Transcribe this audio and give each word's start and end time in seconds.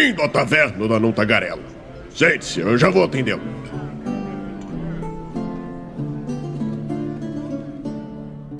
Bem-vindo 0.00 0.22
à 0.22 0.28
taverna 0.30 0.88
da 0.88 0.98
Não 0.98 1.12
Tagarela. 1.12 1.60
Sente-se, 2.08 2.58
eu 2.58 2.78
já 2.78 2.88
vou 2.88 3.04
atendê-lo. 3.04 3.42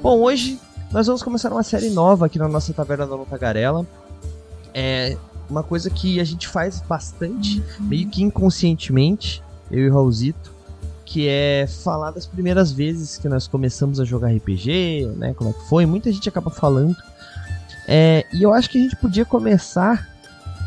Bom, 0.02 0.20
hoje 0.20 0.60
nós 0.92 1.06
vamos 1.06 1.22
começar 1.22 1.50
uma 1.50 1.62
série 1.62 1.88
nova 1.88 2.26
aqui 2.26 2.38
na 2.38 2.46
nossa 2.46 2.74
Taverna 2.74 3.06
da 3.06 3.16
Não 3.16 3.24
Tagarela. 3.24 3.86
É 4.74 5.16
uma 5.48 5.62
coisa 5.62 5.88
que 5.88 6.20
a 6.20 6.24
gente 6.24 6.46
faz 6.46 6.82
bastante, 6.82 7.62
meio 7.80 8.06
que 8.10 8.22
inconscientemente, 8.22 9.42
eu 9.70 9.78
e 9.78 9.88
o 9.88 9.94
Raulzito, 9.94 10.52
que 11.06 11.26
é 11.26 11.66
falar 11.66 12.10
das 12.10 12.26
primeiras 12.26 12.70
vezes 12.70 13.16
que 13.16 13.30
nós 13.30 13.46
começamos 13.46 13.98
a 13.98 14.04
jogar 14.04 14.28
RPG, 14.28 15.10
né? 15.16 15.32
Como 15.32 15.48
é 15.48 15.52
que 15.54 15.68
foi? 15.70 15.86
Muita 15.86 16.12
gente 16.12 16.28
acaba 16.28 16.50
falando. 16.50 16.98
É, 17.88 18.26
e 18.30 18.42
eu 18.42 18.52
acho 18.52 18.68
que 18.68 18.76
a 18.76 18.82
gente 18.82 18.96
podia 18.96 19.24
começar 19.24 20.09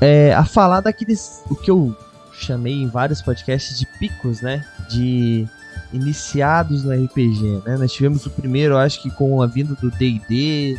é, 0.02 0.34
a 0.34 0.46
falar 0.46 0.82
daqueles. 0.82 1.44
o 1.50 1.56
que 1.56 1.72
eu 1.72 1.96
chamei 2.34 2.74
em 2.74 2.88
vários 2.88 3.22
podcasts 3.22 3.78
de 3.78 3.86
picos, 3.86 4.42
né? 4.42 4.66
De 4.90 5.48
iniciados 5.92 6.84
no 6.84 6.92
RPG, 6.92 7.62
né? 7.66 7.78
Nós 7.78 7.94
tivemos 7.94 8.26
o 8.26 8.30
primeiro, 8.30 8.78
acho 8.78 9.02
que 9.02 9.10
com 9.12 9.42
a 9.42 9.48
vinda 9.48 9.76
do 9.76 9.92
D&D, 9.92 10.78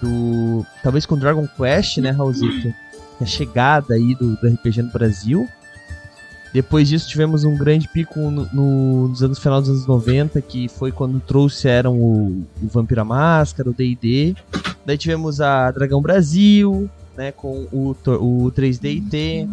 do 0.00 0.66
talvez 0.82 1.06
com 1.06 1.16
Dragon 1.16 1.46
Quest, 1.46 1.98
né, 1.98 2.10
Raulzito? 2.10 2.74
A 3.20 3.26
chegada 3.26 3.94
aí 3.94 4.14
do, 4.14 4.34
do 4.36 4.48
RPG 4.48 4.82
no 4.82 4.90
Brasil. 4.90 5.46
Depois 6.52 6.88
disso 6.88 7.08
tivemos 7.08 7.44
um 7.44 7.56
grande 7.56 7.86
pico 7.86 8.18
no, 8.18 8.48
no, 8.52 9.08
nos 9.08 9.22
anos 9.22 9.38
final 9.38 9.60
dos 9.60 9.70
anos 9.70 9.86
90, 9.86 10.40
que 10.40 10.68
foi 10.68 10.90
quando 10.90 11.20
trouxeram 11.20 11.96
o, 11.96 12.44
o 12.60 12.68
Vampira 12.68 13.04
Máscara, 13.04 13.70
o 13.70 13.74
D&D. 13.74 14.34
Daí 14.84 14.98
tivemos 14.98 15.40
a 15.40 15.70
Dragão 15.70 16.02
Brasil, 16.02 16.90
né, 17.20 17.32
com 17.32 17.68
o, 17.70 17.90
o 17.90 18.50
3D&T. 18.50 19.46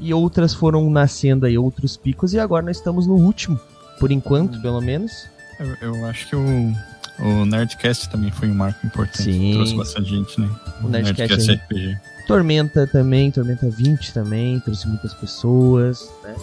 E 0.00 0.14
outras 0.14 0.54
foram 0.54 0.88
nascendo 0.90 1.44
aí, 1.44 1.56
outros 1.58 1.96
picos. 1.96 2.32
E 2.32 2.38
agora 2.38 2.64
nós 2.64 2.78
estamos 2.78 3.06
no 3.06 3.14
último, 3.14 3.60
por 4.00 4.10
enquanto, 4.10 4.60
pelo 4.60 4.80
menos. 4.80 5.26
Eu, 5.60 5.94
eu 5.94 6.06
acho 6.06 6.28
que 6.28 6.36
o, 6.36 6.74
o 7.18 7.44
Nerdcast 7.46 8.08
também 8.10 8.30
foi 8.30 8.48
um 8.48 8.54
marco 8.54 8.86
importante. 8.86 9.22
Sim. 9.22 9.52
Trouxe 9.54 9.74
bastante 9.74 10.10
gente, 10.10 10.40
né? 10.40 10.50
O 10.82 10.88
Nerdcast 10.88 11.50
aí. 11.50 11.56
RPG. 11.56 11.98
Tormenta 12.26 12.86
também, 12.86 13.30
Tormenta 13.30 13.70
20 13.70 14.12
também, 14.12 14.58
trouxe 14.60 14.88
muitas 14.88 15.14
pessoas, 15.14 16.10
né? 16.24 16.34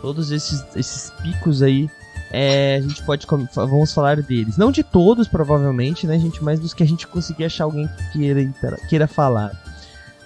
Todos 0.00 0.30
esses, 0.30 0.64
esses 0.74 1.10
picos 1.22 1.62
aí, 1.62 1.88
é, 2.30 2.76
a 2.76 2.80
gente 2.80 3.02
pode, 3.02 3.26
vamos 3.54 3.92
falar 3.92 4.22
deles. 4.22 4.56
Não 4.56 4.72
de 4.72 4.82
todos, 4.82 5.28
provavelmente, 5.28 6.06
né, 6.06 6.18
gente, 6.18 6.42
mas 6.42 6.58
dos 6.58 6.72
que 6.72 6.82
a 6.82 6.86
gente 6.86 7.06
conseguir 7.06 7.44
achar 7.44 7.64
alguém 7.64 7.88
que 7.88 8.18
queira, 8.18 8.50
queira 8.88 9.06
falar. 9.06 9.52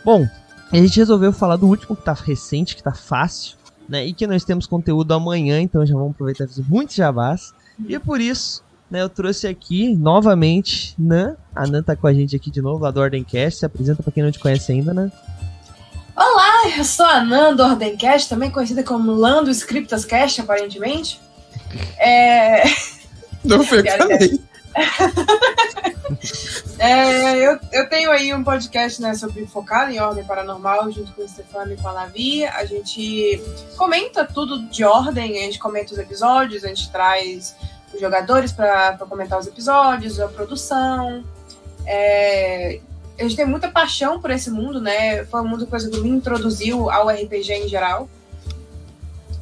Bom, 0.06 0.24
a 0.70 0.76
gente 0.76 0.96
resolveu 0.98 1.32
falar 1.32 1.56
do 1.56 1.66
último 1.66 1.96
que 1.96 2.04
tá 2.04 2.12
recente, 2.12 2.76
que 2.76 2.82
tá 2.82 2.92
fácil, 2.92 3.56
né, 3.88 4.06
e 4.06 4.12
que 4.12 4.24
nós 4.24 4.44
temos 4.44 4.64
conteúdo 4.64 5.12
amanhã, 5.12 5.60
então 5.60 5.84
já 5.84 5.94
vamos 5.94 6.12
aproveitar 6.12 6.44
e 6.44 6.46
fazer 6.46 6.64
muitos 6.68 6.94
jabás. 6.94 7.52
E 7.88 7.92
é 7.96 7.98
por 7.98 8.20
isso 8.20 8.64
né, 8.88 9.02
eu 9.02 9.08
trouxe 9.08 9.48
aqui 9.48 9.96
novamente 9.96 10.94
Nan. 10.96 11.34
A 11.52 11.66
Nan 11.66 11.82
tá 11.82 11.96
com 11.96 12.06
a 12.06 12.14
gente 12.14 12.36
aqui 12.36 12.52
de 12.52 12.62
novo, 12.62 12.84
lá 12.84 12.92
do 12.92 13.00
Ordencast. 13.00 13.58
Se 13.58 13.66
apresenta 13.66 14.00
pra 14.00 14.12
quem 14.12 14.22
não 14.22 14.30
te 14.30 14.38
conhece 14.38 14.70
ainda, 14.70 14.94
Nan. 14.94 15.10
Olá, 16.16 16.70
eu 16.78 16.84
sou 16.84 17.04
a 17.04 17.24
Nan 17.24 17.56
do 17.56 17.64
Ordencast, 17.64 18.28
também 18.28 18.48
conhecida 18.48 18.84
como 18.84 19.10
Lando 19.10 19.50
Scriptas 19.50 20.04
Cast, 20.04 20.40
aparentemente. 20.40 21.20
É. 21.98 22.62
Não 23.44 23.64
foi 23.64 23.82
também. 23.82 24.40
é, 26.78 27.38
eu, 27.38 27.58
eu 27.72 27.88
tenho 27.88 28.10
aí 28.10 28.34
um 28.34 28.44
podcast 28.44 29.00
né, 29.00 29.14
sobre 29.14 29.46
focado 29.46 29.90
em 29.90 30.00
ordem 30.00 30.24
paranormal, 30.24 30.90
junto 30.92 31.12
com 31.12 31.22
o 31.22 31.28
Stefano 31.28 31.72
e 31.72 31.76
com 31.76 31.88
a 31.88 31.92
Lavi. 31.92 32.44
A 32.44 32.64
gente 32.64 33.42
comenta 33.76 34.24
tudo 34.24 34.62
de 34.68 34.84
ordem, 34.84 35.38
a 35.38 35.42
gente 35.42 35.58
comenta 35.58 35.92
os 35.92 35.98
episódios, 35.98 36.64
a 36.64 36.68
gente 36.68 36.90
traz 36.90 37.56
os 37.92 38.00
jogadores 38.00 38.52
para 38.52 38.96
comentar 38.98 39.38
os 39.38 39.46
episódios, 39.46 40.20
a 40.20 40.28
produção. 40.28 41.24
É, 41.86 42.80
a 43.18 43.22
gente 43.22 43.36
tem 43.36 43.46
muita 43.46 43.68
paixão 43.68 44.20
por 44.20 44.30
esse 44.30 44.50
mundo, 44.50 44.80
né? 44.80 45.24
Foi 45.24 45.40
um 45.40 45.48
mundo 45.48 45.66
coisa 45.66 45.90
que 45.90 46.00
me 46.00 46.10
introduziu 46.10 46.90
ao 46.90 47.08
RPG 47.08 47.52
em 47.52 47.68
geral. 47.68 48.08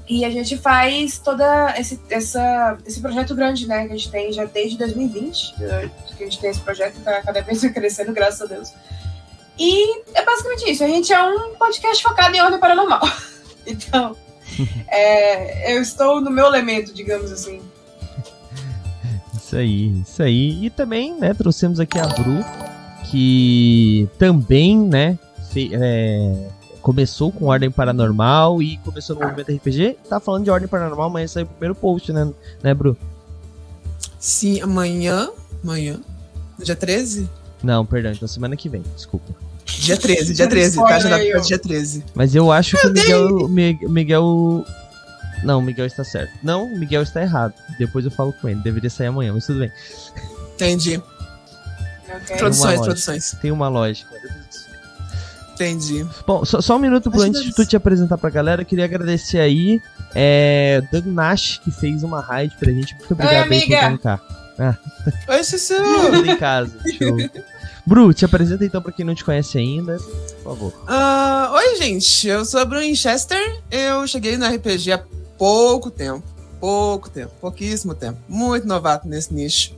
E 0.06 0.24
a 0.24 0.30
gente 0.30 0.58
faz 0.58 1.18
toda 1.18 1.74
esse, 1.78 1.98
essa, 2.10 2.76
esse 2.86 3.00
projeto 3.00 3.34
grande, 3.34 3.66
né? 3.66 3.86
Que 3.86 3.92
a 3.92 3.96
gente 3.96 4.10
tem 4.10 4.32
já 4.32 4.44
desde 4.44 4.76
2020, 4.76 5.54
que 6.16 6.22
a 6.22 6.26
gente 6.26 6.38
tem 6.38 6.50
esse 6.50 6.60
projeto 6.60 7.00
tá 7.02 7.22
cada 7.22 7.40
vez 7.40 7.62
crescendo, 7.72 8.12
graças 8.12 8.42
a 8.42 8.46
Deus. 8.46 8.70
E 9.58 10.00
é 10.14 10.24
basicamente 10.24 10.70
isso. 10.70 10.84
A 10.84 10.88
gente 10.88 11.12
é 11.12 11.22
um 11.22 11.54
podcast 11.54 12.02
focado 12.02 12.36
em 12.36 12.40
ordem 12.40 12.60
paranormal. 12.60 13.00
Então, 13.66 14.14
é, 14.88 15.74
eu 15.74 15.80
estou 15.80 16.20
no 16.20 16.30
meu 16.30 16.44
elemento, 16.44 16.92
digamos 16.92 17.32
assim. 17.32 17.62
Isso 19.34 19.56
aí, 19.56 20.00
isso 20.02 20.22
aí. 20.22 20.66
E 20.66 20.68
também, 20.68 21.18
né, 21.18 21.32
trouxemos 21.32 21.80
aqui 21.80 21.98
a 21.98 22.06
Bru, 22.06 22.44
que 23.10 24.06
também, 24.18 24.78
né, 24.78 25.18
é, 25.72 26.48
começou 26.84 27.32
com 27.32 27.46
Ordem 27.46 27.70
Paranormal 27.70 28.60
e 28.60 28.76
começou 28.76 29.16
no 29.16 29.22
movimento 29.22 29.50
RPG. 29.50 29.96
Tá 30.06 30.20
falando 30.20 30.44
de 30.44 30.50
Ordem 30.50 30.68
Paranormal, 30.68 31.08
mas 31.08 31.30
esse 31.30 31.38
aí 31.38 31.44
é 31.44 31.46
o 31.46 31.48
primeiro 31.48 31.74
post, 31.74 32.12
né, 32.12 32.30
né, 32.62 32.74
Bru? 32.74 32.94
Sim, 34.18 34.60
amanhã, 34.60 35.30
amanhã, 35.62 35.98
dia 36.62 36.76
13? 36.76 37.26
Não, 37.62 37.86
perdão, 37.86 38.12
então 38.12 38.28
semana 38.28 38.54
que 38.54 38.68
vem, 38.68 38.82
desculpa. 38.94 39.32
Dia 39.64 39.96
13, 39.96 40.34
dia 40.34 40.46
13, 40.46 40.76
tá? 40.76 40.98
Já 40.98 41.08
dá 41.08 41.18
pra 41.18 41.40
dia 41.40 41.58
13. 41.58 42.04
Mas 42.14 42.34
eu 42.34 42.52
acho 42.52 42.76
que 42.76 42.86
o 42.86 42.92
Miguel, 43.48 43.88
Miguel 43.88 44.66
não, 45.42 45.60
o 45.60 45.62
Miguel 45.62 45.86
está 45.86 46.04
certo. 46.04 46.32
Não, 46.42 46.66
o 46.66 46.78
Miguel 46.78 47.02
está 47.02 47.22
errado. 47.22 47.54
Depois 47.78 48.04
eu 48.04 48.10
falo 48.10 48.32
com 48.34 48.48
ele. 48.48 48.60
Deveria 48.60 48.90
sair 48.90 49.06
amanhã, 49.06 49.32
mas 49.32 49.46
tudo 49.46 49.60
bem. 49.60 49.72
Entendi. 50.54 51.02
Okay. 52.06 52.36
Produções, 52.36 52.80
produções. 52.80 53.32
Tem 53.40 53.50
uma 53.50 53.68
lógica. 53.68 54.10
Entendi. 55.54 56.06
Bom, 56.26 56.44
só, 56.44 56.60
só 56.60 56.76
um 56.76 56.78
minuto 56.78 57.08
Acho 57.08 57.22
antes 57.22 57.42
de 57.42 57.54
tu 57.54 57.64
te 57.64 57.76
apresentar 57.76 58.18
pra 58.18 58.28
galera, 58.28 58.62
eu 58.62 58.66
queria 58.66 58.84
agradecer 58.84 59.38
aí 59.38 59.80
é, 60.14 60.82
Doug 60.92 61.06
Nash, 61.06 61.60
que 61.62 61.70
fez 61.70 62.02
uma 62.02 62.20
raid 62.20 62.54
pra 62.58 62.72
gente. 62.72 62.94
Muito 62.94 63.12
obrigado 63.12 63.50
Oi, 63.50 63.56
aí 63.56 63.60
por 63.60 63.88
brincar. 63.88 64.20
Ah. 64.58 64.76
Oi! 65.28 65.40
Tudo 66.12 66.30
em 66.30 66.36
casa. 66.36 66.72
Show. 66.98 67.16
Bru, 67.86 68.14
te 68.14 68.24
apresenta 68.24 68.64
então 68.64 68.80
pra 68.80 68.92
quem 68.92 69.04
não 69.04 69.14
te 69.14 69.24
conhece 69.24 69.58
ainda, 69.58 69.98
por 70.42 70.56
favor. 70.56 70.72
Uh, 70.88 71.52
oi, 71.52 71.76
gente. 71.76 72.26
Eu 72.26 72.44
sou 72.44 72.60
a 72.60 72.64
Bru 72.64 72.78
Winchester. 72.78 73.62
Eu 73.70 74.06
cheguei 74.06 74.36
no 74.36 74.46
RPG 74.46 74.92
há 74.92 75.02
pouco 75.36 75.90
tempo. 75.90 76.22
Pouco 76.58 77.10
tempo, 77.10 77.32
pouquíssimo 77.40 77.94
tempo. 77.94 78.18
Muito 78.26 78.66
novato 78.66 79.06
nesse 79.06 79.34
nicho. 79.34 79.74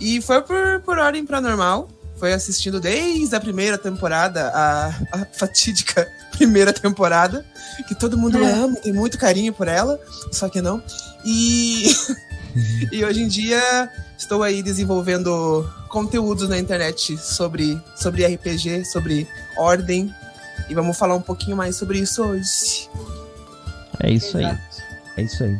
E 0.00 0.20
foi 0.22 0.40
por, 0.40 0.80
por 0.80 0.98
ordem 0.98 1.26
paranormal. 1.26 1.88
Foi 2.22 2.32
assistindo 2.32 2.78
desde 2.78 3.34
a 3.34 3.40
primeira 3.40 3.76
temporada, 3.76 4.46
a, 4.54 4.94
a 5.10 5.26
fatídica 5.32 6.08
primeira 6.30 6.72
temporada, 6.72 7.44
que 7.88 7.96
todo 7.96 8.16
mundo 8.16 8.38
é. 8.38 8.48
ama, 8.48 8.76
tem 8.76 8.92
muito 8.92 9.18
carinho 9.18 9.52
por 9.52 9.66
ela, 9.66 9.98
só 10.30 10.48
que 10.48 10.62
não. 10.62 10.80
E, 11.24 11.92
e 12.92 13.04
hoje 13.04 13.24
em 13.24 13.26
dia 13.26 13.90
estou 14.16 14.44
aí 14.44 14.62
desenvolvendo 14.62 15.68
conteúdos 15.88 16.48
na 16.48 16.56
internet 16.56 17.18
sobre, 17.18 17.82
sobre 17.96 18.24
RPG, 18.24 18.84
sobre 18.84 19.26
ordem. 19.56 20.14
E 20.68 20.74
vamos 20.76 20.96
falar 20.96 21.16
um 21.16 21.20
pouquinho 21.20 21.56
mais 21.56 21.74
sobre 21.74 21.98
isso 21.98 22.22
hoje. 22.22 22.88
É 23.98 24.12
isso 24.12 24.38
Exato. 24.38 24.60
aí. 24.78 24.96
É 25.16 25.22
isso 25.22 25.42
aí. 25.42 25.58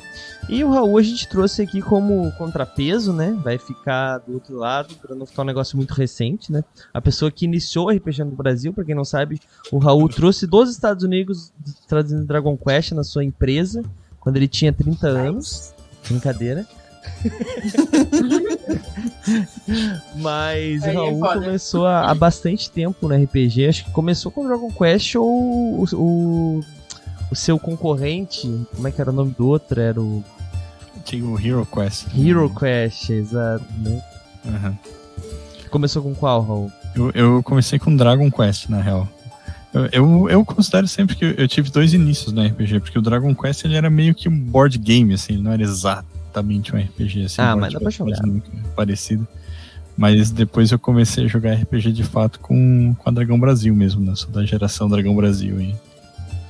E 0.49 0.65
o 0.65 0.71
Raul 0.71 0.99
a 0.99 1.03
gente 1.03 1.29
trouxe 1.29 1.63
aqui 1.63 1.81
como 1.81 2.31
contrapeso, 2.33 3.13
né? 3.13 3.37
Vai 3.43 3.59
ficar 3.59 4.19
do 4.19 4.35
outro 4.35 4.57
lado, 4.57 4.95
para 4.97 5.15
não 5.15 5.25
ficar 5.25 5.43
um 5.43 5.47
negócio 5.47 5.77
muito 5.77 5.95
recente, 5.95 6.51
né? 6.51 6.65
A 6.93 7.01
pessoa 7.01 7.31
que 7.31 7.45
iniciou 7.45 7.87
o 7.87 7.91
RPG 7.91 8.25
no 8.25 8.33
Brasil, 8.33 8.73
para 8.73 8.85
quem 8.85 8.95
não 8.95 9.05
sabe, 9.05 9.41
o 9.71 9.79
Raul 9.79 10.09
trouxe 10.09 10.47
dos 10.47 10.71
Estados 10.71 11.05
Unidos, 11.05 11.53
traduzindo 11.87 12.27
Dragon 12.27 12.57
Quest 12.57 12.93
na 12.93 13.05
sua 13.05 13.25
empresa, 13.25 13.83
quando 14.21 14.37
ele 14.37 14.49
tinha 14.49 14.73
30 14.73 15.07
anos. 15.07 15.75
Brincadeira. 16.09 16.67
Mas 20.17 20.83
Aí 20.83 20.97
o 20.97 20.99
Raul 20.99 21.27
é 21.27 21.35
começou 21.35 21.87
há, 21.87 22.11
há, 22.11 22.15
bastante 22.15 22.71
tempo 22.71 23.09
no 23.09 23.15
RPG. 23.15 23.69
Acho 23.69 23.85
que 23.85 23.91
começou 23.91 24.33
com 24.33 24.47
Dragon 24.47 24.71
Quest 24.71 25.17
ou 25.17 25.87
o, 25.93 26.61
o 27.33 27.35
seu 27.35 27.59
concorrente, 27.59 28.47
como 28.77 28.87
é 28.87 28.93
que 28.93 29.01
era 29.01 29.11
o 29.11 29.15
nome 29.15 29.35
do 29.37 29.49
outro? 29.49 29.81
Era 29.81 29.99
o. 29.99 30.23
Tinha 31.03 31.25
o 31.25 31.41
Hero 31.41 31.67
Quest. 31.67 32.07
Hero 32.15 32.55
Quest, 32.55 33.09
exato, 33.09 33.65
né? 33.79 34.03
Uhum. 34.45 34.77
Começou 35.71 36.03
com 36.03 36.15
qual, 36.15 36.43
Raul? 36.43 36.71
Eu, 36.95 37.11
eu 37.13 37.43
comecei 37.43 37.79
com 37.79 37.97
Dragon 37.97 38.31
Quest, 38.31 38.69
na 38.69 38.83
real. 38.83 39.09
Eu, 39.73 39.87
eu, 39.87 40.29
eu, 40.29 40.45
considero 40.45 40.87
sempre 40.87 41.17
que 41.17 41.25
eu 41.25 41.49
tive 41.49 41.71
dois 41.71 41.95
inícios 41.95 42.35
no 42.35 42.45
RPG, 42.47 42.81
porque 42.81 42.99
o 42.99 43.03
Dragon 43.03 43.35
Quest 43.35 43.65
ele 43.65 43.77
era 43.77 43.89
meio 43.89 44.15
que 44.15 44.29
um 44.29 44.39
board 44.39 44.77
game, 44.77 45.15
assim, 45.15 45.33
ele 45.33 45.43
não 45.43 45.53
era 45.53 45.63
exatamente 45.63 46.77
um 46.77 46.79
RPG, 46.79 47.25
assim. 47.25 47.41
Ah, 47.41 47.57
mas 47.57 47.73
dá 47.73 47.81
pra 47.81 47.91
jogar. 47.91 48.21
Parecido. 48.77 49.27
Mas 49.97 50.31
depois 50.31 50.71
eu 50.71 50.79
comecei 50.79 51.25
a 51.25 51.29
jogar 51.29 51.55
RPG 51.55 51.93
de 51.93 52.05
fato 52.05 52.39
com, 52.41 52.95
com 52.99 53.09
a 53.09 53.13
Dragão 53.13 53.41
Brasil 53.41 53.75
mesmo, 53.75 54.05
né? 54.05 54.15
Sou 54.15 54.31
da 54.31 54.45
geração 54.45 54.87
Dragão 54.87 55.17
Brasil 55.17 55.57
aí. 55.57 55.75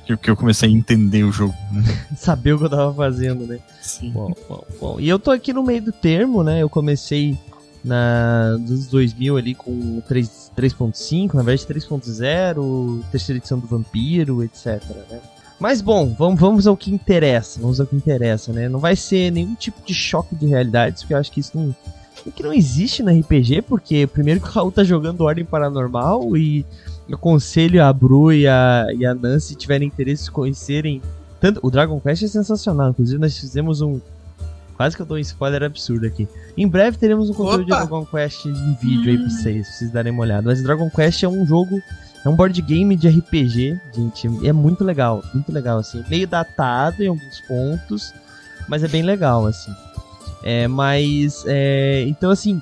Que, 0.05 0.17
que 0.17 0.29
eu 0.29 0.35
comecei 0.35 0.69
a 0.69 0.71
entender 0.71 1.23
o 1.23 1.31
jogo. 1.31 1.53
Saber 2.15 2.53
o 2.53 2.59
que 2.59 2.65
eu 2.65 2.69
tava 2.69 2.93
fazendo, 2.93 3.45
né? 3.45 3.59
Sim. 3.81 4.11
Bom, 4.11 4.33
bom, 4.47 4.63
bom. 4.79 4.99
E 4.99 5.07
eu 5.07 5.17
tô 5.17 5.31
aqui 5.31 5.53
no 5.53 5.63
meio 5.63 5.81
do 5.81 5.91
termo, 5.91 6.43
né? 6.43 6.61
Eu 6.61 6.69
comecei 6.69 7.37
na 7.83 8.55
dos 8.57 8.87
2000 8.87 9.37
ali 9.37 9.55
com 9.55 10.01
3 10.07 10.43
3.5, 10.55 11.33
na 11.33 11.43
verdade 11.43 11.67
3.0, 11.67 13.03
terceira 13.11 13.37
edição 13.37 13.59
do 13.59 13.67
Vampiro, 13.67 14.43
etc, 14.43 14.81
né? 15.09 15.19
Mas 15.59 15.81
bom, 15.81 16.13
vamos, 16.13 16.39
vamos 16.39 16.67
ao 16.67 16.75
que 16.75 16.91
interessa, 16.91 17.59
vamos 17.59 17.79
ao 17.79 17.87
que 17.87 17.95
interessa, 17.95 18.51
né? 18.51 18.69
Não 18.69 18.79
vai 18.79 18.95
ser 18.95 19.31
nenhum 19.31 19.55
tipo 19.55 19.81
de 19.85 19.93
choque 19.93 20.35
de 20.35 20.45
realidades, 20.45 21.03
porque 21.03 21.13
eu 21.13 21.17
acho 21.17 21.31
que 21.31 21.39
isso 21.39 21.57
não, 21.57 21.75
que 22.31 22.43
não 22.43 22.53
existe 22.53 23.01
no 23.01 23.11
RPG, 23.17 23.63
porque 23.63 24.05
primeiro 24.07 24.41
que 24.41 24.47
o 24.47 24.51
Raul 24.51 24.71
tá 24.71 24.83
jogando 24.83 25.21
Ordem 25.21 25.45
Paranormal 25.45 26.35
e 26.37 26.65
aconselho 27.11 27.83
a 27.83 27.91
Bru 27.91 28.31
e 28.31 28.47
a, 28.47 28.87
e 28.95 29.05
a 29.05 29.13
Nancy, 29.13 29.49
se 29.49 29.55
tiverem 29.55 29.87
interesse, 29.87 30.29
conhecerem. 30.31 31.01
Tanto, 31.39 31.59
o 31.61 31.69
Dragon 31.69 31.99
Quest 31.99 32.23
é 32.23 32.27
sensacional, 32.27 32.91
inclusive 32.91 33.19
nós 33.19 33.37
fizemos 33.37 33.81
um. 33.81 33.99
Quase 34.75 34.95
que 34.95 35.01
eu 35.01 35.05
dou 35.05 35.17
um 35.17 35.19
spoiler 35.19 35.63
absurdo 35.63 36.07
aqui. 36.07 36.27
Em 36.57 36.67
breve 36.67 36.97
teremos 36.97 37.29
um 37.29 37.33
conteúdo 37.33 37.63
Opa! 37.63 37.63
de 37.63 37.69
Dragon 37.69 38.05
Quest 38.05 38.45
em 38.45 38.73
vídeo 38.81 39.11
aí 39.11 39.17
pra 39.17 39.29
vocês, 39.29 39.67
pra 39.67 39.77
vocês 39.77 39.91
darem 39.91 40.11
uma 40.11 40.21
olhada. 40.21 40.43
Mas 40.43 40.63
Dragon 40.63 40.89
Quest 40.89 41.23
é 41.23 41.27
um 41.27 41.45
jogo, 41.45 41.81
é 42.25 42.29
um 42.29 42.35
board 42.35 42.59
game 42.61 42.95
de 42.95 43.07
RPG, 43.07 43.79
gente. 43.93 44.27
É 44.47 44.51
muito 44.51 44.83
legal, 44.83 45.23
muito 45.33 45.51
legal, 45.51 45.77
assim. 45.77 46.03
Meio 46.09 46.27
datado 46.27 47.03
em 47.03 47.07
alguns 47.07 47.41
pontos, 47.41 48.13
mas 48.67 48.83
é 48.83 48.87
bem 48.87 49.03
legal, 49.03 49.45
assim. 49.45 49.71
É, 50.43 50.67
mas, 50.67 51.43
é, 51.47 52.03
então 52.07 52.31
assim, 52.31 52.61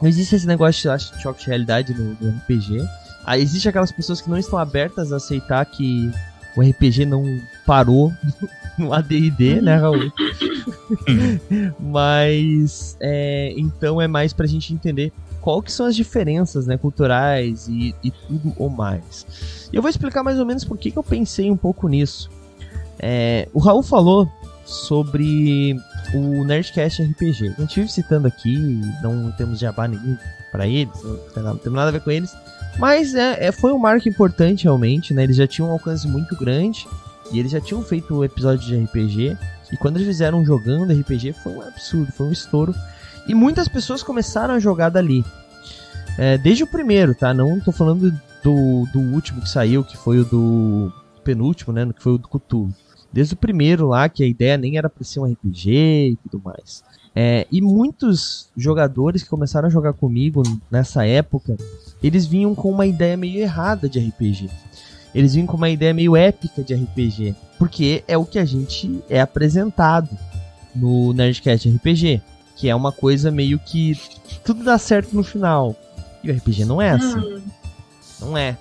não 0.00 0.08
existe 0.08 0.34
esse 0.34 0.46
negócio 0.46 0.96
de 0.96 1.22
choque 1.22 1.40
de 1.40 1.46
realidade 1.46 1.94
no, 1.94 2.16
no 2.20 2.36
RPG. 2.38 2.84
Ah, 3.24 3.38
existe 3.38 3.68
aquelas 3.68 3.92
pessoas 3.92 4.20
que 4.20 4.28
não 4.28 4.38
estão 4.38 4.58
abertas 4.58 5.12
a 5.12 5.16
aceitar 5.16 5.64
que 5.64 6.10
o 6.56 6.62
RPG 6.62 7.06
não 7.06 7.24
parou 7.66 8.12
no 8.78 8.92
AD&D, 8.92 9.60
né, 9.60 9.76
Raul? 9.76 10.12
Mas, 11.80 12.96
é, 13.00 13.54
então 13.56 14.00
é 14.00 14.06
mais 14.06 14.32
pra 14.32 14.46
gente 14.46 14.72
entender 14.72 15.12
qual 15.40 15.62
que 15.62 15.70
são 15.70 15.86
as 15.86 15.94
diferenças 15.94 16.66
né, 16.66 16.78
culturais 16.78 17.68
e, 17.68 17.94
e 18.02 18.10
tudo 18.10 18.54
o 18.56 18.68
mais. 18.68 19.68
E 19.72 19.76
eu 19.76 19.82
vou 19.82 19.90
explicar 19.90 20.22
mais 20.22 20.38
ou 20.38 20.46
menos 20.46 20.64
por 20.64 20.78
que, 20.78 20.90
que 20.90 20.96
eu 20.96 21.02
pensei 21.02 21.50
um 21.50 21.56
pouco 21.56 21.88
nisso. 21.88 22.30
É, 22.98 23.48
o 23.52 23.58
Raul 23.58 23.82
falou 23.82 24.28
sobre 24.64 25.76
o 26.14 26.44
Nerdcast 26.44 27.02
RPG. 27.02 27.54
A 27.58 27.60
gente 27.60 27.80
vive 27.80 27.92
citando 27.92 28.26
aqui, 28.26 28.56
não 29.02 29.30
temos 29.32 29.58
jabá 29.58 29.86
nenhum 29.86 30.16
pra 30.50 30.66
eles, 30.66 30.94
não 31.36 31.56
tem 31.58 31.72
nada 31.72 31.88
a 31.88 31.92
ver 31.92 32.00
com 32.00 32.10
eles. 32.10 32.34
Mas 32.78 33.14
é, 33.14 33.46
é- 33.46 33.52
foi 33.52 33.72
um 33.72 33.78
marco 33.78 34.08
importante 34.08 34.64
realmente, 34.64 35.14
né? 35.14 35.24
Eles 35.24 35.36
já 35.36 35.46
tinham 35.46 35.68
um 35.68 35.72
alcance 35.72 36.06
muito 36.08 36.36
grande 36.36 36.86
e 37.32 37.38
eles 37.38 37.52
já 37.52 37.60
tinham 37.60 37.82
feito 37.82 38.14
o 38.14 38.24
episódio 38.24 38.66
de 38.66 38.76
RPG. 38.84 39.36
E 39.72 39.76
quando 39.76 39.96
eles 39.96 40.08
fizeram 40.08 40.40
um 40.40 40.44
jogando 40.44 40.92
RPG 40.92 41.32
foi 41.32 41.52
um 41.52 41.62
absurdo, 41.62 42.12
foi 42.12 42.26
um 42.26 42.32
estouro. 42.32 42.74
E 43.26 43.34
muitas 43.34 43.68
pessoas 43.68 44.02
começaram 44.02 44.54
a 44.54 44.58
jogar 44.58 44.90
dali. 44.90 45.24
É, 46.18 46.36
desde 46.38 46.62
o 46.62 46.66
primeiro, 46.66 47.14
tá? 47.14 47.32
Não 47.32 47.58
tô 47.60 47.72
falando 47.72 48.10
do, 48.42 48.86
do 48.92 49.00
último 49.00 49.40
que 49.40 49.48
saiu, 49.48 49.82
que 49.82 49.96
foi 49.96 50.18
o 50.20 50.24
do 50.24 50.92
penúltimo, 51.24 51.72
né? 51.72 51.90
Que 51.92 52.02
foi 52.02 52.12
o 52.12 52.18
do 52.18 52.28
Cthulhu. 52.28 52.72
Desde 53.12 53.34
o 53.34 53.36
primeiro 53.36 53.88
lá, 53.88 54.08
que 54.08 54.22
a 54.22 54.26
ideia 54.26 54.58
nem 54.58 54.76
era 54.76 54.90
pra 54.90 55.04
ser 55.04 55.20
um 55.20 55.24
RPG 55.24 55.70
e 56.10 56.18
tudo 56.28 56.42
mais. 56.44 56.84
É, 57.14 57.46
e 57.50 57.60
muitos 57.62 58.48
jogadores 58.56 59.22
que 59.22 59.28
começaram 59.28 59.68
a 59.68 59.70
jogar 59.70 59.92
comigo 59.92 60.42
nessa 60.70 61.06
época, 61.06 61.56
eles 62.06 62.26
vinham 62.26 62.54
com 62.54 62.70
uma 62.70 62.86
ideia 62.86 63.16
meio 63.16 63.38
errada 63.40 63.88
de 63.88 63.98
RPG. 63.98 64.50
Eles 65.14 65.34
vinham 65.34 65.46
com 65.46 65.56
uma 65.56 65.70
ideia 65.70 65.94
meio 65.94 66.14
épica 66.16 66.62
de 66.62 66.74
RPG. 66.74 67.34
Porque 67.58 68.02
é 68.08 68.18
o 68.18 68.24
que 68.24 68.38
a 68.38 68.44
gente 68.44 69.02
é 69.08 69.20
apresentado 69.20 70.08
no 70.74 71.12
Nerdcast 71.12 71.68
RPG. 71.68 72.20
Que 72.56 72.68
é 72.68 72.74
uma 72.74 72.92
coisa 72.92 73.30
meio 73.30 73.58
que 73.58 73.98
tudo 74.44 74.62
dá 74.64 74.76
certo 74.78 75.14
no 75.14 75.22
final. 75.24 75.74
E 76.22 76.30
o 76.30 76.34
RPG 76.36 76.64
não 76.64 76.80
é 76.82 76.90
assim. 76.90 77.16
Hum, 77.18 77.40
Não 78.20 78.36
é. 78.36 78.56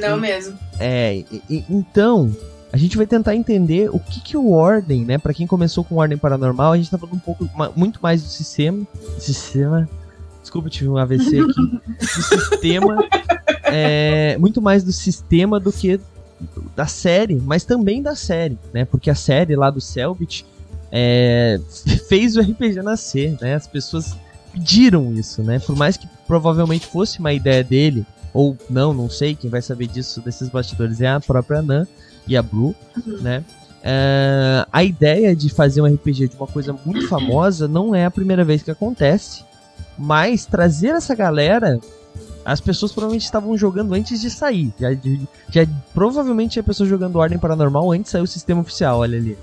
não 0.00 0.16
mesmo. 0.16 0.58
É, 0.78 1.16
e- 1.16 1.42
e- 1.50 1.64
então, 1.68 2.34
a 2.72 2.76
gente 2.76 2.96
vai 2.96 3.06
tentar 3.06 3.34
entender 3.36 3.90
o 3.90 3.98
que 3.98 4.20
que 4.20 4.36
o 4.36 4.52
Ordem, 4.52 5.04
né? 5.04 5.18
Pra 5.18 5.34
quem 5.34 5.46
começou 5.46 5.82
com 5.84 5.96
Ordem 5.96 6.16
Paranormal, 6.16 6.72
a 6.72 6.76
gente 6.76 6.90
tá 6.90 6.96
falando 6.98 7.16
um 7.16 7.18
pouco, 7.18 7.48
muito 7.76 8.00
mais 8.02 8.22
do 8.22 8.28
sistema. 8.28 8.86
Sistema. 9.18 9.88
Desculpa, 10.52 10.68
tive 10.68 10.90
um 10.90 10.98
AVC 10.98 11.40
aqui. 11.40 11.80
Do 11.98 12.06
sistema. 12.06 13.08
é, 13.64 14.36
muito 14.38 14.60
mais 14.60 14.84
do 14.84 14.92
sistema 14.92 15.58
do 15.58 15.72
que 15.72 15.98
da 16.76 16.86
série, 16.86 17.36
mas 17.36 17.64
também 17.64 18.02
da 18.02 18.14
série, 18.14 18.58
né? 18.70 18.84
Porque 18.84 19.08
a 19.08 19.14
série 19.14 19.56
lá 19.56 19.70
do 19.70 19.80
Selbit 19.80 20.44
é, 20.90 21.58
fez 22.06 22.36
o 22.36 22.42
RPG 22.42 22.82
nascer, 22.82 23.34
né? 23.40 23.54
As 23.54 23.66
pessoas 23.66 24.14
pediram 24.52 25.14
isso, 25.14 25.42
né? 25.42 25.58
Por 25.58 25.74
mais 25.74 25.96
que 25.96 26.06
provavelmente 26.26 26.86
fosse 26.86 27.18
uma 27.18 27.32
ideia 27.32 27.64
dele, 27.64 28.04
ou 28.34 28.54
não, 28.68 28.92
não 28.92 29.08
sei, 29.08 29.34
quem 29.34 29.48
vai 29.48 29.62
saber 29.62 29.86
disso 29.86 30.20
desses 30.20 30.50
bastidores 30.50 31.00
é 31.00 31.08
a 31.08 31.20
própria 31.20 31.62
Nan 31.62 31.86
e 32.28 32.36
a 32.36 32.42
Blue, 32.42 32.74
né? 33.22 33.42
É, 33.82 34.66
a 34.70 34.84
ideia 34.84 35.34
de 35.34 35.48
fazer 35.48 35.80
um 35.80 35.86
RPG 35.86 36.28
de 36.28 36.36
uma 36.36 36.46
coisa 36.46 36.76
muito 36.84 37.08
famosa 37.08 37.66
não 37.66 37.94
é 37.94 38.04
a 38.04 38.10
primeira 38.10 38.44
vez 38.44 38.62
que 38.62 38.70
acontece, 38.70 39.44
mas 40.02 40.44
trazer 40.44 40.88
essa 40.88 41.14
galera, 41.14 41.78
as 42.44 42.60
pessoas 42.60 42.90
provavelmente 42.90 43.24
estavam 43.24 43.56
jogando 43.56 43.94
antes 43.94 44.20
de 44.20 44.30
sair. 44.30 44.74
Já, 44.76 44.88
já 45.48 45.66
provavelmente 45.94 46.54
tinha 46.54 46.62
pessoas 46.62 46.88
jogando 46.88 47.16
Ordem 47.20 47.38
Paranormal 47.38 47.92
antes 47.92 48.06
de 48.06 48.10
sair 48.10 48.22
o 48.22 48.26
sistema 48.26 48.60
oficial, 48.60 48.98
olha 48.98 49.16
ali. 49.16 49.38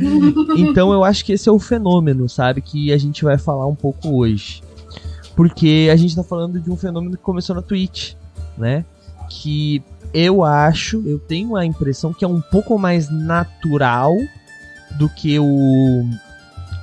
então 0.56 0.94
eu 0.94 1.04
acho 1.04 1.22
que 1.26 1.32
esse 1.32 1.46
é 1.46 1.52
o 1.52 1.58
fenômeno, 1.58 2.26
sabe, 2.26 2.62
que 2.62 2.90
a 2.90 2.96
gente 2.96 3.22
vai 3.22 3.36
falar 3.36 3.66
um 3.66 3.74
pouco 3.74 4.16
hoje. 4.16 4.62
Porque 5.36 5.90
a 5.92 5.96
gente 5.96 6.16
tá 6.16 6.22
falando 6.22 6.58
de 6.58 6.70
um 6.70 6.76
fenômeno 6.76 7.14
que 7.14 7.22
começou 7.22 7.54
na 7.54 7.60
Twitch, 7.60 8.14
né? 8.56 8.82
Que 9.28 9.82
eu 10.14 10.42
acho, 10.42 11.02
eu 11.04 11.18
tenho 11.18 11.54
a 11.54 11.66
impressão 11.66 12.14
que 12.14 12.24
é 12.24 12.28
um 12.28 12.40
pouco 12.40 12.78
mais 12.78 13.10
natural 13.10 14.16
do 14.96 15.06
que 15.08 15.38
o, 15.38 16.08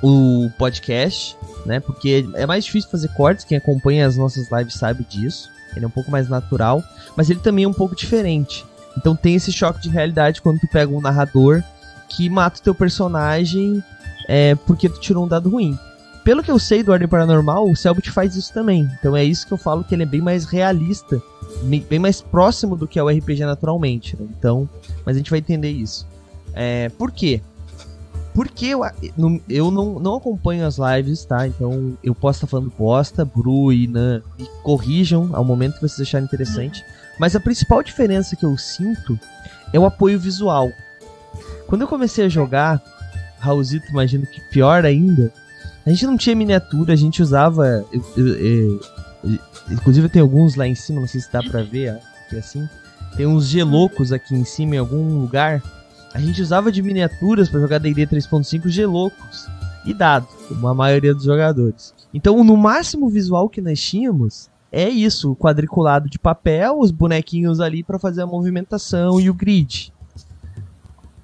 o 0.02 0.50
podcast, 0.58 1.36
né? 1.64 1.80
Porque 1.80 2.26
é 2.34 2.46
mais 2.46 2.64
difícil 2.64 2.90
fazer 2.90 3.08
cortes, 3.08 3.44
quem 3.44 3.56
acompanha 3.56 4.06
as 4.06 4.16
nossas 4.16 4.50
lives 4.50 4.74
sabe 4.74 5.04
disso. 5.04 5.48
Ele 5.74 5.84
é 5.84 5.88
um 5.88 5.92
pouco 5.92 6.10
mais 6.10 6.28
natural, 6.28 6.82
mas 7.16 7.30
ele 7.30 7.40
também 7.40 7.64
é 7.64 7.68
um 7.68 7.72
pouco 7.72 7.96
diferente. 7.96 8.64
Então 8.96 9.16
tem 9.16 9.34
esse 9.34 9.52
choque 9.52 9.80
de 9.80 9.88
realidade 9.88 10.42
quando 10.42 10.58
tu 10.58 10.68
pega 10.68 10.92
um 10.92 11.00
narrador 11.00 11.62
que 12.08 12.28
mata 12.28 12.60
o 12.60 12.62
teu 12.62 12.74
personagem 12.74 13.82
é, 14.28 14.54
porque 14.54 14.88
tu 14.88 15.00
tirou 15.00 15.24
um 15.24 15.28
dado 15.28 15.48
ruim. 15.48 15.78
Pelo 16.24 16.42
que 16.42 16.50
eu 16.50 16.58
sei 16.58 16.82
do 16.82 16.92
Ordem 16.92 17.08
Paranormal, 17.08 17.68
o 17.68 17.74
Selbit 17.74 18.10
faz 18.10 18.36
isso 18.36 18.52
também. 18.52 18.88
Então 18.98 19.16
é 19.16 19.24
isso 19.24 19.46
que 19.46 19.52
eu 19.52 19.58
falo 19.58 19.82
que 19.82 19.94
ele 19.94 20.04
é 20.04 20.06
bem 20.06 20.20
mais 20.20 20.44
realista, 20.44 21.20
bem 21.88 21.98
mais 21.98 22.20
próximo 22.20 22.76
do 22.76 22.86
que 22.86 22.98
é 22.98 23.02
o 23.02 23.08
RPG 23.08 23.40
naturalmente. 23.44 24.16
né? 24.16 24.28
Então, 24.38 24.68
mas 25.04 25.16
a 25.16 25.18
gente 25.18 25.30
vai 25.30 25.40
entender 25.40 25.70
isso. 25.70 26.06
É, 26.54 26.90
por 26.90 27.10
quê? 27.10 27.40
Porque 28.34 28.66
eu, 28.66 28.80
eu 29.48 29.70
não, 29.70 29.98
não 29.98 30.14
acompanho 30.16 30.66
as 30.66 30.76
lives, 30.78 31.24
tá? 31.24 31.46
Então 31.46 31.96
eu 32.02 32.14
posso 32.14 32.38
estar 32.38 32.46
falando 32.46 32.72
bosta, 32.78 33.24
Bru 33.24 33.72
e 33.72 33.86
Nan 33.86 34.22
me 34.38 34.46
corrijam 34.62 35.30
ao 35.34 35.44
momento 35.44 35.74
que 35.74 35.82
vocês 35.82 36.00
acharem 36.08 36.24
interessante. 36.24 36.82
Mas 37.18 37.36
a 37.36 37.40
principal 37.40 37.82
diferença 37.82 38.34
que 38.34 38.44
eu 38.44 38.56
sinto 38.56 39.18
é 39.72 39.78
o 39.78 39.84
apoio 39.84 40.18
visual. 40.18 40.70
Quando 41.66 41.82
eu 41.82 41.88
comecei 41.88 42.24
a 42.24 42.28
jogar, 42.28 42.82
Raulzito, 43.38 43.90
imagino 43.90 44.26
que 44.26 44.40
pior 44.50 44.84
ainda, 44.86 45.30
a 45.84 45.90
gente 45.90 46.06
não 46.06 46.16
tinha 46.16 46.34
miniatura, 46.34 46.94
a 46.94 46.96
gente 46.96 47.22
usava. 47.22 47.84
eu- 47.92 48.04
eu- 48.16 48.26
eu- 48.28 48.80
eu- 49.24 49.38
inclusive 49.70 50.08
tem 50.08 50.22
alguns 50.22 50.54
lá 50.54 50.66
em 50.66 50.74
cima, 50.74 51.00
não 51.00 51.08
sei 51.08 51.20
se 51.20 51.30
dá 51.30 51.42
pra 51.42 51.62
ver, 51.62 51.94
ó, 51.96 52.28
que 52.30 52.36
é 52.36 52.38
assim. 52.38 52.66
Tem 53.14 53.26
uns 53.26 53.46
gelocos 53.46 54.10
aqui 54.10 54.34
em 54.34 54.44
cima 54.44 54.76
em 54.76 54.78
algum 54.78 55.20
lugar. 55.20 55.62
A 56.14 56.20
gente 56.20 56.42
usava 56.42 56.70
de 56.70 56.82
miniaturas 56.82 57.48
pra 57.48 57.60
jogar 57.60 57.78
D&D 57.78 58.06
3.5 58.06 58.68
gelocos 58.68 59.46
e 59.84 59.94
dado, 59.94 60.26
como 60.48 60.68
a 60.68 60.74
maioria 60.74 61.14
dos 61.14 61.24
jogadores. 61.24 61.94
Então, 62.12 62.42
no 62.44 62.56
máximo 62.56 63.08
visual 63.08 63.48
que 63.48 63.60
nós 63.60 63.80
tínhamos 63.80 64.50
é 64.70 64.88
isso, 64.88 65.32
o 65.32 65.36
quadriculado 65.36 66.08
de 66.08 66.18
papel, 66.18 66.78
os 66.78 66.90
bonequinhos 66.90 67.60
ali 67.60 67.82
pra 67.82 67.98
fazer 67.98 68.22
a 68.22 68.26
movimentação 68.26 69.20
e 69.20 69.28
o 69.28 69.34
grid. 69.34 69.92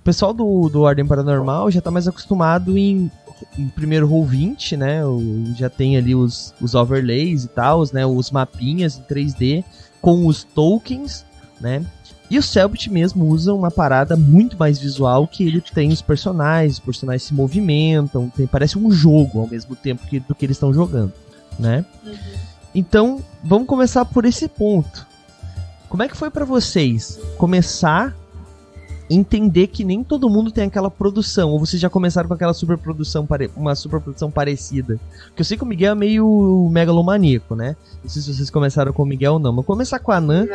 O 0.01 0.05
pessoal 0.05 0.33
do, 0.33 0.69
do 0.69 0.83
Ordem 0.83 1.07
Paranormal 1.07 1.71
já 1.71 1.81
tá 1.81 1.91
mais 1.91 2.09
acostumado 2.09 2.77
em, 2.79 3.11
em 3.59 3.69
primeiro 3.69 4.09
Roll20, 4.09 4.77
né? 4.77 5.05
O- 5.05 5.53
já 5.57 5.69
tem 5.71 5.97
ali 5.97 6.15
os, 6.15 6.55
os 6.61 6.75
overlays 6.75 7.45
e 7.45 7.49
tal, 7.49 7.85
né? 7.93 8.05
Os 8.07 8.31
mapinhas 8.31 8.99
em 8.99 9.03
3D 9.03 9.65
com 10.01 10.27
os 10.27 10.45
tokens, 10.45 11.25
né? 11.61 11.85
E 12.31 12.39
o 12.39 12.43
Selbit 12.43 12.91
mesmo 12.91 13.27
usa 13.27 13.55
uma 13.55 13.71
parada 13.71 14.17
muito 14.17 14.57
mais 14.59 14.79
visual 14.79 15.27
que 15.27 15.45
ele 15.45 15.61
tem 15.61 15.91
os 15.91 16.03
personagens, 16.03 16.75
os 16.75 16.79
personagens 16.79 17.23
se 17.23 17.33
movimentam, 17.35 18.29
tem, 18.29 18.47
parece 18.47 18.79
um 18.79 18.91
jogo 18.91 19.41
ao 19.41 19.49
mesmo 19.49 19.75
tempo 19.75 20.07
que, 20.07 20.21
do 20.21 20.35
que 20.35 20.45
eles 20.45 20.57
estão 20.57 20.73
jogando, 20.73 21.13
né? 21.59 21.85
Então, 22.75 23.23
vamos 23.43 23.67
começar 23.67 24.05
por 24.05 24.25
esse 24.27 24.47
ponto. 24.47 25.07
Como 25.89 26.03
é 26.03 26.09
que 26.09 26.17
foi 26.17 26.31
pra 26.31 26.45
vocês 26.45 27.19
começar 27.39 28.15
entender 29.11 29.69
que 29.69 29.85
nem 29.85 30.05
todo 30.05 30.29
mundo 30.29 30.51
tem 30.51 30.65
aquela 30.65 30.91
produção, 30.91 31.51
ou 31.51 31.59
vocês 31.59 31.81
já 31.81 31.89
começaram 31.89 32.29
com 32.29 32.35
aquela 32.35 32.53
superprodução, 32.53 33.27
uma 33.57 33.75
superprodução 33.75 34.31
parecida. 34.31 34.99
Porque 35.29 35.41
eu 35.41 35.45
sei 35.45 35.57
que 35.57 35.63
o 35.63 35.67
Miguel 35.67 35.93
é 35.93 35.95
meio 35.95 36.69
megalomaníaco, 36.71 37.55
né? 37.55 37.77
Não 38.03 38.11
sei 38.11 38.23
se 38.23 38.35
vocês 38.35 38.51
começaram 38.51 38.93
com 38.93 39.03
o 39.03 39.07
Miguel 39.07 39.35
ou 39.35 39.39
não, 39.39 39.51
mas 39.51 39.57
vou 39.57 39.65
começar 39.65 39.99
com 39.99 40.13
a 40.13 40.21
Nan 40.21 40.47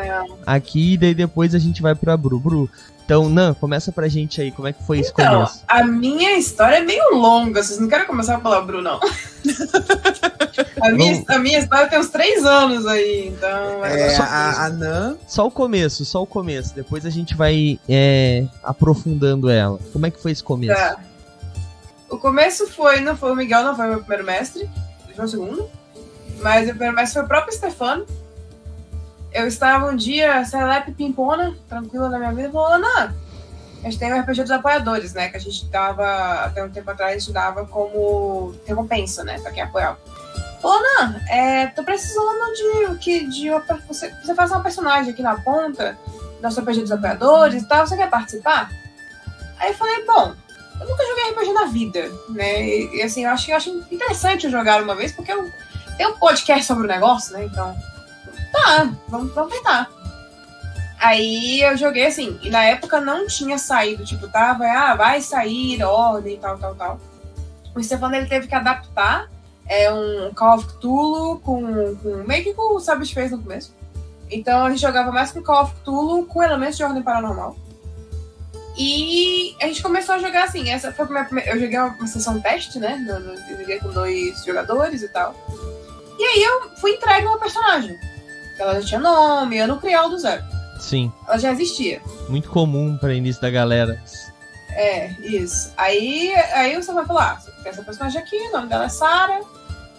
aqui, 0.45 0.93
e 0.93 0.97
daí 0.97 1.13
depois 1.13 1.55
a 1.55 1.59
gente 1.59 1.81
vai 1.81 1.95
pra 1.95 2.15
Bru. 2.15 2.39
Bru, 2.39 2.69
então, 3.05 3.29
Nan, 3.29 3.53
começa 3.53 3.91
pra 3.91 4.07
gente 4.07 4.41
aí, 4.41 4.51
como 4.51 4.67
é 4.67 4.73
que 4.73 4.83
foi 4.83 4.99
esse 4.99 5.11
Então, 5.11 5.33
começo? 5.35 5.63
a 5.67 5.83
minha 5.83 6.37
história 6.37 6.77
é 6.77 6.81
meio 6.81 7.15
longa. 7.15 7.61
Vocês 7.63 7.79
não 7.79 7.87
querem 7.87 8.07
começar 8.07 8.39
pela 8.39 8.61
Bru, 8.61 8.81
não. 8.81 8.99
a, 10.81 10.89
minha, 10.91 11.23
a 11.27 11.39
minha 11.39 11.59
história 11.59 11.87
tem 11.89 11.99
uns 11.99 12.09
três 12.09 12.45
anos 12.45 12.85
aí, 12.85 13.27
então. 13.27 13.83
É, 13.85 14.09
só- 14.15 14.23
a, 14.23 14.65
a 14.65 14.69
Nan. 14.69 15.17
Só 15.27 15.47
o 15.47 15.51
começo, 15.51 16.05
só 16.05 16.21
o 16.21 16.27
começo, 16.27 16.73
depois 16.75 17.05
a 17.05 17.09
gente 17.09 17.35
vai 17.35 17.79
é, 17.89 18.45
aprofundando 18.63 19.49
ela. 19.49 19.79
Como 19.91 20.05
é 20.05 20.11
que 20.11 20.21
foi 20.21 20.31
esse 20.31 20.43
começo? 20.43 20.73
Tá. 20.79 20.97
O 22.09 22.17
começo 22.17 22.67
foi, 22.67 22.99
não 22.99 23.17
foi 23.17 23.31
o 23.31 23.35
Miguel, 23.35 23.63
não 23.63 23.75
foi 23.75 23.85
o 23.85 23.89
meu 23.89 23.99
primeiro 23.99 24.23
mestre, 24.25 24.69
ele 25.05 25.13
foi 25.15 25.25
o 25.25 25.27
segundo. 25.27 25.69
Mas 26.41 26.65
o 26.65 26.69
primeiro 26.69 26.95
mestre 26.95 27.13
foi 27.15 27.23
o 27.23 27.27
próprio 27.27 27.53
Stefano. 27.55 28.05
Eu 29.33 29.47
estava 29.47 29.87
um 29.87 29.95
dia, 29.95 30.45
serelepe 30.45 30.91
pimpona, 30.91 31.55
tranquila 31.67 32.07
na 32.09 32.19
minha 32.19 32.33
vida, 32.33 32.51
falou, 32.51 32.73
Ana, 32.73 33.15
a 33.83 33.89
gente 33.89 33.99
tem 33.99 34.13
o 34.13 34.19
RPG 34.19 34.43
dos 34.43 34.51
apoiadores, 34.51 35.13
né? 35.13 35.27
Que 35.29 35.37
a 35.37 35.39
gente 35.39 35.65
dava, 35.65 36.45
até 36.45 36.63
um 36.63 36.69
tempo 36.69 36.89
atrás, 36.91 37.15
a 37.15 37.19
gente 37.19 37.33
dava 37.33 37.65
como 37.65 38.55
recompensa, 38.65 39.23
né? 39.23 39.39
Pra 39.39 39.51
quem 39.51 39.63
apoiava. 39.63 39.97
Falou, 40.61 40.79
Ana, 40.99 41.21
é, 41.29 41.67
tô 41.67 41.83
precisando 41.83 42.53
de, 42.53 42.97
que, 42.99 43.27
de 43.27 43.49
você, 43.87 44.13
você 44.23 44.33
faz 44.33 44.51
uma 44.51 44.61
personagem 44.61 45.11
aqui 45.11 45.21
na 45.21 45.35
ponta, 45.35 45.97
nosso 46.41 46.61
RPG 46.61 46.81
dos 46.81 46.91
apoiadores 46.91 47.63
e 47.63 47.67
tal, 47.67 47.85
você 47.85 47.97
quer 47.97 48.09
participar? 48.09 48.69
Aí 49.59 49.71
eu 49.71 49.75
falei, 49.75 50.05
bom, 50.05 50.33
eu 50.79 50.87
nunca 50.87 51.03
joguei 51.05 51.31
RPG 51.31 51.53
na 51.53 51.65
vida, 51.65 52.11
né? 52.29 52.63
E, 52.65 52.97
e, 52.97 53.01
assim, 53.01 53.25
eu 53.25 53.31
acho, 53.31 53.51
eu 53.51 53.57
acho 53.57 53.69
interessante 53.91 54.49
jogar 54.49 54.81
uma 54.81 54.95
vez, 54.95 55.11
porque 55.11 55.31
eu 55.31 55.49
tenho 55.97 56.11
um 56.11 56.17
podcast 56.17 56.65
sobre 56.65 56.85
o 56.85 56.87
negócio, 56.87 57.33
né? 57.33 57.43
Então, 57.43 57.75
tá, 58.53 58.93
vamos, 59.09 59.33
vamos 59.33 59.51
tentar. 59.51 59.89
Aí 60.99 61.61
eu 61.61 61.75
joguei 61.75 62.05
assim, 62.05 62.39
e 62.41 62.49
na 62.49 62.63
época 62.63 63.01
não 63.01 63.27
tinha 63.27 63.57
saído, 63.57 64.05
tipo, 64.05 64.29
tava, 64.29 64.65
ah, 64.65 64.95
vai 64.95 65.19
sair, 65.19 65.83
ordem, 65.83 66.37
tal, 66.37 66.57
tal, 66.57 66.75
tal. 66.75 66.99
O 67.75 67.83
Stefano 67.83 68.15
ele 68.15 68.27
teve 68.27 68.47
que 68.47 68.55
adaptar 68.55 69.27
é 69.67 69.91
um 69.91 70.33
Call 70.33 70.57
of 70.57 70.67
Cthulhu 70.67 71.39
com, 71.39 71.95
com 71.95 72.23
meio 72.27 72.43
que 72.43 72.53
com 72.53 72.77
o 72.77 73.05
fez 73.05 73.31
no 73.31 73.41
começo. 73.41 73.73
Então 74.29 74.65
a 74.65 74.69
gente 74.69 74.81
jogava 74.81 75.11
mais 75.11 75.31
com 75.31 75.41
Call 75.41 75.63
of 75.63 75.73
Cthulhu 75.75 76.25
com 76.25 76.43
elementos 76.43 76.77
de 76.77 76.83
ordem 76.83 77.03
paranormal. 77.03 77.57
E 78.77 79.55
a 79.61 79.67
gente 79.67 79.83
começou 79.83 80.15
a 80.15 80.19
jogar 80.19 80.45
assim. 80.45 80.69
Essa 80.69 80.91
foi 80.91 81.05
a 81.05 81.25
primeira. 81.25 81.51
Eu 81.51 81.59
joguei 81.59 81.77
uma, 81.77 82.07
sessão 82.07 82.41
teste, 82.41 82.79
né? 82.79 83.05
Eu 83.47 83.57
joguei 83.57 83.79
com 83.79 83.89
dois 83.89 84.43
jogadores 84.43 85.03
e 85.03 85.09
tal. 85.09 85.35
E 86.17 86.23
aí 86.23 86.43
eu 86.43 86.69
fui 86.77 86.91
entregue 86.91 87.27
uma 87.27 87.37
personagem. 87.37 87.95
Ela 88.57 88.79
já 88.81 88.87
tinha 88.87 88.99
nome, 88.99 89.57
eu 89.57 89.67
não 89.67 89.79
criei 89.79 89.95
ela 89.95 90.09
do 90.09 90.17
zero. 90.17 90.43
Sim, 90.79 91.11
Ela 91.27 91.37
já 91.37 91.51
existia. 91.51 92.01
muito 92.27 92.49
comum 92.49 92.97
pra 92.97 93.13
início 93.13 93.41
da 93.41 93.49
galera. 93.49 94.01
É, 94.71 95.11
isso. 95.21 95.71
Aí, 95.77 96.33
aí 96.53 96.75
você 96.75 96.91
vai 96.91 97.05
falar: 97.05 97.41
ah, 97.45 97.67
essa 97.69 97.83
personagem 97.83 98.21
aqui, 98.21 98.35
o 98.35 98.51
nome 98.51 98.67
dela 98.67 98.85
é 98.85 98.89
Sarah. 98.89 99.39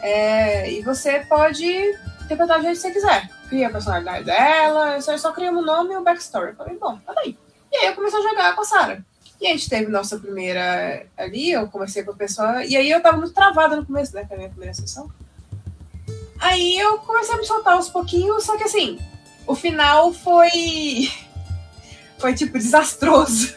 É, 0.00 0.70
e 0.70 0.82
você 0.82 1.20
pode 1.20 1.64
interpretar 2.25 2.58
do 2.58 2.64
jeito 2.64 2.76
que 2.76 2.82
você 2.82 2.90
quiser. 2.90 3.30
Cria 3.49 3.68
a 3.68 3.70
personalidade 3.70 4.25
dela, 4.25 5.00
só, 5.00 5.16
só 5.16 5.32
cria 5.32 5.50
o 5.50 5.62
nome 5.62 5.94
e 5.94 5.96
o 5.96 6.02
backstory. 6.02 6.50
Eu 6.50 6.56
falei, 6.56 6.76
bom, 6.76 6.99
tá 6.99 7.14
bem. 7.14 7.38
E 7.73 7.76
aí 7.76 7.87
eu 7.87 7.94
comecei 7.94 8.18
a 8.18 8.23
jogar 8.28 8.54
com 8.54 8.62
a 8.62 8.64
Sarah. 8.64 8.99
E 9.40 9.46
a 9.46 9.50
gente 9.50 9.68
teve 9.68 9.90
nossa 9.90 10.18
primeira 10.18 11.06
ali, 11.16 11.52
eu 11.52 11.66
comecei 11.68 12.02
com 12.02 12.11
a 12.12 12.16
pessoa. 12.16 12.64
E 12.64 12.76
aí 12.76 12.90
eu 12.90 13.00
tava 13.02 13.16
muito 13.16 13.32
travada 13.32 13.76
no 13.76 13.87
começo, 13.87 14.14
né? 14.14 14.25
Que 14.25 14.32
é 14.32 14.37
a 14.37 14.38
minha 14.38 14.50
primeira 14.50 14.75
sessão. 14.75 15.11
Aí 16.40 16.78
eu 16.78 16.98
comecei 16.98 17.34
a 17.34 17.38
me 17.38 17.44
soltar 17.44 17.74
aos 17.74 17.88
pouquinhos, 17.88 18.44
só 18.44 18.56
que 18.56 18.64
assim, 18.64 18.98
o 19.46 19.54
final 19.54 20.12
foi. 20.12 20.50
Foi 22.16 22.32
tipo 22.32 22.56
desastroso. 22.56 23.54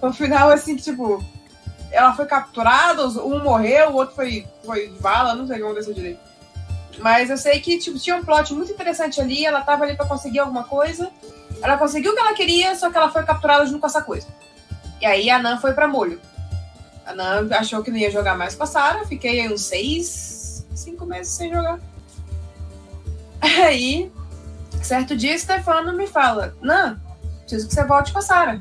O 0.00 0.12
final, 0.12 0.50
assim, 0.50 0.76
tipo. 0.76 1.24
Ela 1.90 2.14
foi 2.14 2.26
capturada, 2.26 3.06
um 3.06 3.42
morreu, 3.42 3.90
o 3.90 3.94
outro 3.94 4.14
foi, 4.14 4.46
foi 4.64 4.88
de 4.88 4.98
bala, 5.00 5.34
não 5.34 5.46
sei 5.46 5.56
o 5.56 5.58
que 5.58 5.64
aconteceu 5.64 5.92
direito. 5.92 6.20
Mas 6.98 7.28
eu 7.28 7.36
sei 7.36 7.60
que 7.60 7.78
tipo, 7.78 7.98
tinha 7.98 8.16
um 8.16 8.24
plot 8.24 8.54
muito 8.54 8.72
interessante 8.72 9.20
ali, 9.20 9.44
ela 9.44 9.60
tava 9.62 9.84
ali 9.84 9.96
pra 9.96 10.06
conseguir 10.06 10.38
alguma 10.38 10.64
coisa. 10.64 11.10
Ela 11.62 11.76
conseguiu 11.76 12.12
o 12.12 12.14
que 12.14 12.20
ela 12.20 12.34
queria, 12.34 12.74
só 12.76 12.90
que 12.90 12.96
ela 12.96 13.10
foi 13.10 13.24
capturada 13.24 13.66
junto 13.66 13.80
com 13.80 13.86
essa 13.86 14.02
coisa. 14.02 14.26
E 15.00 15.06
aí 15.06 15.28
a 15.28 15.38
Nan 15.38 15.58
foi 15.58 15.72
pra 15.72 15.88
molho. 15.88 16.20
A 17.04 17.14
Nan 17.14 17.48
achou 17.52 17.82
que 17.82 17.90
não 17.90 17.98
ia 17.98 18.10
jogar 18.10 18.36
mais 18.36 18.54
com 18.54 18.62
a 18.62 18.66
Sarah, 18.66 19.04
fiquei 19.04 19.46
uns 19.52 19.62
seis, 19.62 20.41
cinco 20.74 21.06
meses 21.06 21.32
sem 21.32 21.52
jogar. 21.52 21.78
Aí, 23.40 24.10
certo 24.82 25.16
dia, 25.16 25.36
Stefano 25.38 25.92
me 25.92 26.06
fala: 26.06 26.56
Nan, 26.60 27.00
preciso 27.40 27.68
que 27.68 27.74
você 27.74 27.84
volte 27.84 28.12
com 28.12 28.18
a 28.18 28.22
Sarah. 28.22 28.60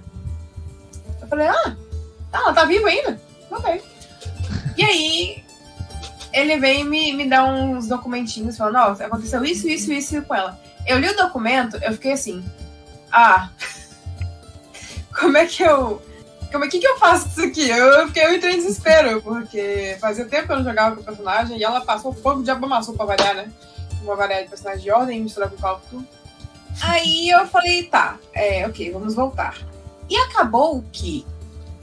Eu 1.22 1.28
falei: 1.28 1.48
Ah, 1.48 1.76
tá, 2.32 2.40
ela 2.40 2.54
tá 2.54 2.66
viva 2.66 2.88
ainda? 2.88 3.22
Ok. 3.50 3.84
E 4.78 4.84
aí, 4.84 5.44
ele 6.34 6.58
vem 6.58 6.84
me, 6.84 7.14
me 7.14 7.30
dar 7.30 7.46
uns 7.46 7.88
documentinhos 7.88 8.58
falando: 8.58 8.78
Ó, 8.78 9.04
aconteceu 9.04 9.44
isso, 9.46 9.68
isso, 9.68 9.92
isso 9.92 10.22
com 10.24 10.36
ela. 10.36 10.60
Eu 10.88 10.98
li 10.98 11.08
o 11.08 11.18
documento, 11.18 11.78
eu 11.78 11.94
fiquei 11.94 12.14
assim: 12.14 12.44
Ah, 13.12 13.50
como 15.20 15.38
é 15.38 15.46
que 15.46 15.64
eu. 15.64 16.02
Como 16.52 16.66
é 16.66 16.68
que, 16.68 16.80
que 16.80 16.88
eu 16.88 16.98
faço 16.98 17.28
isso 17.30 17.44
aqui? 17.46 17.70
Eu, 17.70 18.08
fiquei 18.08 18.26
eu 18.26 18.36
entrei 18.36 18.54
em 18.56 18.58
desespero, 18.58 19.22
porque 19.22 19.98
fazia 20.02 20.26
tempo 20.26 20.48
que 20.48 20.52
eu 20.54 20.58
não 20.58 20.64
jogava 20.66 20.96
com 20.96 21.02
o 21.02 21.06
personagem 21.06 21.58
e 21.58 21.64
ela 21.64 21.82
passou 21.82 22.12
fogo 22.14 22.44
de 22.44 22.52
abamaçou 22.52 22.94
pra 22.96 23.06
variar, 23.06 23.36
né? 23.36 23.50
Uma 24.04 24.16
variedade 24.16 24.44
de 24.46 24.50
personagem 24.50 24.84
de 24.84 24.92
ordem 24.92 25.22
misturada 25.22 25.56
com 25.56 25.62
cálculo. 25.62 26.06
Aí 26.82 27.30
eu 27.30 27.46
falei, 27.48 27.84
tá, 27.84 28.18
é, 28.34 28.66
ok, 28.68 28.92
vamos 28.92 29.14
voltar. 29.16 29.56
E 30.10 30.16
acabou 30.18 30.84
que 30.92 31.26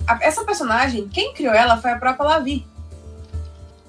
a- 0.06 0.18
essa 0.20 0.44
personagem, 0.44 1.08
quem 1.08 1.32
criou 1.32 1.54
ela 1.54 1.78
foi 1.80 1.92
a 1.92 1.98
própria 1.98 2.26
Lavi. 2.28 2.66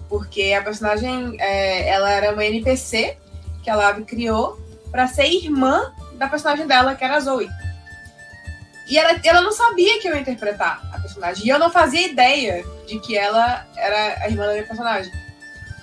Porque 0.08 0.54
a 0.58 0.64
personagem, 0.64 1.36
é, 1.40 1.90
ela 1.90 2.10
era 2.10 2.34
uma 2.34 2.44
NPC 2.46 3.18
que 3.64 3.70
a 3.70 3.76
Lavi 3.76 4.04
criou 4.04 4.60
pra 4.92 5.08
ser 5.08 5.28
irmã 5.28 5.94
da 6.16 6.28
personagem 6.28 6.66
dela, 6.66 6.96
que 6.96 7.04
era 7.04 7.18
a 7.18 7.20
Zoe. 7.20 7.50
E 8.90 8.98
ela, 8.98 9.20
ela 9.24 9.42
não 9.42 9.52
sabia 9.52 10.00
que 10.00 10.08
eu 10.08 10.16
ia 10.16 10.22
interpretar 10.22 10.82
a 10.92 11.00
personagem. 11.00 11.46
E 11.46 11.50
eu 11.50 11.60
não 11.60 11.70
fazia 11.70 12.08
ideia 12.08 12.66
de 12.88 13.00
que 13.00 13.16
ela 13.16 13.66
era 13.78 14.24
a 14.24 14.30
irmã 14.30 14.48
da 14.48 14.54
minha 14.54 14.66
personagem. 14.66 15.14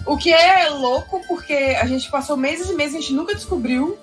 O 0.05 0.17
que 0.17 0.33
é 0.33 0.69
louco, 0.69 1.23
porque 1.29 1.55
a 1.55 1.87
gente 1.87 2.11
passou 2.11 2.37
meses 2.37 2.69
e 2.69 2.75
meses, 2.75 2.97
a 2.97 3.01
gente 3.01 3.13
nunca 3.13 3.35
descobriu. 3.35 3.97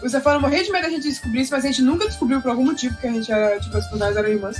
O 0.00 0.08
Stefano 0.08 0.40
morria 0.40 0.62
de 0.62 0.70
medo 0.70 0.84
da 0.84 0.90
gente 0.90 1.08
descobrir 1.08 1.42
isso, 1.42 1.52
mas 1.52 1.64
a 1.64 1.68
gente 1.68 1.82
nunca 1.82 2.06
descobriu 2.06 2.40
por 2.40 2.50
algum 2.50 2.64
motivo 2.64 2.96
que 2.96 3.06
a 3.06 3.12
gente 3.12 3.30
era, 3.30 3.58
tipo, 3.60 3.76
as 3.76 3.84
personagens 3.84 4.16
eram 4.16 4.28
irmãs. 4.28 4.56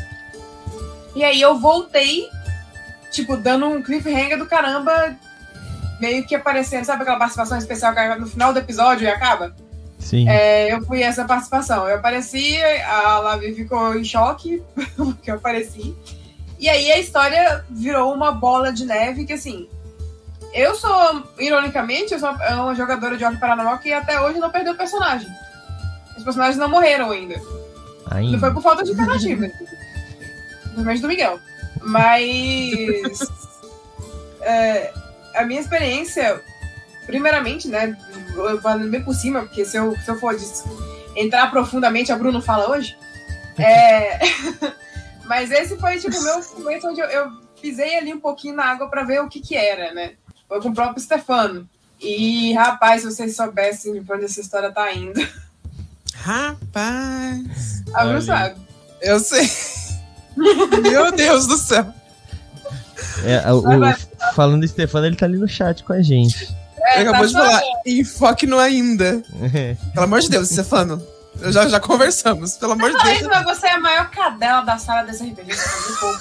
E 1.15 1.25
aí 1.25 1.41
eu 1.41 1.59
voltei, 1.59 2.29
tipo, 3.13 3.37
dando 3.37 3.67
um 3.67 3.83
cliffhanger 3.83 4.37
do 4.37 4.47
caramba, 4.47 5.17
meio 6.01 6.27
que 6.27 6.35
aparecendo, 6.35 6.85
sabe 6.85 7.03
aquela 7.03 7.19
participação 7.19 7.57
especial 7.57 7.95
que 7.95 8.15
no 8.17 8.27
final 8.27 8.53
do 8.53 8.59
episódio 8.59 9.05
e 9.05 9.09
acaba? 9.09 9.55
Sim. 10.01 10.29
É, 10.29 10.73
eu 10.73 10.83
fui 10.83 11.03
essa 11.03 11.25
participação. 11.25 11.87
Eu 11.89 11.97
apareci, 11.97 12.57
a 12.85 13.19
Lavi 13.19 13.55
ficou 13.55 13.95
em 13.95 14.03
choque 14.03 14.63
porque 14.97 15.31
eu 15.31 15.37
apareci. 15.37 15.95
E 16.59 16.69
aí 16.69 16.91
a 16.91 16.99
história 16.99 17.65
virou 17.71 18.13
uma 18.13 18.33
bola 18.33 18.73
de 18.73 18.85
neve 18.85 19.25
que, 19.25 19.35
assim, 19.35 19.69
eu 20.53 20.75
sou, 20.75 21.25
ironicamente, 21.39 22.13
eu 22.13 22.19
sou 22.19 22.31
uma 22.31 22.75
jogadora 22.75 23.17
de 23.17 23.25
Ordem 23.25 23.39
Paranormal 23.39 23.79
que 23.79 23.93
até 23.93 24.21
hoje 24.21 24.39
não 24.39 24.51
perdeu 24.51 24.73
o 24.73 24.77
personagem. 24.77 25.29
Os 26.17 26.25
personagens 26.25 26.59
não 26.59 26.69
morreram 26.69 27.11
ainda. 27.11 27.41
Ainda. 28.11 28.33
Não 28.33 28.41
foi 28.41 28.53
por 28.53 28.63
falta 28.63 28.83
de 28.83 28.91
alternativa. 28.91 29.49
Principalmente 30.65 31.01
do 31.03 31.09
Miguel. 31.09 31.39
Mas. 31.83 33.21
é, 34.43 34.93
a 35.35 35.45
minha 35.45 35.61
experiência, 35.61 36.43
primeiramente, 37.11 37.69
né? 37.69 37.97
eu 38.35 38.61
Falando 38.61 38.89
bem 38.91 39.03
por 39.03 39.15
cima, 39.15 39.41
porque 39.43 39.65
se 39.65 39.77
eu, 39.77 39.97
se 39.99 40.09
eu 40.11 40.19
for 40.19 40.37
entrar 41.17 41.51
profundamente, 41.51 42.13
a 42.13 42.17
Bruno 42.17 42.41
fala 42.41 42.71
hoje. 42.71 42.97
É, 43.59 44.19
mas 45.27 45.51
esse 45.51 45.77
foi, 45.77 45.99
tipo, 45.99 46.17
o 46.17 46.23
meu 46.23 46.41
momento 46.61 46.87
onde 46.89 47.01
eu, 47.01 47.07
eu 47.09 47.31
pisei 47.61 47.99
ali 47.99 48.15
um 48.15 48.21
pouquinho 48.21 48.55
na 48.55 48.65
água 48.65 48.89
pra 48.89 49.03
ver 49.05 49.21
o 49.21 49.29
que 49.29 49.39
que 49.41 49.55
era, 49.55 49.93
né? 49.93 50.13
Foi 50.49 50.63
com 50.63 50.71
o 50.71 50.75
próprio 50.75 51.03
Stefano. 51.03 51.69
E, 52.01 52.55
rapaz, 52.55 53.03
se 53.03 53.11
vocês 53.11 53.37
soubessem 53.37 53.93
de 54.01 54.13
onde 54.13 54.25
essa 54.25 54.41
história 54.41 54.71
tá 54.73 54.91
indo. 54.95 55.21
Rapaz. 56.15 57.83
A 57.93 58.05
Bruno 58.05 58.23
sabe. 58.23 58.55
Eu 59.03 59.21
sei. 59.21 59.51
Meu 60.37 61.13
Deus 61.13 61.47
do 61.47 61.59
céu. 61.59 61.93
É, 63.25 63.53
o, 63.53 63.59
o- 63.59 64.33
falando 64.35 64.61
do 64.63 64.69
Stefano, 64.69 65.07
ele 65.07 65.17
tá 65.17 65.27
ali 65.27 65.37
no 65.37 65.49
chat 65.49 65.85
com 65.85 65.93
a 65.93 66.01
gente. 66.01 66.49
É, 66.91 67.01
Ele 67.01 67.09
acabou 67.09 67.21
tá 67.21 67.27
de 67.27 67.33
falar, 67.33 67.63
enfoque 67.87 68.47
no 68.47 68.59
ainda. 68.59 69.23
Pelo 69.95 70.05
amor 70.05 70.21
de 70.21 70.29
Deus, 70.29 70.49
Stefano. 70.49 71.03
Já, 71.43 71.69
já 71.69 71.81
conversamos, 71.81 72.59
pelo 72.59 72.73
amor 72.73 72.91
de 72.91 73.03
Deus. 73.03 73.21
isso, 73.21 73.29
mas 73.31 73.45
você 73.45 73.69
é 73.69 73.73
a 73.73 73.81
maior 73.81 74.11
cadela 74.11 74.61
da 74.63 74.77
sala 74.77 75.05
desse 75.05 75.25
RPG. 75.25 75.57
Tá. 75.57 76.21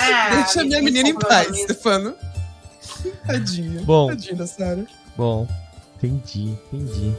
Ah, 0.00 0.30
Deixa 0.42 0.62
a 0.62 0.64
minha 0.64 0.78
me 0.80 0.86
menina 0.86 1.10
em 1.10 1.14
paz, 1.14 1.48
mesmo. 1.50 1.64
Stefano. 1.64 2.14
Tadinha. 3.26 3.82
Bom. 3.82 4.08
Tadinha 4.08 4.34
da 4.34 4.46
Sarah. 4.46 4.84
Bom, 5.16 5.46
entendi, 5.96 6.58
entendi. 6.72 7.14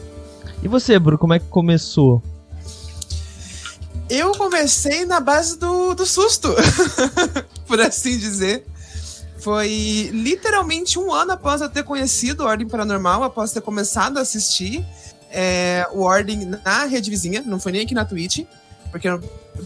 E 0.61 0.67
você, 0.67 0.99
Bru, 0.99 1.17
como 1.17 1.33
é 1.33 1.39
que 1.39 1.45
começou? 1.47 2.21
Eu 4.09 4.31
comecei 4.33 5.05
na 5.05 5.19
base 5.19 5.57
do, 5.57 5.93
do 5.93 6.05
susto, 6.05 6.53
por 7.67 7.79
assim 7.79 8.17
dizer. 8.17 8.65
Foi 9.45 10.09
literalmente 10.11 10.97
um 10.97 11.13
ano 11.13 11.33
após 11.33 11.61
eu 11.61 11.69
ter 11.69 11.83
conhecido 11.83 12.43
Ordem 12.43 12.67
Paranormal, 12.67 13.21
após 13.21 13.51
ter 13.51 13.61
começado 13.61 14.17
a 14.17 14.21
assistir 14.21 14.83
é, 15.29 15.87
o 15.91 16.01
Ordem 16.01 16.45
na 16.65 16.85
rede 16.85 17.11
vizinha, 17.11 17.43
não 17.45 17.59
foi 17.59 17.71
nem 17.71 17.81
aqui 17.81 17.93
na 17.93 18.03
Twitch, 18.03 18.43
porque 18.89 19.07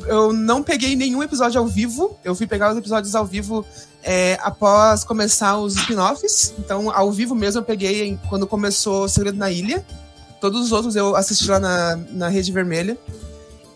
eu, 0.05 0.33
não 0.33 0.61
peguei 0.61 0.97
nenhum 0.97 1.23
episódio 1.23 1.61
ao 1.61 1.65
vivo, 1.65 2.19
eu 2.25 2.35
fui 2.35 2.45
pegar 2.45 2.73
os 2.73 2.77
episódios 2.77 3.15
ao 3.15 3.25
vivo 3.25 3.65
é, 4.03 4.37
após 4.41 5.05
começar 5.05 5.57
os 5.57 5.77
spin-offs, 5.77 6.53
então 6.59 6.91
ao 6.91 7.09
vivo 7.09 7.33
mesmo 7.33 7.61
eu 7.61 7.63
peguei 7.63 8.19
quando 8.27 8.45
começou 8.45 9.07
Segredo 9.07 9.37
na 9.37 9.49
Ilha, 9.49 9.85
todos 10.41 10.59
os 10.59 10.73
outros 10.73 10.97
eu 10.97 11.15
assisti 11.15 11.49
lá 11.49 11.57
na, 11.57 11.95
na 12.11 12.27
Rede 12.27 12.51
Vermelha. 12.51 12.97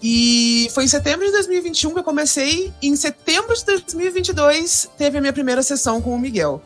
E 0.05 0.69
foi 0.73 0.83
em 0.83 0.87
setembro 0.87 1.25
de 1.25 1.31
2021 1.31 1.93
que 1.93 1.99
eu 1.99 2.03
comecei. 2.03 2.73
E 2.81 2.89
em 2.89 2.95
setembro 2.97 3.55
de 3.55 3.63
2022 3.63 4.89
teve 4.97 5.17
a 5.17 5.21
minha 5.21 5.31
primeira 5.31 5.63
sessão 5.63 6.01
com 6.01 6.13
o 6.13 6.19
Miguel. 6.19 6.61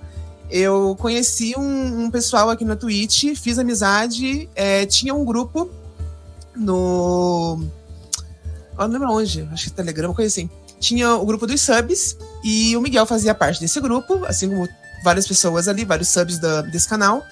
Eu 0.50 0.96
conheci 1.00 1.54
um, 1.56 2.06
um 2.06 2.10
pessoal 2.12 2.50
aqui 2.50 2.66
na 2.66 2.76
Twitch, 2.76 3.36
fiz 3.36 3.60
amizade, 3.60 4.50
é, 4.56 4.86
tinha 4.88 5.14
um 5.14 5.24
grupo 5.24 5.70
no. 6.56 7.64
Eu 8.80 8.88
não 8.88 8.94
lembro 8.94 9.12
onde, 9.12 9.48
acho 9.52 9.66
que 9.66 9.72
Telegram, 9.72 10.14
coisa 10.16 10.28
assim. 10.34 10.50
Tinha 10.80 11.14
o 11.16 11.26
grupo 11.26 11.46
dos 11.46 11.62
subs 11.62 12.18
e 12.44 12.76
o 12.76 12.82
Miguel 12.82 13.06
fazia 13.06 13.36
parte 13.36 13.60
desse 13.60 13.80
grupo, 13.80 14.24
assim 14.26 14.50
como 14.50 14.68
várias 15.04 15.28
pessoas 15.28 15.68
ali, 15.68 15.84
vários 15.86 16.08
subs 16.08 16.40
da- 16.40 16.62
desse 16.62 16.88
canal. 16.88 17.24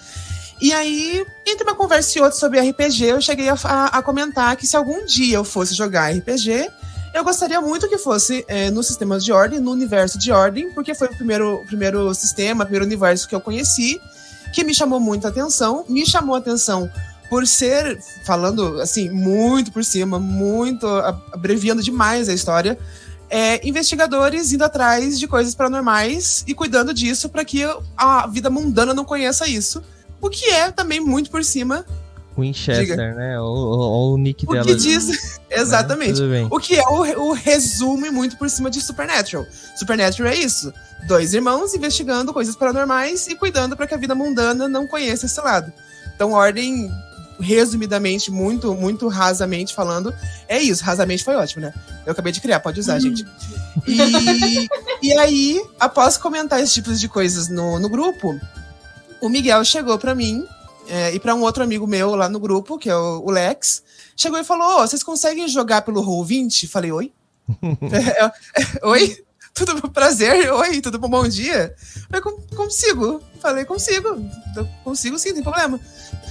E 0.62 0.72
aí, 0.72 1.26
entre 1.46 1.64
uma 1.64 1.76
conversa 1.76 2.18
e 2.18 2.22
outra 2.22 2.38
sobre 2.38 2.60
RPG, 2.60 3.04
eu 3.06 3.22
cheguei 3.22 3.50
a, 3.50 3.56
a- 3.64 3.98
a 3.98 4.02
comentar 4.02 4.56
que 4.56 4.66
se 4.66 4.76
algum 4.76 5.06
dia 5.06 5.36
eu 5.38 5.44
fosse 5.44 5.74
jogar 5.74 6.12
RPG, 6.14 6.70
eu 7.14 7.24
gostaria 7.24 7.60
muito 7.62 7.88
que 7.90 7.98
fosse 7.98 8.44
é, 8.48 8.70
no 8.72 8.82
sistema 8.84 9.20
de 9.20 9.32
ordem, 9.32 9.60
no 9.60 9.72
universo 9.72 10.18
de 10.18 10.32
ordem, 10.32 10.72
porque 10.74 10.96
foi 10.96 11.08
o 11.08 11.16
primeiro, 11.16 11.64
primeiro 11.68 12.14
sistema, 12.14 12.66
primeiro 12.66 12.86
universo 12.86 13.28
que 13.28 13.36
eu 13.36 13.42
conheci, 13.42 14.00
que 14.54 14.64
me 14.64 14.74
chamou 14.74 15.00
muito 15.00 15.26
a 15.26 15.30
atenção. 15.30 15.86
Me 15.90 16.06
chamou 16.06 16.36
atenção 16.36 16.90
por 17.30 17.46
ser, 17.48 18.00
falando 18.26 18.80
assim, 18.82 19.10
muito 19.10 19.72
por 19.72 19.84
cima, 19.84 20.20
muito 20.20 20.88
abreviando 21.34 21.82
demais 21.84 22.30
a 22.30 22.34
história, 22.34 22.78
é, 23.30 23.68
investigadores 23.68 24.52
indo 24.54 24.64
atrás 24.64 25.20
de 25.20 25.28
coisas 25.28 25.56
paranormais 25.56 26.44
e 26.48 26.54
cuidando 26.54 26.94
disso 26.94 27.28
para 27.28 27.44
que 27.44 27.64
a 27.98 28.28
vida 28.28 28.50
mundana 28.50 28.94
não 28.94 29.04
conheça 29.04 29.48
isso. 29.50 29.82
O 30.26 30.30
que 30.30 30.46
é 30.48 30.72
também 30.72 31.00
muito 31.00 31.30
por 31.30 31.44
cima. 31.44 31.86
Winchester, 32.36 33.16
né? 33.16 33.40
O, 33.40 33.44
o, 33.44 34.14
o 34.14 34.18
nick 34.18 34.44
O 34.48 34.52
dela. 34.52 34.66
que 34.66 34.72
né? 34.72 34.78
diz. 34.78 35.40
Exatamente. 35.52 36.16
Tudo 36.16 36.32
bem. 36.32 36.48
O 36.50 36.60
que 36.60 36.76
é 36.76 36.82
o, 36.82 37.28
o 37.28 37.32
resumo 37.34 38.08
e 38.08 38.10
muito 38.10 38.36
por 38.36 38.50
cima 38.50 38.72
de 38.72 38.82
Supernatural. 38.82 39.46
Supernatural 39.78 40.34
é 40.34 40.36
isso. 40.36 40.74
Dois 41.08 41.36
irmãos 41.36 41.76
investigando 41.76 42.34
coisas 42.34 42.56
paranormais 42.56 43.28
e 43.28 43.36
cuidando 43.36 43.78
para 43.78 43.86
que 43.86 43.94
a 43.94 43.98
vida 43.98 44.16
mundana 44.16 44.68
não 44.68 44.88
conheça 44.88 45.28
esse 45.28 45.40
lado. 45.40 45.72
Então, 46.16 46.32
ordem, 46.32 46.92
resumidamente, 47.40 48.32
muito, 48.32 48.74
muito 48.74 49.08
rasamente 49.08 49.76
falando, 49.76 50.12
é 50.48 50.60
isso. 50.60 50.84
Rasamente 50.84 51.24
foi 51.24 51.36
ótimo, 51.36 51.62
né? 51.62 51.74
Eu 52.04 52.14
acabei 52.14 52.34
de 52.34 52.42
criar, 52.42 52.62
pode 52.62 52.80
usar, 52.80 52.98
gente. 52.98 53.24
E, 53.86 54.68
e 55.08 55.14
aí, 55.20 55.62
após 55.80 56.18
comentar 56.18 56.60
esses 56.60 56.74
tipos 56.74 57.00
de 57.00 57.08
coisas 57.08 57.48
no, 57.48 57.78
no 57.80 57.88
grupo, 57.88 58.36
o 59.26 59.30
Miguel 59.30 59.64
chegou 59.66 59.98
para 59.98 60.14
mim 60.14 60.46
é, 60.88 61.14
e 61.14 61.20
para 61.20 61.34
um 61.34 61.42
outro 61.42 61.64
amigo 61.64 61.88
meu 61.88 62.16
lá 62.16 62.30
no 62.30 62.40
grupo, 62.40 62.78
que 62.78 62.90
é 62.90 62.96
o, 62.96 63.24
o 63.26 63.32
Lex, 63.32 63.84
chegou 64.16 64.40
e 64.40 64.44
falou: 64.44 64.82
Ô, 64.84 64.88
vocês 64.88 65.04
conseguem 65.04 65.48
jogar 65.48 65.82
pelo 65.82 66.04
Roll20? 66.04 66.68
Falei, 66.68 66.92
oi? 66.92 67.12
É, 67.92 68.26
é, 68.62 68.88
oi? 68.88 69.18
Tudo 69.54 69.80
bom? 69.82 69.88
prazer? 69.88 70.52
Oi, 70.52 70.82
tudo 70.82 71.00
bom? 71.00 71.08
Bom 71.08 71.28
dia? 71.28 71.74
Eu 72.12 72.22
"Com- 72.22 72.42
consigo. 72.56 73.22
Falei, 73.40 73.64
consigo. 73.64 74.10
Eu 74.56 74.68
consigo 74.84 75.18
sim, 75.18 75.30
não 75.30 75.36
tem 75.36 75.44
problema. 75.44 75.80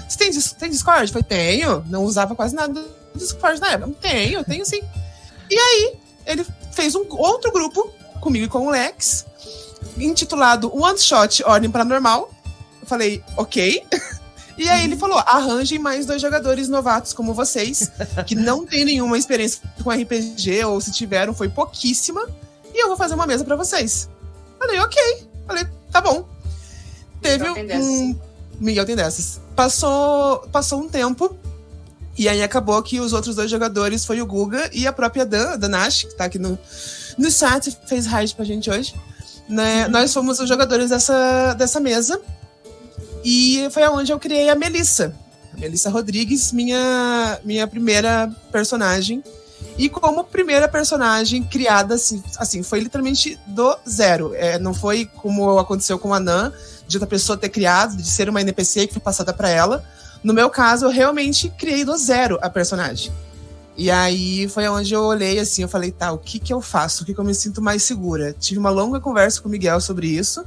Você 0.08 0.18
tem, 0.18 0.30
tem 0.30 0.70
Discord? 0.70 1.10
Falei, 1.10 1.24
tenho. 1.26 1.82
Não 1.88 2.04
usava 2.04 2.34
quase 2.34 2.54
nada 2.54 2.74
do 2.74 2.88
Discord 3.14 3.60
na 3.60 3.70
época. 3.72 3.94
Tenho, 4.00 4.44
tenho 4.44 4.66
sim. 4.66 4.82
E 5.50 5.58
aí, 5.58 5.94
ele 6.26 6.44
fez 6.72 6.94
um 6.94 7.06
outro 7.10 7.50
grupo 7.50 7.90
comigo 8.20 8.44
e 8.44 8.48
com 8.48 8.66
o 8.66 8.70
Lex, 8.70 9.24
intitulado 9.96 10.70
One 10.76 10.98
Shot 10.98 11.42
Ordem 11.44 11.70
Paranormal. 11.70 12.30
Eu 12.84 12.86
falei, 12.86 13.24
ok. 13.36 13.82
E 14.56 14.68
aí 14.68 14.84
ele 14.84 14.96
falou: 14.96 15.18
arranjem 15.18 15.80
mais 15.80 16.06
dois 16.06 16.22
jogadores 16.22 16.68
novatos 16.68 17.12
como 17.12 17.34
vocês, 17.34 17.90
que 18.24 18.36
não 18.36 18.64
tem 18.64 18.84
nenhuma 18.84 19.18
experiência 19.18 19.60
com 19.82 19.90
RPG, 19.90 20.64
ou 20.64 20.80
se 20.80 20.92
tiveram, 20.92 21.34
foi 21.34 21.48
pouquíssima, 21.48 22.24
e 22.72 22.80
eu 22.80 22.86
vou 22.86 22.96
fazer 22.96 23.14
uma 23.14 23.26
mesa 23.26 23.44
pra 23.44 23.56
vocês. 23.56 24.08
Falei, 24.56 24.78
ok. 24.78 25.26
Falei, 25.44 25.66
tá 25.90 26.00
bom. 26.00 26.24
Teve 27.20 27.50
um. 27.50 28.16
Miguel 28.60 28.86
tem 28.86 28.94
dessas. 28.94 29.40
Passou, 29.56 30.46
passou 30.52 30.80
um 30.80 30.88
tempo. 30.88 31.36
E 32.16 32.28
aí 32.28 32.40
acabou 32.42 32.80
que 32.80 33.00
os 33.00 33.12
outros 33.12 33.34
dois 33.34 33.50
jogadores 33.50 34.04
foi 34.04 34.22
o 34.22 34.26
Guga 34.26 34.70
e 34.72 34.86
a 34.86 34.92
própria 34.92 35.26
Dan, 35.26 35.54
a 35.54 35.56
Danash, 35.56 36.04
que 36.04 36.14
tá 36.14 36.26
aqui 36.26 36.38
no, 36.38 36.56
no 37.18 37.30
chat, 37.30 37.76
fez 37.86 38.06
raid 38.06 38.32
pra 38.36 38.44
gente 38.44 38.70
hoje. 38.70 38.94
Né? 39.48 39.88
Nós 39.88 40.14
fomos 40.14 40.38
os 40.38 40.48
jogadores 40.48 40.90
dessa, 40.90 41.54
dessa 41.54 41.80
mesa. 41.80 42.20
E 43.24 43.66
foi 43.70 43.82
aonde 43.82 44.12
eu 44.12 44.20
criei 44.20 44.50
a 44.50 44.54
Melissa. 44.54 45.14
A 45.52 45.58
Melissa 45.58 45.88
Rodrigues, 45.88 46.52
minha, 46.52 47.40
minha 47.42 47.66
primeira 47.66 48.30
personagem. 48.52 49.24
E 49.78 49.88
como 49.88 50.22
primeira 50.22 50.68
personagem 50.68 51.42
criada, 51.42 51.94
assim, 51.94 52.22
assim 52.36 52.62
foi 52.62 52.80
literalmente 52.80 53.38
do 53.46 53.76
zero. 53.88 54.34
É, 54.34 54.58
não 54.58 54.74
foi 54.74 55.06
como 55.16 55.58
aconteceu 55.58 55.98
com 55.98 56.12
a 56.12 56.20
Nan, 56.20 56.52
de 56.86 56.96
outra 56.96 57.08
pessoa 57.08 57.36
ter 57.36 57.48
criado, 57.48 57.96
de 57.96 58.06
ser 58.06 58.28
uma 58.28 58.40
NPC 58.40 58.86
que 58.86 58.92
foi 58.92 59.02
passada 59.02 59.32
para 59.32 59.48
ela. 59.48 59.82
No 60.22 60.34
meu 60.34 60.50
caso, 60.50 60.84
eu 60.84 60.90
realmente 60.90 61.48
criei 61.48 61.84
do 61.84 61.96
zero 61.96 62.38
a 62.42 62.50
personagem. 62.50 63.12
E 63.76 63.90
aí 63.90 64.48
foi 64.48 64.68
onde 64.68 64.94
eu 64.94 65.02
olhei 65.02 65.38
assim, 65.40 65.62
eu 65.62 65.68
falei, 65.68 65.90
tá, 65.90 66.12
o 66.12 66.18
que 66.18 66.38
que 66.38 66.52
eu 66.52 66.60
faço? 66.60 67.02
O 67.02 67.06
que 67.06 67.12
que 67.12 67.18
eu 67.18 67.24
me 67.24 67.34
sinto 67.34 67.60
mais 67.60 67.82
segura? 67.82 68.32
Tive 68.32 68.60
uma 68.60 68.70
longa 68.70 69.00
conversa 69.00 69.40
com 69.40 69.48
o 69.48 69.50
Miguel 69.50 69.80
sobre 69.80 70.06
isso. 70.06 70.44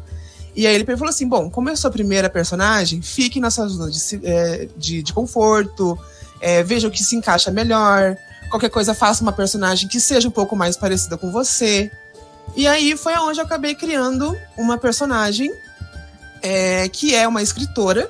E 0.58 0.66
aí 0.66 0.74
ele 0.74 0.84
falou 0.84 1.10
assim: 1.10 1.28
bom, 1.28 1.52
como 1.52 1.70
eu 1.70 1.78
sou 1.78 1.88
a 1.88 1.92
primeira 1.92 2.28
personagem, 2.32 3.00
fique 3.00 3.40
na 3.40 3.52
sua 3.52 3.68
zona 3.68 3.92
de, 3.92 4.00
é, 4.24 4.68
de, 4.76 5.04
de 5.04 5.14
conforto, 5.14 5.98
é, 6.42 6.64
veja 6.64 6.88
o 6.88 6.92
que 6.92 7.04
se 7.04 7.16
encaixa 7.16 7.52
melhor. 7.52 8.18
Qualquer 8.50 8.70
coisa, 8.70 8.96
faça 8.96 9.22
uma 9.22 9.32
personagem 9.32 9.88
que 9.88 10.00
seja 10.00 10.28
um 10.28 10.32
pouco 10.32 10.56
mais 10.56 10.76
parecida 10.76 11.16
com 11.16 11.32
você. 11.32 11.92
E 12.56 12.68
aí 12.68 12.98
foi 12.98 13.14
onde 13.20 13.40
eu 13.40 13.46
acabei 13.46 13.76
criando 13.76 14.36
uma 14.58 14.80
personagem 14.80 15.54
é, 16.42 16.90
que 16.90 17.14
é 17.14 17.28
uma 17.28 17.44
escritora 17.44 18.10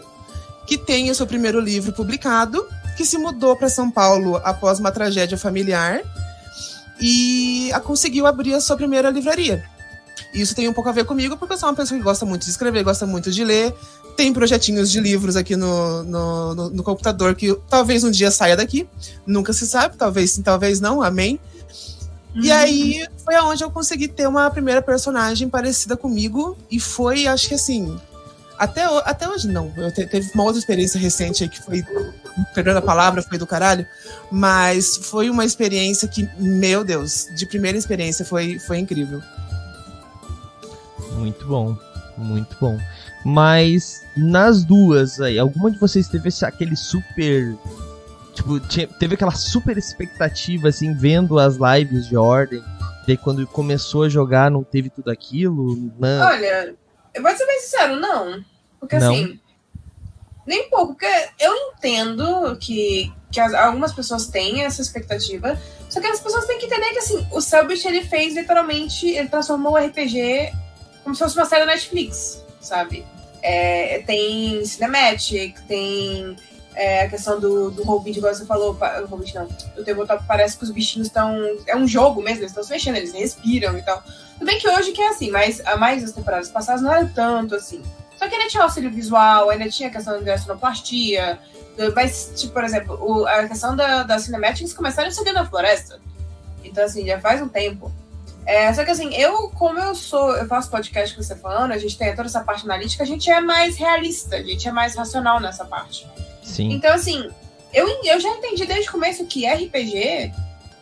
que 0.65 0.77
tem 0.77 1.11
o 1.11 1.15
seu 1.15 1.27
primeiro 1.27 1.59
livro 1.59 1.91
publicado, 1.91 2.65
que 2.95 3.03
se 3.03 3.17
mudou 3.17 3.57
para 3.57 3.67
São 3.67 3.91
Paulo 3.91 4.37
após 4.37 4.79
uma 4.79 4.91
tragédia 4.91 5.37
familiar 5.37 6.01
e 7.01 7.71
conseguiu 7.83 8.25
abrir 8.25 8.53
a 8.53 8.61
sua 8.61 8.77
primeira 8.77 9.09
livraria. 9.09 9.65
Isso 10.41 10.53
tem 10.55 10.67
um 10.67 10.73
pouco 10.73 10.89
a 10.89 10.93
ver 10.93 11.05
comigo, 11.05 11.35
porque 11.37 11.53
eu 11.53 11.57
sou 11.57 11.69
uma 11.69 11.75
pessoa 11.75 11.97
que 11.97 12.03
gosta 12.03 12.25
muito 12.25 12.43
de 12.45 12.49
escrever, 12.51 12.83
gosta 12.83 13.05
muito 13.05 13.31
de 13.31 13.43
ler. 13.43 13.73
Tem 14.15 14.33
projetinhos 14.33 14.91
de 14.91 14.99
livros 14.99 15.35
aqui 15.35 15.55
no, 15.55 16.03
no, 16.03 16.55
no- 16.55 16.69
no 16.69 16.83
computador 16.83 17.35
que 17.35 17.55
talvez 17.69 18.03
um 18.03 18.11
dia 18.11 18.31
saia 18.31 18.55
daqui. 18.55 18.87
Nunca 19.25 19.53
se 19.53 19.65
sabe, 19.67 19.95
talvez 19.97 20.31
sim, 20.31 20.41
talvez 20.41 20.79
não, 20.79 21.01
amém. 21.01 21.39
E 22.35 22.51
aí 22.51 23.07
foi 23.25 23.35
aonde 23.35 23.63
eu 23.63 23.71
consegui 23.71 24.07
ter 24.07 24.27
uma 24.27 24.49
primeira 24.51 24.81
personagem 24.81 25.49
parecida 25.49 25.97
comigo. 25.97 26.57
E 26.69 26.79
foi, 26.79 27.25
acho 27.27 27.47
que 27.47 27.55
assim. 27.55 27.97
Até, 28.59 28.83
até 29.05 29.27
hoje 29.29 29.47
não. 29.47 29.71
Eu 29.77 29.91
te- 29.91 30.05
teve 30.07 30.31
uma 30.33 30.43
outra 30.43 30.59
experiência 30.59 30.99
recente 30.99 31.43
aí 31.43 31.49
que 31.49 31.61
foi. 31.61 31.83
Perdendo 32.53 32.77
a 32.77 32.81
palavra, 32.81 33.21
foi 33.23 33.37
do 33.37 33.47
caralho. 33.47 33.85
Mas 34.31 34.97
foi 34.97 35.29
uma 35.29 35.45
experiência 35.45 36.07
que, 36.07 36.27
meu 36.39 36.83
Deus, 36.83 37.27
de 37.35 37.45
primeira 37.45 37.77
experiência 37.77 38.23
foi, 38.25 38.59
foi 38.59 38.77
incrível. 38.79 39.21
Muito 41.17 41.45
bom, 41.45 41.75
muito 42.17 42.55
bom. 42.59 42.77
Mas 43.25 44.01
nas 44.15 44.63
duas 44.63 45.19
aí, 45.19 45.37
alguma 45.37 45.71
de 45.71 45.77
vocês 45.79 46.07
teve 46.07 46.29
aquele 46.43 46.75
super. 46.75 47.55
Tipo, 48.33 48.59
tinha- 48.59 48.87
teve 48.87 49.15
aquela 49.15 49.31
super 49.31 49.77
expectativa, 49.77 50.67
assim, 50.69 50.93
vendo 50.93 51.39
as 51.39 51.57
lives 51.57 52.07
de 52.07 52.15
ordem. 52.15 52.63
Daí 53.07 53.17
quando 53.17 53.47
começou 53.47 54.03
a 54.03 54.09
jogar 54.09 54.51
não 54.51 54.63
teve 54.63 54.89
tudo 54.89 55.09
aquilo? 55.09 55.91
Não. 55.97 56.25
Olha, 56.27 56.75
eu 57.13 57.21
vou 57.23 57.31
ser 57.35 57.45
bem 57.47 57.59
sincero, 57.61 57.95
não. 57.99 58.43
Porque 58.79 58.97
Não? 58.99 59.11
assim, 59.11 59.39
nem 60.45 60.69
pouco, 60.69 60.93
porque 60.93 61.07
eu 61.39 61.53
entendo 61.55 62.55
que 62.59 63.11
que 63.29 63.41
as- 63.41 63.53
algumas 63.53 63.91
pessoas 63.91 64.27
têm 64.27 64.63
essa 64.63 64.81
expectativa, 64.81 65.59
só 65.89 65.99
que 65.99 66.07
as 66.07 66.19
pessoas 66.21 66.45
têm 66.45 66.57
que 66.59 66.65
entender 66.65 66.91
que 66.91 66.99
assim, 66.99 67.27
o 67.33 67.41
Cellbit 67.41 67.85
ele 67.85 68.01
fez 68.05 68.33
literalmente, 68.35 69.05
ele 69.05 69.27
transformou 69.27 69.73
o 69.73 69.77
RPG 69.77 70.49
como 71.07 71.15
se 71.15 71.23
fosse 71.23 71.37
uma 71.39 71.45
série 71.45 71.65
da 71.65 71.71
Netflix, 71.71 72.43
sabe? 72.59 73.05
É, 73.41 74.03
tem 74.05 74.65
Cinematic, 74.65 75.57
tem 75.65 76.35
é, 76.75 77.03
a 77.03 77.09
questão 77.09 77.39
do, 77.39 77.71
do 77.71 77.81
Hobbit, 77.83 78.17
igual 78.17 78.35
você 78.35 78.45
falou, 78.45 78.73
o 78.77 79.05
Hobbit 79.05 79.33
não, 79.33 79.45
o 79.77 79.85
Tabletop 79.85 80.25
parece 80.27 80.57
que 80.57 80.65
os 80.65 80.69
bichinhos 80.71 81.07
estão. 81.07 81.33
É 81.65 81.77
um 81.77 81.87
jogo 81.87 82.21
mesmo, 82.21 82.39
eles 82.41 82.51
estão 82.51 82.61
se 82.61 82.71
mexendo, 82.71 82.97
eles 82.97 83.13
respiram 83.13 83.77
e 83.77 83.81
tal. 83.83 84.03
Tudo 84.33 84.45
bem 84.45 84.59
que 84.59 84.67
hoje 84.67 84.91
que 84.91 85.01
é 85.01 85.07
assim, 85.07 85.31
mas 85.31 85.65
a 85.65 85.77
mais 85.77 86.01
das 86.01 86.11
temporadas 86.11 86.49
passadas 86.49 86.81
não 86.81 86.91
era 86.93 87.09
tanto 87.15 87.55
assim. 87.55 87.81
Só 88.19 88.27
que 88.27 88.35
ainda 88.35 88.49
tinha 88.49 88.63
auxílio 88.63 88.91
visual, 88.91 89.49
ainda 89.49 89.69
tinha 89.69 89.87
a 89.87 89.91
questão 89.93 90.21
da 90.21 90.37
sonoplastia, 90.37 91.39
mas, 91.95 92.33
tipo, 92.35 92.51
por 92.51 92.65
exemplo, 92.65 92.99
o- 93.01 93.25
a 93.25 93.47
questão 93.47 93.77
da, 93.77 94.03
da 94.03 94.19
Cinematics 94.19 94.73
começaram 94.73 95.09
seguindo 95.09 95.35
na 95.35 95.45
floresta. 95.45 96.01
Então, 96.65 96.83
assim, 96.83 97.05
já 97.05 97.17
faz 97.21 97.41
um 97.41 97.47
tempo. 97.47 97.89
É, 98.47 98.73
só 98.73 98.85
que 98.85 98.91
assim, 98.91 99.13
eu, 99.13 99.49
como 99.49 99.77
eu 99.77 99.93
sou, 99.93 100.35
eu 100.37 100.47
faço 100.47 100.69
podcast 100.71 101.13
com 101.13 101.21
você 101.21 101.35
falando, 101.35 101.73
a 101.73 101.77
gente 101.77 101.97
tem 101.97 102.15
toda 102.15 102.29
essa 102.29 102.39
parte 102.39 102.63
analítica, 102.63 103.03
a 103.03 103.05
gente 103.05 103.29
é 103.29 103.41
mais 103.41 103.75
realista, 103.75 104.37
a 104.37 104.41
gente 104.41 104.65
é 104.67 104.71
mais 104.71 104.95
racional 104.95 105.39
nessa 105.41 105.65
parte. 105.65 106.07
Sim. 106.41 106.71
Então, 106.71 106.93
assim, 106.93 107.27
eu, 107.73 107.85
eu 108.05 108.19
já 108.21 108.29
entendi 108.29 108.65
desde 108.65 108.87
o 108.87 108.91
começo 108.93 109.25
que 109.25 109.45
RPG 109.45 110.31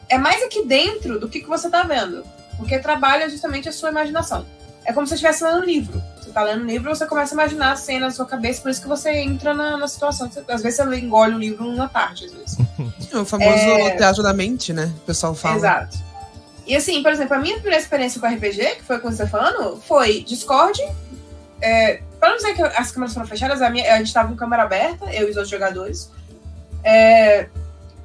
é 0.09 0.17
mais 0.19 0.43
aqui 0.43 0.63
dentro 0.63 1.19
do 1.19 1.27
que, 1.27 1.39
que 1.39 1.47
você 1.47 1.67
tá 1.67 1.81
vendo. 1.81 2.23
Porque 2.57 2.77
trabalha 2.77 3.27
justamente 3.29 3.67
a 3.67 3.71
sua 3.71 3.89
imaginação. 3.89 4.45
É 4.85 4.93
como 4.93 5.07
se 5.07 5.09
você 5.09 5.15
estivesse 5.15 5.43
lendo 5.43 5.61
um 5.63 5.65
livro. 5.65 6.01
Você 6.21 6.29
tá 6.29 6.43
lendo 6.43 6.61
um 6.61 6.67
livro, 6.67 6.95
você 6.95 7.07
começa 7.07 7.33
a 7.33 7.35
imaginar 7.35 7.71
a 7.71 7.75
cena 7.75 8.05
na 8.05 8.11
sua 8.11 8.25
cabeça, 8.27 8.61
por 8.61 8.69
isso 8.69 8.81
que 8.81 8.87
você 8.87 9.09
entra 9.17 9.53
na, 9.55 9.75
na 9.75 9.87
situação. 9.87 10.29
Você- 10.31 10.43
às 10.47 10.61
vezes 10.61 10.77
você 10.77 10.95
engole 10.99 11.33
o 11.33 11.39
livro 11.39 11.65
numa 11.65 11.89
tarde, 11.89 12.25
às 12.25 12.31
vezes. 12.31 12.57
O 13.13 13.25
famoso 13.25 13.49
É. 13.49 13.95
teatro 13.95 14.21
da 14.21 14.33
mente, 14.33 14.71
né? 14.73 14.93
O 14.97 14.99
pessoal 15.01 15.33
fala. 15.33 15.55
Exato. 15.55 15.97
E 16.65 16.75
assim, 16.75 17.03
por 17.03 17.11
exemplo, 17.11 17.35
a 17.35 17.39
minha 17.39 17.55
primeira 17.55 17.79
experiência 17.79 18.19
com 18.19 18.27
RPG, 18.27 18.77
que 18.77 18.83
foi 18.83 18.99
com 18.99 19.07
o 19.07 19.11
Stefano, 19.11 19.81
foi 19.87 20.21
Discord. 20.23 20.81
É, 21.61 22.01
para 22.19 22.29
não 22.29 22.37
dizer 22.37 22.55
que 22.55 22.61
as 22.61 22.91
câmeras 22.91 23.13
foram 23.13 23.27
fechadas, 23.27 23.61
a, 23.61 23.69
minha, 23.69 23.93
a 23.93 23.97
gente 23.97 24.13
tava 24.13 24.29
com 24.29 24.35
câmera 24.35 24.63
aberta, 24.63 25.05
eu 25.13 25.27
e 25.27 25.31
os 25.31 25.37
outros 25.37 25.49
jogadores. 25.49 26.11
É, 26.83 27.47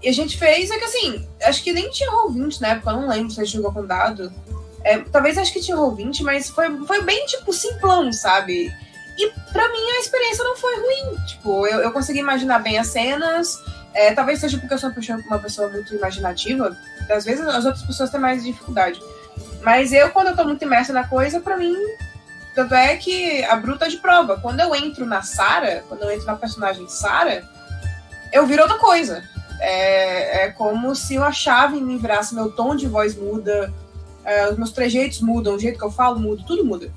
e 0.02 0.08
a 0.08 0.12
gente 0.12 0.38
fez, 0.38 0.70
é 0.70 0.78
que 0.78 0.84
assim, 0.84 1.28
acho 1.42 1.62
que 1.62 1.72
nem 1.72 1.90
tinha 1.90 2.10
Roll20 2.10 2.60
na 2.60 2.68
época, 2.68 2.90
eu 2.90 2.96
não 2.96 3.08
lembro 3.08 3.30
se 3.30 3.40
a 3.40 3.44
gente 3.44 3.56
jogou 3.56 3.72
com 3.72 3.86
dado. 3.86 4.32
É, 4.82 4.98
talvez 4.98 5.36
acho 5.36 5.52
que 5.52 5.60
tinha 5.60 5.76
Roll20, 5.76 6.22
mas 6.22 6.48
foi, 6.48 6.84
foi 6.86 7.02
bem, 7.02 7.26
tipo, 7.26 7.52
simplão, 7.52 8.10
sabe? 8.12 8.72
E 9.18 9.30
pra 9.52 9.68
mim 9.68 9.90
a 9.90 10.00
experiência 10.00 10.42
não 10.44 10.56
foi 10.56 10.74
ruim. 10.76 11.16
Tipo, 11.26 11.66
eu, 11.66 11.80
eu 11.80 11.92
consegui 11.92 12.20
imaginar 12.20 12.60
bem 12.60 12.78
as 12.78 12.88
cenas. 12.88 13.58
É, 13.92 14.12
talvez 14.12 14.38
seja 14.38 14.58
porque 14.58 14.72
eu 14.72 14.78
sou 14.78 14.90
uma 15.26 15.38
pessoa, 15.38 15.68
muito 15.68 15.94
imaginativa. 15.94 16.76
Às 17.10 17.24
vezes 17.24 17.46
as 17.46 17.64
outras 17.64 17.84
pessoas 17.84 18.10
têm 18.10 18.20
mais 18.20 18.44
dificuldade. 18.44 19.00
Mas 19.62 19.92
eu, 19.92 20.10
quando 20.10 20.28
eu 20.28 20.36
tô 20.36 20.44
muito 20.44 20.62
imersa 20.64 20.92
na 20.92 21.06
coisa, 21.06 21.40
pra 21.40 21.56
mim. 21.56 21.76
Tanto 22.54 22.74
é 22.74 22.96
que 22.96 23.44
a 23.44 23.56
bruta 23.56 23.88
de 23.88 23.96
prova. 23.96 24.38
Quando 24.40 24.60
eu 24.60 24.74
entro 24.74 25.06
na 25.06 25.22
Sarah, 25.22 25.82
quando 25.88 26.02
eu 26.02 26.10
entro 26.10 26.26
na 26.26 26.36
personagem 26.36 26.88
Sarah, 26.88 27.42
eu 28.32 28.46
viro 28.46 28.62
outra 28.62 28.78
coisa. 28.78 29.22
É, 29.60 30.44
é 30.44 30.50
como 30.50 30.94
se 30.94 31.16
uma 31.18 31.32
chave 31.32 31.80
me 31.80 31.98
virasse, 31.98 32.34
meu 32.34 32.50
tom 32.50 32.74
de 32.74 32.88
voz 32.88 33.14
muda, 33.14 33.72
é, 34.24 34.48
os 34.48 34.56
meus 34.56 34.72
trejeitos 34.72 35.20
mudam, 35.20 35.54
o 35.54 35.58
jeito 35.58 35.78
que 35.78 35.84
eu 35.84 35.90
falo 35.90 36.18
muda, 36.18 36.42
tudo 36.46 36.64
muda. 36.64 36.90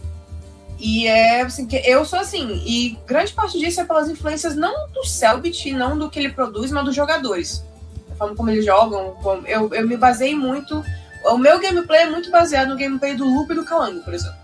E 0.85 1.07
é 1.07 1.39
assim, 1.41 1.65
que 1.65 1.77
eu 1.77 2.03
sou 2.03 2.19
assim, 2.19 2.61
e 2.65 2.99
grande 3.07 3.31
parte 3.31 3.57
disso 3.57 3.79
é 3.79 3.85
pelas 3.85 4.09
influências 4.09 4.53
não 4.53 4.89
do 4.89 5.05
Selbit, 5.05 5.71
não 5.71 5.97
do 5.97 6.09
que 6.09 6.19
ele 6.19 6.27
produz, 6.33 6.71
mas 6.71 6.83
dos 6.83 6.93
jogadores. 6.93 7.63
A 8.11 8.15
forma 8.15 8.35
como 8.35 8.49
eles 8.49 8.65
jogam, 8.65 9.11
como- 9.23 9.47
eu, 9.47 9.73
eu 9.73 9.87
me 9.87 9.95
basei 9.95 10.35
muito. 10.35 10.83
O 11.23 11.37
meu 11.37 11.57
gameplay 11.57 12.01
é 12.01 12.09
muito 12.09 12.29
baseado 12.29 12.67
no 12.67 12.75
gameplay 12.77 13.15
do 13.15 13.23
Loop 13.25 13.49
e 13.53 13.55
do 13.55 13.63
Calango, 13.63 14.01
por 14.03 14.13
exemplo. 14.13 14.35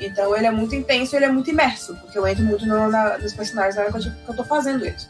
Então 0.00 0.34
ele 0.34 0.46
é 0.46 0.50
muito 0.50 0.74
intenso, 0.74 1.14
ele 1.14 1.26
é 1.26 1.30
muito 1.30 1.50
imerso, 1.50 1.94
porque 1.96 2.16
eu 2.18 2.26
entro 2.26 2.42
muito 2.42 2.64
no, 2.64 2.88
na, 2.88 3.18
nos 3.18 3.34
personagens 3.34 3.76
na 3.76 3.82
hora 3.82 3.92
que 3.92 3.98
eu, 3.98 4.02
que 4.12 4.28
eu 4.30 4.34
tô 4.34 4.44
fazendo 4.44 4.86
isso. 4.86 5.06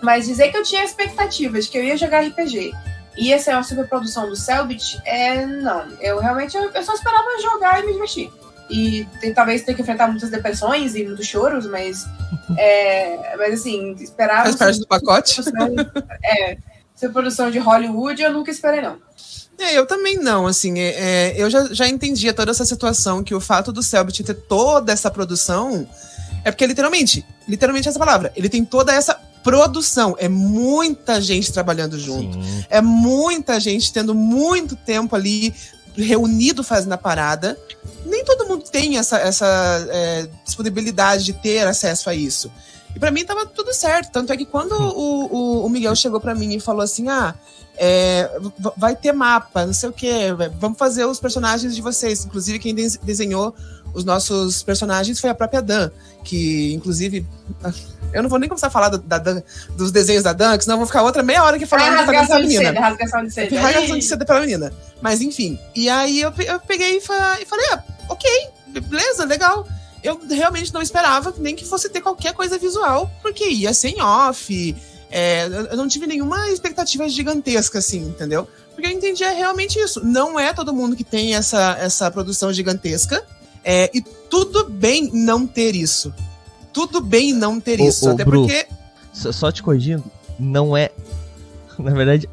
Mas 0.00 0.26
dizer 0.26 0.52
que 0.52 0.56
eu 0.56 0.62
tinha 0.62 0.84
expectativas 0.84 1.64
de 1.64 1.72
que 1.72 1.78
eu 1.78 1.82
ia 1.84 1.96
jogar 1.96 2.20
RPG 2.24 2.72
e 3.16 3.30
ia 3.30 3.38
ser 3.40 3.54
uma 3.54 3.64
superprodução 3.64 4.28
do 4.28 4.36
Selbit, 4.36 5.00
é 5.04 5.44
não. 5.44 5.88
Eu 6.00 6.20
realmente 6.20 6.56
eu, 6.56 6.70
eu 6.70 6.82
só 6.84 6.94
esperava 6.94 7.26
jogar 7.42 7.82
e 7.82 7.86
me 7.86 7.92
divertir. 7.92 8.30
E 8.70 9.06
tem- 9.20 9.32
talvez 9.32 9.62
ter 9.62 9.74
que 9.74 9.82
enfrentar 9.82 10.08
muitas 10.08 10.30
depressões 10.30 10.94
e 10.94 11.04
muitos 11.04 11.26
choros, 11.26 11.66
mas. 11.66 12.06
é, 12.56 13.36
mas 13.36 13.60
assim, 13.60 13.92
esperava. 14.00 14.44
Faz 14.44 14.56
parte 14.56 14.80
do 14.80 14.86
pacote. 14.86 15.40
É, 16.24 16.58
ser 16.94 17.10
produção 17.10 17.50
de 17.50 17.58
Hollywood, 17.58 18.20
eu 18.20 18.32
nunca 18.32 18.50
esperei, 18.50 18.80
não. 18.80 18.96
É, 19.58 19.76
eu 19.76 19.86
também 19.86 20.16
não, 20.16 20.46
assim, 20.46 20.78
é, 20.78 20.94
é, 20.96 21.34
eu 21.36 21.50
já, 21.50 21.64
já 21.72 21.88
entendia 21.88 22.32
toda 22.32 22.50
essa 22.50 22.64
situação, 22.64 23.24
que 23.24 23.34
o 23.34 23.40
fato 23.40 23.72
do 23.72 23.82
Selbit 23.82 24.22
ter 24.22 24.34
toda 24.34 24.92
essa 24.92 25.10
produção 25.10 25.88
é 26.44 26.50
porque, 26.50 26.66
literalmente, 26.66 27.24
literalmente 27.48 27.88
essa 27.88 27.98
palavra, 27.98 28.32
ele 28.36 28.48
tem 28.48 28.64
toda 28.64 28.92
essa 28.92 29.14
produção, 29.42 30.14
é 30.18 30.28
muita 30.28 31.20
gente 31.20 31.52
trabalhando 31.52 31.98
junto, 31.98 32.40
Sim. 32.42 32.64
é 32.68 32.80
muita 32.80 33.58
gente 33.58 33.92
tendo 33.92 34.14
muito 34.14 34.76
tempo 34.76 35.16
ali 35.16 35.54
reunido 36.02 36.62
fazendo 36.64 36.92
a 36.92 36.98
parada. 36.98 37.58
Nem 38.04 38.24
todo 38.24 38.46
mundo 38.46 38.64
tem 38.70 38.96
essa, 38.98 39.18
essa 39.18 39.46
é, 39.90 40.28
disponibilidade 40.44 41.24
de 41.24 41.32
ter 41.32 41.66
acesso 41.66 42.08
a 42.08 42.14
isso. 42.14 42.50
E 42.94 42.98
pra 42.98 43.10
mim 43.10 43.24
tava 43.24 43.44
tudo 43.46 43.72
certo. 43.74 44.10
Tanto 44.12 44.32
é 44.32 44.36
que 44.36 44.46
quando 44.46 44.72
o, 44.72 45.26
o, 45.60 45.66
o 45.66 45.68
Miguel 45.68 45.94
chegou 45.94 46.20
pra 46.20 46.34
mim 46.34 46.54
e 46.54 46.60
falou 46.60 46.82
assim: 46.82 47.08
ah, 47.08 47.34
é, 47.76 48.30
vai 48.76 48.96
ter 48.96 49.12
mapa, 49.12 49.66
não 49.66 49.72
sei 49.74 49.88
o 49.88 49.92
quê, 49.92 50.28
vamos 50.58 50.78
fazer 50.78 51.04
os 51.04 51.20
personagens 51.20 51.74
de 51.74 51.82
vocês. 51.82 52.24
Inclusive, 52.24 52.58
quem 52.58 52.74
des- 52.74 52.96
desenhou 52.96 53.54
os 53.98 54.04
nossos 54.04 54.62
personagens 54.62 55.20
foi 55.20 55.28
a 55.30 55.34
própria 55.34 55.60
Dan, 55.62 55.90
que, 56.24 56.72
inclusive. 56.74 57.26
Eu 58.10 58.22
não 58.22 58.30
vou 58.30 58.38
nem 58.38 58.48
começar 58.48 58.68
a 58.68 58.70
falar 58.70 58.88
da, 58.88 58.96
da 58.96 59.18
Dan- 59.18 59.42
dos 59.76 59.92
desenhos 59.92 60.22
da 60.22 60.32
Dan, 60.32 60.56
que 60.56 60.64
senão 60.64 60.76
eu 60.76 60.78
vou 60.78 60.86
ficar 60.86 61.02
outra 61.02 61.22
meia 61.22 61.44
hora 61.44 61.56
aqui 61.56 61.66
falando 61.66 61.90
da 61.94 62.06
cabeça 62.06 62.26
da 62.28 62.36
rasgação 62.38 62.42
de 62.48 62.54
seda, 62.56 62.80
rasgação 62.80 63.24
de 63.24 63.30
seda. 63.34 63.60
Rasgação 63.60 63.98
de 63.98 64.04
seda 64.06 64.24
pela 64.24 64.40
menina. 64.40 64.72
Mas 65.02 65.20
enfim. 65.20 65.58
E 65.76 65.90
aí 65.90 66.18
eu, 66.22 66.32
eu 66.38 66.58
peguei 66.60 66.96
e 66.96 67.00
fa- 67.02 67.38
falei, 67.46 67.66
ah, 67.72 67.84
ok, 68.08 68.30
beleza, 68.80 69.26
legal. 69.26 69.68
Eu 70.02 70.18
realmente 70.30 70.72
não 70.72 70.80
esperava 70.80 71.34
nem 71.36 71.54
que 71.54 71.66
fosse 71.66 71.90
ter 71.90 72.00
qualquer 72.00 72.32
coisa 72.32 72.56
visual, 72.56 73.10
porque 73.20 73.46
ia 73.46 73.74
ser 73.74 73.88
em 73.88 74.00
off. 74.00 74.74
é, 75.10 75.44
eu 75.44 75.66
eu 75.66 75.76
não 75.76 75.86
tive 75.86 76.06
nenhuma 76.06 76.48
expectativa 76.48 77.06
gigantesca, 77.10 77.78
assim, 77.78 77.98
entendeu? 77.98 78.48
Porque 78.74 78.86
eu 78.86 78.92
entendi 78.92 79.22
é 79.22 79.32
realmente 79.34 79.78
isso. 79.78 80.02
Não 80.02 80.40
é 80.40 80.54
todo 80.54 80.72
mundo 80.72 80.96
que 80.96 81.04
tem 81.04 81.34
essa, 81.34 81.76
essa 81.78 82.10
produção 82.10 82.50
gigantesca. 82.54 83.22
É, 83.70 83.90
e 83.92 84.00
tudo 84.00 84.64
bem 84.70 85.10
não 85.12 85.46
ter 85.46 85.74
isso. 85.74 86.14
Tudo 86.72 87.02
bem 87.02 87.34
não 87.34 87.60
ter 87.60 87.78
Ô, 87.78 87.86
isso. 87.86 88.08
ô, 88.08 88.12
até 88.12 88.24
Bru, 88.24 88.46
porque. 88.46 88.66
Só, 89.12 89.30
só 89.30 89.52
te 89.52 89.62
corrigindo, 89.62 90.04
não 90.40 90.74
é. 90.74 90.90
Na 91.78 91.90
verdade, 91.90 92.26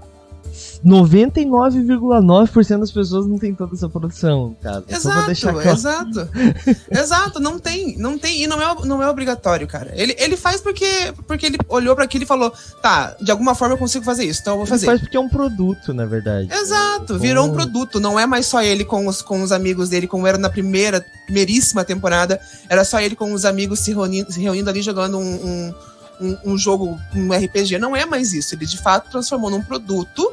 99,9% 0.85 2.79
das 2.79 2.91
pessoas 2.91 3.25
não 3.25 3.39
tem 3.39 3.55
toda 3.55 3.73
essa 3.73 3.89
produção, 3.89 4.55
cara. 4.61 4.83
Exato, 4.87 5.41
claro. 5.41 5.69
exato. 5.69 6.29
exato, 6.91 7.39
não 7.39 7.57
tem, 7.57 7.97
não 7.97 8.19
tem, 8.19 8.43
e 8.43 8.47
não 8.47 8.61
é, 8.61 8.85
não 8.85 9.01
é 9.01 9.09
obrigatório, 9.09 9.67
cara. 9.67 9.91
Ele, 9.95 10.15
ele 10.19 10.37
faz 10.37 10.61
porque, 10.61 11.11
porque 11.27 11.47
ele 11.47 11.57
olhou 11.67 11.95
pra 11.95 12.05
aquilo 12.05 12.23
e 12.23 12.27
falou, 12.27 12.53
tá, 12.83 13.15
de 13.19 13.31
alguma 13.31 13.55
forma 13.55 13.73
eu 13.73 13.79
consigo 13.79 14.05
fazer 14.05 14.25
isso, 14.25 14.41
então 14.41 14.53
eu 14.53 14.57
vou 14.57 14.65
Ele 14.65 14.69
fazer. 14.69 14.85
faz 14.85 15.01
porque 15.01 15.17
é 15.17 15.19
um 15.19 15.27
produto, 15.27 15.91
na 15.91 16.05
verdade. 16.05 16.53
Exato, 16.53 17.17
virou 17.17 17.47
um 17.47 17.51
produto. 17.51 17.99
Não 17.99 18.19
é 18.19 18.27
mais 18.27 18.45
só 18.45 18.61
ele 18.61 18.85
com 18.85 19.07
os, 19.07 19.23
com 19.23 19.41
os 19.41 19.51
amigos 19.51 19.89
dele, 19.89 20.05
como 20.05 20.27
era 20.27 20.37
na 20.37 20.51
primeira, 20.51 21.03
primeiríssima 21.25 21.83
temporada. 21.83 22.39
Era 22.69 22.85
só 22.85 22.99
ele 22.99 23.15
com 23.15 23.33
os 23.33 23.43
amigos 23.43 23.79
se 23.79 23.91
reunindo, 23.91 24.31
se 24.31 24.39
reunindo 24.39 24.69
ali 24.69 24.83
jogando 24.83 25.17
um, 25.17 25.33
um, 25.33 25.73
um, 26.21 26.37
um 26.45 26.57
jogo, 26.57 26.99
um 27.15 27.33
RPG. 27.33 27.79
Não 27.79 27.95
é 27.95 28.05
mais 28.05 28.33
isso. 28.33 28.53
Ele 28.53 28.67
de 28.67 28.77
fato 28.77 29.09
transformou 29.09 29.49
num 29.49 29.63
produto 29.63 30.31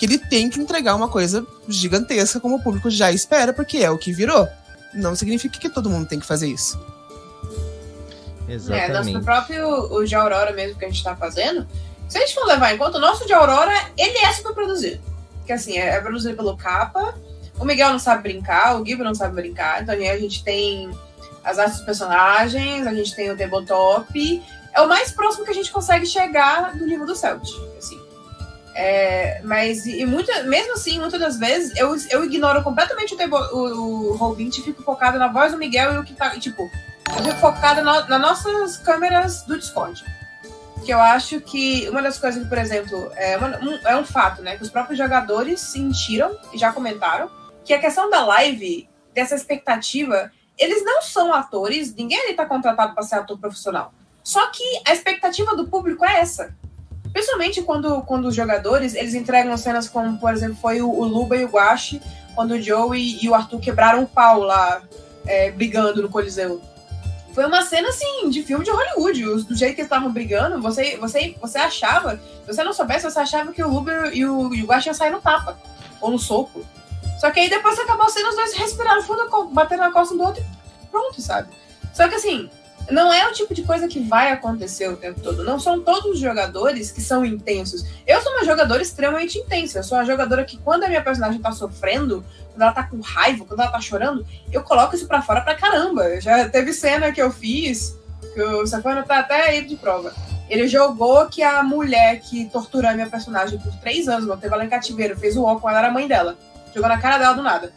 que 0.00 0.06
ele 0.06 0.16
tem 0.16 0.48
que 0.48 0.58
entregar 0.58 0.94
uma 0.94 1.08
coisa 1.08 1.46
gigantesca, 1.68 2.40
como 2.40 2.56
o 2.56 2.62
público 2.62 2.88
já 2.88 3.12
espera, 3.12 3.52
porque 3.52 3.76
é 3.76 3.90
o 3.90 3.98
que 3.98 4.14
virou. 4.14 4.48
Não 4.94 5.14
significa 5.14 5.58
que 5.58 5.68
todo 5.68 5.90
mundo 5.90 6.08
tem 6.08 6.18
que 6.18 6.24
fazer 6.24 6.48
isso. 6.48 6.82
É, 8.48 8.54
nosso 8.54 8.72
Exatamente. 8.72 9.22
próprio 9.22 9.68
o 9.92 10.02
de 10.02 10.14
Aurora 10.14 10.54
mesmo 10.54 10.78
que 10.78 10.86
a 10.86 10.88
gente 10.88 11.04
tá 11.04 11.14
fazendo, 11.14 11.68
se 12.08 12.16
a 12.16 12.22
gente 12.22 12.34
for 12.34 12.46
levar 12.46 12.74
em 12.74 12.78
conta, 12.78 12.96
o 12.96 13.00
nosso 13.00 13.26
de 13.26 13.34
Aurora, 13.34 13.74
ele 13.98 14.16
é 14.16 14.32
super 14.32 14.54
produzido. 14.54 15.02
Porque 15.36 15.52
assim, 15.52 15.76
é 15.76 15.90
é 15.90 16.00
produzido 16.00 16.34
pelo 16.34 16.56
Capa, 16.56 17.14
o 17.58 17.66
Miguel 17.66 17.90
não 17.90 17.98
sabe 17.98 18.22
brincar, 18.22 18.80
o 18.80 18.86
Gibo 18.86 19.04
não 19.04 19.14
sabe 19.14 19.34
brincar, 19.34 19.82
então 19.82 19.94
aí 19.94 20.08
a 20.08 20.18
gente 20.18 20.42
tem 20.42 20.90
as 21.44 21.58
artes 21.58 21.76
dos 21.76 21.84
personagens, 21.84 22.86
a 22.86 22.94
gente 22.94 23.14
tem 23.14 23.30
o 23.30 23.36
tabletop, 23.36 24.42
é 24.72 24.80
o 24.80 24.88
mais 24.88 25.12
próximo 25.12 25.44
que 25.44 25.50
a 25.50 25.54
gente 25.54 25.70
consegue 25.70 26.06
chegar 26.06 26.74
do 26.74 26.86
nível 26.86 27.04
do 27.04 27.14
Celt, 27.14 27.46
assim. 27.76 28.09
É, 28.82 29.42
mas, 29.44 29.84
e 29.84 30.06
muita, 30.06 30.44
mesmo 30.44 30.72
assim, 30.72 30.98
muitas 30.98 31.20
das 31.20 31.38
vezes, 31.38 31.76
eu, 31.76 31.94
eu 32.08 32.24
ignoro 32.24 32.62
completamente 32.62 33.12
o, 33.12 33.16
table, 33.16 33.36
o, 33.52 34.12
o 34.12 34.18
Roll20 34.18 34.56
e 34.56 34.62
fico 34.62 34.82
focada 34.82 35.18
na 35.18 35.28
voz 35.28 35.52
do 35.52 35.58
Miguel 35.58 35.92
e 35.92 35.98
o 35.98 36.02
que 36.02 36.14
tá, 36.14 36.30
tipo, 36.30 36.62
eu 36.62 37.22
fico 37.22 37.38
focada 37.40 37.82
na, 37.82 38.08
nas 38.08 38.20
nossas 38.22 38.78
câmeras 38.78 39.42
do 39.42 39.58
Discord. 39.58 40.02
que 40.82 40.90
eu 40.90 40.98
acho 40.98 41.42
que 41.42 41.90
uma 41.90 42.00
das 42.00 42.16
coisas 42.16 42.42
que, 42.42 42.48
por 42.48 42.56
exemplo, 42.56 43.12
é, 43.16 43.36
uma, 43.36 43.48
um, 43.58 43.86
é 43.86 43.96
um 43.98 44.04
fato, 44.04 44.40
né? 44.40 44.56
Que 44.56 44.62
os 44.62 44.70
próprios 44.70 44.96
jogadores 44.96 45.60
sentiram 45.60 46.34
e 46.50 46.56
já 46.56 46.72
comentaram 46.72 47.30
que 47.62 47.74
a 47.74 47.78
questão 47.78 48.08
da 48.08 48.24
live, 48.24 48.88
dessa 49.14 49.34
expectativa, 49.34 50.32
eles 50.56 50.82
não 50.82 51.02
são 51.02 51.34
atores, 51.34 51.94
ninguém 51.94 52.18
ali 52.18 52.32
tá 52.32 52.46
contratado 52.46 52.94
para 52.94 53.02
ser 53.02 53.16
ator 53.16 53.38
profissional. 53.38 53.92
Só 54.24 54.50
que 54.50 54.64
a 54.86 54.92
expectativa 54.94 55.54
do 55.54 55.68
público 55.68 56.02
é 56.02 56.20
essa. 56.20 56.54
Principalmente 57.12 57.62
quando, 57.62 58.02
quando 58.02 58.26
os 58.26 58.34
jogadores 58.34 58.94
eles 58.94 59.14
entregam 59.14 59.56
cenas 59.56 59.88
como, 59.88 60.18
por 60.18 60.32
exemplo, 60.32 60.56
foi 60.56 60.80
o, 60.80 60.88
o 60.88 61.04
Luba 61.04 61.36
e 61.36 61.44
o 61.44 61.48
Guache, 61.48 62.00
quando 62.34 62.52
o 62.52 62.62
Joey 62.62 63.18
e 63.22 63.28
o 63.28 63.34
Arthur 63.34 63.60
quebraram 63.60 64.02
o 64.02 64.06
pau 64.06 64.40
lá, 64.40 64.82
é, 65.26 65.50
brigando 65.50 66.02
no 66.02 66.08
Coliseu. 66.08 66.60
Foi 67.34 67.46
uma 67.46 67.62
cena, 67.62 67.88
assim, 67.88 68.28
de 68.28 68.42
filme 68.42 68.64
de 68.64 68.70
Hollywood. 68.70 69.44
Do 69.44 69.56
jeito 69.56 69.74
que 69.74 69.80
eles 69.80 69.86
estavam 69.86 70.12
brigando, 70.12 70.60
você, 70.60 70.96
você, 70.96 71.36
você 71.40 71.58
achava, 71.58 72.16
se 72.16 72.46
você 72.46 72.64
não 72.64 72.72
soubesse, 72.72 73.08
você 73.08 73.20
achava 73.20 73.52
que 73.52 73.62
o 73.62 73.68
Luba 73.68 74.10
e 74.12 74.24
o, 74.24 74.52
e 74.52 74.62
o 74.62 74.66
Guache 74.66 74.88
iam 74.88 74.94
sair 74.94 75.10
no 75.10 75.20
tapa, 75.20 75.58
ou 76.00 76.10
no 76.10 76.18
soco. 76.18 76.64
Só 77.20 77.30
que 77.30 77.40
aí 77.40 77.50
depois 77.50 77.78
acabou 77.78 78.06
a 78.06 78.08
cena, 78.08 78.30
os 78.30 78.36
dois 78.36 78.54
respiraram 78.54 79.02
fundo, 79.02 79.28
bateram 79.52 79.84
na 79.84 79.92
costa 79.92 80.14
um 80.14 80.16
do 80.16 80.24
outro 80.24 80.42
e 80.42 80.86
pronto, 80.86 81.20
sabe? 81.20 81.48
Só 81.92 82.08
que 82.08 82.14
assim, 82.14 82.50
não 82.90 83.12
é 83.12 83.28
o 83.28 83.32
tipo 83.32 83.54
de 83.54 83.62
coisa 83.62 83.86
que 83.88 84.00
vai 84.00 84.30
acontecer 84.32 84.88
o 84.88 84.96
tempo 84.96 85.20
todo. 85.20 85.44
Não 85.44 85.58
são 85.58 85.80
todos 85.80 86.12
os 86.12 86.18
jogadores 86.18 86.90
que 86.90 87.00
são 87.00 87.24
intensos. 87.24 87.84
Eu 88.06 88.20
sou 88.20 88.32
uma 88.32 88.44
jogadora 88.44 88.82
extremamente 88.82 89.38
intensa. 89.38 89.78
Eu 89.78 89.84
sou 89.84 89.98
uma 89.98 90.04
jogadora 90.04 90.44
que, 90.44 90.56
quando 90.58 90.84
a 90.84 90.88
minha 90.88 91.02
personagem 91.02 91.40
tá 91.40 91.52
sofrendo, 91.52 92.24
quando 92.52 92.62
ela 92.62 92.72
tá 92.72 92.82
com 92.84 93.00
raiva, 93.00 93.44
quando 93.44 93.60
ela 93.60 93.70
tá 93.70 93.80
chorando, 93.80 94.26
eu 94.52 94.62
coloco 94.62 94.94
isso 94.94 95.06
pra 95.06 95.22
fora 95.22 95.40
pra 95.40 95.54
caramba. 95.54 96.20
Já 96.20 96.48
teve 96.48 96.72
cena 96.72 97.12
que 97.12 97.22
eu 97.22 97.30
fiz, 97.30 97.96
que 98.34 98.42
o 98.42 98.66
Safano 98.66 99.04
tá 99.04 99.20
até 99.20 99.48
aí 99.48 99.64
de 99.64 99.76
prova. 99.76 100.12
Ele 100.48 100.66
jogou 100.66 101.26
que 101.26 101.42
a 101.44 101.62
mulher 101.62 102.20
que 102.20 102.46
torturou 102.46 102.90
a 102.90 102.94
minha 102.94 103.08
personagem 103.08 103.58
por 103.58 103.72
três 103.76 104.08
anos, 104.08 104.26
manteve 104.26 104.52
ela 104.52 104.64
em 104.64 104.68
cativeiro, 104.68 105.16
fez 105.16 105.36
o 105.36 105.44
ó 105.44 105.56
com 105.56 105.68
ela, 105.68 105.78
era 105.78 105.88
a 105.88 105.92
mãe 105.92 106.08
dela. 106.08 106.36
Jogou 106.74 106.88
na 106.88 106.98
cara 106.98 107.18
dela 107.18 107.34
do 107.34 107.42
nada. 107.42 107.72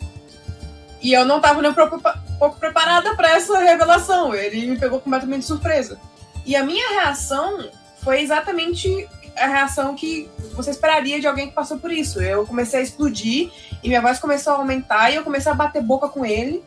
E 1.04 1.12
eu 1.12 1.26
não 1.26 1.42
tava 1.42 1.62
nem 1.62 1.70
um 1.70 1.74
pouco 1.74 2.58
preparada 2.58 3.14
para 3.16 3.32
essa 3.32 3.60
revelação. 3.60 4.34
Ele 4.34 4.66
me 4.66 4.80
pegou 4.80 5.02
completamente 5.02 5.42
de 5.42 5.48
surpresa. 5.48 6.00
E 6.46 6.56
a 6.56 6.64
minha 6.64 7.02
reação 7.02 7.70
foi 8.02 8.22
exatamente 8.22 9.08
a 9.36 9.48
reação 9.48 9.96
que 9.96 10.30
você 10.54 10.72
esperaria 10.72 11.20
de 11.20 11.28
alguém 11.28 11.50
que 11.50 11.54
passou 11.54 11.78
por 11.78 11.92
isso. 11.92 12.22
Eu 12.22 12.46
comecei 12.46 12.80
a 12.80 12.84
explodir 12.84 13.52
e 13.84 13.88
minha 13.90 14.02
voz 14.02 14.18
começou 14.18 14.54
a 14.54 14.56
aumentar 14.58 15.12
e 15.12 15.16
eu 15.16 15.24
comecei 15.24 15.52
a 15.52 15.56
bater 15.56 15.82
boca 15.82 16.08
com 16.08 16.26
ele, 16.26 16.64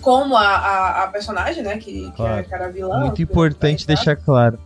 como 0.00 0.36
a, 0.36 0.46
a, 0.46 1.04
a 1.04 1.08
personagem, 1.08 1.62
né? 1.62 1.76
Que, 1.76 2.10
claro. 2.16 2.44
que 2.44 2.54
era 2.54 2.70
vilã. 2.70 3.00
Muito 3.00 3.20
importante 3.20 3.86
deixar 3.86 4.16
claro. 4.16 4.58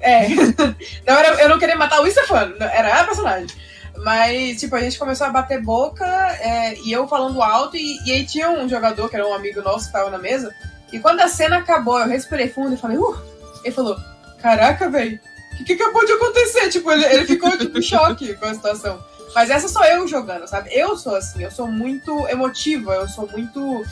É. 0.00 0.28
não, 1.06 1.14
era, 1.14 1.42
eu 1.42 1.48
não 1.48 1.58
queria 1.58 1.76
matar 1.76 2.00
o 2.00 2.10
Stefano, 2.10 2.54
era 2.60 3.00
a 3.00 3.04
personagem. 3.04 3.56
Mas, 3.98 4.58
tipo, 4.58 4.74
a 4.74 4.80
gente 4.80 4.98
começou 4.98 5.26
a 5.26 5.30
bater 5.30 5.62
boca 5.62 6.06
é, 6.40 6.74
e 6.80 6.92
eu 6.92 7.06
falando 7.06 7.42
alto. 7.42 7.76
E, 7.76 7.98
e, 8.06 8.12
aí 8.12 8.26
tinha 8.26 8.50
um 8.50 8.68
jogador, 8.68 9.08
que 9.08 9.16
era 9.16 9.26
um 9.26 9.34
amigo 9.34 9.62
nosso 9.62 9.86
que 9.86 9.92
tava 9.92 10.10
na 10.10 10.18
mesa. 10.18 10.54
E 10.92 10.98
quando 10.98 11.20
a 11.20 11.28
cena 11.28 11.58
acabou, 11.58 11.98
eu 11.98 12.08
respirei 12.08 12.48
fundo 12.48 12.74
e 12.74 12.78
falei, 12.78 12.98
uh! 12.98 13.32
Ele 13.64 13.74
falou: 13.74 13.96
Caraca, 14.40 14.90
velho, 14.90 15.18
o 15.52 15.56
que, 15.56 15.64
que 15.64 15.72
acabou 15.74 16.04
de 16.04 16.12
acontecer? 16.12 16.68
Tipo, 16.68 16.90
ele, 16.90 17.04
ele 17.04 17.26
ficou 17.26 17.56
tipo, 17.56 17.78
em 17.78 17.82
choque 17.82 18.34
com 18.34 18.46
a 18.46 18.54
situação. 18.54 19.02
Mas 19.34 19.50
essa 19.50 19.68
sou 19.68 19.84
eu 19.84 20.06
jogando, 20.06 20.46
sabe? 20.46 20.70
Eu 20.72 20.96
sou 20.96 21.14
assim, 21.14 21.42
eu 21.42 21.50
sou 21.50 21.66
muito 21.66 22.28
emotiva, 22.28 22.94
eu 22.94 23.08
sou 23.08 23.26
muito. 23.28 23.84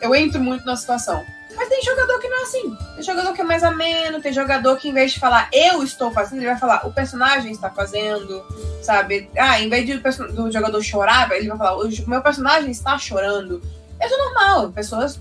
Eu 0.00 0.14
entro 0.14 0.40
muito 0.40 0.64
na 0.64 0.76
situação. 0.76 1.24
Mas 1.54 1.68
tem 1.68 1.82
jogador 1.82 2.18
que 2.18 2.28
não 2.28 2.40
é 2.40 2.42
assim. 2.42 2.76
Tem 2.94 3.02
jogador 3.02 3.32
que 3.32 3.40
é 3.40 3.44
mais 3.44 3.62
ameno, 3.62 4.20
tem 4.20 4.32
jogador 4.32 4.76
que, 4.76 4.88
em 4.88 4.92
vez 4.92 5.12
de 5.12 5.20
falar 5.20 5.48
eu 5.52 5.82
estou 5.82 6.10
fazendo, 6.10 6.38
ele 6.38 6.46
vai 6.46 6.58
falar 6.58 6.86
o 6.86 6.92
personagem 6.92 7.50
está 7.50 7.68
fazendo, 7.70 8.44
sabe? 8.82 9.28
Ah, 9.36 9.60
em 9.60 9.68
vez 9.68 9.86
de, 9.86 9.98
do 10.32 10.50
jogador 10.50 10.82
chorar, 10.82 11.30
ele 11.32 11.48
vai 11.48 11.58
falar 11.58 11.76
o 11.76 11.88
meu 12.06 12.22
personagem 12.22 12.70
está 12.70 12.96
chorando. 12.98 13.60
Isso 14.02 14.14
é 14.14 14.16
normal. 14.16 14.72
Pessoas 14.72 15.20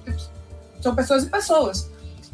são 0.81 0.95
pessoas 0.95 1.23
e 1.23 1.29
pessoas. 1.29 1.89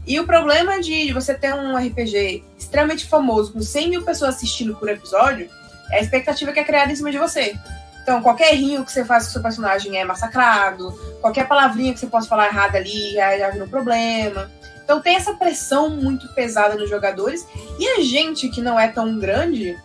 E 0.06 0.20
o 0.20 0.26
problema 0.26 0.80
de 0.80 1.12
você 1.12 1.34
ter 1.34 1.54
um 1.54 1.76
RPG 1.76 2.44
extremamente 2.58 3.06
famoso, 3.06 3.54
com 3.54 3.62
100 3.62 3.90
mil 3.90 4.04
pessoas 4.04 4.36
assistindo 4.36 4.76
por 4.76 4.88
episódio, 4.88 5.50
é 5.92 5.98
a 5.98 6.02
expectativa 6.02 6.52
que 6.52 6.60
é 6.60 6.64
criada 6.64 6.92
em 6.92 6.96
cima 6.96 7.12
de 7.12 7.18
você. 7.18 7.56
Então, 8.06 8.22
qualquer 8.22 8.54
rinho 8.54 8.86
que 8.86 8.92
você 8.92 9.04
faz 9.04 9.24
com 9.24 9.30
o 9.30 9.34
seu 9.34 9.42
personagem 9.42 9.98
é 9.98 10.06
massacrado, 10.06 10.92
qualquer 11.22 11.48
palavrinha 11.48 11.92
que 11.92 12.00
você 12.00 12.06
possa 12.06 12.30
falar 12.30 12.46
errada 12.46 12.78
ali 12.78 13.14
já, 13.14 13.36
já 13.36 13.50
vira 13.50 13.66
um 13.66 13.68
problema. 13.68 14.52
Então, 14.84 15.02
tem 15.02 15.16
essa 15.16 15.34
pressão 15.34 15.90
muito 15.90 16.28
pesada 16.36 16.76
nos 16.76 16.88
jogadores. 16.88 17.48
E 17.80 17.88
a 17.88 18.02
gente 18.02 18.48
que 18.50 18.62
não 18.62 18.80
é 18.80 18.90
tão 18.90 19.18
grande, 19.18 19.76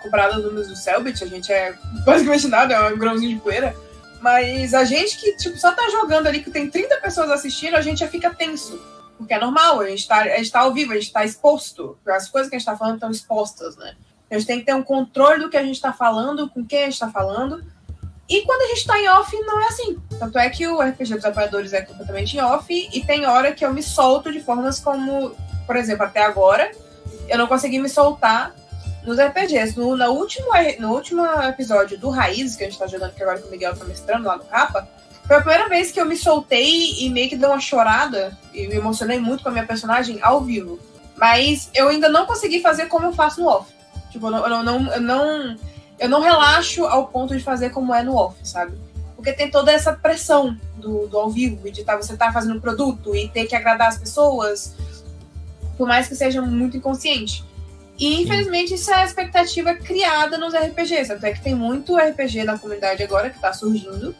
comparado 0.00 0.34
aos 0.34 0.44
números 0.44 0.68
do 0.68 0.76
Selbit, 0.76 1.24
a 1.24 1.26
gente 1.26 1.52
é 1.52 1.74
basicamente 2.06 2.46
nada, 2.46 2.72
é 2.72 2.94
um 2.94 2.96
grãozinho 2.96 3.34
de 3.34 3.42
poeira. 3.42 3.74
Mas 4.20 4.72
a 4.72 4.84
gente 4.84 5.18
que 5.18 5.36
tipo, 5.36 5.58
só 5.58 5.72
tá 5.72 5.90
jogando 5.90 6.28
ali, 6.28 6.40
que 6.40 6.52
tem 6.52 6.70
30 6.70 6.98
pessoas 6.98 7.32
assistindo, 7.32 7.74
a 7.74 7.80
gente 7.80 7.98
já 7.98 8.06
fica 8.06 8.32
tenso. 8.32 8.80
Porque 9.18 9.34
é 9.34 9.40
normal, 9.40 9.80
a 9.80 9.88
gente 9.88 10.06
tá, 10.06 10.18
a 10.18 10.36
gente 10.36 10.52
tá 10.52 10.60
ao 10.60 10.72
vivo, 10.72 10.92
a 10.92 10.94
gente 10.94 11.12
tá 11.12 11.24
exposto. 11.24 11.98
As 12.06 12.28
coisas 12.28 12.48
que 12.48 12.54
a 12.54 12.58
gente 12.60 12.66
tá 12.66 12.76
falando 12.76 12.94
estão 12.94 13.10
expostas, 13.10 13.76
né? 13.76 13.96
A 14.34 14.38
gente 14.38 14.46
tem 14.46 14.58
que 14.58 14.66
ter 14.66 14.74
um 14.74 14.82
controle 14.82 15.40
do 15.40 15.48
que 15.48 15.56
a 15.56 15.62
gente 15.62 15.76
está 15.76 15.92
falando, 15.92 16.48
com 16.50 16.64
quem 16.64 16.80
a 16.80 16.84
gente 16.84 16.94
está 16.94 17.08
falando. 17.08 17.64
E 18.28 18.42
quando 18.42 18.62
a 18.62 18.66
gente 18.68 18.78
está 18.78 18.98
em 18.98 19.08
off, 19.08 19.36
não 19.42 19.60
é 19.60 19.66
assim. 19.66 19.98
Tanto 20.18 20.38
é 20.38 20.48
que 20.48 20.66
o 20.66 20.80
RPG 20.80 21.14
dos 21.14 21.24
apoiadores 21.24 21.72
é 21.72 21.82
completamente 21.82 22.36
em 22.36 22.40
off, 22.40 22.66
e 22.70 23.04
tem 23.04 23.26
hora 23.26 23.52
que 23.52 23.64
eu 23.64 23.72
me 23.72 23.82
solto 23.82 24.32
de 24.32 24.40
formas 24.40 24.80
como, 24.80 25.36
por 25.66 25.76
exemplo, 25.76 26.04
até 26.04 26.22
agora, 26.22 26.70
eu 27.28 27.38
não 27.38 27.46
consegui 27.46 27.78
me 27.78 27.88
soltar 27.88 28.54
nos 29.04 29.18
RPGs. 29.20 29.78
No, 29.78 29.96
na 29.96 30.08
último, 30.08 30.48
no 30.80 30.92
último 30.92 31.24
episódio 31.42 31.98
do 31.98 32.10
Raízes, 32.10 32.56
que 32.56 32.64
a 32.64 32.66
gente 32.66 32.74
está 32.74 32.86
jogando, 32.86 33.14
que 33.14 33.22
agora 33.22 33.40
o 33.46 33.50
Miguel 33.50 33.72
está 33.72 33.84
mestrando 33.84 34.26
lá 34.26 34.36
no 34.36 34.44
capa, 34.44 34.88
foi 35.26 35.36
a 35.36 35.40
primeira 35.40 35.68
vez 35.68 35.92
que 35.92 36.00
eu 36.00 36.06
me 36.06 36.16
soltei 36.16 37.04
e 37.04 37.08
meio 37.10 37.28
que 37.28 37.36
dei 37.36 37.48
uma 37.48 37.60
chorada, 37.60 38.36
e 38.52 38.66
me 38.66 38.76
emocionei 38.76 39.18
muito 39.18 39.42
com 39.42 39.50
a 39.50 39.52
minha 39.52 39.66
personagem 39.66 40.18
ao 40.22 40.40
vivo. 40.40 40.78
Mas 41.16 41.70
eu 41.74 41.88
ainda 41.88 42.08
não 42.08 42.26
consegui 42.26 42.60
fazer 42.60 42.86
como 42.86 43.06
eu 43.06 43.12
faço 43.12 43.40
no 43.40 43.48
off. 43.48 43.73
Tipo, 44.14 44.28
eu 44.28 44.30
não, 44.30 44.46
eu 44.46 44.62
não, 44.62 44.92
eu 44.92 45.00
não, 45.00 45.56
eu 45.98 46.08
não 46.08 46.20
relaxo 46.20 46.84
ao 46.84 47.08
ponto 47.08 47.36
de 47.36 47.42
fazer 47.42 47.70
como 47.70 47.92
é 47.92 48.00
no 48.00 48.14
off, 48.14 48.36
sabe? 48.44 48.78
Porque 49.16 49.32
tem 49.32 49.50
toda 49.50 49.72
essa 49.72 49.92
pressão 49.92 50.56
do, 50.76 51.08
do 51.08 51.18
ao 51.18 51.28
vivo, 51.28 51.68
de 51.68 51.82
tá, 51.82 51.96
você 51.96 52.16
tá 52.16 52.32
fazendo 52.32 52.54
um 52.54 52.60
produto 52.60 53.16
e 53.16 53.28
ter 53.28 53.46
que 53.46 53.56
agradar 53.56 53.88
as 53.88 53.98
pessoas, 53.98 54.76
por 55.76 55.88
mais 55.88 56.06
que 56.06 56.14
seja 56.14 56.40
muito 56.40 56.76
inconsciente. 56.76 57.44
E 57.98 58.22
infelizmente 58.22 58.74
isso 58.74 58.88
é 58.92 59.02
a 59.02 59.04
expectativa 59.04 59.74
criada 59.74 60.38
nos 60.38 60.54
RPGs. 60.54 61.12
Até 61.12 61.32
que 61.32 61.42
tem 61.42 61.56
muito 61.56 61.96
RPG 61.96 62.44
na 62.44 62.56
comunidade 62.56 63.02
agora 63.02 63.30
que 63.30 63.40
tá 63.40 63.52
surgindo. 63.52 64.14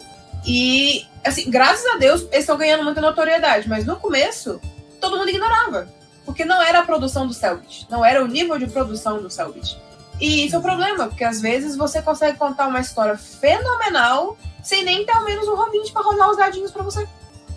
E, 0.45 1.07
assim, 1.25 1.49
graças 1.49 1.87
a 1.95 1.99
Deus, 1.99 2.23
eles 2.23 2.41
estão 2.41 2.59
ganhando 2.59 2.83
muita 2.83 3.01
notoriedade. 3.01 3.69
Mas 3.69 3.85
no 3.85 3.95
começo, 3.95 4.61
todo 5.01 5.17
mundo 5.17 5.29
ignorava. 5.29 5.89
Porque 6.25 6.45
não 6.45 6.63
era 6.63 6.81
a 6.81 6.85
produção 6.85 7.27
do 7.27 7.35
Selbit, 7.35 7.87
não 7.91 8.05
era 8.05 8.23
o 8.25 8.27
nível 8.27 8.59
de 8.59 8.67
produção 8.67 9.21
do 9.23 9.29
Selbit. 9.31 9.79
E 10.21 10.47
isso 10.47 10.57
é 10.57 10.59
o 10.59 10.63
problema, 10.63 11.09
porque 11.09 11.25
às 11.25 11.41
vezes 11.41 11.77
você 11.77 12.01
consegue 12.01 12.39
contar 12.39 12.69
uma 12.69 12.81
história 12.81 13.17
fenomenal 13.17 14.37
sem 14.63 14.85
nem 14.85 15.05
ter 15.05 15.13
ao 15.13 15.25
menos 15.25 15.47
um 15.47 15.55
roll 15.55 15.71
para 15.93 16.03
rolar 16.03 16.31
os 16.31 16.37
dadinhos 16.37 16.71
para 16.71 16.83
você. 16.83 17.07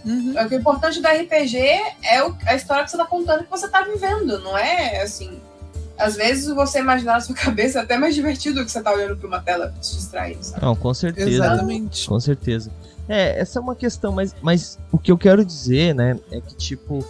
Uhum. 0.06 0.34
O 0.49 0.53
importante 0.53 1.01
da 1.01 1.12
RPG 1.12 1.58
é 1.58 2.19
a 2.45 2.56
história 2.56 2.84
que 2.84 2.91
você 2.91 2.97
tá 2.97 3.06
contando 3.06 3.43
que 3.43 3.49
você 3.49 3.67
tá 3.67 3.84
vivendo, 3.84 4.39
não 4.39 4.58
é 4.58 5.01
assim. 5.01 5.39
Às 5.97 6.15
vezes 6.15 6.47
você 6.53 6.80
imaginar 6.80 7.13
na 7.13 7.21
sua 7.21 7.36
cabeça 7.36 7.80
é 7.80 7.82
até 7.82 7.97
mais 7.97 8.15
divertido 8.15 8.63
que 8.63 8.71
você 8.71 8.82
tá 8.82 8.91
olhando 8.91 9.17
para 9.17 9.27
uma 9.27 9.39
tela 9.41 9.73
te 9.82 9.95
distrair, 9.95 10.38
sabe? 10.41 10.63
Não, 10.63 10.75
com 10.75 10.93
certeza. 10.93 11.30
Exatamente. 11.30 12.08
Com 12.08 12.19
certeza. 12.19 12.71
É, 13.10 13.39
essa 13.39 13.60
é 13.60 13.62
uma 13.62 13.75
questão, 13.75 14.12
mas, 14.12 14.36
mas 14.41 14.77
o 14.91 14.97
que 14.97 15.12
eu 15.12 15.17
quero 15.17 15.43
dizer, 15.43 15.95
né, 15.95 16.19
é 16.32 16.41
que, 16.41 16.56
tipo, 16.56 17.06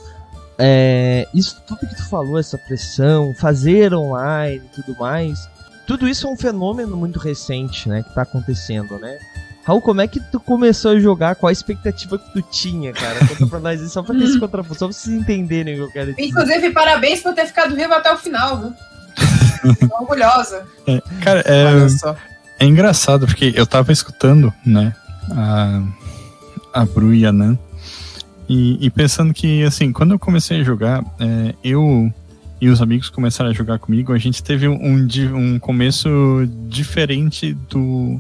é, 0.60 1.28
isso 1.34 1.62
tudo 1.66 1.88
que 1.88 1.96
tu 1.96 2.10
falou, 2.10 2.40
essa 2.40 2.58
pressão, 2.58 3.34
fazer 3.34 3.94
online 3.94 4.62
e 4.66 4.82
tudo 4.82 4.98
mais, 4.98 5.50
tudo 5.86 6.08
isso 6.08 6.28
é 6.28 6.30
um 6.30 6.38
fenômeno 6.38 6.98
muito 6.98 7.20
recente, 7.20 7.88
né, 7.88 8.04
que 8.04 8.14
tá 8.14 8.24
acontecendo, 8.24 8.98
né? 9.00 9.18
Raul, 9.68 9.82
como 9.82 10.00
é 10.00 10.08
que 10.08 10.22
tu 10.22 10.40
começou 10.40 10.92
a 10.92 11.00
jogar? 11.00 11.36
Qual 11.36 11.50
a 11.50 11.52
expectativa 11.52 12.18
que 12.18 12.32
tu 12.32 12.42
tinha, 12.42 12.94
cara? 12.94 13.20
Conta 13.28 13.48
pra 13.48 13.60
nós 13.60 13.92
só 13.92 14.02
pra 14.02 14.16
ter 14.16 14.24
esse 14.24 14.40
contraponto, 14.40 14.80
só 14.80 14.88
pra 14.88 14.96
vocês 14.96 15.14
entenderem 15.14 15.74
o 15.74 15.78
que 15.78 15.84
eu 15.84 15.92
quero 15.92 16.14
dizer. 16.14 16.30
Inclusive, 16.30 16.70
parabéns 16.72 17.20
por 17.20 17.34
ter 17.34 17.46
ficado 17.48 17.76
vivo 17.76 17.94
até 17.94 18.14
o 18.14 18.18
final, 18.18 18.62
viu? 18.62 18.74
Tô 19.90 19.96
orgulhosa. 19.98 20.66
É, 20.88 21.02
cara, 21.22 21.44
é, 21.46 21.86
é 22.60 22.66
engraçado, 22.66 23.26
porque 23.26 23.54
eu 23.58 23.68
tava 23.68 23.92
escutando, 23.92 24.54
né, 24.66 24.96
a, 25.32 25.82
a 26.74 26.86
Bru 26.86 27.14
e 27.14 27.26
a 27.26 27.34
Nan, 27.34 27.60
e, 28.50 28.86
e, 28.86 28.90
pensando 28.90 29.34
que, 29.34 29.64
assim, 29.64 29.92
quando 29.92 30.12
eu 30.12 30.20
comecei 30.20 30.62
a 30.62 30.64
jogar, 30.64 31.04
é, 31.20 31.54
eu 31.64 32.12
e 32.60 32.70
os 32.70 32.82
amigos 32.82 33.10
começaram 33.10 33.52
a 33.52 33.54
jogar 33.54 33.78
comigo, 33.78 34.14
a 34.14 34.18
gente 34.18 34.42
teve 34.42 34.68
um, 34.68 35.08
um 35.36 35.60
começo 35.60 36.10
diferente 36.68 37.54
do, 37.70 38.20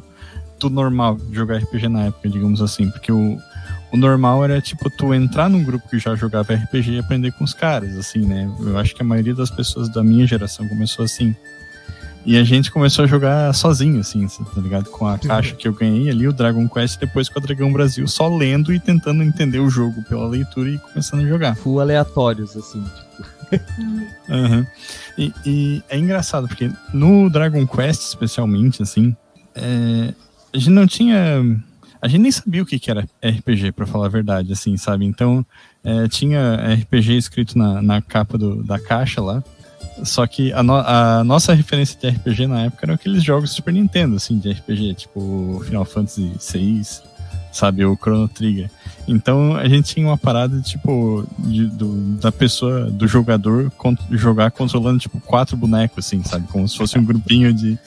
do 0.59 0.69
normal 0.69 1.15
de 1.15 1.35
jogar 1.35 1.57
RPG 1.57 1.87
na 1.87 2.05
época, 2.05 2.29
digamos 2.29 2.61
assim, 2.61 2.89
porque 2.91 3.11
o, 3.11 3.37
o 3.91 3.97
normal 3.97 4.43
era, 4.43 4.61
tipo, 4.61 4.89
tu 4.89 5.13
entrar 5.13 5.49
num 5.49 5.63
grupo 5.63 5.87
que 5.89 5.97
já 5.97 6.13
jogava 6.15 6.53
RPG 6.53 6.91
e 6.91 6.99
aprender 6.99 7.31
com 7.31 7.43
os 7.43 7.53
caras, 7.53 7.95
assim, 7.97 8.19
né? 8.19 8.51
Eu 8.59 8.77
acho 8.77 8.93
que 8.93 9.01
a 9.01 9.05
maioria 9.05 9.33
das 9.33 9.49
pessoas 9.49 9.89
da 9.89 10.03
minha 10.03 10.27
geração 10.27 10.67
começou 10.67 11.05
assim. 11.05 11.35
E 12.27 12.35
a 12.35 12.43
gente 12.43 12.69
começou 12.69 13.05
a 13.05 13.07
jogar 13.07 13.53
sozinho, 13.53 14.01
assim, 14.01 14.27
tá 14.27 14.59
ligado? 14.59 14.89
Com 14.89 15.07
a 15.07 15.17
caixa 15.17 15.55
que 15.55 15.65
eu 15.65 15.73
ganhei 15.73 16.09
ali, 16.09 16.27
o 16.27 16.33
Dragon 16.33 16.67
Quest, 16.67 16.99
depois 16.99 17.29
com 17.29 17.39
a 17.39 17.41
Dragão 17.41 17.71
Brasil, 17.71 18.05
só 18.05 18.27
lendo 18.27 18.73
e 18.73 18.81
tentando 18.81 19.23
entender 19.23 19.59
o 19.59 19.69
jogo 19.69 20.03
pela 20.03 20.27
leitura 20.27 20.69
e 20.71 20.77
começando 20.77 21.23
a 21.23 21.25
jogar. 21.25 21.55
Full 21.55 21.79
aleatórios, 21.79 22.57
assim, 22.57 22.83
tipo. 22.83 23.37
uhum. 24.27 24.65
e, 25.17 25.33
e, 25.45 25.83
é 25.87 25.97
engraçado, 25.97 26.49
porque 26.49 26.69
no 26.93 27.29
Dragon 27.29 27.65
Quest, 27.65 28.01
especialmente, 28.01 28.83
assim, 28.83 29.15
é, 29.55 30.13
a 30.53 30.57
gente 30.57 30.69
não 30.69 30.85
tinha. 30.85 31.17
A 32.01 32.09
gente 32.09 32.21
nem 32.23 32.31
sabia 32.31 32.61
o 32.61 32.65
que, 32.65 32.77
que 32.77 32.91
era 32.91 33.07
RPG, 33.23 33.71
para 33.71 33.85
falar 33.85 34.07
a 34.07 34.09
verdade, 34.09 34.51
assim, 34.51 34.75
sabe? 34.75 35.05
Então, 35.05 35.45
é, 35.81 36.09
tinha 36.09 36.57
RPG 36.73 37.15
escrito 37.15 37.57
na, 37.57 37.81
na 37.81 38.01
capa 38.01 38.37
do, 38.37 38.61
da 38.63 38.77
caixa 38.77 39.21
lá. 39.21 39.41
Só 40.03 40.25
que 40.27 40.53
a, 40.53 40.61
no, 40.61 40.75
a, 40.75 41.23
nossa 41.23 41.53
referência 41.53 41.97
de 41.99 42.07
RPG 42.07 42.47
na 42.47 42.65
época 42.65 42.85
eram 42.85 42.95
aqueles 42.95 43.23
jogos 43.23 43.51
Super 43.51 43.73
Nintendo, 43.73 44.15
assim, 44.15 44.37
de 44.37 44.51
RPG, 44.51 44.93
tipo 44.93 45.61
Final 45.65 45.85
Fantasy 45.85 46.33
VI, 46.39 46.81
sabe, 47.51 47.85
o 47.85 47.95
Chrono 47.95 48.27
Trigger. 48.27 48.69
Então 49.07 49.55
a 49.55 49.67
gente 49.67 49.95
tinha 49.95 50.05
uma 50.05 50.17
parada, 50.17 50.59
tipo, 50.61 51.25
de, 51.39 51.65
do, 51.67 51.93
da 52.17 52.31
pessoa, 52.31 52.91
do 52.91 53.07
jogador, 53.07 53.71
jogar 54.11 54.51
controlando, 54.51 54.99
tipo, 54.99 55.19
quatro 55.21 55.55
bonecos, 55.55 56.05
assim, 56.05 56.23
sabe, 56.23 56.47
como 56.47 56.67
se 56.67 56.77
fosse 56.77 56.97
um 56.99 57.03
grupinho 57.05 57.53
de, 57.53 57.77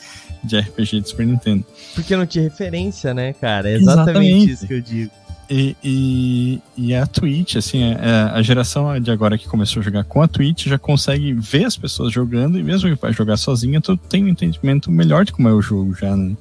de 0.43 0.59
RPG 0.59 1.03
de 1.03 1.09
Super 1.09 1.27
Nintendo. 1.27 1.65
Porque 1.95 2.17
não 2.17 2.27
tinha 2.27 2.45
referência, 2.45 3.13
né, 3.15 3.33
cara? 3.35 3.71
É 3.71 3.75
exatamente, 3.75 4.11
exatamente. 4.11 4.53
isso 4.53 4.67
que 4.67 4.75
eu 4.75 4.81
digo. 4.81 5.11
E, 5.51 5.77
e, 5.83 6.61
e, 6.77 6.95
a 6.95 7.05
Twitch, 7.05 7.57
assim, 7.57 7.83
a, 7.83 7.87
é, 7.87 7.91
é, 7.93 8.39
a, 8.39 8.41
geração 8.41 9.01
de 9.01 9.11
agora 9.11 9.37
que 9.37 9.49
começou 9.49 9.81
a 9.81 9.83
jogar 9.83 10.05
com 10.05 10.23
a 10.23 10.29
Twitch 10.29 10.69
já 10.69 10.79
consegue 10.79 11.33
ver 11.33 11.65
as 11.65 11.77
pessoas 11.77 12.13
jogando 12.13 12.57
e 12.57 12.63
mesmo 12.63 12.89
que 12.89 13.03
vai 13.03 13.13
jogar 13.13 13.37
sozinha, 13.37 13.81
tu 13.81 13.97
tem 13.97 14.23
um 14.23 14.29
entendimento 14.29 14.93
melhor 14.93 15.25
de 15.25 15.33
como 15.33 15.49
é 15.49 15.53
o 15.53 15.61
jogo 15.61 15.93
já, 15.93 16.17
né? 16.17 16.37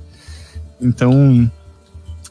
Então, 0.79 1.51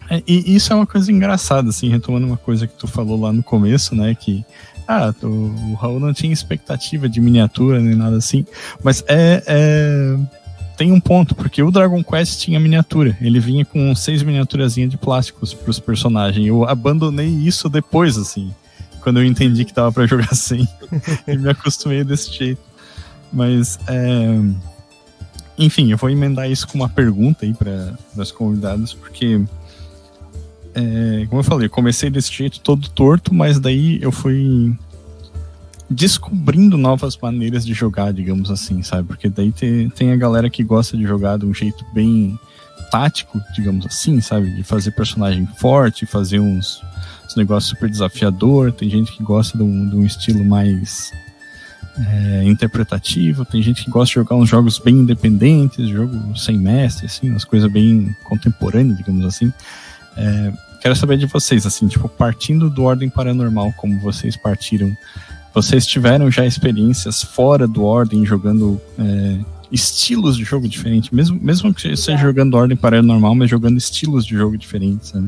é, 0.08 0.22
e 0.24 0.54
isso 0.54 0.72
é 0.72 0.76
uma 0.76 0.86
coisa 0.86 1.10
engraçada, 1.10 1.68
assim, 1.68 1.88
retomando 1.88 2.28
uma 2.28 2.36
coisa 2.36 2.68
que 2.68 2.78
tu 2.78 2.86
falou 2.86 3.20
lá 3.20 3.32
no 3.32 3.42
começo, 3.42 3.96
né, 3.96 4.14
que 4.14 4.44
ah, 4.86 5.12
tu, 5.12 5.26
o 5.26 5.74
Raul 5.74 5.98
não 5.98 6.14
tinha 6.14 6.32
expectativa 6.32 7.08
de 7.08 7.20
miniatura 7.20 7.80
nem 7.80 7.96
nada 7.96 8.16
assim, 8.16 8.46
mas 8.84 9.02
é, 9.08 9.42
é 9.46 10.16
tem 10.78 10.92
um 10.92 11.00
ponto, 11.00 11.34
porque 11.34 11.60
o 11.60 11.72
Dragon 11.72 12.02
Quest 12.04 12.40
tinha 12.40 12.60
miniatura. 12.60 13.18
Ele 13.20 13.40
vinha 13.40 13.64
com 13.64 13.92
seis 13.96 14.22
miniaturazinhas 14.22 14.88
de 14.88 14.96
plásticos 14.96 15.52
pros 15.52 15.80
personagens. 15.80 16.46
Eu 16.46 16.64
abandonei 16.64 17.26
isso 17.26 17.68
depois, 17.68 18.16
assim, 18.16 18.54
quando 19.00 19.18
eu 19.18 19.24
entendi 19.24 19.64
que 19.64 19.74
dava 19.74 19.90
para 19.90 20.06
jogar 20.06 20.32
sem. 20.36 20.66
e 21.26 21.36
me 21.36 21.50
acostumei 21.50 22.04
desse 22.04 22.32
jeito. 22.32 22.62
Mas, 23.32 23.76
é... 23.88 24.40
enfim, 25.58 25.90
eu 25.90 25.98
vou 25.98 26.08
emendar 26.08 26.48
isso 26.48 26.68
com 26.68 26.78
uma 26.78 26.88
pergunta 26.88 27.44
aí 27.44 27.52
para 27.52 27.98
os 28.16 28.30
convidados, 28.30 28.94
porque, 28.94 29.40
é, 30.76 31.26
como 31.28 31.40
eu 31.40 31.44
falei, 31.44 31.66
eu 31.66 31.70
comecei 31.70 32.08
desse 32.08 32.32
jeito 32.32 32.60
todo 32.60 32.88
torto, 32.88 33.34
mas 33.34 33.58
daí 33.58 33.98
eu 34.00 34.12
fui 34.12 34.78
descobrindo 35.90 36.76
novas 36.76 37.16
maneiras 37.16 37.64
de 37.64 37.72
jogar, 37.72 38.12
digamos 38.12 38.50
assim, 38.50 38.82
sabe? 38.82 39.08
Porque 39.08 39.28
daí 39.28 39.52
tem, 39.52 39.88
tem 39.88 40.12
a 40.12 40.16
galera 40.16 40.50
que 40.50 40.62
gosta 40.62 40.96
de 40.96 41.04
jogar 41.04 41.38
de 41.38 41.46
um 41.46 41.54
jeito 41.54 41.84
bem 41.92 42.38
tático, 42.90 43.40
digamos 43.54 43.86
assim, 43.86 44.20
sabe? 44.20 44.50
De 44.54 44.62
fazer 44.62 44.90
personagem 44.92 45.46
forte, 45.58 46.06
fazer 46.06 46.40
uns, 46.40 46.82
uns 47.26 47.36
negócios 47.36 47.70
super 47.70 47.88
desafiador. 47.88 48.72
Tem 48.72 48.90
gente 48.90 49.12
que 49.12 49.22
gosta 49.22 49.56
de 49.56 49.64
um, 49.64 49.88
de 49.88 49.96
um 49.96 50.04
estilo 50.04 50.44
mais 50.44 51.10
é, 51.98 52.44
interpretativo. 52.44 53.44
Tem 53.44 53.62
gente 53.62 53.84
que 53.84 53.90
gosta 53.90 54.08
de 54.08 54.14
jogar 54.14 54.36
uns 54.36 54.48
jogos 54.48 54.78
bem 54.78 54.96
independentes, 54.96 55.88
jogo 55.88 56.36
sem 56.36 56.58
mestre, 56.58 57.06
assim, 57.06 57.30
umas 57.30 57.44
coisas 57.44 57.70
bem 57.70 58.14
contemporâneas, 58.24 58.98
digamos 58.98 59.24
assim. 59.24 59.52
É, 60.16 60.52
quero 60.80 60.94
saber 60.94 61.16
de 61.16 61.26
vocês, 61.26 61.64
assim, 61.66 61.88
tipo, 61.88 62.08
partindo 62.08 62.68
do 62.68 62.84
Ordem 62.84 63.08
Paranormal, 63.08 63.72
como 63.76 63.98
vocês 64.00 64.36
partiram 64.36 64.94
vocês 65.62 65.84
tiveram 65.84 66.30
já 66.30 66.46
experiências 66.46 67.20
fora 67.22 67.66
do 67.66 67.84
Ordem, 67.84 68.24
jogando 68.24 68.80
é, 68.96 69.38
estilos 69.72 70.36
de 70.36 70.44
jogo 70.44 70.68
diferentes, 70.68 71.10
mesmo, 71.10 71.36
mesmo 71.42 71.74
que 71.74 71.96
seja 71.96 72.16
jogando 72.16 72.54
Ordem 72.54 72.76
Paranormal, 72.76 73.34
mas 73.34 73.50
jogando 73.50 73.76
estilos 73.76 74.24
de 74.24 74.36
jogo 74.36 74.56
diferentes, 74.56 75.12
né? 75.12 75.24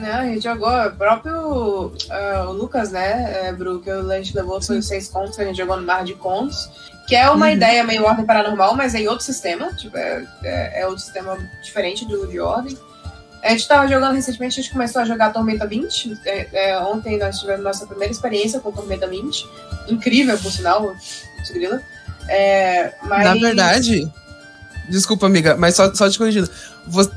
Não, 0.00 0.18
a 0.18 0.24
gente 0.24 0.42
jogou, 0.42 0.68
o 0.68 0.90
próprio 0.96 1.86
uh, 1.86 2.48
o 2.48 2.52
Lucas, 2.52 2.90
né, 2.90 3.48
é, 3.48 3.52
Bru, 3.52 3.80
que 3.80 3.90
a 3.90 4.16
gente 4.16 4.34
levou 4.34 4.60
foi 4.60 4.78
os 4.78 4.88
seis 4.88 5.08
contos, 5.08 5.38
a 5.38 5.44
gente 5.44 5.58
jogou 5.58 5.76
no 5.76 5.86
Mar 5.86 6.04
de 6.04 6.14
Contos, 6.14 6.68
que 7.06 7.14
é 7.14 7.30
uma 7.30 7.46
uhum. 7.46 7.52
ideia 7.52 7.84
meio 7.84 8.04
Ordem 8.04 8.26
Paranormal, 8.26 8.74
mas 8.74 8.96
é 8.96 9.02
em 9.02 9.08
outro 9.08 9.24
sistema, 9.24 9.72
tipo, 9.74 9.96
é, 9.96 10.26
é, 10.42 10.80
é 10.80 10.86
outro 10.86 11.02
sistema 11.02 11.38
diferente 11.62 12.04
do 12.04 12.26
de 12.26 12.40
Ordem. 12.40 12.76
A 13.42 13.50
gente 13.50 13.60
estava 13.60 13.88
jogando 13.88 14.14
recentemente, 14.14 14.60
a 14.60 14.62
gente 14.62 14.72
começou 14.72 15.00
a 15.02 15.04
jogar 15.04 15.32
Tormenta 15.32 15.66
20. 15.66 16.18
É, 16.24 16.48
é, 16.52 16.78
ontem 16.78 17.18
nós 17.18 17.38
tivemos 17.38 17.64
nossa 17.64 17.86
primeira 17.86 18.12
experiência 18.12 18.60
com 18.60 18.70
Tormenta 18.70 19.06
20. 19.06 19.48
Incrível, 19.88 20.36
por 20.38 20.52
sinal, 20.52 20.94
grila. 21.52 21.80
É, 22.28 22.92
mas... 23.02 23.24
Na 23.24 23.34
verdade, 23.34 24.10
desculpa, 24.90 25.26
amiga, 25.26 25.56
mas 25.56 25.74
só, 25.74 25.92
só 25.94 26.08
te 26.10 26.18
corrigindo. 26.18 26.50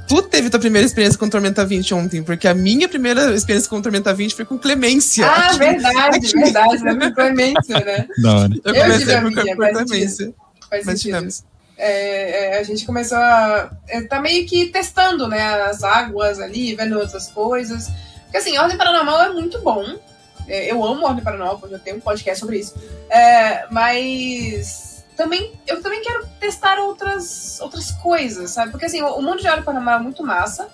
Tu 0.07 0.21
teve 0.23 0.49
tua 0.49 0.59
primeira 0.59 0.85
experiência 0.85 1.19
com 1.19 1.27
Tormenta 1.27 1.65
20 1.65 1.93
ontem, 1.93 2.23
porque 2.23 2.47
a 2.47 2.53
minha 2.53 2.87
primeira 2.87 3.33
experiência 3.33 3.69
com 3.69 3.81
Tormenta 3.81 4.13
20 4.13 4.35
foi 4.35 4.45
com 4.45 4.57
Clemência. 4.57 5.25
Ah, 5.25 5.47
aqui, 5.47 5.59
verdade, 5.59 6.17
aqui. 6.17 6.39
verdade, 6.39 6.83
né? 6.83 6.95
Com 6.95 7.15
Clemência, 7.15 7.79
né? 7.79 8.07
Da 8.21 8.35
hora. 8.37 8.53
Eu 8.63 8.73
comecei 8.73 9.21
por, 9.21 9.55
por 9.55 9.85
Clemência. 9.85 10.33
Faz 10.69 10.85
mas 10.85 11.01
tivemos 11.01 11.43
é, 11.83 12.55
é, 12.55 12.59
a 12.59 12.63
gente 12.63 12.85
começou 12.85 13.17
a 13.17 13.69
é, 13.89 14.01
tá 14.03 14.21
meio 14.21 14.47
que 14.47 14.67
testando 14.67 15.27
né, 15.27 15.63
as 15.63 15.83
águas 15.83 16.39
ali, 16.39 16.73
vendo 16.75 16.97
outras 16.97 17.27
coisas. 17.27 17.91
Porque 18.23 18.37
assim, 18.37 18.57
Ordem 18.57 18.77
Paranormal 18.77 19.21
é 19.23 19.29
muito 19.33 19.59
bom. 19.59 19.99
É, 20.47 20.71
eu 20.71 20.81
amo 20.83 21.05
Ordem 21.05 21.23
Paranormal, 21.23 21.59
eu 21.69 21.79
tenho 21.79 21.97
um 21.97 21.99
podcast 21.99 22.39
sobre 22.39 22.59
isso. 22.59 22.73
É, 23.09 23.67
mas 23.69 25.03
também 25.17 25.51
eu 25.67 25.81
também 25.81 26.01
quero 26.01 26.25
testar 26.39 26.79
outras, 26.79 27.59
outras 27.59 27.91
coisas, 27.91 28.51
sabe? 28.51 28.71
Porque 28.71 28.85
assim, 28.85 29.01
o, 29.01 29.17
o 29.17 29.21
mundo 29.21 29.41
de 29.41 29.47
Ordem 29.49 29.65
Paranormal 29.65 29.99
é 29.99 30.03
muito 30.03 30.23
massa. 30.23 30.69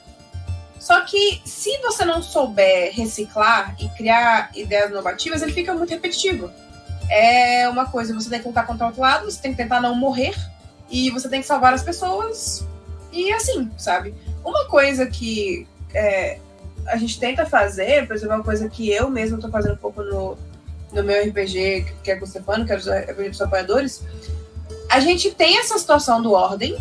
Só 0.80 1.02
que 1.02 1.42
se 1.44 1.76
você 1.80 2.06
não 2.06 2.22
souber 2.22 2.94
reciclar 2.94 3.76
e 3.80 3.90
criar 3.90 4.52
ideias 4.56 4.92
inovativas, 4.92 5.42
ele 5.42 5.52
fica 5.52 5.74
muito 5.74 5.90
repetitivo. 5.90 6.52
É 7.10 7.68
uma 7.68 7.88
coisa, 7.88 8.14
você 8.14 8.30
tem 8.30 8.40
que 8.40 8.48
lutar 8.48 8.68
contra 8.68 8.86
o 8.86 8.88
outro 8.90 9.02
lado, 9.02 9.26
você 9.26 9.42
tem 9.42 9.52
que 9.52 9.58
tentar 9.58 9.82
não 9.82 9.96
morrer 9.96 10.36
e 10.90 11.10
você 11.10 11.30
tem 11.30 11.42
que 11.42 11.48
salvar 11.48 11.74
as 11.74 11.84
pessoas. 11.84 12.66
E 13.12 13.32
assim, 13.34 13.70
sabe? 13.78 14.14
Uma 14.44 14.66
coisa 14.68 15.06
que 15.06 15.68
é, 15.94 16.40
a 16.88 16.98
gente 16.98 17.20
tenta 17.20 17.46
fazer, 17.46 18.08
por 18.08 18.16
exemplo, 18.16 18.36
uma 18.36 18.44
coisa 18.44 18.70
que 18.70 18.90
eu 18.90 19.10
mesmo 19.10 19.36
estou 19.36 19.52
fazendo 19.52 19.74
um 19.74 19.78
pouco 19.78 20.04
no, 20.04 20.38
no 20.92 21.04
meu 21.04 21.22
RPG, 21.28 21.86
que 22.04 22.12
é 22.12 22.16
com 22.16 22.26
o 22.26 22.28
Stefano, 22.28 22.66
que 22.66 22.72
é 22.72 22.78
os 22.78 22.88
RPG 22.88 23.30
dos 23.30 23.42
apoiadores, 23.42 24.04
a 24.90 25.00
gente 25.00 25.32
tem 25.32 25.58
essa 25.60 25.78
situação 25.78 26.22
do 26.22 26.34
ordem, 26.34 26.76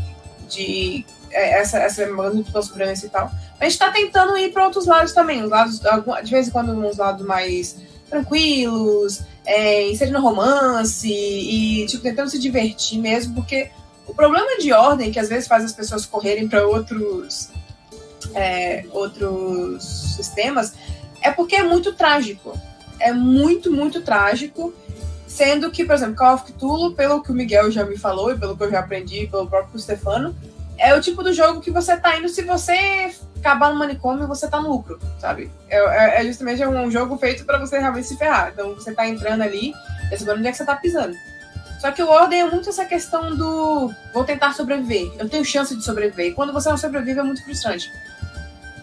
de 0.49 1.05
é, 1.31 1.61
essa, 1.61 1.79
essa 1.79 2.07
múltipla 2.07 2.62
sobrevivência 2.62 3.07
e 3.07 3.11
tal, 3.11 3.31
a 3.61 3.64
gente 3.64 3.73
está 3.73 3.90
tentando 3.90 4.37
ir 4.38 4.53
para 4.53 4.64
outros 4.64 4.87
lados 4.87 5.12
também, 5.12 5.42
os 5.42 5.51
lados, 5.51 5.81
de 6.25 6.31
vez 6.31 6.49
em 6.49 6.51
quando, 6.51 6.73
uns 6.73 6.97
lados 6.97 7.27
mais 7.27 7.77
tranquilos, 8.09 9.21
é, 9.44 9.90
inserindo 9.90 10.21
romance 10.21 11.09
e, 11.09 11.85
tipo, 11.87 12.03
tentando 12.03 12.31
se 12.31 12.38
divertir 12.38 12.99
mesmo, 12.99 13.35
porque 13.35 13.64
o 13.64 13.78
problema 14.18 14.59
de 14.59 14.72
ordem, 14.72 15.12
que 15.12 15.20
às 15.20 15.28
vezes 15.28 15.46
faz 15.46 15.64
as 15.64 15.73
pessoas 15.73 16.04
correrem 16.04 16.48
para 16.48 16.66
outros, 16.66 17.50
é, 18.35 18.85
outros 18.90 19.85
sistemas, 20.16 20.75
é 21.23 21.31
porque 21.31 21.54
é 21.54 21.62
muito 21.62 21.92
trágico. 21.92 22.60
É 22.98 23.12
muito, 23.12 23.71
muito 23.71 24.02
trágico. 24.02 24.75
Sendo 25.25 25.71
que, 25.71 25.85
por 25.85 25.94
exemplo, 25.94 26.16
Call 26.16 26.35
of 26.35 26.44
Cthulhu, 26.52 26.94
pelo 26.96 27.23
que 27.23 27.31
o 27.31 27.35
Miguel 27.35 27.71
já 27.71 27.85
me 27.85 27.96
falou 27.96 28.33
e 28.33 28.37
pelo 28.37 28.56
que 28.56 28.64
eu 28.64 28.71
já 28.73 28.81
aprendi 28.81 29.29
pelo 29.29 29.46
próprio 29.46 29.79
Stefano, 29.79 30.35
é 30.77 30.92
o 30.94 31.00
tipo 31.00 31.23
do 31.23 31.33
jogo 31.33 31.60
que 31.60 31.71
você 31.71 31.96
tá 31.96 32.19
indo 32.19 32.29
se 32.29 32.42
você 32.42 33.12
acabar 33.37 33.73
no 33.73 33.79
manicômio, 33.79 34.27
você 34.27 34.48
tá 34.48 34.60
no 34.60 34.69
lucro, 34.69 34.98
sabe? 35.21 35.48
É, 35.71 35.79
é, 35.79 36.21
é 36.21 36.25
justamente 36.25 36.64
um 36.66 36.90
jogo 36.90 37.16
feito 37.19 37.44
para 37.44 37.58
você 37.58 37.79
realmente 37.79 38.08
se 38.08 38.16
ferrar. 38.16 38.50
Então 38.52 38.75
você 38.75 38.92
tá 38.92 39.06
entrando 39.06 39.42
ali, 39.42 39.73
e 40.10 40.16
sabendo 40.16 40.38
onde 40.38 40.48
é 40.48 40.50
que 40.50 40.56
você 40.56 40.64
tá 40.64 40.75
pisando. 40.75 41.14
Só 41.79 41.92
que 41.92 42.02
o 42.02 42.08
Ordem 42.08 42.40
é 42.40 42.50
muito 42.50 42.68
essa 42.68 42.85
questão 42.85 43.37
do 43.37 43.92
vou 44.12 44.24
tentar 44.24 44.52
sobreviver, 44.52 45.12
eu 45.18 45.29
tenho 45.29 45.44
chance 45.44 45.74
de 45.76 45.85
sobreviver. 45.85 46.26
E 46.26 46.35
quando 46.35 46.52
você 46.52 46.68
não 46.68 46.76
sobrevive 46.76 47.20
é 47.20 47.22
muito 47.22 47.44
frustrante. 47.44 47.90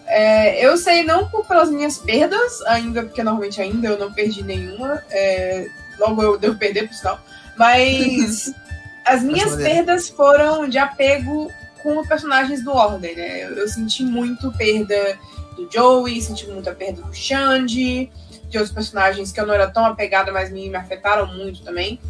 É, 0.06 0.64
eu 0.64 0.76
sei 0.78 1.02
não 1.02 1.28
por, 1.28 1.44
pelas 1.46 1.68
minhas 1.68 1.98
perdas, 1.98 2.62
ainda, 2.62 3.02
porque 3.02 3.22
normalmente 3.22 3.60
ainda 3.60 3.88
eu 3.88 3.98
não 3.98 4.12
perdi 4.12 4.42
nenhuma. 4.42 5.02
É, 5.10 5.66
logo 5.98 6.22
eu 6.22 6.38
devo 6.38 6.56
perder, 6.56 6.88
por 6.88 6.94
sinal. 6.94 7.20
Mas 7.56 8.54
as 9.04 9.22
minhas 9.22 9.56
perdas 9.56 10.08
foram 10.08 10.68
de 10.68 10.78
apego 10.78 11.50
com 11.82 12.06
personagens 12.06 12.62
do 12.62 12.72
Ordem, 12.72 13.14
né? 13.14 13.44
Eu, 13.44 13.50
eu 13.56 13.68
senti 13.68 14.04
muito 14.04 14.50
perda 14.52 15.18
do 15.56 15.68
Joey, 15.70 16.20
senti 16.22 16.46
muita 16.46 16.74
perda 16.74 17.02
do 17.02 17.14
Xande, 17.14 18.10
de 18.48 18.58
outros 18.58 18.72
personagens 18.72 19.32
que 19.32 19.40
eu 19.40 19.46
não 19.46 19.54
era 19.54 19.68
tão 19.68 19.84
apegada, 19.84 20.32
mas 20.32 20.50
me, 20.50 20.68
me 20.68 20.76
afetaram 20.76 21.26
muito 21.26 21.62
também. 21.62 22.00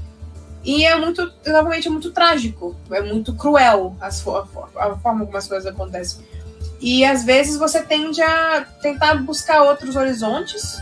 E 0.67 0.85
é 0.85 0.97
muito, 0.97 1.33
novamente, 1.47 1.87
é 1.87 1.91
muito 1.93 2.11
trágico, 2.11 2.75
é 2.91 3.01
muito 3.01 3.33
cruel 3.37 3.97
a, 4.01 4.09
a 4.09 4.97
forma 4.97 5.25
como 5.25 5.37
as 5.37 5.47
coisas 5.47 5.65
acontecem. 5.65 6.27
E 6.81 7.05
às 7.05 7.25
vezes 7.25 7.57
você 7.57 7.83
tende 7.85 8.21
a 8.21 8.67
tentar 8.83 9.15
buscar 9.23 9.63
outros 9.63 9.95
horizontes 9.95 10.77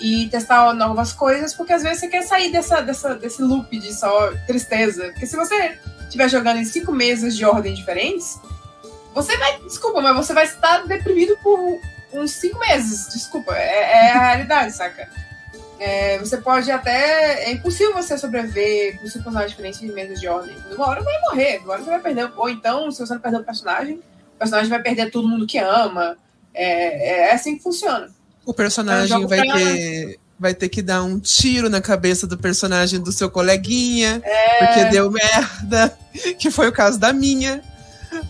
e 0.00 0.26
testar 0.28 0.74
novas 0.74 1.12
coisas, 1.12 1.54
porque 1.54 1.72
às 1.72 1.84
vezes 1.84 2.00
você 2.00 2.08
quer 2.08 2.22
sair 2.22 2.50
dessa, 2.50 2.82
dessa, 2.82 3.14
desse 3.14 3.40
loop 3.40 3.78
de 3.78 3.94
só 3.94 4.32
tristeza. 4.44 5.04
Porque 5.12 5.26
se 5.26 5.36
você 5.36 5.78
estiver 6.02 6.28
jogando 6.28 6.58
em 6.58 6.64
cinco 6.64 6.90
meses 6.90 7.36
de 7.36 7.44
ordem 7.44 7.74
diferentes, 7.74 8.40
você 9.14 9.36
vai. 9.36 9.60
Desculpa, 9.60 10.00
mas 10.00 10.16
você 10.16 10.34
vai 10.34 10.44
estar 10.44 10.84
deprimido 10.88 11.38
por 11.44 11.78
uns 12.12 12.32
cinco 12.32 12.58
meses. 12.58 13.08
Desculpa, 13.14 13.54
é, 13.54 14.08
é 14.08 14.10
a 14.10 14.18
realidade, 14.18 14.72
saca? 14.72 15.08
É, 15.84 16.16
você 16.18 16.36
pode 16.36 16.70
até. 16.70 17.42
É 17.42 17.50
impossível 17.50 17.92
você 17.92 18.16
sobreviver 18.16 19.00
com 19.00 19.06
cinco 19.08 19.24
personagens 19.24 19.50
diferentes 19.50 19.82
em 19.82 19.90
meses 19.90 20.20
de 20.20 20.28
ordem. 20.28 20.54
Uma 20.70 20.86
hora 20.86 21.02
vai 21.02 21.20
morrer, 21.22 21.58
uma 21.58 21.72
hora 21.72 21.82
você 21.82 21.90
vai 21.90 22.00
perder. 22.00 22.30
Ou 22.36 22.48
então, 22.48 22.88
se 22.92 23.00
você 23.00 23.12
não 23.12 23.20
perder 23.20 23.38
o 23.38 23.44
personagem, 23.44 23.96
o 23.96 24.38
personagem 24.38 24.70
vai 24.70 24.80
perder 24.80 25.10
todo 25.10 25.26
mundo 25.26 25.44
que 25.44 25.58
ama. 25.58 26.16
É, 26.54 27.30
é 27.30 27.32
assim 27.32 27.56
que 27.56 27.64
funciona. 27.64 28.10
O 28.46 28.54
personagem 28.54 29.26
vai 29.26 29.44
pra... 29.44 29.54
ter, 29.56 30.20
vai 30.38 30.54
ter 30.54 30.68
que 30.68 30.82
dar 30.82 31.02
um 31.02 31.18
tiro 31.18 31.68
na 31.68 31.80
cabeça 31.80 32.28
do 32.28 32.38
personagem 32.38 33.00
do 33.00 33.10
seu 33.10 33.28
coleguinha, 33.28 34.22
é... 34.24 34.64
porque 34.64 34.84
deu 34.84 35.10
merda, 35.10 35.98
que 36.38 36.48
foi 36.48 36.68
o 36.68 36.72
caso 36.72 36.96
da 36.96 37.12
minha. 37.12 37.60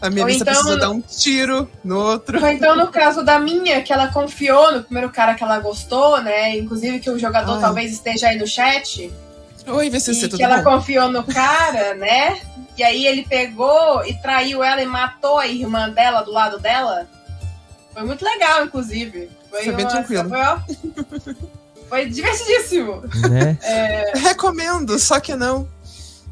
A 0.00 0.10
minha 0.10 0.30
então, 0.30 0.44
precisou 0.44 0.78
dar 0.78 0.90
um 0.90 1.00
tiro 1.00 1.68
no 1.82 1.98
outro. 1.98 2.40
Ou 2.40 2.48
então, 2.48 2.76
no 2.76 2.88
caso 2.88 3.22
da 3.24 3.38
minha, 3.38 3.82
que 3.82 3.92
ela 3.92 4.08
confiou 4.08 4.72
no 4.72 4.82
primeiro 4.82 5.10
cara 5.10 5.34
que 5.34 5.42
ela 5.42 5.58
gostou, 5.58 6.20
né? 6.22 6.56
Inclusive 6.56 7.00
que 7.00 7.10
o 7.10 7.18
jogador 7.18 7.54
Ai. 7.54 7.60
talvez 7.60 7.92
esteja 7.92 8.28
aí 8.28 8.38
no 8.38 8.46
chat. 8.46 9.12
Oi, 9.66 9.90
VCC, 9.90 10.12
e 10.12 10.28
tudo 10.28 10.38
que 10.38 10.46
bom? 10.46 10.52
ela 10.52 10.62
confiou 10.62 11.08
no 11.10 11.22
cara, 11.24 11.94
né? 11.94 12.40
E 12.76 12.82
aí 12.82 13.06
ele 13.06 13.24
pegou 13.24 14.04
e 14.04 14.14
traiu 14.14 14.62
ela 14.62 14.82
e 14.82 14.86
matou 14.86 15.38
a 15.38 15.46
irmã 15.46 15.90
dela 15.90 16.22
do 16.22 16.32
lado 16.32 16.58
dela. 16.58 17.06
Foi 17.92 18.02
muito 18.04 18.24
legal, 18.24 18.64
inclusive. 18.64 19.30
Foi, 19.50 19.64
foi 19.64 19.74
bem 19.74 19.86
tranquilo. 19.86 20.28
Foi, 20.28 21.36
foi 21.88 22.06
divertidíssimo. 22.06 23.02
Né? 23.30 23.58
É... 23.62 24.12
Recomendo, 24.16 24.98
só 24.98 25.20
que 25.20 25.34
não. 25.34 25.68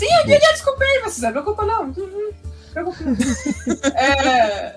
Sim, 0.00 0.08
eu, 0.24 0.34
eu 0.34 0.40
já 0.40 0.52
desculpei, 0.52 1.00
você 1.02 1.20
não 1.20 1.30
preocupa 1.30 1.62
não. 1.66 1.82
Uhum, 1.82 2.30
preocupa 2.72 3.04
não. 3.04 3.12
é, 3.94 4.76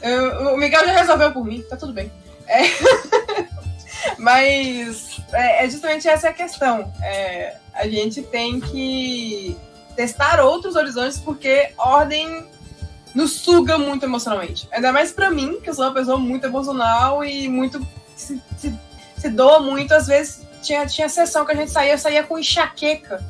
eu, 0.00 0.54
o 0.54 0.56
Miguel 0.56 0.86
já 0.86 0.92
resolveu 0.92 1.32
por 1.32 1.44
mim, 1.44 1.60
tá 1.68 1.76
tudo 1.76 1.92
bem. 1.92 2.12
É, 2.46 2.60
mas 4.16 5.20
é, 5.32 5.64
é, 5.64 5.68
justamente 5.68 6.08
essa 6.08 6.28
a 6.28 6.32
questão. 6.32 6.92
É, 7.02 7.56
a 7.74 7.88
gente 7.88 8.22
tem 8.22 8.60
que 8.60 9.56
testar 9.96 10.40
outros 10.40 10.76
horizontes 10.76 11.18
porque 11.18 11.72
ordem 11.76 12.46
nos 13.12 13.32
suga 13.32 13.76
muito 13.76 14.04
emocionalmente. 14.04 14.68
Ainda 14.70 14.92
mais 14.92 15.10
para 15.10 15.32
mim, 15.32 15.58
que 15.60 15.68
eu 15.68 15.74
sou 15.74 15.84
uma 15.84 15.94
pessoa 15.94 16.16
muito 16.16 16.46
emocional 16.46 17.24
e 17.24 17.48
muito. 17.48 17.84
Se, 18.14 18.40
se, 18.56 18.72
se 19.18 19.30
doa 19.30 19.58
muito. 19.58 19.92
Às 19.92 20.06
vezes 20.06 20.46
tinha, 20.62 20.86
tinha 20.86 21.08
sessão 21.08 21.44
que 21.44 21.50
a 21.50 21.56
gente 21.56 21.72
saía, 21.72 21.94
eu 21.94 21.98
saía 21.98 22.22
com 22.22 22.38
enxaqueca 22.38 23.20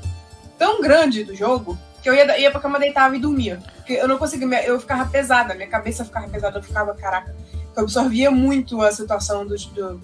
tão 0.59 0.81
grande 0.81 1.25
do 1.25 1.35
jogo 1.35 1.79
que 2.03 2.09
eu 2.09 2.15
ia, 2.15 2.39
ia 2.39 2.51
pra 2.51 2.61
cama, 2.61 2.79
deitava 2.79 3.17
e 3.17 3.19
dormia. 3.19 3.59
Porque 3.77 3.95
eu 3.95 4.07
não 4.07 4.19
conseguia, 4.19 4.65
eu 4.65 4.79
ficava 4.79 5.07
pesada, 5.07 5.55
minha 5.55 5.69
cabeça 5.69 6.05
ficava 6.05 6.29
pesada, 6.29 6.59
eu 6.59 6.63
ficava, 6.63 6.95
caraca. 6.95 7.35
Eu 7.75 7.83
absorvia 7.83 8.31
muito 8.31 8.81
a 8.83 8.93
situação 8.93 9.47
do, 9.47 9.57
do 9.57 10.01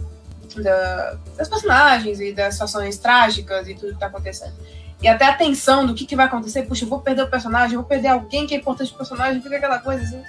da, 0.57 1.16
das 1.36 1.48
personagens 1.48 2.20
e 2.20 2.32
das 2.32 2.55
situações 2.55 2.98
trágicas 2.98 3.68
e 3.68 3.74
tudo 3.74 3.92
que 3.92 4.01
tá 4.01 4.07
acontecendo. 4.07 4.55
E 5.03 5.09
até 5.09 5.26
a 5.26 5.34
tensão 5.34 5.86
do 5.86 5.94
que, 5.94 6.05
que 6.05 6.16
vai 6.16 6.26
acontecer. 6.26 6.62
Puxa, 6.62 6.84
eu 6.84 6.88
vou 6.88 7.01
perder 7.01 7.22
o 7.22 7.30
personagem, 7.30 7.74
eu 7.74 7.80
vou 7.80 7.88
perder 7.88 8.09
alguém 8.09 8.46
que 8.46 8.55
é 8.55 8.59
importante 8.59 8.88
pro 8.88 8.98
personagem, 8.98 9.40
fica 9.40 9.57
aquela 9.57 9.78
coisa 9.78 10.03
assim. 10.03 10.22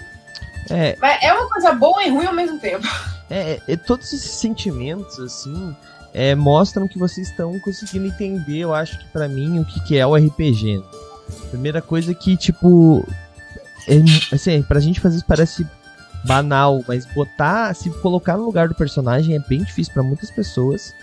É, 0.69 0.95
Mas 0.99 1.21
é 1.21 1.33
uma 1.33 1.49
coisa 1.49 1.73
boa 1.73 2.03
e 2.03 2.09
ruim 2.09 2.25
ao 2.25 2.33
mesmo 2.33 2.59
tempo. 2.59 2.87
É, 3.29 3.59
é 3.67 3.77
todos 3.77 4.11
esses 4.13 4.31
sentimentos, 4.31 5.19
assim, 5.19 5.75
é, 6.13 6.35
mostram 6.35 6.87
que 6.87 6.99
vocês 6.99 7.29
estão 7.29 7.57
conseguindo 7.59 8.07
entender, 8.07 8.59
eu 8.59 8.73
acho 8.73 8.99
que 8.99 9.05
para 9.05 9.27
mim, 9.27 9.59
o 9.59 9.65
que, 9.65 9.79
que 9.81 9.97
é 9.97 10.05
o 10.05 10.15
RPG. 10.15 10.77
Né? 10.77 10.83
Primeira 11.49 11.81
coisa 11.81 12.13
que, 12.13 12.35
tipo, 12.35 13.07
é, 13.87 13.95
assim, 14.33 14.61
pra 14.61 14.79
gente 14.79 14.99
fazer 14.99 15.17
isso 15.17 15.25
parece 15.25 15.65
banal, 16.25 16.83
mas 16.87 17.05
botar, 17.05 17.73
se 17.73 17.89
colocar 17.89 18.37
no 18.37 18.45
lugar 18.45 18.67
do 18.67 18.75
personagem 18.75 19.35
é 19.35 19.39
bem 19.39 19.63
difícil 19.63 19.93
para 19.93 20.03
muitas 20.03 20.29
pessoas. 20.29 20.93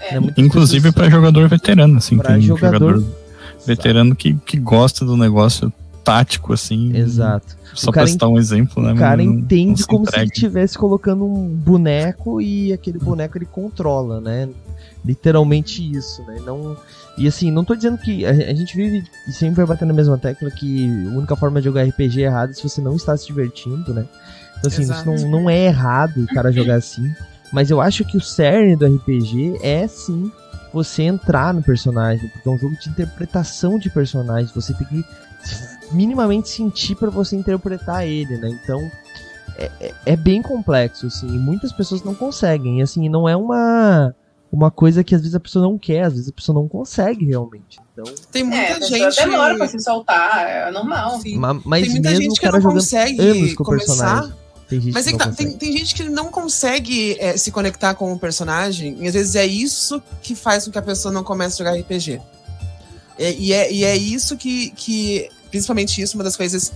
É. 0.00 0.20
Né? 0.20 0.32
Inclusive 0.36 0.92
para 0.92 1.10
jogador 1.10 1.48
veterano, 1.48 1.98
assim, 1.98 2.18
pra 2.18 2.32
tem 2.32 2.42
jogador, 2.42 2.96
jogador 2.98 3.16
veterano 3.66 4.14
que, 4.14 4.34
que 4.34 4.58
gosta 4.58 5.04
do 5.04 5.16
negócio 5.16 5.72
tático, 6.02 6.52
assim. 6.52 6.96
Exato. 6.96 7.56
Só 7.74 7.90
pra 7.90 8.06
citar 8.06 8.28
um 8.28 8.38
exemplo, 8.38 8.82
né? 8.82 8.92
O 8.92 8.96
cara 8.96 9.22
não, 9.22 9.32
entende 9.34 9.80
não 9.80 9.86
como 9.86 10.02
entregue. 10.02 10.16
se 10.16 10.24
ele 10.24 10.32
estivesse 10.32 10.78
colocando 10.78 11.24
um 11.24 11.48
boneco 11.48 12.40
e 12.40 12.72
aquele 12.72 12.98
boneco 12.98 13.38
ele 13.38 13.46
controla, 13.46 14.20
né? 14.20 14.48
Literalmente 15.04 15.82
isso, 15.90 16.22
né? 16.24 16.38
Não, 16.44 16.76
e 17.16 17.26
assim, 17.26 17.50
não 17.50 17.64
tô 17.64 17.74
dizendo 17.74 17.98
que. 17.98 18.24
A, 18.24 18.30
a 18.30 18.54
gente 18.54 18.76
vive 18.76 19.04
e 19.28 19.32
sempre 19.32 19.56
vai 19.56 19.66
bater 19.66 19.84
na 19.84 19.94
mesma 19.94 20.18
tecla 20.18 20.50
que 20.50 20.88
a 21.06 21.16
única 21.16 21.36
forma 21.36 21.60
de 21.60 21.66
jogar 21.66 21.84
RPG 21.84 22.22
é 22.22 22.26
errado 22.26 22.54
se 22.54 22.62
você 22.62 22.80
não 22.80 22.96
está 22.96 23.16
se 23.16 23.26
divertindo, 23.26 23.92
né? 23.92 24.06
Então 24.58 24.70
assim, 24.70 24.82
Exato. 24.82 25.12
isso 25.12 25.26
não, 25.26 25.40
não 25.40 25.50
é 25.50 25.66
errado 25.66 26.22
o 26.22 26.26
cara 26.26 26.52
jogar 26.52 26.76
assim. 26.76 27.12
Mas 27.52 27.70
eu 27.70 27.80
acho 27.80 28.04
que 28.04 28.16
o 28.16 28.20
cerne 28.20 28.76
do 28.76 28.86
RPG 28.86 29.58
é 29.62 29.86
sim 29.86 30.30
você 30.72 31.02
entrar 31.02 31.52
no 31.52 31.62
personagem, 31.62 32.26
porque 32.30 32.48
é 32.48 32.52
um 32.52 32.58
jogo 32.58 32.74
de 32.78 32.88
interpretação 32.88 33.78
de 33.78 33.90
personagens. 33.90 34.52
Você 34.52 34.72
tem 34.72 34.86
que 34.86 35.04
minimamente 35.92 36.48
sentir 36.48 36.94
para 36.96 37.10
você 37.10 37.36
interpretar 37.36 38.06
ele, 38.06 38.36
né? 38.36 38.48
Então 38.62 38.80
é, 39.56 39.70
é, 39.80 39.94
é, 40.06 40.16
bem 40.16 40.42
complexo, 40.42 41.06
assim, 41.06 41.26
e 41.26 41.38
muitas 41.38 41.72
pessoas 41.72 42.02
não 42.02 42.14
conseguem, 42.14 42.80
e, 42.80 42.82
assim, 42.82 43.08
não 43.08 43.28
é 43.28 43.36
uma 43.36 44.14
uma 44.50 44.70
coisa 44.70 45.02
que 45.02 45.14
às 45.14 45.22
vezes 45.22 45.34
a 45.34 45.40
pessoa 45.40 45.64
não 45.64 45.78
quer, 45.78 46.02
às 46.02 46.12
vezes 46.12 46.28
a 46.28 46.32
pessoa 46.32 46.54
não 46.54 46.68
consegue 46.68 47.24
realmente. 47.24 47.80
Então, 47.90 48.04
tem 48.30 48.44
muita 48.44 48.60
é, 48.60 48.80
gente 48.82 49.16
demora 49.16 49.56
para 49.56 49.66
se 49.66 49.80
soltar, 49.80 50.46
é 50.46 50.70
normal. 50.70 51.18
Sim. 51.20 51.38
Mas, 51.38 51.84
tem 51.84 51.92
muita 51.92 52.10
mesmo 52.10 52.24
gente 52.24 52.38
o 52.38 52.42
cara 52.42 52.60
jogando 52.60 52.82
anos 53.18 53.54
com 53.54 53.64
gente, 54.70 54.92
Mas 54.92 55.06
é 55.06 55.16
tá, 55.16 55.30
tem, 55.30 55.52
tem, 55.52 55.72
gente 55.72 55.94
que 55.94 56.04
não 56.04 56.26
consegue 56.26 57.16
é, 57.18 57.36
se 57.36 57.50
conectar 57.50 57.94
com 57.94 58.12
o 58.12 58.18
personagem, 58.18 58.96
e 59.00 59.08
às 59.08 59.14
vezes 59.14 59.34
é 59.36 59.46
isso 59.46 60.02
que 60.22 60.34
faz 60.34 60.64
com 60.64 60.70
que 60.70 60.78
a 60.78 60.82
pessoa 60.82 61.12
não 61.12 61.24
comece 61.24 61.62
a 61.62 61.64
jogar 61.64 61.80
RPG. 61.80 62.20
É, 63.18 63.32
e, 63.32 63.52
é, 63.52 63.72
e 63.72 63.84
é 63.84 63.96
isso 63.96 64.36
que, 64.36 64.70
que 64.70 65.28
principalmente 65.52 66.00
isso, 66.00 66.16
uma 66.16 66.24
das 66.24 66.36
coisas 66.36 66.72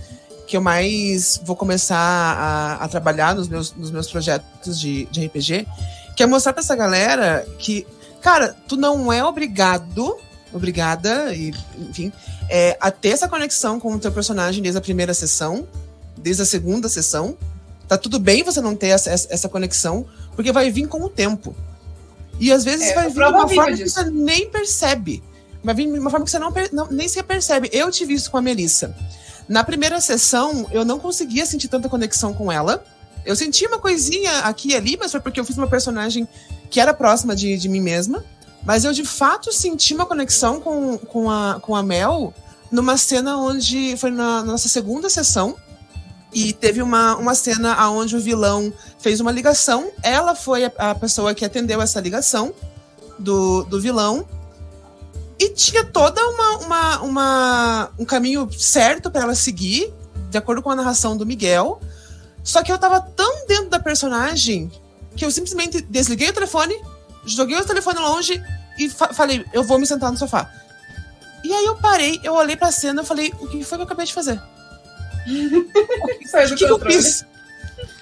que 0.47 0.55
eu 0.55 0.61
mais 0.61 1.41
vou 1.43 1.55
começar 1.55 1.97
a, 1.97 2.75
a 2.75 2.87
trabalhar 2.87 3.35
nos 3.35 3.49
meus, 3.49 3.73
nos 3.73 3.91
meus 3.91 4.09
projetos 4.09 4.79
de, 4.79 5.05
de 5.11 5.25
RPG, 5.25 5.67
que 6.15 6.23
é 6.23 6.25
mostrar 6.25 6.53
pra 6.53 6.61
essa 6.61 6.75
galera 6.75 7.45
que, 7.57 7.85
cara, 8.21 8.55
tu 8.67 8.77
não 8.77 9.11
é 9.11 9.23
obrigado, 9.25 10.15
obrigada, 10.53 11.33
e, 11.35 11.53
enfim, 11.77 12.13
é, 12.49 12.77
a 12.79 12.89
ter 12.89 13.09
essa 13.09 13.27
conexão 13.27 13.79
com 13.79 13.93
o 13.93 13.99
teu 13.99 14.11
personagem 14.11 14.63
desde 14.63 14.77
a 14.77 14.81
primeira 14.81 15.13
sessão, 15.13 15.67
desde 16.17 16.43
a 16.43 16.45
segunda 16.45 16.87
sessão. 16.87 17.37
Tá 17.87 17.97
tudo 17.97 18.19
bem 18.19 18.43
você 18.43 18.61
não 18.61 18.75
ter 18.75 18.87
essa, 18.87 19.09
essa 19.09 19.49
conexão, 19.49 20.05
porque 20.35 20.51
vai 20.51 20.69
vir 20.71 20.87
com 20.87 21.01
o 21.03 21.09
tempo. 21.09 21.55
E 22.39 22.51
às 22.51 22.63
vezes 22.63 22.87
é, 22.89 22.93
vai 22.93 23.07
vir 23.09 23.13
de 23.13 23.19
uma 23.19 23.47
forma 23.47 23.73
disso. 23.73 23.83
que 23.83 23.89
você 23.89 24.11
nem 24.11 24.49
percebe. 24.49 25.23
Vai 25.67 25.75
vir 25.75 25.91
de 25.91 25.99
uma 25.99 26.09
forma 26.09 26.23
que 26.23 26.31
você 26.31 26.39
não, 26.39 26.53
não, 26.71 26.87
nem 26.89 27.09
se 27.09 27.21
percebe. 27.21 27.69
Eu 27.73 27.91
tive 27.91 28.13
isso 28.13 28.31
com 28.31 28.37
a 28.37 28.41
Melissa. 28.41 28.95
Na 29.49 29.65
primeira 29.65 29.99
sessão, 29.99 30.65
eu 30.71 30.85
não 30.85 30.97
conseguia 30.97 31.45
sentir 31.45 31.67
tanta 31.67 31.89
conexão 31.89 32.33
com 32.33 32.49
ela. 32.49 32.81
Eu 33.25 33.35
sentia 33.35 33.67
uma 33.67 33.77
coisinha 33.77 34.39
aqui 34.39 34.69
e 34.69 34.75
ali, 34.75 34.95
mas 34.97 35.11
foi 35.11 35.19
porque 35.19 35.37
eu 35.37 35.43
fiz 35.43 35.57
uma 35.57 35.67
personagem 35.67 36.25
que 36.69 36.79
era 36.79 36.93
próxima 36.93 37.35
de, 37.35 37.57
de 37.57 37.67
mim 37.67 37.81
mesma. 37.81 38.23
Mas 38.63 38.85
eu, 38.85 38.93
de 38.93 39.03
fato, 39.03 39.51
senti 39.51 39.93
uma 39.93 40.05
conexão 40.05 40.61
com, 40.61 40.97
com, 40.99 41.29
a, 41.29 41.59
com 41.61 41.75
a 41.75 41.83
Mel 41.83 42.33
numa 42.71 42.95
cena 42.95 43.35
onde 43.35 43.97
foi 43.97 44.09
na, 44.09 44.37
na 44.37 44.53
nossa 44.53 44.69
segunda 44.69 45.09
sessão. 45.09 45.57
E 46.31 46.53
teve 46.53 46.81
uma, 46.81 47.17
uma 47.17 47.35
cena 47.35 47.89
onde 47.89 48.15
o 48.15 48.21
vilão 48.21 48.71
fez 48.99 49.19
uma 49.19 49.33
ligação. 49.33 49.91
Ela 50.01 50.33
foi 50.33 50.63
a, 50.63 50.71
a 50.77 50.95
pessoa 50.95 51.35
que 51.35 51.43
atendeu 51.43 51.81
essa 51.81 51.99
ligação 51.99 52.53
do, 53.19 53.65
do 53.65 53.81
vilão. 53.81 54.25
E 55.39 55.49
tinha 55.49 55.83
toda 55.83 56.19
uma, 56.29 56.57
uma, 56.57 57.01
uma 57.01 57.91
um 57.99 58.05
caminho 58.05 58.49
certo 58.51 59.11
para 59.11 59.21
ela 59.21 59.35
seguir, 59.35 59.93
de 60.29 60.37
acordo 60.37 60.61
com 60.61 60.71
a 60.71 60.75
narração 60.75 61.15
do 61.15 61.25
Miguel. 61.25 61.79
Só 62.43 62.63
que 62.63 62.71
eu 62.71 62.77
tava 62.77 63.01
tão 63.01 63.45
dentro 63.45 63.69
da 63.69 63.79
personagem 63.79 64.71
que 65.15 65.25
eu 65.25 65.31
simplesmente 65.31 65.81
desliguei 65.81 66.29
o 66.29 66.33
telefone, 66.33 66.79
joguei 67.25 67.57
o 67.57 67.65
telefone 67.65 67.99
longe 67.99 68.41
e 68.79 68.89
fa 68.89 69.13
falei, 69.13 69.45
eu 69.53 69.63
vou 69.63 69.77
me 69.77 69.85
sentar 69.85 70.11
no 70.11 70.17
sofá. 70.17 70.49
E 71.43 71.53
aí 71.53 71.65
eu 71.65 71.75
parei, 71.75 72.19
eu 72.23 72.33
olhei 72.33 72.55
pra 72.55 72.71
cena 72.71 73.01
e 73.01 73.05
falei, 73.05 73.33
o 73.39 73.47
que 73.47 73.63
foi 73.63 73.77
que 73.77 73.81
eu 73.81 73.85
acabei 73.85 74.05
de 74.05 74.13
fazer? 74.13 74.41
o 75.27 76.55
que, 76.55 76.55
que, 76.55 76.63
eu 76.65 76.79
fiz? 76.79 77.25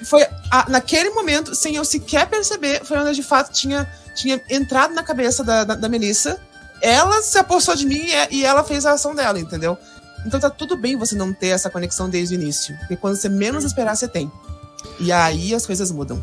foi 0.04 0.24
a, 0.52 0.70
naquele 0.70 1.10
momento, 1.10 1.56
sem 1.56 1.76
eu 1.76 1.86
sequer 1.86 2.28
perceber, 2.28 2.84
foi 2.86 2.98
onde 3.00 3.16
de 3.16 3.24
fato 3.24 3.52
tinha, 3.52 3.90
tinha 4.16 4.42
entrado 4.50 4.94
na 4.94 5.04
cabeça 5.04 5.44
da, 5.44 5.64
da, 5.64 5.76
da 5.76 5.90
Melissa. 5.90 6.40
Ela 6.86 7.20
se 7.24 7.38
apossou 7.40 7.76
de 7.76 7.84
mim 7.84 8.00
e, 8.30 8.38
e 8.38 8.46
ela 8.46 8.64
fez 8.64 8.86
a 8.86 8.92
ação 8.92 9.16
dela, 9.16 9.40
entendeu? 9.40 9.76
Então 10.24 10.40
tá 10.40 10.52
tudo 10.52 10.78
bem 10.78 10.96
você 10.96 11.16
não 11.16 11.34
ter 11.34 11.48
essa 11.48 11.68
conexão 11.68 12.08
desde 12.08 12.36
o 12.36 12.40
início. 12.40 12.78
Porque 12.78 12.96
quando 12.96 13.16
você 13.16 13.28
menos 13.28 13.64
esperar, 13.64 13.96
você 13.96 14.08
tem. 14.08 14.32
E 15.00 15.12
aí 15.12 15.56
as 15.56 15.66
coisas 15.66 15.92
mudam. 15.92 16.22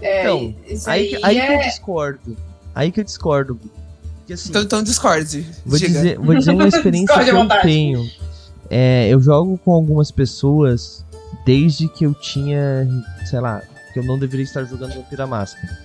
É, 0.00 0.22
então, 0.22 0.54
aí, 0.86 1.16
aí, 1.16 1.20
aí 1.24 1.38
é... 1.38 1.46
que 1.46 1.52
eu 1.52 1.68
discordo. 1.68 2.36
Aí 2.72 2.92
que 2.92 3.00
eu 3.00 3.04
discordo. 3.04 3.56
Porque, 4.18 4.34
assim, 4.34 4.50
então, 4.50 4.62
então 4.62 4.82
discorde. 4.82 5.44
Vou 5.66 5.76
dizer, 5.76 6.18
vou 6.18 6.34
dizer 6.36 6.52
uma 6.52 6.66
experiência 6.68 7.24
que 7.24 7.30
eu 7.30 7.48
tenho. 7.62 8.08
É, 8.70 9.08
eu 9.08 9.20
jogo 9.20 9.58
com 9.58 9.72
algumas 9.72 10.12
pessoas 10.12 11.04
desde 11.44 11.88
que 11.88 12.06
eu 12.06 12.14
tinha, 12.14 12.88
sei 13.28 13.40
lá, 13.40 13.60
que 13.92 13.98
eu 13.98 14.04
não 14.04 14.18
deveria 14.18 14.44
estar 14.44 14.62
jogando 14.64 14.94
Vampira 14.94 15.26
Máscara. 15.26 15.83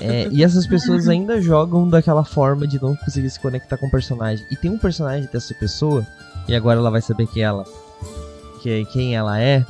É, 0.00 0.28
e 0.30 0.42
essas 0.42 0.66
pessoas 0.66 1.08
ainda 1.08 1.40
jogam 1.40 1.88
daquela 1.88 2.24
forma 2.24 2.66
de 2.66 2.80
não 2.80 2.96
conseguir 2.96 3.30
se 3.30 3.40
conectar 3.40 3.76
com 3.76 3.86
o 3.86 3.90
personagem. 3.90 4.44
E 4.50 4.56
tem 4.56 4.70
um 4.70 4.78
personagem 4.78 5.28
dessa 5.32 5.54
pessoa, 5.54 6.06
e 6.48 6.54
agora 6.54 6.78
ela 6.78 6.90
vai 6.90 7.00
saber 7.00 7.26
quem 7.26 7.42
ela, 7.42 7.64
que, 8.62 8.84
quem 8.86 9.14
ela 9.14 9.40
é, 9.40 9.64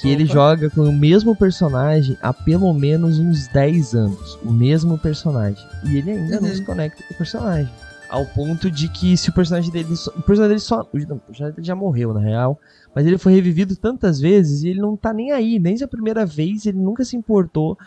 que 0.00 0.08
Opa. 0.08 0.08
ele 0.08 0.26
joga 0.26 0.70
com 0.70 0.82
o 0.82 0.92
mesmo 0.92 1.36
personagem 1.36 2.16
há 2.22 2.32
pelo 2.32 2.72
menos 2.72 3.18
uns 3.18 3.46
10 3.48 3.94
anos. 3.94 4.38
O 4.42 4.50
mesmo 4.50 4.96
personagem. 4.98 5.62
E 5.84 5.98
ele 5.98 6.12
ainda 6.12 6.36
uhum. 6.36 6.42
não 6.42 6.54
se 6.54 6.64
conecta 6.64 7.02
com 7.02 7.14
o 7.14 7.16
personagem. 7.16 7.70
Ao 8.08 8.24
ponto 8.26 8.70
de 8.70 8.88
que 8.88 9.16
se 9.16 9.28
o 9.28 9.32
personagem 9.32 9.70
dele. 9.70 9.94
Só, 9.94 10.10
o 10.10 10.22
personagem 10.22 10.48
dele 10.48 10.60
só. 10.60 10.86
Não, 10.92 11.16
o 11.16 11.20
personagem 11.20 11.54
dele 11.54 11.66
já 11.66 11.74
morreu, 11.76 12.14
na 12.14 12.20
real. 12.20 12.58
Mas 12.94 13.06
ele 13.06 13.18
foi 13.18 13.34
revivido 13.34 13.76
tantas 13.76 14.18
vezes 14.18 14.62
e 14.62 14.68
ele 14.68 14.80
não 14.80 14.96
tá 14.96 15.12
nem 15.12 15.32
aí. 15.32 15.58
Nem 15.58 15.76
a 15.82 15.86
primeira 15.86 16.24
vez 16.24 16.66
ele 16.66 16.78
nunca 16.78 17.04
se 17.04 17.14
importou 17.14 17.78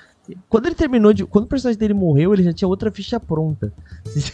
quando 0.50 0.68
ele 0.68 0.76
terminou 0.76 1.12
de. 1.12 1.26
Quando 1.26 1.46
o 1.46 1.48
personagem 1.48 1.78
dele 1.78 1.94
morreu, 1.94 2.34
ele 2.34 2.44
já 2.44 2.54
tinha 2.54 2.68
outra 2.68 2.90
ficha 2.90 3.20
pronta. 3.20 3.74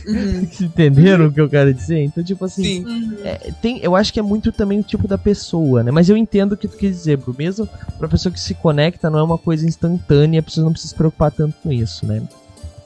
Uhum. 0.05 0.47
Entenderam 0.61 1.27
o 1.27 1.33
que 1.33 1.41
eu 1.41 1.49
quero 1.49 1.73
dizer? 1.73 2.03
Então, 2.03 2.23
tipo 2.23 2.45
assim. 2.45 2.85
É, 3.23 3.51
tem, 3.59 3.79
eu 3.81 3.95
acho 3.95 4.13
que 4.13 4.19
é 4.19 4.23
muito 4.23 4.51
também 4.51 4.79
o 4.79 4.83
tipo 4.83 5.07
da 5.07 5.17
pessoa, 5.17 5.81
né? 5.81 5.89
Mas 5.89 6.07
eu 6.07 6.15
entendo 6.15 6.51
o 6.53 6.57
que 6.57 6.67
tu 6.67 6.77
quer 6.77 6.89
dizer, 6.89 7.17
Bru. 7.17 7.35
Mesmo 7.35 7.67
pra 7.97 8.07
pessoa 8.07 8.31
que 8.31 8.39
se 8.39 8.53
conecta, 8.53 9.09
não 9.09 9.19
é 9.19 9.23
uma 9.23 9.37
coisa 9.37 9.65
instantânea, 9.67 10.41
a 10.41 10.43
pessoa 10.43 10.63
não 10.63 10.71
precisa 10.71 10.91
se 10.91 10.97
preocupar 10.97 11.31
tanto 11.31 11.55
com 11.63 11.71
isso, 11.71 12.05
né? 12.05 12.21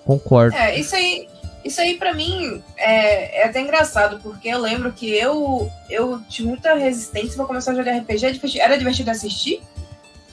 Concordo. 0.06 0.56
É, 0.56 0.80
isso 0.80 0.96
aí. 0.96 1.28
Isso 1.66 1.80
aí, 1.80 1.96
pra 1.96 2.14
mim, 2.14 2.62
é, 2.78 3.42
é 3.42 3.46
até 3.46 3.62
engraçado, 3.62 4.20
porque 4.22 4.50
eu 4.50 4.60
lembro 4.60 4.92
que 4.92 5.10
eu, 5.10 5.72
eu 5.90 6.20
tinha 6.28 6.46
muita 6.46 6.74
resistência 6.74 7.38
pra 7.38 7.46
começar 7.46 7.72
a 7.72 7.76
jogar 7.76 7.98
RPG. 7.98 8.60
Era 8.60 8.78
divertido 8.78 9.10
assistir, 9.12 9.62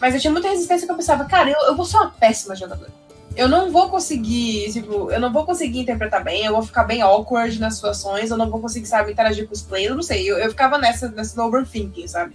mas 0.01 0.15
eu 0.15 0.21
tinha 0.21 0.33
muita 0.33 0.49
resistência 0.49 0.87
que 0.87 0.93
eu 0.93 0.97
pensava, 0.97 1.25
cara, 1.25 1.51
eu, 1.51 1.69
eu 1.69 1.77
vou 1.77 1.85
ser 1.85 1.97
uma 1.99 2.11
péssima 2.11 2.57
jogadora. 2.57 2.91
Eu 3.37 3.49
não 3.49 3.71
vou 3.71 3.89
conseguir, 3.89 4.73
tipo, 4.73 5.11
eu 5.11 5.21
não 5.21 5.33
vou 5.33 5.45
conseguir 5.45 5.81
interpretar 5.81 6.23
bem, 6.23 6.45
eu 6.45 6.53
vou 6.53 6.63
ficar 6.63 6.85
bem 6.85 7.01
awkward 7.01 7.61
nas 7.61 7.75
situações, 7.75 8.31
eu 8.31 8.37
não 8.37 8.51
vou 8.51 8.61
conseguir, 8.61 8.87
sabe, 8.87 9.13
interagir 9.13 9.47
com 9.47 9.55
os 9.55 9.63
players, 9.63 9.91
eu 9.91 9.97
não 9.97 10.03
sei. 10.03 10.29
Eu, 10.29 10.39
eu 10.39 10.51
ficava 10.51 10.79
nessa, 10.79 11.09
nessa 11.09 11.43
overthinking, 11.45 12.09
sabe? 12.09 12.35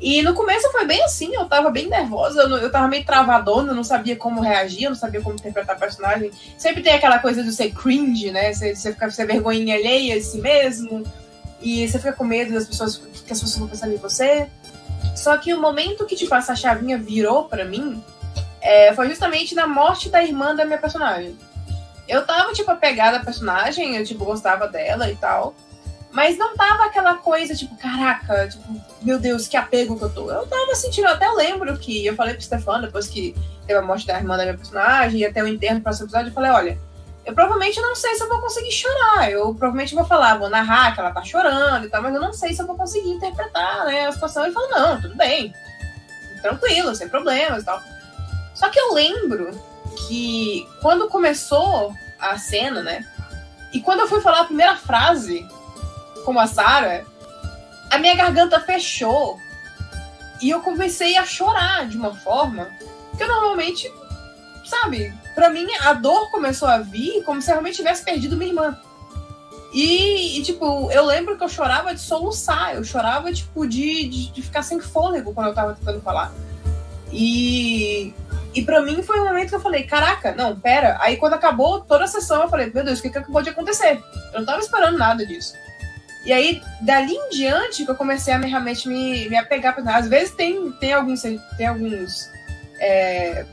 E 0.00 0.22
no 0.22 0.32
começo 0.32 0.70
foi 0.70 0.86
bem 0.86 1.02
assim, 1.02 1.34
eu 1.34 1.44
tava 1.46 1.70
bem 1.70 1.88
nervosa, 1.88 2.42
eu, 2.42 2.56
eu 2.56 2.70
tava 2.70 2.86
meio 2.86 3.04
travadona, 3.04 3.72
eu 3.72 3.74
não 3.74 3.82
sabia 3.82 4.14
como 4.14 4.40
reagir, 4.40 4.84
eu 4.84 4.90
não 4.90 4.96
sabia 4.96 5.20
como 5.20 5.34
interpretar 5.34 5.76
o 5.76 5.78
personagem. 5.78 6.30
Sempre 6.56 6.82
tem 6.82 6.94
aquela 6.94 7.18
coisa 7.18 7.42
de 7.42 7.52
ser 7.52 7.72
cringe, 7.72 8.30
né? 8.30 8.52
Você, 8.52 8.74
você 8.74 8.92
fica 8.92 9.10
você 9.10 9.26
vergonha 9.26 9.74
alheia 9.74 10.14
de 10.14 10.24
si 10.24 10.38
mesmo, 10.38 11.04
e 11.60 11.86
você 11.86 11.98
fica 11.98 12.12
com 12.12 12.24
medo 12.24 12.54
das 12.54 12.66
pessoas, 12.66 12.96
que 12.96 13.32
as 13.32 13.40
pessoas 13.40 13.58
vão 13.58 13.68
pensar 13.68 13.88
em 13.88 13.96
você. 13.96 14.48
Só 15.14 15.36
que 15.36 15.52
o 15.52 15.60
momento 15.60 16.06
que, 16.06 16.16
tipo, 16.16 16.34
essa 16.34 16.54
chavinha 16.54 16.98
virou 16.98 17.44
para 17.44 17.64
mim 17.64 18.02
é, 18.60 18.92
foi 18.94 19.08
justamente 19.08 19.54
na 19.54 19.66
morte 19.66 20.08
da 20.08 20.22
irmã 20.22 20.54
da 20.54 20.64
minha 20.64 20.78
personagem. 20.78 21.36
Eu 22.06 22.24
tava, 22.24 22.52
tipo, 22.52 22.70
apegada 22.70 23.18
à 23.18 23.24
personagem, 23.24 23.96
eu, 23.96 24.04
tipo, 24.04 24.24
gostava 24.24 24.66
dela 24.66 25.10
e 25.10 25.16
tal. 25.16 25.54
Mas 26.10 26.38
não 26.38 26.56
tava 26.56 26.86
aquela 26.86 27.16
coisa, 27.16 27.54
tipo, 27.54 27.76
caraca, 27.76 28.48
tipo, 28.48 28.64
meu 29.02 29.18
Deus, 29.18 29.46
que 29.46 29.56
apego 29.56 29.98
que 29.98 30.04
eu 30.04 30.10
tô. 30.10 30.30
Eu 30.30 30.46
tava 30.46 30.74
sentindo, 30.74 31.06
eu 31.06 31.12
até 31.12 31.28
lembro 31.30 31.76
que 31.76 32.06
eu 32.06 32.14
falei 32.14 32.34
pro 32.34 32.42
Stefano, 32.42 32.86
depois 32.86 33.06
que 33.08 33.34
teve 33.66 33.78
a 33.78 33.82
morte 33.82 34.06
da 34.06 34.16
irmã 34.18 34.36
da 34.36 34.44
minha 34.44 34.56
personagem, 34.56 35.20
e 35.20 35.26
até 35.26 35.42
o 35.42 35.48
interno 35.48 35.82
para 35.82 35.92
esse 35.92 36.02
episódio, 36.02 36.30
eu 36.30 36.32
falei, 36.32 36.50
olha, 36.50 36.78
eu 37.28 37.34
provavelmente 37.34 37.78
não 37.78 37.94
sei 37.94 38.14
se 38.14 38.22
eu 38.22 38.28
vou 38.28 38.40
conseguir 38.40 38.72
chorar. 38.72 39.30
Eu 39.30 39.54
provavelmente 39.54 39.94
vou 39.94 40.06
falar, 40.06 40.38
vou 40.38 40.48
narrar 40.48 40.94
que 40.94 41.00
ela 41.00 41.10
tá 41.10 41.22
chorando 41.22 41.84
e 41.84 41.90
tal, 41.90 42.00
mas 42.02 42.14
eu 42.14 42.20
não 42.22 42.32
sei 42.32 42.54
se 42.54 42.62
eu 42.62 42.66
vou 42.66 42.74
conseguir 42.74 43.10
interpretar 43.10 43.84
né, 43.84 44.06
a 44.06 44.12
situação. 44.12 44.44
Ele 44.44 44.54
falou, 44.54 44.70
não, 44.70 44.98
tudo 44.98 45.14
bem. 45.14 45.52
Tranquilo, 46.40 46.94
sem 46.94 47.06
problemas 47.06 47.62
e 47.62 47.66
tal. 47.66 47.82
Só 48.54 48.70
que 48.70 48.80
eu 48.80 48.94
lembro 48.94 49.50
que 50.06 50.66
quando 50.80 51.06
começou 51.08 51.92
a 52.18 52.38
cena, 52.38 52.82
né? 52.82 53.06
E 53.74 53.80
quando 53.82 54.00
eu 54.00 54.08
fui 54.08 54.22
falar 54.22 54.40
a 54.40 54.44
primeira 54.44 54.74
frase 54.74 55.46
com 56.24 56.38
a 56.38 56.46
Sarah, 56.46 57.04
a 57.90 57.98
minha 57.98 58.16
garganta 58.16 58.58
fechou. 58.58 59.38
E 60.40 60.48
eu 60.48 60.62
comecei 60.62 61.18
a 61.18 61.26
chorar 61.26 61.86
de 61.86 61.98
uma 61.98 62.14
forma 62.14 62.70
que 63.18 63.22
eu 63.22 63.28
normalmente, 63.28 63.92
sabe, 64.68 65.12
para 65.34 65.50
mim, 65.50 65.66
a 65.80 65.92
dor 65.92 66.30
começou 66.30 66.68
a 66.68 66.78
vir 66.78 67.22
como 67.24 67.40
se 67.40 67.50
eu 67.50 67.54
realmente 67.54 67.76
tivesse 67.76 68.04
perdido 68.04 68.36
minha 68.36 68.50
irmã. 68.50 68.78
E, 69.72 70.38
e, 70.38 70.42
tipo, 70.42 70.90
eu 70.90 71.04
lembro 71.04 71.36
que 71.36 71.44
eu 71.44 71.48
chorava 71.48 71.94
de 71.94 72.00
soluçar, 72.00 72.74
eu 72.74 72.84
chorava, 72.84 73.32
tipo, 73.32 73.66
de, 73.66 74.08
de, 74.08 74.32
de, 74.32 74.42
ficar 74.42 74.62
sem 74.62 74.80
fôlego 74.80 75.34
quando 75.34 75.48
eu 75.48 75.54
tava 75.54 75.74
tentando 75.74 76.00
falar. 76.00 76.32
E, 77.12 78.14
e 78.54 78.62
para 78.62 78.80
mim 78.80 79.02
foi 79.02 79.20
um 79.20 79.26
momento 79.26 79.50
que 79.50 79.54
eu 79.54 79.60
falei, 79.60 79.84
caraca, 79.84 80.34
não, 80.34 80.58
pera. 80.58 80.96
Aí 81.00 81.16
quando 81.16 81.34
acabou 81.34 81.80
toda 81.80 82.04
a 82.04 82.08
sessão, 82.08 82.42
eu 82.42 82.48
falei, 82.48 82.70
meu 82.72 82.84
Deus, 82.84 82.98
o 82.98 83.02
que, 83.02 83.10
que 83.10 83.20
pode 83.32 83.48
acontecer? 83.50 84.02
Eu 84.32 84.40
não 84.40 84.46
tava 84.46 84.60
esperando 84.60 84.96
nada 84.96 85.24
disso. 85.24 85.54
E 86.24 86.32
aí, 86.32 86.62
dali 86.80 87.14
em 87.14 87.30
diante, 87.30 87.84
que 87.84 87.90
eu 87.90 87.94
comecei 87.94 88.34
a 88.34 88.38
realmente 88.38 88.88
me, 88.88 89.28
me 89.28 89.36
apegar. 89.36 89.76
Às 89.94 90.08
vezes 90.08 90.34
tem, 90.34 90.72
tem 90.72 90.92
alguns, 90.92 91.22
tem 91.22 91.66
alguns 91.66 92.30
é, 92.80 93.46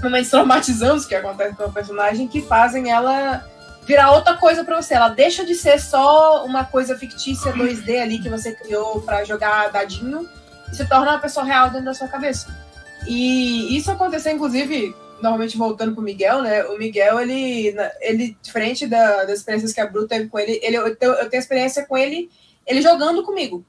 momentos 0.00 0.30
traumatizantes 0.30 1.06
que 1.06 1.14
acontecem 1.14 1.54
com 1.54 1.64
a 1.64 1.68
personagem 1.68 2.28
que 2.28 2.42
fazem 2.42 2.90
ela 2.90 3.44
virar 3.86 4.12
outra 4.12 4.36
coisa 4.36 4.64
para 4.64 4.80
você. 4.80 4.94
Ela 4.94 5.08
deixa 5.08 5.44
de 5.44 5.54
ser 5.54 5.80
só 5.80 6.44
uma 6.44 6.64
coisa 6.64 6.98
fictícia 6.98 7.52
2D 7.52 8.00
ali 8.00 8.18
que 8.18 8.28
você 8.28 8.52
criou 8.52 9.00
para 9.00 9.24
jogar 9.24 9.70
dadinho 9.70 10.28
e 10.70 10.76
se 10.76 10.86
torna 10.88 11.12
uma 11.12 11.20
pessoa 11.20 11.46
real 11.46 11.70
dentro 11.70 11.86
da 11.86 11.94
sua 11.94 12.08
cabeça. 12.08 12.48
E 13.06 13.76
isso 13.76 13.90
aconteceu, 13.90 14.32
inclusive, 14.32 14.94
normalmente 15.22 15.56
voltando 15.56 15.94
pro 15.94 16.02
Miguel, 16.02 16.42
né? 16.42 16.64
O 16.64 16.76
Miguel, 16.76 17.20
ele, 17.20 17.74
ele 18.00 18.36
diferente 18.42 18.86
da, 18.86 19.24
das 19.24 19.38
experiências 19.38 19.72
que 19.72 19.80
a 19.80 19.86
Bru 19.86 20.06
teve 20.06 20.28
com 20.28 20.38
ele, 20.38 20.58
ele 20.62 20.76
eu, 20.76 20.96
tenho, 20.96 21.12
eu 21.12 21.30
tenho 21.30 21.40
experiência 21.40 21.86
com 21.86 21.96
ele, 21.96 22.28
ele 22.66 22.82
jogando 22.82 23.22
comigo. 23.22 23.64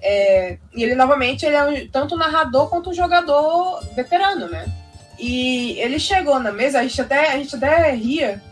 É, 0.00 0.58
e 0.74 0.82
ele, 0.82 0.94
novamente, 0.94 1.46
ele 1.46 1.54
é 1.54 1.64
um, 1.64 1.88
tanto 1.88 2.16
narrador 2.16 2.68
quanto 2.68 2.90
um 2.90 2.94
jogador 2.94 3.80
veterano, 3.94 4.48
né? 4.48 4.66
E 5.22 5.78
ele 5.78 6.00
chegou 6.00 6.40
na 6.40 6.50
mesa, 6.50 6.80
a 6.80 6.82
gente 6.82 7.00
até, 7.00 7.30
a 7.32 7.36
gente 7.36 7.54
até 7.54 7.92
ria, 7.92 8.42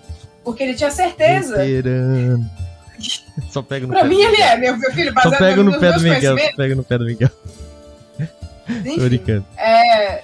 porque 0.45 0.63
ele 0.63 0.75
tinha 0.75 0.91
certeza. 0.93 1.57
Veterano. 1.57 2.49
Só 3.51 3.61
pega 3.61 3.89
no 3.89 3.93
pra 3.93 4.05
mim 4.05 4.21
ele 4.21 4.41
é, 4.41 4.57
meu, 4.57 4.77
meu 4.77 4.93
filho, 4.93 5.13
baseado 5.13 5.33
Só 5.33 5.39
pega 5.39 5.63
no, 5.65 5.81
pé 5.81 5.93
do 5.93 6.01
Miguel, 6.01 6.39
só 6.39 6.57
pega 6.57 6.75
no 6.77 6.85
pé 6.85 6.99
do 6.99 7.05
Miguel. 7.07 7.31
Enfim, 8.69 9.45
é, 9.57 10.23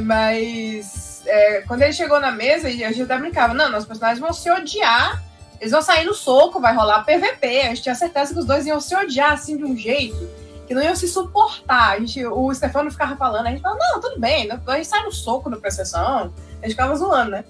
mas 0.00 1.22
é, 1.26 1.60
quando 1.60 1.82
ele 1.82 1.92
chegou 1.92 2.18
na 2.18 2.32
mesa, 2.32 2.66
a 2.66 2.70
gente 2.72 3.02
até 3.02 3.16
brincava, 3.16 3.54
não, 3.54 3.70
nossos 3.70 3.86
personagens 3.86 4.18
vão 4.18 4.32
se 4.32 4.50
odiar, 4.50 5.22
eles 5.60 5.70
vão 5.70 5.80
sair 5.80 6.04
no 6.04 6.14
soco, 6.14 6.60
vai 6.60 6.74
rolar 6.74 7.04
PVP. 7.04 7.60
A 7.60 7.66
gente 7.66 7.82
tinha 7.82 7.94
certeza 7.94 8.32
que 8.32 8.40
os 8.40 8.46
dois 8.46 8.66
iam 8.66 8.80
se 8.80 8.96
odiar 8.96 9.34
assim 9.34 9.56
de 9.56 9.64
um 9.64 9.76
jeito 9.76 10.28
que 10.66 10.74
não 10.74 10.82
iam 10.82 10.96
se 10.96 11.08
suportar. 11.08 11.92
A 11.92 11.98
gente, 11.98 12.24
o 12.26 12.52
Stefano 12.54 12.90
ficava 12.90 13.16
falando, 13.16 13.46
a 13.46 13.50
gente 13.50 13.62
falava, 13.62 13.80
não, 13.80 14.00
tudo 14.00 14.20
bem, 14.20 14.50
a 14.50 14.76
gente 14.76 14.86
sai 14.86 15.02
no 15.02 15.12
soco 15.12 15.50
no 15.50 15.60
pré-sessão, 15.60 16.32
a 16.60 16.66
gente 16.66 16.70
ficava 16.70 16.94
zoando, 16.94 17.32
né? 17.32 17.44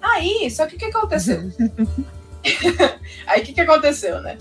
Aí, 0.00 0.50
só 0.50 0.66
que 0.66 0.76
o 0.76 0.78
que 0.78 0.84
aconteceu? 0.84 1.42
Aí 3.26 3.42
o 3.42 3.44
que, 3.44 3.52
que 3.52 3.60
aconteceu, 3.60 4.20
né? 4.20 4.38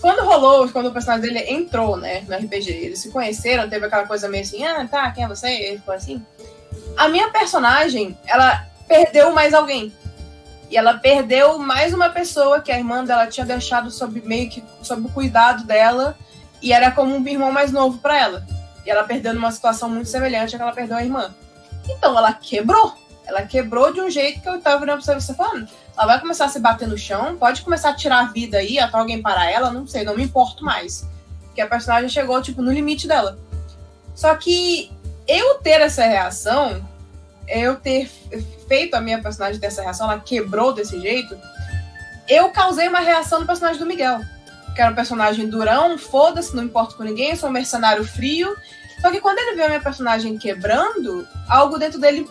Quando 0.00 0.24
rolou, 0.24 0.68
quando 0.68 0.86
o 0.86 0.92
personagem 0.92 1.22
dele 1.32 1.50
entrou, 1.50 1.96
né, 1.96 2.24
no 2.28 2.36
RPG, 2.36 2.70
eles 2.70 3.00
se 3.00 3.10
conheceram, 3.10 3.68
teve 3.68 3.86
aquela 3.86 4.06
coisa 4.06 4.28
meio 4.28 4.44
assim, 4.44 4.64
ah, 4.64 4.86
tá, 4.86 5.10
quem 5.10 5.24
é 5.24 5.28
você? 5.28 5.48
Ele 5.48 5.78
ficou 5.78 5.94
assim. 5.94 6.24
A 6.96 7.08
minha 7.08 7.30
personagem, 7.30 8.16
ela 8.26 8.66
perdeu 8.86 9.32
mais 9.32 9.52
alguém. 9.52 9.92
E 10.70 10.76
ela 10.76 10.94
perdeu 10.94 11.58
mais 11.58 11.92
uma 11.92 12.10
pessoa 12.10 12.60
que 12.60 12.70
a 12.70 12.78
irmã 12.78 13.04
dela 13.04 13.26
tinha 13.26 13.46
deixado 13.46 13.90
sob 13.90 14.20
meio 14.22 14.48
que 14.48 14.62
sob 14.82 15.06
o 15.06 15.10
cuidado 15.10 15.64
dela 15.64 16.16
e 16.64 16.72
era 16.72 16.90
como 16.90 17.14
um 17.14 17.28
irmão 17.28 17.52
mais 17.52 17.70
novo 17.70 17.98
para 17.98 18.18
ela. 18.18 18.46
E 18.86 18.90
ela 18.90 19.04
perdeu 19.04 19.34
numa 19.34 19.52
situação 19.52 19.86
muito 19.86 20.08
semelhante 20.08 20.54
a 20.54 20.58
que 20.58 20.62
ela 20.62 20.72
perdeu 20.72 20.96
a 20.96 21.04
irmã. 21.04 21.34
Então 21.86 22.16
ela 22.16 22.32
quebrou. 22.32 22.94
Ela 23.26 23.42
quebrou 23.42 23.92
de 23.92 24.00
um 24.00 24.08
jeito 24.08 24.40
que 24.40 24.48
eu 24.48 24.58
tava 24.62 24.80
virando 24.80 25.04
pra 25.04 25.20
você 25.20 25.34
falando. 25.34 25.68
Ela 25.94 26.06
vai 26.06 26.20
começar 26.20 26.46
a 26.46 26.48
se 26.48 26.58
bater 26.58 26.88
no 26.88 26.96
chão, 26.96 27.36
pode 27.36 27.60
começar 27.60 27.90
a 27.90 27.94
tirar 27.94 28.20
a 28.20 28.24
vida 28.32 28.56
aí, 28.56 28.78
até 28.78 28.96
alguém 28.96 29.20
parar 29.20 29.50
ela, 29.50 29.70
não 29.70 29.86
sei, 29.86 30.04
não 30.04 30.16
me 30.16 30.22
importo 30.22 30.64
mais. 30.64 31.06
Porque 31.44 31.60
a 31.60 31.66
personagem 31.66 32.08
chegou, 32.08 32.40
tipo, 32.40 32.62
no 32.62 32.72
limite 32.72 33.06
dela. 33.06 33.38
Só 34.14 34.34
que 34.34 34.90
eu 35.28 35.58
ter 35.58 35.82
essa 35.82 36.04
reação, 36.04 36.82
eu 37.46 37.76
ter 37.76 38.10
feito 38.66 38.94
a 38.94 39.02
minha 39.02 39.20
personagem 39.20 39.60
ter 39.60 39.66
essa 39.66 39.82
reação, 39.82 40.10
ela 40.10 40.20
quebrou 40.20 40.72
desse 40.72 40.98
jeito, 40.98 41.38
eu 42.26 42.48
causei 42.48 42.88
uma 42.88 43.00
reação 43.00 43.40
no 43.40 43.46
personagem 43.46 43.78
do 43.78 43.86
Miguel. 43.86 44.20
Que 44.74 44.82
era 44.82 44.90
um 44.90 44.94
personagem 44.94 45.48
durão, 45.48 45.96
foda-se, 45.96 46.54
não 46.54 46.64
importa 46.64 46.94
com 46.94 47.04
ninguém, 47.04 47.36
sou 47.36 47.48
um 47.48 47.52
mercenário 47.52 48.04
frio. 48.04 48.56
Só 49.00 49.10
que 49.10 49.20
quando 49.20 49.38
ele 49.38 49.54
viu 49.54 49.64
a 49.64 49.68
minha 49.68 49.80
personagem 49.80 50.36
quebrando, 50.36 51.26
algo 51.48 51.78
dentro 51.78 52.00
dele 52.00 52.28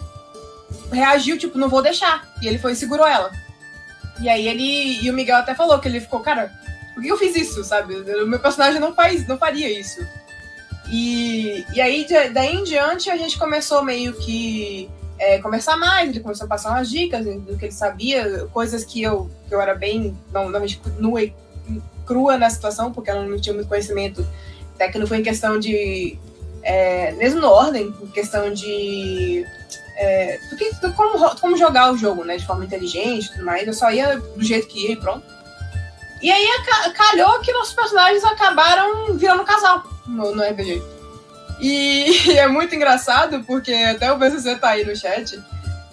reagiu, 0.92 1.38
tipo, 1.38 1.58
não 1.58 1.70
vou 1.70 1.82
deixar. 1.82 2.28
E 2.42 2.48
ele 2.48 2.58
foi 2.58 2.74
e 2.74 2.76
segurou 2.76 3.08
ela. 3.08 3.32
E 4.20 4.30
aí 4.30 4.48
ele. 4.48 5.04
E 5.04 5.10
o 5.10 5.14
Miguel 5.14 5.38
até 5.38 5.56
falou 5.56 5.80
que 5.80 5.88
ele 5.88 6.02
ficou, 6.02 6.20
cara, 6.20 6.52
por 6.94 7.02
que 7.02 7.10
eu 7.10 7.18
fiz 7.18 7.36
isso, 7.36 7.64
sabe? 7.64 7.96
O 7.96 8.28
meu 8.28 8.40
personagem 8.40 8.80
não 8.80 8.94
faz, 8.94 9.28
não 9.28 9.38
faria 9.38 9.70
isso. 9.80 10.00
E, 10.90 11.66
e 11.74 11.82
aí, 11.82 12.06
daí 12.32 12.56
em 12.56 12.64
diante, 12.64 13.10
a 13.10 13.16
gente 13.16 13.38
começou 13.38 13.84
meio 13.84 14.14
que 14.14 14.90
é, 15.18 15.40
conversar 15.40 15.78
mais, 15.78 16.10
ele 16.10 16.20
começou 16.20 16.46
a 16.46 16.50
passar 16.50 16.72
umas 16.72 16.90
dicas 16.90 17.26
do 17.26 17.58
que 17.58 17.66
ele 17.66 17.72
sabia, 17.72 18.48
coisas 18.52 18.84
que 18.84 19.02
eu, 19.02 19.30
que 19.48 19.56
eu 19.56 19.62
era 19.62 19.74
bem, 19.74 20.16
não, 20.32 20.50
não 20.50 20.62
nua 21.00 21.24
e 21.24 21.34
crua 22.06 22.38
na 22.38 22.50
situação, 22.50 22.92
porque 22.92 23.10
eu 23.10 23.24
não 23.24 23.40
tinha 23.40 23.54
muito 23.54 23.68
conhecimento 23.68 24.26
técnico 24.78 25.14
em 25.16 25.24
questão 25.24 25.60
de. 25.60 26.18
É, 26.62 27.12
mesmo 27.14 27.42
no 27.42 27.50
ordem, 27.50 27.94
em 28.02 28.08
questão 28.08 28.54
de. 28.54 29.46
É, 29.98 30.40
como, 30.96 31.36
como 31.40 31.58
jogar 31.58 31.92
o 31.92 31.98
jogo, 31.98 32.24
né? 32.24 32.38
De 32.38 32.46
forma 32.46 32.66
inteligente 32.66 33.26
e 33.26 33.32
tudo 33.32 33.46
mais. 33.46 33.68
Eu 33.68 33.74
só 33.74 33.92
ia 33.92 34.18
do 34.18 34.44
jeito 34.44 34.68
que 34.68 34.88
ia 34.88 34.94
e 34.94 34.96
pronto. 34.96 35.26
E 36.22 36.32
aí 36.32 36.48
calhou 36.96 37.40
que 37.42 37.52
nossos 37.52 37.74
personagens 37.74 38.24
acabaram 38.24 39.14
virando 39.16 39.44
casal 39.44 39.84
no, 40.08 40.34
no 40.34 40.42
RPG. 40.42 40.82
E 41.60 42.32
é 42.38 42.48
muito 42.48 42.74
engraçado, 42.76 43.44
porque 43.44 43.74
até 43.74 44.12
o 44.12 44.18
VCC 44.18 44.56
tá 44.56 44.70
aí 44.70 44.86
no 44.86 44.96
chat. 44.96 45.42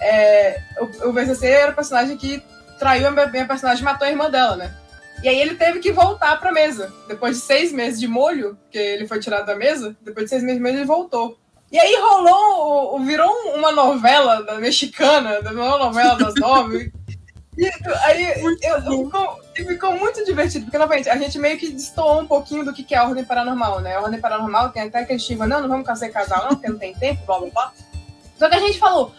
É, 0.00 0.62
o, 0.78 1.08
o 1.08 1.12
VCC 1.12 1.46
era 1.46 1.72
o 1.72 1.74
personagem 1.74 2.16
que 2.16 2.42
traiu 2.78 3.08
a 3.08 3.10
minha, 3.10 3.26
minha 3.26 3.46
personagem 3.46 3.82
e 3.82 3.84
matou 3.84 4.06
a 4.06 4.10
irmã 4.10 4.30
dela, 4.30 4.56
né? 4.56 4.74
E 5.22 5.28
aí 5.28 5.40
ele 5.40 5.54
teve 5.54 5.80
que 5.80 5.92
voltar 5.92 6.38
pra 6.40 6.52
mesa. 6.52 6.92
Depois 7.06 7.36
de 7.36 7.42
seis 7.42 7.72
meses 7.72 8.00
de 8.00 8.08
molho, 8.08 8.58
que 8.70 8.78
ele 8.78 9.06
foi 9.06 9.20
tirado 9.20 9.46
da 9.46 9.54
mesa, 9.54 9.96
depois 10.00 10.24
de 10.24 10.30
seis 10.30 10.42
meses 10.42 10.56
de 10.58 10.62
molho 10.62 10.78
ele 10.78 10.84
voltou. 10.84 11.38
E 11.70 11.78
aí 11.78 11.94
rolou, 12.00 12.98
virou 13.00 13.30
uma 13.54 13.70
novela 13.70 14.42
da 14.42 14.56
mexicana, 14.56 15.38
uma 15.40 15.78
novela 15.78 16.16
das 16.16 16.34
nove. 16.40 16.92
E 17.56 17.70
aí 18.04 18.40
eu, 18.62 19.04
ficou, 19.04 19.40
ficou, 19.54 19.92
muito 19.98 20.24
divertido, 20.24 20.64
porque 20.64 20.78
novamente 20.78 21.10
a 21.10 21.16
gente 21.16 21.38
meio 21.38 21.58
que 21.58 21.70
destoou 21.70 22.20
um 22.20 22.26
pouquinho 22.26 22.64
do 22.64 22.72
que 22.72 22.94
é 22.94 22.98
a 22.98 23.06
ordem 23.06 23.24
paranormal, 23.24 23.80
né? 23.80 23.96
A 23.96 24.00
ordem 24.00 24.20
paranormal 24.20 24.70
tem 24.70 24.82
até 24.82 25.04
que 25.04 25.12
eles 25.12 25.22
chegam, 25.22 25.46
não, 25.46 25.60
não 25.60 25.68
vamos 25.68 25.86
casar 25.86 26.08
casal, 26.08 26.44
não, 26.44 26.50
porque 26.50 26.68
não 26.68 26.78
tem 26.78 26.94
tempo, 26.94 27.24
blá 27.26 27.38
blá 27.38 27.50
blá. 27.50 27.72
Só 28.38 28.48
que 28.48 28.54
a 28.54 28.60
gente 28.60 28.78
falou, 28.78 29.12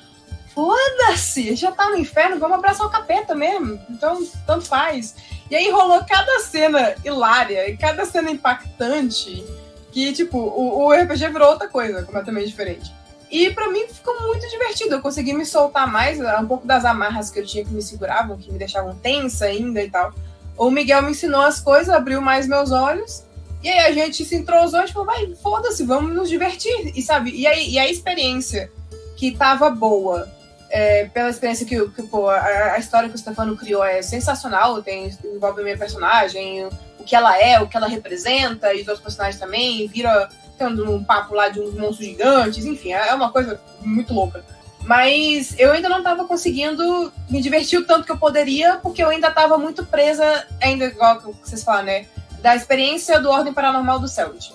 foda-se, 0.56 1.56
já 1.56 1.72
tá 1.72 1.90
no 1.90 1.98
inferno, 1.98 2.40
vamos 2.40 2.58
abraçar 2.58 2.88
o 2.88 2.90
capeta 2.90 3.36
mesmo. 3.36 3.80
Então, 3.90 4.26
tanto 4.48 4.66
faz. 4.66 5.16
E 5.52 5.56
aí 5.56 5.70
rolou 5.70 6.02
cada 6.06 6.40
cena 6.40 6.96
hilária 7.04 7.70
e 7.70 7.76
cada 7.76 8.06
cena 8.06 8.32
impactante 8.32 9.46
que, 9.92 10.14
tipo, 10.14 10.38
o, 10.38 10.86
o 10.86 10.94
RPG 10.94 11.28
virou 11.28 11.50
outra 11.50 11.68
coisa, 11.68 12.04
completamente 12.04 12.48
diferente. 12.48 12.90
E 13.30 13.50
para 13.50 13.70
mim 13.70 13.86
ficou 13.86 14.18
muito 14.22 14.48
divertido. 14.50 14.96
Eu 14.96 15.02
consegui 15.02 15.34
me 15.34 15.46
soltar 15.46 15.92
mais, 15.92 16.20
um 16.20 16.48
pouco 16.48 16.66
das 16.66 16.86
amarras 16.86 17.30
que 17.30 17.40
eu 17.40 17.46
tinha 17.46 17.66
que 17.66 17.74
me 17.74 17.82
seguravam, 17.82 18.38
que 18.38 18.50
me 18.50 18.58
deixavam 18.58 18.96
tensa 18.96 19.46
ainda 19.46 19.84
e 19.84 19.90
tal. 19.90 20.14
O 20.58 20.72
Miguel 20.72 21.02
me 21.02 21.12
ensinou 21.12 21.42
as 21.42 21.60
coisas, 21.60 21.90
abriu 21.90 22.22
mais 22.22 22.48
meus 22.48 22.72
olhos. 22.72 23.24
E 23.62 23.68
aí 23.68 23.80
a 23.80 23.92
gente 23.92 24.24
se 24.24 24.36
entrosou, 24.36 24.86
tipo, 24.86 25.04
vai, 25.04 25.36
foda-se, 25.36 25.84
vamos 25.84 26.16
nos 26.16 26.30
divertir. 26.30 26.94
E 26.96 27.02
sabe, 27.02 27.32
e, 27.32 27.46
aí, 27.46 27.72
e 27.72 27.78
a 27.78 27.90
experiência 27.92 28.72
que 29.18 29.32
tava 29.32 29.70
boa, 29.70 30.30
é, 30.72 31.06
pela 31.06 31.30
experiência 31.30 31.66
que, 31.66 31.90
que 31.90 32.04
pô, 32.04 32.30
a, 32.30 32.74
a, 32.74 32.80
história 32.80 33.10
que 33.10 33.16
o 33.16 33.18
Stefano 33.18 33.58
criou 33.58 33.84
é 33.84 34.02
sensacional, 34.02 34.82
tem, 34.82 35.16
envolve 35.24 35.60
a 35.60 35.64
minha 35.64 35.78
personagem, 35.78 36.66
o 36.98 37.04
que 37.04 37.16
ela 37.16 37.38
é, 37.38 37.60
o 37.60 37.68
que 37.68 37.76
ela 37.76 37.88
representa, 37.88 38.74
e 38.74 38.82
os 38.82 38.88
outros 38.88 39.04
personagens 39.04 39.40
também, 39.40 39.86
vira 39.88 40.30
tendo 40.58 40.90
um 40.90 41.04
papo 41.04 41.36
lá 41.36 41.50
de 41.50 41.60
uns 41.60 41.74
monstros 41.74 42.08
gigantes, 42.08 42.66
enfim, 42.66 42.94
é 42.94 43.14
uma 43.14 43.32
coisa 43.32 43.60
muito 43.82 44.14
louca. 44.14 44.44
Mas 44.84 45.56
eu 45.60 45.72
ainda 45.72 45.90
não 45.90 46.00
estava 46.00 46.26
conseguindo 46.26 47.12
me 47.30 47.42
divertir 47.42 47.80
o 47.80 47.86
tanto 47.86 48.06
que 48.06 48.12
eu 48.12 48.18
poderia, 48.18 48.78
porque 48.78 49.04
eu 49.04 49.10
ainda 49.10 49.28
estava 49.28 49.58
muito 49.58 49.86
presa, 49.86 50.48
ainda 50.62 50.86
igual 50.86 51.20
que 51.20 51.32
vocês 51.44 51.64
falam, 51.64 51.84
né? 51.84 52.06
Da 52.42 52.56
experiência 52.56 53.20
do 53.20 53.30
Ordem 53.30 53.54
Paranormal 53.54 54.00
do 54.00 54.08
Celt. 54.08 54.52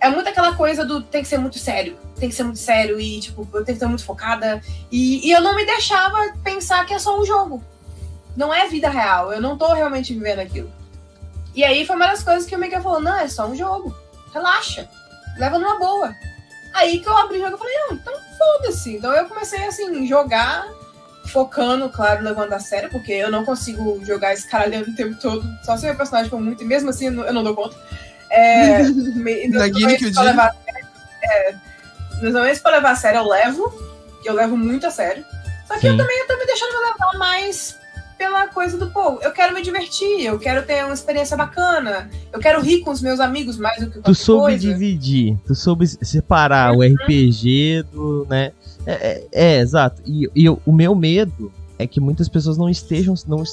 É 0.00 0.08
muito 0.08 0.28
aquela 0.28 0.54
coisa 0.54 0.84
do 0.84 1.02
tem 1.02 1.22
que 1.22 1.28
ser 1.28 1.38
muito 1.38 1.58
sério, 1.58 1.98
tem 2.18 2.28
que 2.28 2.34
ser 2.34 2.44
muito 2.44 2.58
sério 2.58 3.00
e, 3.00 3.18
tipo, 3.20 3.42
eu 3.42 3.50
tenho 3.50 3.64
que 3.64 3.72
estar 3.72 3.88
muito 3.88 4.04
focada. 4.04 4.60
E, 4.90 5.26
e 5.26 5.32
eu 5.32 5.40
não 5.40 5.56
me 5.56 5.64
deixava 5.64 6.16
pensar 6.44 6.86
que 6.86 6.94
é 6.94 6.98
só 6.98 7.18
um 7.18 7.24
jogo. 7.24 7.62
Não 8.36 8.54
é 8.54 8.68
vida 8.68 8.88
real, 8.88 9.32
eu 9.32 9.40
não 9.40 9.58
tô 9.58 9.72
realmente 9.72 10.14
vivendo 10.14 10.38
aquilo. 10.38 10.70
E 11.54 11.64
aí 11.64 11.84
foi 11.84 11.96
uma 11.96 12.06
das 12.06 12.22
coisas 12.22 12.46
que 12.46 12.54
o 12.54 12.58
Miguel 12.58 12.82
falou: 12.82 13.00
não, 13.00 13.16
é 13.18 13.28
só 13.28 13.46
um 13.48 13.56
jogo, 13.56 13.96
relaxa 14.32 14.88
leva 15.38 15.58
numa 15.58 15.78
boa. 15.78 16.14
Aí 16.74 17.00
que 17.00 17.08
eu 17.08 17.16
abri 17.16 17.38
o 17.38 17.40
jogo 17.40 17.56
e 17.56 17.58
falei, 17.58 17.74
não, 17.78 17.96
então 17.96 18.14
foda-se. 18.36 18.96
Então 18.96 19.12
eu 19.12 19.26
comecei 19.26 19.64
assim, 19.64 20.06
jogar, 20.06 20.68
focando, 21.26 21.88
claro, 21.88 22.22
levando 22.22 22.52
a 22.52 22.58
sério, 22.58 22.90
porque 22.90 23.12
eu 23.12 23.30
não 23.30 23.44
consigo 23.44 24.04
jogar 24.04 24.34
esse 24.34 24.46
caralho 24.46 24.82
o 24.82 24.94
tempo 24.94 25.18
todo, 25.20 25.46
só 25.64 25.76
se 25.76 25.86
meu 25.86 25.96
personagem 25.96 26.28
for 26.28 26.40
muito, 26.40 26.62
e 26.62 26.66
mesmo 26.66 26.90
assim 26.90 27.06
eu 27.06 27.32
não 27.32 27.42
dou 27.42 27.54
conta. 27.54 27.76
É, 28.30 28.82
Na 29.48 29.68
Guine 29.68 29.96
que 29.96 30.04
eu 30.06 30.10
digo. 30.10 30.22
Levar, 30.22 30.54
é, 31.22 31.54
nos 32.22 32.58
pra 32.60 32.72
levar 32.72 32.92
a 32.92 32.96
sério 32.96 33.18
eu 33.18 33.28
levo, 33.28 33.72
que 34.22 34.28
eu 34.28 34.34
levo 34.34 34.56
muito 34.56 34.86
a 34.86 34.90
sério. 34.90 35.24
Só 35.66 35.74
que 35.74 35.80
Sim. 35.80 35.88
eu 35.88 35.96
também 35.96 36.18
eu 36.18 36.26
tô 36.26 36.36
me 36.36 36.46
deixando 36.46 36.72
levar 36.80 37.18
mais 37.18 37.76
pela 38.16 38.48
coisa 38.48 38.76
do, 38.76 38.90
pô, 38.90 39.20
eu 39.22 39.30
quero 39.30 39.54
me 39.54 39.62
divertir, 39.62 40.24
eu 40.24 40.38
quero 40.40 40.66
ter 40.66 40.84
uma 40.84 40.92
experiência 40.92 41.36
bacana, 41.36 42.10
eu 42.32 42.40
quero 42.40 42.60
rir 42.60 42.80
com 42.80 42.90
os 42.90 43.00
meus 43.00 43.20
amigos 43.20 43.56
mais 43.56 43.78
do 43.78 43.90
que 43.90 44.00
Tu 44.00 44.14
soube 44.14 44.52
coisa. 44.52 44.58
dividir, 44.58 45.38
tu 45.46 45.54
soube 45.54 45.86
separar 45.86 46.72
uhum. 46.72 46.78
o 46.78 46.82
RPG 46.82 47.84
do, 47.92 48.26
né? 48.28 48.50
É, 48.84 48.92
é, 48.92 49.28
é 49.32 49.58
exato. 49.60 50.02
E, 50.04 50.28
e 50.34 50.48
o 50.48 50.60
meu 50.66 50.96
medo 50.96 51.52
é 51.78 51.86
que 51.86 52.00
muitas 52.00 52.28
pessoas 52.28 52.58
não 52.58 52.68
estejam 52.68 53.14
não, 53.26 53.44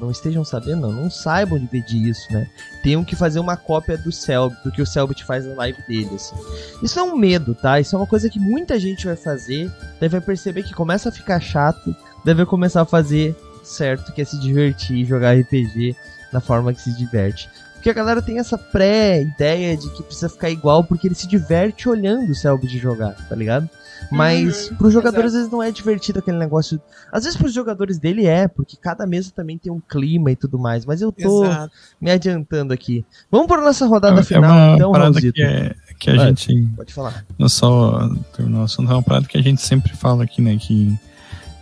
não 0.00 0.10
estejam 0.10 0.44
sabendo, 0.44 0.82
não, 0.82 0.92
não 0.92 1.10
saibam 1.10 1.58
dividir 1.58 2.08
isso, 2.08 2.30
né? 2.32 2.48
Tenham 2.82 3.02
que 3.02 3.16
fazer 3.16 3.40
uma 3.40 3.56
cópia 3.56 3.96
do 3.96 4.12
Selbit, 4.12 4.62
do 4.62 4.70
que 4.70 4.82
o 4.82 4.86
Selbit 4.86 5.24
faz 5.24 5.46
na 5.46 5.54
live 5.54 5.82
dele, 5.88 6.10
assim. 6.14 6.36
Isso 6.82 6.98
é 6.98 7.02
um 7.02 7.16
medo, 7.16 7.54
tá? 7.54 7.80
Isso 7.80 7.96
é 7.96 7.98
uma 7.98 8.06
coisa 8.06 8.28
que 8.28 8.38
muita 8.38 8.78
gente 8.78 9.06
vai 9.06 9.16
fazer, 9.16 9.72
daí 9.98 10.08
vai 10.08 10.20
perceber 10.20 10.62
que 10.62 10.74
começa 10.74 11.08
a 11.08 11.12
ficar 11.12 11.40
chato, 11.40 11.96
deve 12.24 12.44
começar 12.44 12.82
a 12.82 12.86
fazer 12.86 13.34
certo, 13.64 14.12
que 14.12 14.20
é 14.20 14.24
se 14.24 14.38
divertir 14.38 15.04
jogar 15.06 15.36
RPG 15.38 15.96
da 16.30 16.40
forma 16.40 16.74
que 16.74 16.80
se 16.80 16.92
diverte. 16.96 17.48
Porque 17.74 17.88
a 17.88 17.94
galera 17.94 18.20
tem 18.20 18.38
essa 18.38 18.58
pré-ideia 18.58 19.74
de 19.74 19.88
que 19.90 20.02
precisa 20.02 20.28
ficar 20.28 20.50
igual 20.50 20.84
porque 20.84 21.06
ele 21.08 21.14
se 21.14 21.26
diverte 21.26 21.88
olhando 21.88 22.30
o 22.30 22.34
Selbit 22.34 22.76
jogar, 22.76 23.14
tá 23.26 23.34
ligado? 23.34 23.70
Mas 24.10 24.68
uhum, 24.68 24.76
pros 24.76 24.92
jogadores 24.92 25.26
exato. 25.26 25.26
às 25.26 25.34
vezes 25.34 25.52
não 25.52 25.62
é 25.62 25.70
divertido 25.70 26.18
aquele 26.18 26.36
negócio. 26.36 26.80
Às 27.12 27.24
vezes 27.24 27.38
pros 27.38 27.52
jogadores 27.52 27.98
dele 27.98 28.26
é, 28.26 28.48
porque 28.48 28.76
cada 28.76 29.06
mesa 29.06 29.30
também 29.34 29.56
tem 29.56 29.70
um 29.70 29.80
clima 29.80 30.32
e 30.32 30.36
tudo 30.36 30.58
mais. 30.58 30.84
Mas 30.84 31.00
eu 31.00 31.12
tô 31.12 31.44
exato. 31.44 31.72
me 32.00 32.10
adiantando 32.10 32.72
aqui. 32.72 33.04
Vamos 33.30 33.46
para 33.46 33.62
nossa 33.62 33.86
rodada 33.86 34.20
é, 34.20 34.24
final, 34.24 34.44
é 34.44 34.48
uma 34.48 34.74
então, 34.74 34.92
parada 34.92 35.10
Raulzito. 35.10 35.34
que, 35.34 35.42
é, 35.42 35.74
que 35.98 36.10
a 36.10 36.16
gente. 36.26 36.66
Pode 36.76 36.92
falar. 36.92 37.24
Não 37.38 37.48
só 37.48 38.08
terminou 38.36 38.62
o 38.62 38.64
assunto, 38.64 38.90
é 38.90 38.94
uma 38.94 39.02
parada 39.02 39.26
que 39.26 39.38
a 39.38 39.42
gente 39.42 39.62
sempre 39.62 39.94
fala 39.96 40.24
aqui, 40.24 40.42
né? 40.42 40.56
Que 40.56 40.98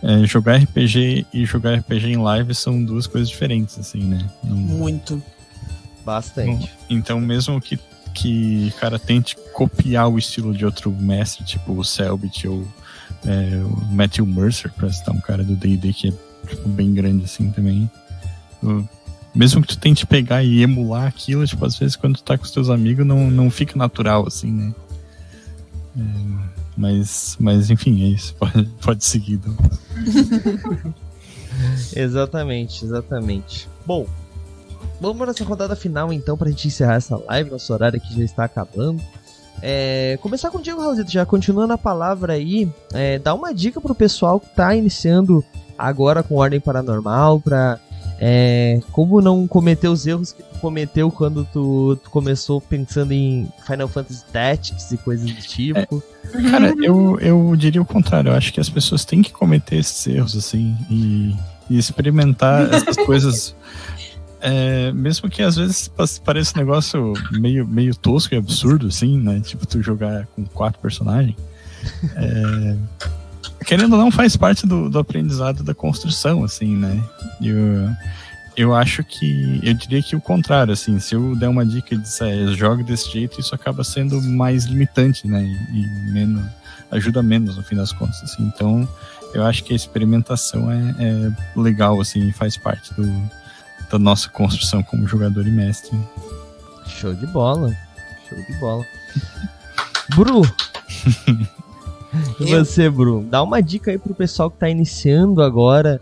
é, 0.01 0.25
jogar 0.25 0.57
RPG 0.57 1.27
e 1.33 1.45
jogar 1.45 1.75
RPG 1.75 2.07
em 2.07 2.17
live 2.17 2.55
são 2.55 2.83
duas 2.83 3.05
coisas 3.05 3.29
diferentes, 3.29 3.77
assim, 3.77 4.03
né? 4.03 4.29
Não... 4.43 4.55
Muito. 4.55 5.21
Bastante. 6.05 6.71
Então, 6.89 7.19
mesmo 7.19 7.59
que, 7.61 7.77
que 8.13 8.71
cara 8.79 8.99
tente 8.99 9.35
copiar 9.53 10.09
o 10.09 10.17
estilo 10.17 10.53
de 10.53 10.65
outro 10.65 10.91
mestre, 10.91 11.43
tipo 11.43 11.73
o 11.73 11.83
Selbit 11.83 12.47
ou 12.47 12.67
é, 13.25 13.61
o 13.63 13.93
Matthew 13.93 14.25
Mercer, 14.25 14.71
pra 14.73 14.91
citar 14.91 15.15
um 15.15 15.19
cara 15.19 15.43
do 15.43 15.55
D&D 15.55 15.93
que 15.93 16.09
é 16.09 16.13
tipo, 16.47 16.67
bem 16.69 16.93
grande 16.93 17.25
assim 17.25 17.51
também. 17.51 17.89
mesmo 19.33 19.61
que 19.61 19.67
tu 19.67 19.77
tente 19.77 20.05
pegar 20.05 20.43
e 20.43 20.61
emular 20.61 21.07
aquilo, 21.07 21.45
tipo, 21.45 21.65
às 21.65 21.77
vezes 21.77 21.95
quando 21.95 22.15
tu 22.17 22.23
tá 22.23 22.37
com 22.37 22.43
os 22.43 22.51
teus 22.51 22.69
amigos 22.69 23.05
não, 23.05 23.29
não 23.29 23.49
fica 23.49 23.77
natural, 23.77 24.27
assim, 24.27 24.51
né? 24.51 24.73
É, 25.97 26.49
mas, 26.77 27.35
mas 27.39 27.69
enfim, 27.69 28.03
é 28.03 28.07
isso. 28.07 28.33
Pode, 28.39 28.65
pode 28.81 29.05
seguir. 29.05 29.39
exatamente, 31.95 32.85
exatamente. 32.85 33.67
Bom, 33.85 34.07
vamos 34.99 35.17
para 35.17 35.31
essa 35.31 35.43
rodada 35.43 35.75
final 35.75 36.11
então 36.11 36.37
para 36.37 36.47
a 36.47 36.51
gente 36.51 36.67
encerrar 36.67 36.95
essa 36.95 37.17
live. 37.17 37.49
Nosso 37.49 37.71
horário 37.73 37.97
aqui 37.97 38.15
já 38.15 38.23
está 38.23 38.43
acabando. 38.43 39.01
É, 39.61 40.17
começar 40.21 40.49
com 40.51 40.57
o 40.57 40.61
Diego 40.61 40.81
Raulzito, 40.81 41.11
já 41.11 41.25
continuando 41.25 41.73
a 41.73 41.77
palavra 41.77 42.33
aí, 42.33 42.69
é, 42.93 43.19
dá 43.19 43.33
uma 43.33 43.53
dica 43.53 43.81
pro 43.81 43.93
pessoal 43.93 44.39
que 44.39 44.47
está 44.47 44.73
iniciando 44.73 45.43
agora 45.77 46.23
com 46.23 46.35
Ordem 46.35 46.59
Paranormal, 46.59 47.39
para 47.41 47.79
É, 48.21 48.81
como 48.91 49.21
não 49.21 49.47
cometer 49.47 49.87
os 49.87 50.05
erros 50.05 50.33
que 50.33 50.43
tu 50.43 50.59
cometeu 50.59 51.09
quando 51.09 51.45
tu, 51.45 51.97
tu 52.03 52.09
começou 52.09 52.59
pensando 52.59 53.13
em 53.13 53.47
Final 53.65 53.87
Fantasy 53.87 54.25
Tactics 54.25 54.91
e 54.91 54.97
coisas 54.97 55.25
do 55.31 55.41
tipo? 55.41 56.03
É, 56.33 56.41
cara, 56.51 56.73
eu, 56.83 57.17
eu 57.21 57.55
diria 57.55 57.81
o 57.81 57.85
contrário. 57.85 58.31
Eu 58.31 58.35
acho 58.35 58.51
que 58.51 58.59
as 58.59 58.69
pessoas 58.69 59.05
têm 59.05 59.21
que 59.21 59.31
cometer 59.31 59.77
esses 59.77 60.05
erros, 60.05 60.35
assim, 60.35 60.75
e, 60.89 61.33
e 61.69 61.77
experimentar 61.77 62.73
essas 62.73 62.97
coisas. 63.05 63.55
É, 64.41 64.91
mesmo 64.93 65.29
que 65.29 65.41
às 65.41 65.57
vezes 65.57 65.91
pareça 66.23 66.53
um 66.55 66.59
negócio 66.59 67.13
meio, 67.31 67.67
meio 67.67 67.93
tosco 67.93 68.33
e 68.33 68.37
absurdo, 68.37 68.87
assim, 68.87 69.19
né? 69.19 69.41
Tipo, 69.41 69.65
tu 69.65 69.81
jogar 69.81 70.25
com 70.27 70.45
quatro 70.45 70.79
personagens. 70.79 71.35
É, 72.15 72.75
querendo 73.65 73.93
ou 73.93 73.99
não, 73.99 74.11
faz 74.11 74.37
parte 74.37 74.65
do, 74.65 74.89
do 74.89 74.97
aprendizado 74.97 75.63
da 75.63 75.73
construção, 75.73 76.43
assim, 76.43 76.75
né? 76.75 77.03
Eu, 77.41 77.89
eu 78.55 78.75
acho 78.75 79.03
que. 79.03 79.59
Eu 79.61 79.73
diria 79.73 80.01
que 80.01 80.15
o 80.15 80.21
contrário, 80.21 80.71
assim, 80.71 80.99
se 80.99 81.15
eu 81.15 81.35
der 81.35 81.49
uma 81.49 81.65
dica 81.65 81.95
de 81.95 82.01
dizer, 82.01 82.47
jogue 82.55 82.83
desse 82.83 83.11
jeito, 83.11 83.39
isso 83.39 83.53
acaba 83.53 83.83
sendo 83.83 84.21
mais 84.21 84.65
limitante, 84.65 85.27
né? 85.27 85.43
E, 85.43 85.81
e, 85.81 86.11
menos. 86.11 86.43
ajuda 86.91 87.21
menos 87.21 87.57
no 87.57 87.63
fim 87.63 87.75
das 87.75 87.91
contas, 87.91 88.23
assim. 88.23 88.43
Então, 88.43 88.87
eu 89.33 89.45
acho 89.45 89.63
que 89.65 89.73
a 89.73 89.75
experimentação 89.75 90.71
é, 90.71 90.95
é 90.97 91.59
legal, 91.59 91.99
assim, 91.99 92.31
faz 92.31 92.57
parte 92.57 92.93
do, 92.93 93.03
da 93.89 93.99
nossa 93.99 94.29
construção 94.29 94.83
como 94.83 95.07
jogador 95.07 95.45
e 95.47 95.51
mestre. 95.51 95.97
Show 96.87 97.13
de 97.13 97.25
bola. 97.27 97.75
Show 98.27 98.37
de 98.37 98.59
bola. 98.59 98.85
Bru! 100.15 100.41
E 102.39 102.45
você, 102.45 102.89
Bruno? 102.89 103.27
Dá 103.29 103.43
uma 103.43 103.61
dica 103.61 103.91
aí 103.91 103.99
pro 103.99 104.15
pessoal 104.15 104.49
que 104.49 104.57
tá 104.57 104.67
iniciando 104.67 105.43
agora 105.43 106.01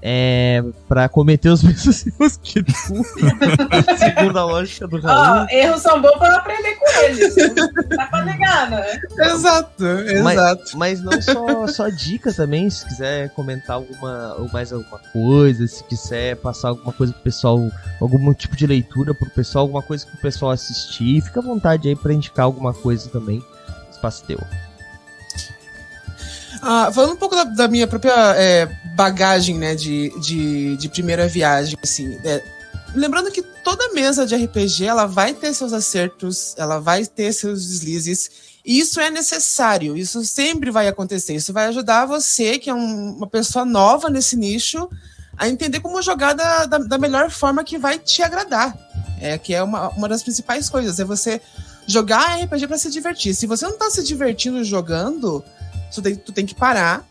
é, 0.00 0.62
pra 0.86 1.08
cometer 1.08 1.48
os 1.48 1.62
mesmos 1.64 2.06
erros 2.06 2.36
que 2.42 2.62
tu. 2.62 2.72
segundo 3.98 4.38
a 4.38 4.44
lógica 4.44 4.86
do 4.86 5.00
Raul. 5.00 5.46
Oh, 5.46 5.54
erros 5.54 5.82
são 5.82 6.00
bons 6.00 6.16
pra 6.18 6.36
aprender 6.36 6.76
com 6.76 7.02
eles. 7.02 7.36
Não 7.36 7.88
dá 7.88 8.06
pra 8.06 8.24
negar, 8.24 8.70
né? 8.70 9.00
Exato, 9.18 9.84
exato. 9.84 10.78
Mas, 10.78 11.00
mas 11.00 11.02
não 11.02 11.20
só, 11.20 11.66
só 11.66 11.88
dica 11.88 12.32
também, 12.32 12.70
se 12.70 12.86
quiser 12.86 13.30
comentar 13.30 13.76
alguma, 13.76 14.34
ou 14.38 14.48
mais 14.52 14.72
alguma 14.72 14.98
coisa, 15.12 15.66
se 15.66 15.82
quiser 15.84 16.36
passar 16.36 16.68
alguma 16.68 16.92
coisa 16.92 17.12
pro 17.12 17.22
pessoal, 17.22 17.70
algum 18.00 18.32
tipo 18.34 18.56
de 18.56 18.66
leitura 18.66 19.14
pro 19.14 19.30
pessoal, 19.30 19.62
alguma 19.62 19.82
coisa 19.82 20.06
pro 20.06 20.18
pessoal 20.18 20.52
assistir, 20.52 21.20
fica 21.22 21.40
à 21.40 21.42
vontade 21.42 21.88
aí 21.88 21.96
pra 21.96 22.12
indicar 22.12 22.44
alguma 22.44 22.72
coisa 22.72 23.08
também. 23.10 23.42
Espaço 23.90 24.24
teu. 24.24 24.38
Ah, 26.62 26.90
falando 26.92 27.12
um 27.12 27.16
pouco 27.16 27.36
da, 27.36 27.44
da 27.44 27.68
minha 27.68 27.86
própria 27.86 28.34
é, 28.36 28.66
bagagem, 28.94 29.56
né, 29.56 29.74
de, 29.74 30.12
de, 30.20 30.76
de, 30.76 30.88
primeira 30.88 31.28
viagem, 31.28 31.78
assim, 31.82 32.18
é, 32.24 32.42
lembrando 32.94 33.30
que 33.30 33.42
toda 33.42 33.92
mesa 33.92 34.26
de 34.26 34.34
RPG, 34.34 34.86
ela 34.86 35.06
vai 35.06 35.34
ter 35.34 35.54
seus 35.54 35.72
acertos, 35.72 36.54
ela 36.56 36.80
vai 36.80 37.04
ter 37.06 37.32
seus 37.32 37.66
deslizes, 37.66 38.30
e 38.64 38.80
isso 38.80 39.00
é 39.00 39.10
necessário, 39.10 39.96
isso 39.96 40.24
sempre 40.24 40.70
vai 40.70 40.88
acontecer, 40.88 41.34
isso 41.34 41.52
vai 41.52 41.66
ajudar 41.66 42.06
você, 42.06 42.58
que 42.58 42.68
é 42.68 42.74
um, 42.74 43.16
uma 43.16 43.26
pessoa 43.26 43.64
nova 43.64 44.10
nesse 44.10 44.36
nicho, 44.36 44.88
a 45.36 45.48
entender 45.48 45.80
como 45.80 46.02
jogar 46.02 46.32
da, 46.32 46.66
da, 46.66 46.78
da 46.78 46.98
melhor 46.98 47.30
forma 47.30 47.62
que 47.62 47.78
vai 47.78 47.98
te 47.98 48.22
agradar, 48.22 48.76
é, 49.20 49.38
que 49.38 49.54
é 49.54 49.62
uma, 49.62 49.90
uma 49.90 50.08
das 50.08 50.22
principais 50.22 50.68
coisas, 50.68 50.98
é 50.98 51.04
você 51.04 51.40
jogar 51.86 52.42
RPG 52.42 52.66
para 52.66 52.78
se 52.78 52.90
divertir. 52.90 53.34
Se 53.34 53.46
você 53.46 53.64
não 53.64 53.74
está 53.74 53.90
se 53.90 54.02
divertindo 54.02 54.62
jogando, 54.62 55.42
tu 55.94 56.02
tem, 56.02 56.16
tu 56.16 56.32
tem 56.32 56.46
que 56.46 56.54
parar, 56.54 57.06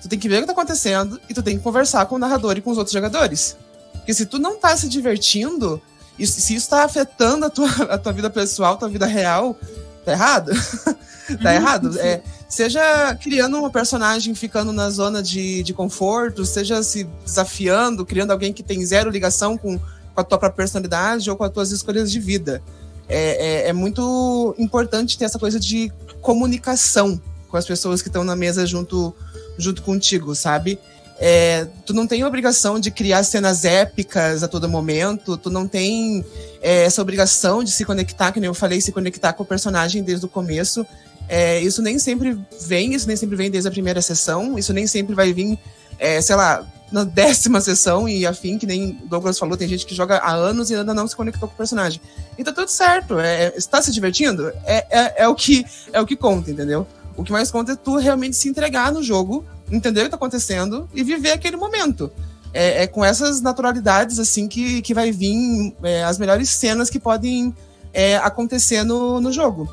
tu 0.00 0.08
tem 0.08 0.18
que 0.18 0.28
ver 0.28 0.38
o 0.38 0.40
que 0.40 0.46
tá 0.46 0.52
acontecendo 0.52 1.20
e 1.28 1.34
tu 1.34 1.42
tem 1.42 1.56
que 1.56 1.62
conversar 1.62 2.06
com 2.06 2.16
o 2.16 2.18
narrador 2.18 2.56
e 2.56 2.60
com 2.60 2.70
os 2.70 2.78
outros 2.78 2.92
jogadores. 2.92 3.56
Porque 3.92 4.14
se 4.14 4.26
tu 4.26 4.38
não 4.38 4.58
tá 4.58 4.76
se 4.76 4.88
divertindo, 4.88 5.80
e 6.18 6.26
se 6.26 6.54
isso 6.54 6.68
tá 6.68 6.84
afetando 6.84 7.46
a 7.46 7.50
tua, 7.50 7.68
a 7.90 7.98
tua 7.98 8.12
vida 8.12 8.28
pessoal, 8.28 8.76
tua 8.76 8.88
vida 8.88 9.06
real, 9.06 9.56
tá 10.04 10.12
errado. 10.12 10.52
tá 11.42 11.54
errado. 11.54 11.98
É, 12.00 12.20
seja 12.48 13.14
criando 13.16 13.58
uma 13.58 13.70
personagem 13.70 14.34
ficando 14.34 14.72
na 14.72 14.90
zona 14.90 15.22
de, 15.22 15.62
de 15.62 15.72
conforto, 15.72 16.44
seja 16.44 16.82
se 16.82 17.04
desafiando, 17.24 18.04
criando 18.04 18.30
alguém 18.30 18.52
que 18.52 18.62
tem 18.62 18.84
zero 18.84 19.10
ligação 19.10 19.56
com, 19.56 19.78
com 19.78 20.20
a 20.20 20.24
tua 20.24 20.38
própria 20.38 20.56
personalidade 20.56 21.30
ou 21.30 21.36
com 21.36 21.44
as 21.44 21.52
tuas 21.52 21.70
escolhas 21.70 22.10
de 22.10 22.20
vida. 22.20 22.62
É, 23.08 23.64
é, 23.64 23.68
é 23.68 23.72
muito 23.72 24.54
importante 24.58 25.18
ter 25.18 25.24
essa 25.24 25.38
coisa 25.38 25.58
de 25.58 25.92
comunicação 26.20 27.20
com 27.52 27.58
as 27.58 27.66
pessoas 27.66 28.00
que 28.00 28.08
estão 28.08 28.24
na 28.24 28.34
mesa 28.34 28.66
junto, 28.66 29.14
junto 29.58 29.82
contigo, 29.82 30.34
sabe? 30.34 30.78
É, 31.20 31.68
tu 31.84 31.92
não 31.92 32.06
tem 32.06 32.24
obrigação 32.24 32.80
de 32.80 32.90
criar 32.90 33.22
cenas 33.22 33.64
épicas 33.64 34.42
a 34.42 34.48
todo 34.48 34.68
momento, 34.68 35.36
tu 35.36 35.50
não 35.50 35.68
tem 35.68 36.24
é, 36.62 36.84
essa 36.84 37.02
obrigação 37.02 37.62
de 37.62 37.70
se 37.70 37.84
conectar, 37.84 38.32
que 38.32 38.40
nem 38.40 38.48
eu 38.48 38.54
falei, 38.54 38.80
se 38.80 38.90
conectar 38.90 39.34
com 39.34 39.42
o 39.42 39.46
personagem 39.46 40.02
desde 40.02 40.24
o 40.24 40.28
começo. 40.28 40.84
É, 41.28 41.60
isso 41.60 41.82
nem 41.82 41.98
sempre 41.98 42.36
vem, 42.66 42.94
isso 42.94 43.06
nem 43.06 43.16
sempre 43.16 43.36
vem 43.36 43.50
desde 43.50 43.68
a 43.68 43.70
primeira 43.70 44.00
sessão, 44.00 44.58
isso 44.58 44.72
nem 44.72 44.86
sempre 44.86 45.14
vai 45.14 45.32
vir, 45.32 45.58
é, 45.98 46.20
sei 46.22 46.34
lá, 46.34 46.66
na 46.90 47.04
décima 47.06 47.60
sessão 47.60 48.08
e 48.08 48.26
afim, 48.26 48.58
que 48.58 48.66
nem 48.66 48.98
Douglas 49.04 49.38
falou, 49.38 49.56
tem 49.56 49.68
gente 49.68 49.86
que 49.86 49.94
joga 49.94 50.16
há 50.16 50.32
anos 50.32 50.70
e 50.70 50.74
ainda 50.74 50.94
não 50.94 51.06
se 51.06 51.14
conectou 51.14 51.48
com 51.48 51.54
o 51.54 51.58
personagem. 51.58 52.00
E 52.36 52.42
tá 52.42 52.50
tudo 52.50 52.68
certo, 52.68 53.20
é, 53.20 53.52
está 53.56 53.80
se 53.80 53.92
divertindo? 53.92 54.48
É, 54.64 54.86
é, 54.90 55.22
é, 55.22 55.28
o 55.28 55.34
que, 55.34 55.64
é 55.92 56.00
o 56.00 56.06
que 56.06 56.16
conta, 56.16 56.50
entendeu? 56.50 56.86
O 57.16 57.24
que 57.24 57.32
mais 57.32 57.50
conta 57.50 57.72
é 57.72 57.76
tu 57.76 57.96
realmente 57.96 58.36
se 58.36 58.48
entregar 58.48 58.92
no 58.92 59.02
jogo, 59.02 59.44
entender 59.70 60.00
o 60.00 60.04
que 60.04 60.10
tá 60.10 60.16
acontecendo 60.16 60.88
e 60.94 61.02
viver 61.02 61.32
aquele 61.32 61.56
momento. 61.56 62.10
É, 62.54 62.82
é 62.82 62.86
com 62.86 63.04
essas 63.04 63.40
naturalidades, 63.40 64.18
assim, 64.18 64.46
que, 64.46 64.82
que 64.82 64.92
vai 64.92 65.10
vir 65.10 65.74
é, 65.82 66.04
as 66.04 66.18
melhores 66.18 66.48
cenas 66.50 66.90
que 66.90 66.98
podem 66.98 67.54
é, 67.92 68.16
acontecer 68.16 68.84
no, 68.84 69.20
no 69.20 69.32
jogo. 69.32 69.72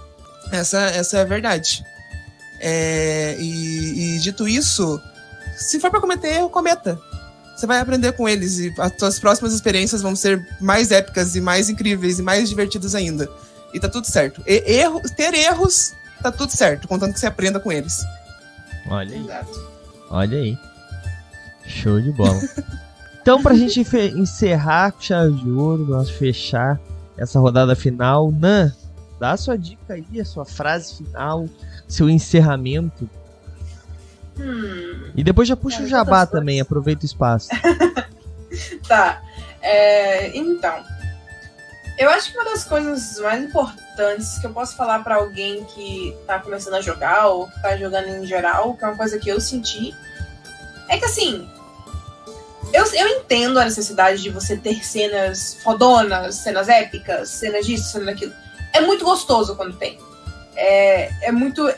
Essa, 0.52 0.80
essa 0.80 1.18
é 1.18 1.22
a 1.22 1.26
verdade. 1.26 1.84
É, 2.60 3.38
e, 3.40 4.16
e, 4.16 4.20
dito 4.20 4.48
isso, 4.48 5.02
se 5.58 5.80
for 5.80 5.90
para 5.90 6.02
cometer 6.02 6.28
erro, 6.30 6.50
cometa. 6.50 7.00
Você 7.56 7.68
vai 7.68 7.80
aprender 7.80 8.14
com 8.14 8.28
eles 8.28 8.58
e 8.58 8.74
as 8.78 8.94
suas 8.98 9.20
próximas 9.20 9.54
experiências 9.54 10.02
vão 10.02 10.16
ser 10.16 10.48
mais 10.62 10.92
épicas 10.92 11.36
e 11.36 11.42
mais 11.42 11.70
incríveis 11.70 12.20
e 12.20 12.22
mais 12.22 12.48
divertidas 12.48 12.96
ainda. 12.96 13.30
E 13.74 13.80
tá 13.80 13.90
tudo 13.90 14.08
certo. 14.08 14.42
E, 14.48 14.64
erro, 14.66 15.02
ter 15.16 15.34
erros 15.34 15.94
tá 16.22 16.32
tudo 16.32 16.52
certo, 16.52 16.88
contando 16.88 17.14
que 17.14 17.20
você 17.20 17.28
aprenda 17.28 17.60
com 17.60 17.72
eles. 17.72 18.04
Olha 18.90 19.16
aí. 19.16 19.24
Exato. 19.24 19.70
Olha 20.10 20.38
aí. 20.38 20.58
Show 21.66 22.02
de 22.02 22.12
bola. 22.12 22.40
então, 23.22 23.42
pra 23.42 23.56
gente 23.56 23.82
encerrar 24.16 24.92
com 24.92 25.02
chave 25.02 25.34
de 25.34 25.50
ouro, 25.50 25.86
nós 25.86 26.10
fechar 26.10 26.80
essa 27.18 27.40
rodada 27.40 27.76
final, 27.76 28.32
Nan, 28.32 28.74
dá 29.20 29.32
a 29.32 29.38
sua 29.38 29.58
dica 29.58 29.94
aí, 29.94 30.20
a 30.20 30.26
sua 30.26 30.46
frase 30.46 30.96
final, 30.96 31.48
seu 31.88 32.10
encerramento. 32.10 33.10
Hum, 34.40 35.12
e 35.16 35.24
depois 35.24 35.48
já 35.48 35.56
puxa 35.56 35.84
o 35.84 35.88
jabá 35.88 36.26
também, 36.26 36.62
aproveita 36.62 37.04
o 37.04 37.06
espaço. 37.06 37.50
tá. 38.88 39.22
É, 39.62 40.36
então, 40.38 40.82
eu 42.00 42.10
acho 42.10 42.32
que 42.32 42.38
uma 42.38 42.50
das 42.50 42.64
coisas 42.64 43.20
mais 43.20 43.44
importantes 43.44 44.40
que 44.40 44.48
eu 44.48 44.54
posso 44.54 44.74
falar 44.78 45.04
para 45.04 45.16
alguém 45.16 45.66
que 45.66 46.18
tá 46.26 46.40
começando 46.40 46.76
a 46.76 46.82
jogar 46.82 47.28
ou 47.28 47.48
que 47.48 47.62
tá 47.62 47.76
jogando 47.76 48.08
em 48.08 48.26
geral, 48.26 48.74
que 48.74 48.86
é 48.86 48.88
uma 48.88 48.96
coisa 48.96 49.20
que 49.20 49.28
eu 49.28 49.42
senti, 49.42 49.94
é 50.88 50.98
que 50.98 51.04
assim, 51.04 51.48
eu, 52.72 52.86
eu 52.94 53.08
entendo 53.10 53.60
a 53.60 53.66
necessidade 53.66 54.22
de 54.22 54.30
você 54.30 54.56
ter 54.56 54.82
cenas 54.84 55.62
fodonas, 55.62 56.36
cenas 56.36 56.70
épicas, 56.70 57.30
cenas 57.30 57.66
disso, 57.66 57.92
cenas 57.92 58.08
daquilo. 58.08 58.34
É 58.72 58.80
muito 58.80 59.04
gostoso 59.04 59.58
quando 59.58 59.78
tem. 59.78 60.00
É, 60.56 61.28
é 61.28 61.32
muito. 61.34 61.70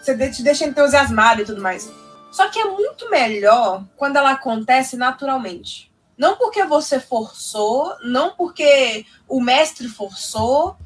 Você 0.00 0.30
te 0.30 0.42
deixa 0.42 0.64
entusiasmado 0.64 1.42
e 1.42 1.44
tudo 1.44 1.60
mais. 1.60 1.90
Só 2.30 2.48
que 2.48 2.60
é 2.60 2.64
muito 2.64 3.10
melhor 3.10 3.84
quando 3.96 4.16
ela 4.16 4.30
acontece 4.30 4.96
naturalmente. 4.96 5.91
Não 6.22 6.36
porque 6.36 6.62
você 6.64 7.00
forçou, 7.00 7.96
não 8.04 8.30
porque 8.36 9.04
o 9.28 9.40
mestre 9.40 9.88
forçou, 9.88 10.76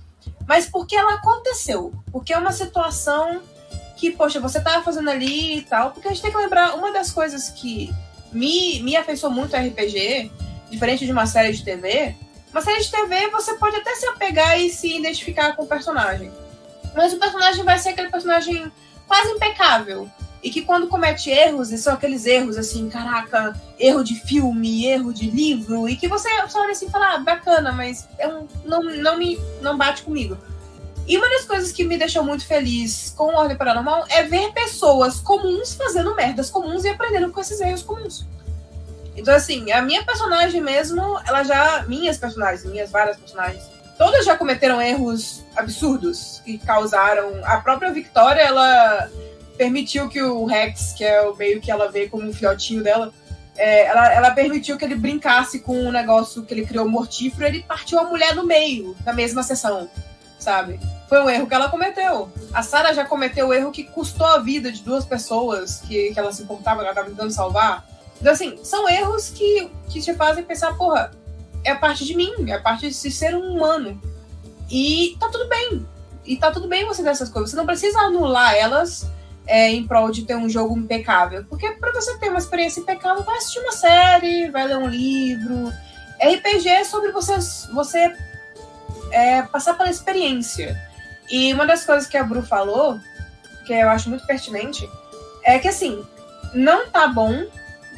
mas 0.48 0.66
porque 0.66 0.96
ela 0.96 1.16
aconteceu. 1.16 1.92
Porque 2.10 2.32
é 2.32 2.38
uma 2.38 2.52
situação 2.52 3.42
que, 3.98 4.12
poxa, 4.12 4.40
você 4.40 4.58
tava 4.62 4.82
fazendo 4.82 5.10
ali 5.10 5.58
e 5.58 5.60
tal. 5.60 5.90
Porque 5.90 6.08
a 6.08 6.10
gente 6.10 6.22
tem 6.22 6.30
que 6.30 6.38
lembrar, 6.38 6.74
uma 6.76 6.90
das 6.90 7.10
coisas 7.10 7.50
que 7.50 7.94
me, 8.32 8.80
me 8.80 8.96
afeiçoou 8.96 9.30
muito 9.30 9.54
a 9.54 9.60
RPG, 9.60 10.32
diferente 10.70 11.04
de 11.04 11.12
uma 11.12 11.26
série 11.26 11.52
de 11.52 11.62
TV, 11.62 12.16
uma 12.50 12.62
série 12.62 12.80
de 12.82 12.90
TV 12.90 13.28
você 13.28 13.56
pode 13.56 13.76
até 13.76 13.94
se 13.94 14.06
apegar 14.06 14.58
e 14.58 14.70
se 14.70 14.96
identificar 14.96 15.54
com 15.54 15.64
o 15.64 15.66
personagem. 15.66 16.32
Mas 16.94 17.12
o 17.12 17.18
personagem 17.18 17.62
vai 17.62 17.78
ser 17.78 17.90
aquele 17.90 18.08
personagem 18.08 18.72
quase 19.06 19.32
impecável 19.32 20.10
e 20.46 20.50
que 20.50 20.62
quando 20.62 20.86
comete 20.86 21.28
erros, 21.28 21.72
e 21.72 21.76
são 21.76 21.94
aqueles 21.94 22.24
erros 22.24 22.56
assim, 22.56 22.88
caraca, 22.88 23.60
erro 23.80 24.04
de 24.04 24.14
filme, 24.14 24.86
erro 24.86 25.12
de 25.12 25.28
livro, 25.28 25.88
e 25.88 25.96
que 25.96 26.06
você 26.06 26.28
só 26.46 26.60
olha 26.60 26.70
assim 26.70 26.86
e 26.86 26.90
fala, 26.90 27.14
ah, 27.14 27.18
bacana, 27.18 27.72
mas 27.72 28.08
é 28.16 28.28
um, 28.28 28.46
não, 28.64 28.80
não 28.80 29.18
me 29.18 29.40
não 29.60 29.76
bate 29.76 30.04
comigo. 30.04 30.38
E 31.04 31.18
uma 31.18 31.28
das 31.30 31.46
coisas 31.46 31.72
que 31.72 31.82
me 31.82 31.98
deixou 31.98 32.22
muito 32.22 32.46
feliz 32.46 33.12
com 33.16 33.24
o 33.24 33.36
Ordem 33.36 33.56
Paranormal 33.56 34.04
é 34.08 34.22
ver 34.22 34.52
pessoas 34.52 35.18
comuns 35.18 35.74
fazendo 35.74 36.14
merdas 36.14 36.48
comuns 36.48 36.84
e 36.84 36.90
aprendendo 36.90 37.32
com 37.32 37.40
esses 37.40 37.60
erros 37.60 37.82
comuns. 37.82 38.24
Então, 39.16 39.34
assim, 39.34 39.72
a 39.72 39.82
minha 39.82 40.04
personagem 40.04 40.60
mesmo, 40.60 41.18
ela 41.26 41.42
já. 41.42 41.82
Minhas 41.88 42.18
personagens, 42.18 42.64
minhas 42.64 42.88
várias 42.88 43.16
personagens, 43.16 43.64
todas 43.98 44.24
já 44.24 44.36
cometeram 44.36 44.80
erros 44.80 45.42
absurdos 45.56 46.40
que 46.44 46.56
causaram. 46.56 47.40
A 47.44 47.56
própria 47.56 47.90
Victoria, 47.90 48.42
ela 48.42 49.10
permitiu 49.56 50.08
que 50.08 50.22
o 50.22 50.44
Rex, 50.44 50.92
que 50.92 51.04
é 51.04 51.22
o 51.22 51.34
meio 51.34 51.60
que 51.60 51.70
ela 51.70 51.90
vê 51.90 52.08
como 52.08 52.28
um 52.28 52.32
filhotinho 52.32 52.82
dela, 52.82 53.12
é, 53.56 53.86
ela, 53.86 54.12
ela, 54.12 54.30
permitiu 54.32 54.76
que 54.76 54.84
ele 54.84 54.94
brincasse 54.94 55.60
com 55.60 55.78
um 55.78 55.90
negócio 55.90 56.42
que 56.42 56.52
ele 56.52 56.66
criou 56.66 56.88
mortífero, 56.88 57.46
ele 57.46 57.62
partiu 57.62 57.98
a 57.98 58.04
mulher 58.04 58.34
no 58.34 58.44
meio, 58.44 58.94
na 59.04 59.12
mesma 59.12 59.42
sessão, 59.42 59.88
sabe? 60.38 60.78
Foi 61.08 61.22
um 61.22 61.30
erro 61.30 61.46
que 61.46 61.54
ela 61.54 61.70
cometeu. 61.70 62.30
A 62.52 62.62
Sarah 62.62 62.92
já 62.92 63.04
cometeu 63.04 63.48
o 63.48 63.54
erro 63.54 63.70
que 63.70 63.84
custou 63.84 64.26
a 64.26 64.38
vida 64.38 64.70
de 64.70 64.82
duas 64.82 65.04
pessoas 65.04 65.80
que, 65.80 66.12
que 66.12 66.18
ela 66.18 66.32
se 66.32 66.42
importava, 66.42 66.82
ela 66.82 66.90
estava 66.90 67.08
tentando 67.08 67.30
salvar. 67.30 67.86
Então, 68.20 68.32
assim, 68.32 68.58
são 68.62 68.88
erros 68.88 69.30
que, 69.30 69.70
que 69.88 70.00
te 70.00 70.14
fazem 70.14 70.44
pensar, 70.44 70.76
porra, 70.76 71.12
é 71.64 71.74
parte 71.74 72.04
de 72.04 72.14
mim, 72.14 72.50
é 72.50 72.58
parte 72.58 72.88
de 72.88 72.94
ser 72.94 73.34
um 73.34 73.56
humano. 73.56 74.00
E 74.70 75.16
tá 75.18 75.28
tudo 75.28 75.48
bem. 75.48 75.86
E 76.24 76.36
tá 76.36 76.50
tudo 76.50 76.66
bem 76.66 76.84
você 76.84 77.02
ter 77.02 77.10
essas 77.10 77.28
coisas. 77.28 77.50
Você 77.50 77.56
não 77.56 77.66
precisa 77.66 78.00
anular 78.00 78.54
elas 78.54 79.08
é, 79.46 79.70
em 79.70 79.86
prol 79.86 80.10
de 80.10 80.24
ter 80.24 80.36
um 80.36 80.48
jogo 80.48 80.76
impecável. 80.76 81.44
Porque 81.48 81.70
para 81.72 81.92
você 81.92 82.18
ter 82.18 82.28
uma 82.28 82.38
experiência 82.38 82.80
impecável, 82.80 83.22
vai 83.22 83.36
assistir 83.36 83.60
uma 83.60 83.72
série, 83.72 84.50
vai 84.50 84.66
ler 84.66 84.78
um 84.78 84.88
livro. 84.88 85.72
RPG 86.20 86.68
é 86.68 86.84
sobre 86.84 87.12
você, 87.12 87.38
você 87.72 88.16
é, 89.10 89.42
passar 89.42 89.74
pela 89.74 89.90
experiência. 89.90 90.80
E 91.30 91.52
uma 91.52 91.66
das 91.66 91.84
coisas 91.84 92.08
que 92.08 92.16
a 92.16 92.24
Bru 92.24 92.42
falou, 92.42 92.98
que 93.66 93.72
eu 93.72 93.88
acho 93.88 94.08
muito 94.08 94.26
pertinente, 94.26 94.88
é 95.44 95.58
que 95.58 95.68
assim, 95.68 96.04
não 96.54 96.88
tá 96.88 97.06
bom, 97.08 97.46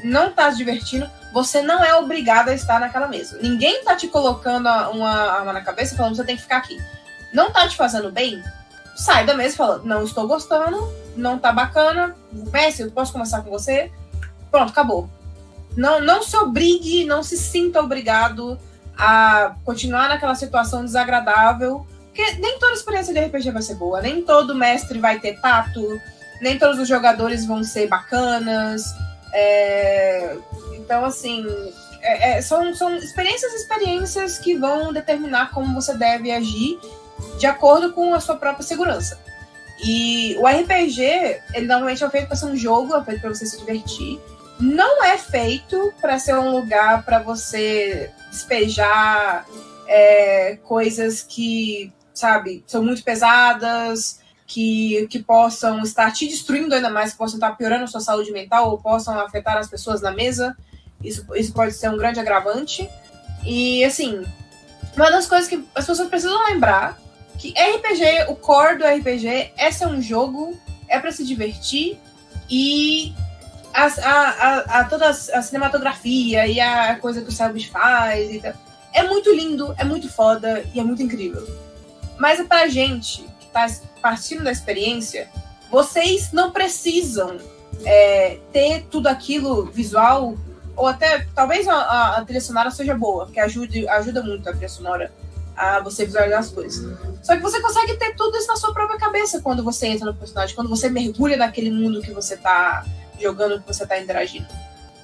não 0.03 0.33
tá 0.33 0.51
se 0.51 0.59
divertindo, 0.59 1.09
você 1.33 1.63
não 1.63 1.85
é 1.85 1.95
obrigado 1.95 2.49
a 2.49 2.55
estar 2.55 2.81
naquela 2.81 3.07
mesa. 3.07 3.39
Ninguém 3.43 3.85
tá 3.85 3.95
te 3.95 4.09
colocando 4.09 4.69
uma 4.93 5.11
arma 5.11 5.53
na 5.53 5.61
cabeça 5.61 5.97
falando 5.97 6.17
você 6.17 6.25
tem 6.25 6.37
que 6.37 6.43
ficar 6.43 6.59
aqui. 6.59 6.79
Não 7.33 7.53
tá 7.53 7.69
te 7.69 7.77
fazendo 7.77 8.11
bem? 8.11 8.43
Sai 8.97 9.27
da 9.27 9.35
mesa 9.35 9.55
e 9.55 9.57
fala, 9.57 9.83
não 9.85 10.03
estou 10.03 10.27
gostando, 10.27 10.93
não 11.19 11.39
tá 11.39 11.53
bacana, 11.53 12.15
mestre, 12.53 12.85
eu 12.85 12.91
posso 12.91 13.13
conversar 13.13 13.43
com 13.43 13.51
você? 13.51 13.91
Pronto, 14.51 14.71
acabou. 14.71 15.09
Não, 15.77 16.01
não 16.01 16.23
se 16.23 16.37
obrigue, 16.37 17.05
não 17.05 17.23
se 17.23 17.37
sinta 17.37 17.81
obrigado 17.81 18.59
a 18.97 19.55
continuar 19.65 20.09
naquela 20.09 20.35
situação 20.35 20.85
desagradável, 20.85 21.87
porque 22.07 22.33
nem 22.35 22.59
toda 22.59 22.73
experiência 22.73 23.15
de 23.15 23.21
RPG 23.21 23.51
vai 23.51 23.63
ser 23.63 23.75
boa, 23.75 24.01
nem 24.01 24.23
todo 24.23 24.55
mestre 24.55 24.99
vai 24.99 25.21
ter 25.21 25.41
tato, 25.41 26.01
nem 26.41 26.59
todos 26.59 26.79
os 26.79 26.89
jogadores 26.89 27.47
vão 27.47 27.63
ser 27.63 27.87
bacanas. 27.87 28.83
É... 29.33 30.37
Então, 30.73 31.05
assim, 31.05 31.47
é, 32.01 32.39
é, 32.39 32.43
são, 32.43 32.75
são 32.75 32.97
experiências 32.97 33.53
experiências 33.53 34.39
que 34.39 34.57
vão 34.57 34.93
determinar 34.93 35.51
como 35.51 35.75
você 35.75 35.95
deve 35.95 36.33
agir 36.33 36.79
de 37.39 37.47
acordo 37.47 37.93
com 37.93 38.15
a 38.15 38.21
sua 38.21 38.37
própria 38.37 38.65
segurança. 38.65 39.19
E 39.85 40.37
o 40.39 40.47
RPG, 40.47 41.03
ele 41.55 41.67
normalmente 41.67 42.03
é 42.03 42.11
feito 42.11 42.27
para 42.27 42.37
ser 42.37 42.47
um 42.47 42.57
jogo, 42.57 42.97
é 42.97 43.05
feito 43.05 43.21
para 43.21 43.35
você 43.35 43.47
se 43.47 43.59
divertir. 43.59 44.21
Não 44.59 45.05
é 45.05 45.17
feito 45.17 45.93
para 46.01 46.19
ser 46.19 46.35
um 46.35 46.51
lugar 46.51 47.05
para 47.05 47.21
você 47.21 48.11
despejar 48.31 49.47
é, 49.87 50.57
coisas 50.65 51.23
que, 51.23 51.93
sabe, 52.13 52.65
são 52.67 52.83
muito 52.83 53.05
pesadas, 53.05 54.21
que, 54.47 55.07
que 55.09 55.21
possam 55.21 55.81
estar 55.83 56.13
te 56.13 56.27
destruindo 56.27 56.75
ainda 56.75 56.91
mais, 56.91 57.13
que 57.13 57.19
possam 57.19 57.37
estar 57.37 57.53
piorando 57.53 57.85
a 57.85 57.87
sua 57.87 58.01
saúde 58.01 58.33
mental 58.33 58.71
ou 58.71 58.79
possam 58.79 59.19
afetar 59.21 59.57
as 59.57 59.69
pessoas 59.69 60.01
na 60.01 60.11
mesa. 60.11 60.57
Isso, 61.03 61.25
isso 61.37 61.53
pode 61.53 61.75
ser 61.75 61.89
um 61.91 61.97
grande 61.97 62.19
agravante. 62.19 62.89
E, 63.45 63.85
assim, 63.85 64.25
uma 64.97 65.11
das 65.11 65.27
coisas 65.27 65.49
que 65.49 65.65
as 65.75 65.87
pessoas 65.87 66.09
precisam 66.09 66.45
lembrar 66.47 66.99
que 67.39 67.51
RPG, 67.51 68.31
o 68.31 68.37
core 68.37 68.79
do 68.79 68.85
RPG 68.85 69.53
é 69.57 69.71
ser 69.71 69.87
um 69.87 70.03
jogo, 70.03 70.59
é 70.89 70.99
para 70.99 71.13
se 71.13 71.25
divertir 71.25 71.99
e 72.51 73.15
a, 73.73 73.87
a, 73.87 74.31
a, 74.31 74.81
a, 74.81 74.85
toda 74.85 75.09
a 75.09 75.13
cinematografia 75.15 76.47
e 76.47 76.61
a 76.61 76.97
coisa 76.97 77.23
que 77.23 77.29
o 77.29 77.33
Selbit 77.33 77.71
faz 77.71 78.31
e 78.31 78.41
tal, 78.41 78.53
é 78.93 79.05
muito 79.05 79.33
lindo, 79.33 79.75
é 79.79 79.85
muito 79.85 80.11
foda 80.11 80.65
e 80.75 80.81
é 80.81 80.85
muito 80.85 81.03
incrível. 81.03 81.47
Mas 82.19 82.41
é 82.41 82.45
pra 82.45 82.67
gente 82.67 83.23
que 83.39 83.47
tá 83.47 83.67
partindo 84.03 84.43
da 84.43 84.51
experiência, 84.51 85.29
vocês 85.71 86.33
não 86.33 86.51
precisam 86.51 87.39
é, 87.85 88.39
ter 88.53 88.87
tudo 88.91 89.07
aquilo 89.07 89.67
visual, 89.67 90.37
ou 90.75 90.87
até 90.87 91.27
talvez 91.35 91.69
a, 91.69 92.17
a, 92.17 92.25
trilha 92.25 92.41
sonora 92.41 92.71
seja 92.71 92.95
boa, 92.95 93.29
que 93.31 93.39
ajude, 93.39 93.89
ajuda 93.89 94.23
muito 94.23 94.49
a 94.49 94.53
trilha 94.53 94.69
sonora 94.69 95.13
a 95.59 95.81
você 95.81 96.07
visualizar 96.07 96.39
as 96.39 96.51
coisas. 96.51 96.97
Só 97.21 97.35
que 97.35 97.43
você 97.43 97.61
consegue 97.61 97.97
ter 97.97 98.15
tudo 98.15 98.37
isso 98.37 98.47
na 98.47 98.57
sua 98.57 98.73
própria 98.73 98.97
cabeça 98.97 99.41
quando 99.43 99.65
você 99.65 99.89
entra 99.89 100.07
no 100.07 100.15
personagem, 100.15 100.55
quando 100.55 100.71
você 100.71 100.89
mergulha 100.89 101.37
naquele 101.37 101.71
mundo 101.71 102.01
que 102.01 102.13
você 102.13 102.37
tá 102.37 102.87
jogando, 103.21 103.61
que 103.61 103.67
você 103.67 103.85
tá 103.85 103.99
interagindo. 103.99 104.47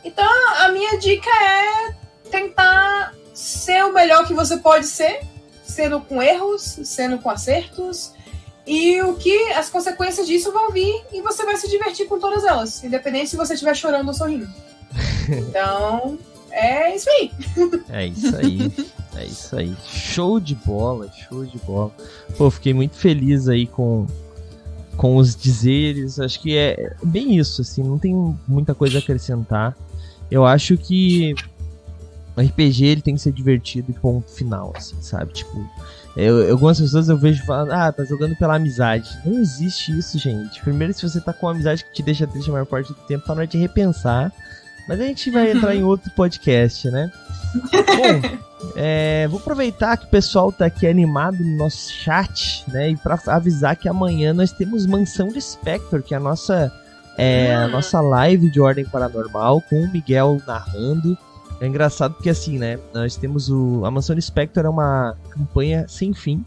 Então, 0.04 0.28
a 0.60 0.68
minha 0.68 0.96
dica 0.96 1.28
é 1.28 1.94
tentar 2.30 3.12
ser 3.34 3.84
o 3.84 3.92
melhor 3.92 4.26
que 4.26 4.32
você 4.32 4.56
pode 4.58 4.86
ser, 4.86 5.22
sendo 5.64 6.00
com 6.00 6.22
erros, 6.22 6.78
sendo 6.84 7.18
com 7.18 7.28
acertos, 7.28 8.12
e 8.64 9.02
o 9.02 9.14
que 9.14 9.52
as 9.52 9.68
consequências 9.68 10.26
disso 10.26 10.52
vão 10.52 10.70
vir 10.70 11.04
e 11.12 11.20
você 11.20 11.44
vai 11.44 11.56
se 11.56 11.68
divertir 11.68 12.06
com 12.06 12.20
todas 12.20 12.44
elas, 12.44 12.84
independente 12.84 13.30
se 13.30 13.36
você 13.36 13.54
estiver 13.54 13.74
chorando 13.74 14.06
ou 14.06 14.14
sorrindo. 14.14 14.46
Então, 15.26 16.18
é 16.50 16.94
isso 16.94 17.08
aí. 17.08 17.32
É 17.90 18.06
isso 18.06 18.36
aí. 18.36 18.70
É 19.16 19.24
isso 19.24 19.56
aí. 19.56 19.74
Show 19.86 20.40
de 20.40 20.54
bola, 20.54 21.10
show 21.12 21.44
de 21.44 21.58
bola. 21.58 21.92
Pô, 22.36 22.50
fiquei 22.50 22.74
muito 22.74 22.96
feliz 22.96 23.48
aí 23.48 23.66
com, 23.66 24.06
com 24.96 25.16
os 25.16 25.34
dizeres. 25.36 26.18
Acho 26.18 26.40
que 26.40 26.56
é 26.56 26.94
bem 27.02 27.38
isso, 27.38 27.62
assim, 27.62 27.82
não 27.82 27.98
tem 27.98 28.14
muita 28.46 28.74
coisa 28.74 28.98
a 28.98 29.00
acrescentar. 29.00 29.76
Eu 30.30 30.44
acho 30.44 30.76
que 30.76 31.34
o 32.36 32.40
RPG 32.40 32.84
ele 32.84 33.02
tem 33.02 33.14
que 33.14 33.20
ser 33.20 33.32
divertido 33.32 33.90
e 33.90 33.94
ponto 33.94 34.30
final, 34.30 34.72
assim, 34.76 34.96
sabe? 35.00 35.32
Tipo, 35.32 35.64
eu, 36.16 36.50
algumas 36.50 36.80
pessoas 36.80 37.08
eu 37.08 37.16
vejo 37.16 37.44
falando, 37.44 37.72
ah, 37.72 37.92
tá 37.92 38.04
jogando 38.04 38.36
pela 38.36 38.56
amizade. 38.56 39.08
Não 39.24 39.40
existe 39.40 39.96
isso, 39.96 40.18
gente. 40.18 40.60
Primeiro, 40.62 40.92
se 40.92 41.02
você 41.02 41.20
tá 41.20 41.32
com 41.32 41.46
uma 41.46 41.52
amizade 41.52 41.84
que 41.84 41.92
te 41.92 42.02
deixa 42.02 42.26
triste 42.26 42.48
a 42.50 42.52
maior 42.52 42.66
parte 42.66 42.88
do 42.88 42.94
tempo, 43.06 43.24
tá 43.24 43.34
na 43.34 43.40
hora 43.40 43.46
de 43.46 43.58
repensar. 43.58 44.32
Mas 44.88 45.00
a 45.00 45.04
gente 45.04 45.30
vai 45.30 45.50
entrar 45.50 45.74
em 45.74 45.82
outro 45.82 46.10
podcast, 46.12 46.90
né? 46.90 47.10
Bom, 47.96 48.38
é, 48.76 49.26
vou 49.28 49.38
aproveitar 49.38 49.96
que 49.96 50.06
o 50.06 50.08
pessoal 50.08 50.50
tá 50.50 50.66
aqui 50.66 50.86
animado 50.86 51.38
no 51.38 51.56
nosso 51.56 51.92
chat, 51.92 52.64
né? 52.68 52.90
E 52.90 52.96
para 52.96 53.18
avisar 53.26 53.76
que 53.76 53.88
amanhã 53.88 54.32
nós 54.32 54.52
temos 54.52 54.86
Mansão 54.86 55.28
de 55.28 55.40
Spectre, 55.40 56.02
que 56.02 56.14
é 56.14 56.16
a 56.16 56.20
nossa, 56.20 56.72
é, 57.16 57.54
a 57.54 57.68
nossa 57.68 58.00
live 58.00 58.50
de 58.50 58.60
ordem 58.60 58.84
paranormal, 58.84 59.60
com 59.62 59.82
o 59.82 59.90
Miguel 59.90 60.40
narrando. 60.46 61.16
É 61.60 61.66
engraçado 61.66 62.14
porque 62.14 62.30
assim, 62.30 62.58
né? 62.58 62.78
Nós 62.92 63.16
temos 63.16 63.48
o. 63.48 63.84
A 63.84 63.90
Mansão 63.90 64.16
de 64.16 64.22
Spectre 64.22 64.66
é 64.66 64.68
uma 64.68 65.16
campanha 65.30 65.86
sem 65.88 66.12
fim. 66.12 66.44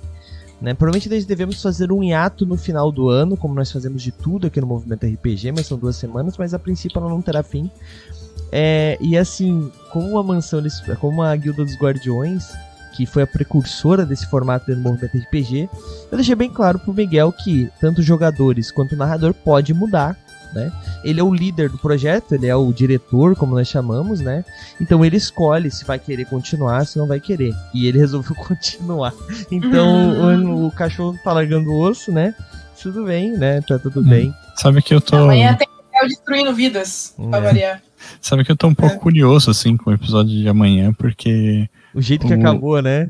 Né? 0.59 0.73
Provavelmente 0.73 1.09
nós 1.09 1.25
devemos 1.25 1.61
fazer 1.61 1.91
um 1.91 2.03
hiato 2.03 2.45
no 2.45 2.57
final 2.57 2.91
do 2.91 3.09
ano, 3.09 3.37
como 3.37 3.53
nós 3.53 3.71
fazemos 3.71 4.01
de 4.01 4.11
tudo 4.11 4.47
aqui 4.47 4.59
no 4.59 4.67
Movimento 4.67 5.05
RPG, 5.05 5.51
mas 5.51 5.67
são 5.67 5.77
duas 5.77 5.95
semanas, 5.95 6.37
mas 6.37 6.53
a 6.53 6.59
princípio 6.59 6.99
ela 6.99 7.09
não 7.09 7.21
terá 7.21 7.43
fim. 7.43 7.69
É, 8.51 8.97
e 8.99 9.17
assim, 9.17 9.71
como 9.91 10.17
a 10.17 10.23
mansão, 10.23 10.61
como 10.99 11.21
a 11.21 11.35
Guilda 11.35 11.63
dos 11.63 11.75
Guardiões, 11.75 12.51
que 12.95 13.05
foi 13.05 13.23
a 13.23 13.27
precursora 13.27 14.05
desse 14.05 14.25
formato 14.27 14.73
do 14.73 14.81
movimento 14.81 15.15
RPG, 15.15 15.69
eu 16.11 16.17
deixei 16.17 16.33
bem 16.33 16.49
claro 16.49 16.79
pro 16.79 16.93
Miguel 16.93 17.31
que 17.31 17.69
tanto 17.79 18.01
jogadores 18.01 18.71
quanto 18.71 18.93
o 18.93 18.97
narrador 18.97 19.33
pode 19.33 19.73
mudar. 19.73 20.17
Né? 20.53 20.71
Ele 21.03 21.19
é 21.19 21.23
o 21.23 21.33
líder 21.33 21.69
do 21.69 21.77
projeto, 21.77 22.33
ele 22.33 22.47
é 22.47 22.55
o 22.55 22.71
diretor, 22.71 23.35
como 23.35 23.55
nós 23.55 23.67
chamamos, 23.67 24.19
né? 24.19 24.43
Então 24.79 25.03
ele 25.03 25.17
escolhe 25.17 25.69
se 25.69 25.85
vai 25.85 25.99
querer 25.99 26.25
continuar, 26.25 26.85
se 26.85 26.97
não 26.97 27.07
vai 27.07 27.19
querer. 27.19 27.53
E 27.73 27.87
ele 27.87 27.99
resolveu 27.99 28.35
continuar. 28.37 29.13
Então 29.51 30.45
o, 30.45 30.67
o, 30.67 30.71
cachorro 30.71 31.17
tá 31.23 31.33
largando 31.33 31.69
o 31.69 31.79
osso, 31.79 32.11
né? 32.11 32.33
Tudo 32.81 33.05
bem, 33.05 33.31
né? 33.31 33.61
Tá 33.61 33.77
tudo 33.77 33.99
hum. 33.99 34.09
bem. 34.09 34.33
Sabe 34.55 34.81
que 34.81 34.93
eu 34.93 35.01
tô. 35.01 35.15
Amanhã 35.15 35.55
tem 35.55 35.67
o 36.03 36.07
destruindo 36.07 36.53
vidas, 36.53 37.13
é. 37.17 37.29
pra 37.29 37.39
variar. 37.39 37.81
Sabe 38.21 38.43
que 38.43 38.51
eu 38.51 38.55
tô 38.55 38.67
um 38.67 38.75
pouco 38.75 38.95
é. 38.95 38.99
curioso, 38.99 39.49
assim, 39.49 39.75
com 39.75 39.89
o 39.89 39.93
episódio 39.93 40.31
de 40.31 40.47
amanhã, 40.47 40.93
porque. 40.93 41.67
O 41.93 42.01
jeito 42.01 42.25
o... 42.25 42.27
que 42.27 42.33
acabou, 42.33 42.81
né? 42.81 43.09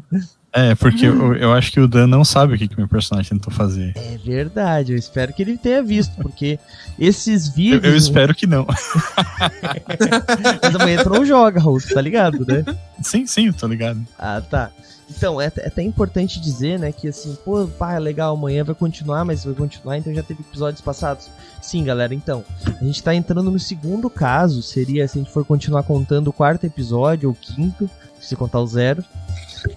É, 0.54 0.74
porque 0.76 1.06
eu, 1.06 1.36
eu, 1.36 1.54
acho 1.54 1.72
que 1.72 1.80
o 1.80 1.88
Dan 1.88 2.08
não 2.08 2.24
sabe 2.24 2.56
o 2.56 2.58
que, 2.58 2.68
que 2.68 2.78
meu 2.78 2.88
personagem 2.88 3.32
tentou 3.32 3.54
fazer. 3.54 3.94
É 3.96 4.18
verdade, 4.18 4.94
eu 4.94 4.98
espero 4.98 5.34
que 5.34 5.42
ele 5.42 5.58
tenha 5.58 5.84
visto, 5.84 6.16
porque 6.16 6.58
esses 6.98 7.48
vídeos. 7.50 7.84
Eu, 7.84 7.92
eu 7.92 7.98
espero 7.98 8.34
que 8.34 8.48
não. 8.48 8.66
Mas 10.64 10.76
amanhã 10.76 11.04
tu 11.04 11.10
não 11.10 11.26
joga, 11.26 11.60
Raul, 11.60 11.80
tá 11.82 12.02
ligado, 12.02 12.46
né? 12.46 12.64
Sim, 13.02 13.28
sim, 13.28 13.48
eu 13.48 13.54
tô 13.54 13.68
ligado. 13.68 14.04
Ah, 14.18 14.42
tá. 14.42 14.72
Então, 15.10 15.40
é, 15.40 15.52
é 15.58 15.68
até 15.68 15.82
importante 15.82 16.40
dizer, 16.40 16.78
né, 16.78 16.92
que 16.92 17.08
assim, 17.08 17.38
pô, 17.46 17.66
pá, 17.68 17.94
é 17.94 18.00
legal, 18.00 18.36
amanhã 18.36 18.64
vai 18.64 18.76
continuar, 18.76 19.24
mas 19.24 19.46
vai 19.46 19.54
continuar, 19.54 19.98
então 19.98 20.14
já 20.14 20.22
teve 20.22 20.42
episódios 20.42 20.82
passados. 20.82 21.30
Sim, 21.62 21.84
galera, 21.84 22.14
então, 22.14 22.44
a 22.66 22.84
gente 22.84 23.02
tá 23.02 23.16
entrando 23.16 23.50
no 23.50 23.60
segundo 23.60 24.10
caso, 24.10 24.62
seria 24.62 25.08
se 25.08 25.18
a 25.18 25.22
gente 25.22 25.32
for 25.32 25.46
continuar 25.46 25.84
contando 25.84 26.28
o 26.28 26.34
quarto 26.34 26.66
episódio 26.66 27.30
ou 27.30 27.36
quinto, 27.36 27.90
se 28.20 28.36
contar 28.36 28.60
o 28.60 28.68
zero. 28.68 29.04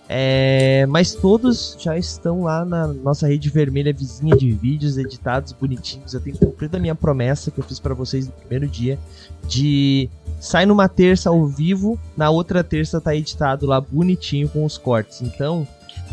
É, 0.08 0.86
mas 0.88 1.14
todos 1.14 1.76
já 1.78 1.96
estão 1.96 2.42
lá 2.42 2.64
na 2.64 2.88
nossa 2.88 3.26
rede 3.26 3.48
vermelha 3.48 3.92
vizinha 3.92 4.36
de 4.36 4.50
vídeos 4.52 4.98
editados 4.98 5.52
bonitinhos. 5.52 6.12
Eu 6.14 6.20
tenho 6.20 6.36
cumprido 6.36 6.76
a 6.76 6.80
minha 6.80 6.94
promessa 6.94 7.50
que 7.50 7.58
eu 7.58 7.64
fiz 7.64 7.78
para 7.78 7.94
vocês 7.94 8.26
no 8.26 8.32
primeiro 8.32 8.66
dia 8.66 8.98
de 9.48 10.08
sai 10.38 10.66
numa 10.66 10.88
terça 10.88 11.28
ao 11.28 11.46
vivo, 11.46 11.98
na 12.16 12.30
outra 12.30 12.64
terça 12.64 13.00
tá 13.00 13.14
editado 13.14 13.66
lá 13.66 13.80
bonitinho 13.80 14.48
com 14.48 14.64
os 14.64 14.78
cortes. 14.78 15.22
Então, 15.22 15.66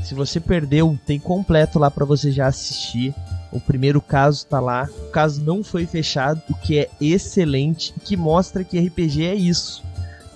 se 0.03 0.13
você 0.13 0.39
perdeu, 0.39 0.97
tem 1.05 1.19
completo 1.19 1.79
lá 1.79 1.89
para 1.89 2.05
você 2.05 2.31
já 2.31 2.47
assistir. 2.47 3.13
O 3.51 3.59
primeiro 3.59 4.01
caso 4.01 4.45
tá 4.45 4.59
lá. 4.59 4.89
O 5.07 5.09
caso 5.09 5.41
não 5.41 5.63
foi 5.63 5.85
fechado, 5.85 6.41
o 6.49 6.53
que 6.53 6.79
é 6.79 6.89
excelente, 6.99 7.93
que 8.03 8.17
mostra 8.17 8.63
que 8.63 8.79
RPG 8.79 9.25
é 9.25 9.35
isso 9.35 9.86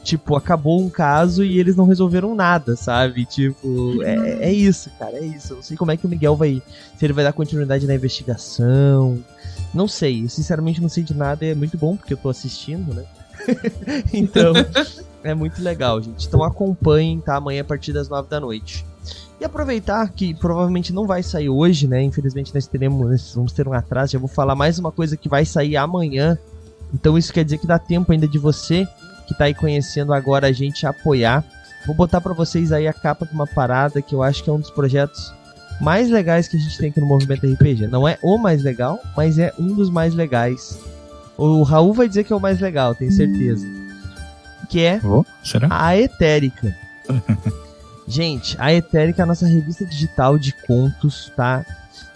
tipo, 0.04 0.36
acabou 0.36 0.82
um 0.82 0.90
caso 0.90 1.44
e 1.44 1.60
eles 1.60 1.76
não 1.76 1.86
resolveram 1.86 2.36
nada, 2.36 2.76
sabe? 2.76 3.26
Tipo, 3.26 4.02
é, 4.04 4.50
é 4.50 4.54
isso, 4.54 4.90
cara, 4.98 5.18
é 5.18 5.26
isso. 5.26 5.54
Eu 5.54 5.58
não 5.58 5.64
sei 5.64 5.78
como 5.78 5.92
é 5.92 5.98
que 5.98 6.06
o 6.06 6.10
Miguel 6.10 6.36
vai. 6.36 6.62
Se 6.98 7.06
ele 7.06 7.14
vai 7.14 7.24
dar 7.24 7.34
continuidade 7.34 7.86
na 7.86 7.96
investigação. 7.96 9.24
Não 9.74 9.88
sei, 9.88 10.24
eu 10.24 10.30
sinceramente 10.30 10.82
não 10.82 10.90
sei 10.90 11.04
de 11.04 11.14
nada, 11.14 11.46
é 11.46 11.56
muito 11.56 11.78
bom 11.78 11.96
porque 11.96 12.14
eu 12.14 12.18
tô 12.18 12.30
assistindo, 12.30 12.94
né? 12.94 13.06
então, 14.14 14.54
é 15.24 15.34
muito 15.34 15.62
legal, 15.62 16.02
gente. 16.02 16.28
Então 16.28 16.44
acompanhem, 16.44 17.20
tá? 17.20 17.36
Amanhã 17.36 17.62
a 17.62 17.66
partir 17.66 17.94
das 17.94 18.10
nove 18.10 18.30
da 18.30 18.40
noite. 18.40 18.86
E 19.40 19.46
aproveitar 19.46 20.08
que 20.10 20.34
provavelmente 20.36 20.94
não 20.94 21.08
vai 21.08 21.24
sair 21.24 21.50
hoje, 21.50 21.88
né? 21.88 22.04
Infelizmente 22.04 22.54
nós 22.54 22.68
teremos, 22.68 23.34
vamos 23.34 23.52
ter 23.52 23.68
um 23.68 23.74
atraso. 23.74 24.14
Já 24.14 24.20
vou 24.20 24.28
falar 24.28 24.56
mais 24.56 24.78
uma 24.78 24.92
coisa 24.92 25.18
que 25.18 25.30
vai 25.30 25.46
sair 25.46 25.78
amanhã. 25.78 26.38
Então 26.94 27.18
isso 27.18 27.34
quer 27.34 27.44
dizer 27.44 27.58
que 27.58 27.66
dá 27.66 27.80
tempo 27.80 28.12
ainda 28.12 28.28
de 28.28 28.38
você 28.38 28.88
que 29.32 29.38
tá 29.38 29.46
aí 29.46 29.54
conhecendo 29.54 30.14
agora 30.14 30.48
a 30.48 30.52
gente 30.52 30.86
apoiar. 30.86 31.44
Vou 31.86 31.96
botar 31.96 32.20
para 32.20 32.34
vocês 32.34 32.72
aí 32.72 32.88
a 32.88 32.94
capa 32.94 33.26
de 33.26 33.34
uma 33.34 33.48
parada 33.48 34.02
que 34.02 34.14
eu 34.14 34.22
acho 34.22 34.44
que 34.44 34.50
é 34.50 34.54
um 34.54 34.60
dos 34.60 34.70
projetos 34.70 35.34
mais 35.80 36.10
legais 36.10 36.48
que 36.48 36.58
a 36.58 36.60
gente 36.60 36.78
tem 36.78 36.90
aqui 36.90 37.00
no 37.00 37.08
Movimento 37.08 37.48
RPG. 37.48 37.88
Não 37.88 38.08
é 38.08 38.20
o 38.22 38.38
mais 38.38 38.62
legal, 38.62 39.00
mas 39.16 39.40
é 39.40 39.54
um 39.58 39.74
dos 39.74 39.90
mais 39.90 40.14
legais. 40.14 40.78
O 41.38 41.64
Raul 41.64 41.94
vai 41.94 42.08
dizer 42.08 42.24
que 42.26 42.34
é 42.34 42.36
o 42.36 42.42
mais 42.42 42.60
legal, 42.60 42.94
tenho 42.94 43.12
certeza. 43.12 43.66
Que 44.70 44.82
é 44.82 45.02
oh, 45.04 45.24
a 45.70 45.98
Etérica. 45.98 46.76
gente, 48.08 48.56
a 48.60 48.74
Etérica 48.74 49.22
é 49.22 49.24
a 49.24 49.28
nossa 49.28 49.48
revista 49.48 49.86
digital 49.86 50.38
de 50.38 50.52
contos, 50.52 51.32
tá? 51.36 51.66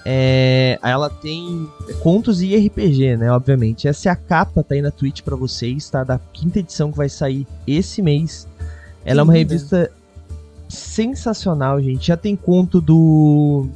É, 0.08 0.78
ela 0.84 1.10
tem 1.10 1.68
contos 2.04 2.40
e 2.40 2.56
RPG, 2.56 3.18
né? 3.18 3.32
Obviamente. 3.32 3.88
Essa 3.88 4.10
é 4.10 4.12
a 4.12 4.16
capa, 4.16 4.64
tá 4.64 4.76
aí 4.76 4.82
na 4.82 4.92
Twitch 4.92 5.22
para 5.22 5.36
vocês, 5.36 5.90
tá? 5.90 6.04
Da 6.04 6.20
quinta 6.32 6.60
edição 6.60 6.92
que 6.92 6.98
vai 6.98 7.10
sair 7.10 7.48
esse 7.66 8.04
mês. 8.04 8.48
Ela 9.04 9.22
é 9.22 9.24
uma 9.24 9.34
revista 9.34 9.92
sensacional, 10.70 11.82
gente. 11.82 12.08
Já 12.08 12.16
tem 12.16 12.36
conto 12.36 12.80
do. 12.80 13.68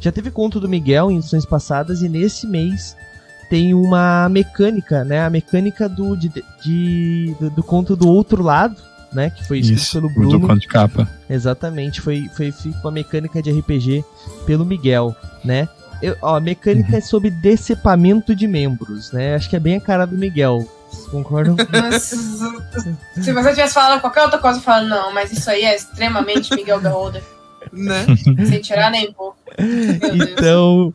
Já 0.00 0.12
teve 0.12 0.30
conto 0.30 0.60
do 0.60 0.68
Miguel 0.68 1.10
em 1.10 1.18
edições 1.18 1.44
passadas 1.44 2.02
e 2.02 2.08
nesse 2.08 2.46
mês 2.46 2.96
tem 3.50 3.74
uma 3.74 4.28
mecânica, 4.28 5.04
né? 5.04 5.24
A 5.24 5.30
mecânica 5.30 5.88
do, 5.88 6.16
de, 6.16 6.32
de 6.64 7.36
do, 7.40 7.50
do, 7.50 7.62
conto 7.62 7.94
do 7.96 8.08
outro 8.08 8.42
lado, 8.42 8.76
né? 9.12 9.30
Que 9.30 9.44
foi 9.44 9.58
escrito 9.58 9.78
Isso, 9.78 9.92
pelo 10.00 10.14
Bruno. 10.14 10.38
Do 10.38 10.46
conto 10.46 10.60
de 10.60 10.68
capa. 10.68 11.08
Exatamente, 11.28 12.00
foi, 12.00 12.28
foi 12.36 12.50
feito 12.50 12.78
uma 12.78 12.90
mecânica 12.90 13.42
de 13.42 13.50
RPG 13.50 14.04
pelo 14.46 14.64
Miguel 14.64 15.14
né? 15.44 15.68
Eu, 16.02 16.16
ó, 16.20 16.36
a 16.36 16.40
mecânica 16.40 16.90
uhum. 16.90 16.98
é 16.98 17.00
sobre 17.00 17.30
decepamento 17.30 18.34
de 18.34 18.48
membros, 18.48 19.12
né? 19.12 19.36
Acho 19.36 19.48
que 19.48 19.54
é 19.54 19.60
bem 19.60 19.76
a 19.76 19.80
cara 19.80 20.04
do 20.04 20.18
Miguel. 20.18 20.68
Vocês 20.90 21.06
concordam? 21.06 21.56
Se 22.00 23.32
você 23.32 23.50
tivesse 23.50 23.74
falado 23.74 24.00
qualquer 24.00 24.22
outra 24.22 24.38
coisa, 24.38 24.60
falando, 24.60 24.88
não, 24.88 25.14
mas 25.14 25.32
isso 25.32 25.48
aí 25.48 25.62
é 25.62 25.76
extremamente 25.76 26.54
Miguel 26.54 26.80
Beholder. 26.80 27.22
Né? 27.72 28.04
Sem 28.46 28.60
tirar 28.60 28.90
nem 28.90 29.12
pouco. 29.12 29.36
então. 30.12 30.92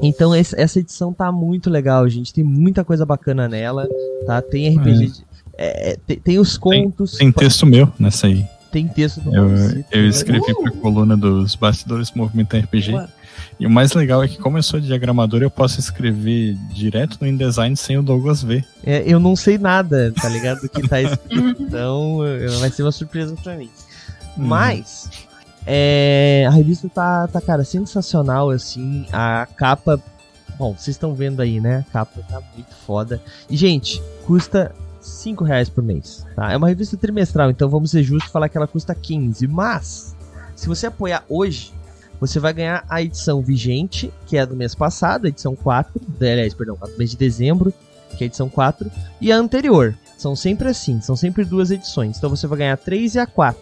Então 0.00 0.34
essa 0.34 0.80
edição 0.80 1.12
tá 1.12 1.30
muito 1.30 1.70
legal, 1.70 2.08
gente. 2.08 2.32
Tem 2.32 2.42
muita 2.42 2.84
coisa 2.84 3.06
bacana 3.06 3.48
nela, 3.48 3.88
tá? 4.26 4.42
Tem 4.42 4.76
RPG. 4.76 4.90
É. 4.90 5.06
De, 5.06 5.24
é, 5.56 5.96
tem, 6.06 6.16
tem, 6.18 6.38
os 6.38 6.56
contos. 6.56 7.12
Tem, 7.12 7.30
tem 7.30 7.44
texto 7.44 7.66
meu 7.66 7.92
nessa 7.98 8.26
aí. 8.26 8.44
Tem 8.72 8.88
texto 8.88 9.20
do 9.20 9.34
Eu, 9.34 9.50
eu 9.92 10.08
escrevi 10.08 10.50
uh! 10.50 10.62
pra 10.62 10.72
coluna 10.72 11.16
dos 11.16 11.54
bastidores 11.54 12.10
do 12.10 12.18
Movimento 12.18 12.56
RPG. 12.56 12.94
Ué. 12.94 13.08
E 13.62 13.66
o 13.66 13.70
mais 13.70 13.92
legal 13.92 14.20
é 14.24 14.26
que, 14.26 14.38
como 14.38 14.58
eu 14.58 14.62
sou 14.62 14.80
diagramador, 14.80 15.40
eu 15.40 15.48
posso 15.48 15.78
escrever 15.78 16.56
direto 16.74 17.16
no 17.20 17.28
InDesign 17.28 17.76
sem 17.76 17.96
o 17.96 18.02
Douglas 18.02 18.42
ver. 18.42 18.66
É, 18.84 19.04
eu 19.06 19.20
não 19.20 19.36
sei 19.36 19.56
nada, 19.56 20.12
tá 20.20 20.28
ligado? 20.28 20.62
Do 20.62 20.68
que 20.68 20.88
tá 20.88 21.00
escrito. 21.00 21.62
então, 21.62 22.18
vai 22.58 22.70
ser 22.70 22.82
uma 22.82 22.90
surpresa 22.90 23.36
pra 23.40 23.54
mim. 23.54 23.70
Uhum. 24.36 24.48
Mas, 24.48 25.08
é, 25.64 26.44
a 26.44 26.50
revista 26.50 26.88
tá, 26.88 27.28
tá, 27.28 27.40
cara, 27.40 27.62
sensacional, 27.62 28.50
assim. 28.50 29.06
A 29.12 29.46
capa. 29.56 30.02
Bom, 30.58 30.72
vocês 30.72 30.96
estão 30.96 31.14
vendo 31.14 31.40
aí, 31.40 31.60
né? 31.60 31.84
A 31.88 31.92
capa 31.92 32.20
tá 32.28 32.42
muito 32.56 32.74
foda. 32.84 33.22
E, 33.48 33.56
gente, 33.56 34.02
custa 34.26 34.74
5 35.00 35.44
reais 35.44 35.68
por 35.68 35.84
mês. 35.84 36.26
Tá? 36.34 36.50
É 36.50 36.56
uma 36.56 36.66
revista 36.66 36.96
trimestral, 36.96 37.48
então 37.52 37.68
vamos 37.68 37.92
ser 37.92 38.02
justos 38.02 38.28
e 38.28 38.32
falar 38.32 38.48
que 38.48 38.56
ela 38.56 38.66
custa 38.66 38.92
15. 38.92 39.46
Mas, 39.46 40.16
se 40.56 40.66
você 40.66 40.88
apoiar 40.88 41.22
hoje, 41.28 41.72
você 42.22 42.38
vai 42.38 42.52
ganhar 42.52 42.84
a 42.88 43.02
edição 43.02 43.42
vigente, 43.42 44.12
que 44.28 44.36
é 44.36 44.42
a 44.42 44.44
do 44.44 44.54
mês 44.54 44.76
passado, 44.76 45.24
a 45.24 45.28
edição 45.28 45.56
4, 45.56 46.00
aliás, 46.20 46.54
perdão, 46.54 46.78
a 46.80 46.86
do 46.86 46.96
mês 46.96 47.10
de 47.10 47.16
dezembro, 47.16 47.74
que 48.16 48.22
é 48.22 48.24
a 48.24 48.26
edição 48.26 48.48
4, 48.48 48.88
e 49.20 49.32
a 49.32 49.36
anterior. 49.36 49.98
São 50.16 50.36
sempre 50.36 50.68
assim, 50.68 51.00
são 51.00 51.16
sempre 51.16 51.44
duas 51.44 51.72
edições. 51.72 52.16
Então 52.16 52.30
você 52.30 52.46
vai 52.46 52.58
ganhar 52.58 52.76
3 52.76 53.16
e 53.16 53.18
a 53.18 53.26
4. 53.26 53.60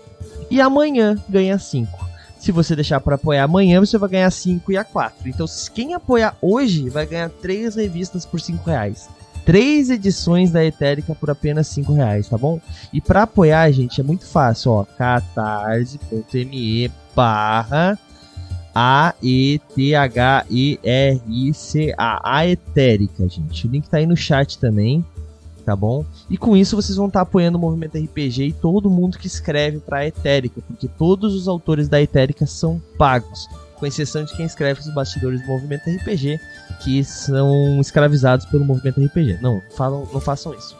E 0.50 0.60
amanhã 0.60 1.16
ganha 1.26 1.58
5. 1.58 2.06
Se 2.38 2.52
você 2.52 2.76
deixar 2.76 3.00
para 3.00 3.14
apoiar 3.14 3.44
amanhã, 3.44 3.80
você 3.80 3.96
vai 3.96 4.10
ganhar 4.10 4.30
5 4.30 4.72
e 4.72 4.76
a 4.76 4.84
4. 4.84 5.26
Então, 5.26 5.46
quem 5.74 5.94
apoiar 5.94 6.36
hoje 6.42 6.90
vai 6.90 7.06
ganhar 7.06 7.30
3 7.30 7.76
revistas 7.76 8.26
por 8.26 8.42
5 8.42 8.68
reais. 8.68 9.08
Três 9.46 9.88
edições 9.88 10.50
da 10.50 10.62
Etérica 10.62 11.14
por 11.14 11.30
apenas 11.30 11.66
5 11.68 11.94
reais, 11.94 12.28
tá 12.28 12.36
bom? 12.36 12.60
E 12.92 13.00
para 13.00 13.22
apoiar, 13.22 13.72
gente, 13.72 14.02
é 14.02 14.04
muito 14.04 14.26
fácil, 14.26 14.72
ó. 14.72 14.84
catarse.me 14.84 16.92
barra 17.16 17.98
a-E-T-H-E-R-I-C-A. 18.74 19.60
A 22.22 22.46
Etérica, 22.46 23.28
gente. 23.28 23.66
O 23.66 23.70
link 23.70 23.88
tá 23.88 23.98
aí 23.98 24.06
no 24.06 24.16
chat 24.16 24.58
também, 24.58 25.04
tá 25.64 25.74
bom? 25.76 26.04
E 26.28 26.36
com 26.36 26.56
isso 26.56 26.76
vocês 26.76 26.96
vão 26.96 27.06
estar 27.08 27.20
tá 27.20 27.22
apoiando 27.22 27.58
o 27.58 27.60
movimento 27.60 27.98
RPG 27.98 28.46
e 28.48 28.52
todo 28.52 28.90
mundo 28.90 29.18
que 29.18 29.26
escreve 29.26 29.78
pra 29.78 30.06
Etérica, 30.06 30.60
porque 30.66 30.88
todos 30.88 31.34
os 31.34 31.48
autores 31.48 31.88
da 31.88 32.00
Etérica 32.00 32.46
são 32.46 32.80
pagos, 32.96 33.48
com 33.76 33.86
exceção 33.86 34.24
de 34.24 34.36
quem 34.36 34.46
escreve 34.46 34.80
os 34.80 34.92
bastidores 34.92 35.40
do 35.42 35.46
movimento 35.48 35.88
RPG, 35.88 36.38
que 36.82 37.02
são 37.04 37.80
escravizados 37.80 38.46
pelo 38.46 38.64
movimento 38.64 39.00
RPG. 39.04 39.38
Não, 39.40 39.60
falam, 39.76 40.08
não 40.12 40.20
façam 40.20 40.54
isso. 40.54 40.76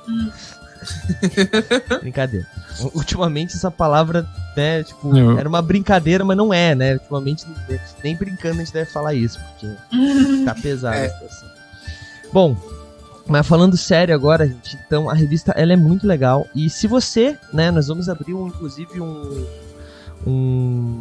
Brincadeira. 2.01 2.47
Ultimamente 2.95 3.57
essa 3.57 3.71
palavra, 3.71 4.27
né, 4.57 4.83
tipo, 4.83 5.17
Eu... 5.17 5.39
era 5.39 5.49
uma 5.49 5.63
brincadeira, 5.63 6.25
mas 6.25 6.37
não 6.37 6.53
é, 6.53 6.75
né? 6.75 6.95
Ultimamente 6.95 7.47
nem 8.03 8.17
brincando 8.17 8.61
a 8.61 8.65
gente 8.65 8.73
deve 8.73 8.91
falar 8.91 9.15
isso, 9.15 9.39
porque 9.41 9.75
tá 10.45 10.55
pesado 10.55 10.97
é. 10.97 11.07
a 11.07 11.11
situação. 11.11 11.49
Bom, 12.33 12.57
mas 13.27 13.47
falando 13.47 13.77
sério 13.77 14.15
agora, 14.15 14.47
gente, 14.47 14.79
então 14.87 15.09
a 15.09 15.15
revista 15.15 15.53
ela 15.53 15.73
é 15.73 15.77
muito 15.77 16.07
legal. 16.07 16.47
E 16.55 16.71
se 16.71 16.87
você, 16.87 17.39
né, 17.53 17.71
nós 17.71 17.89
vamos 17.89 18.09
abrir 18.09 18.35
um, 18.35 18.47
inclusive 18.49 19.01
um. 19.01 19.47
um 20.27 21.01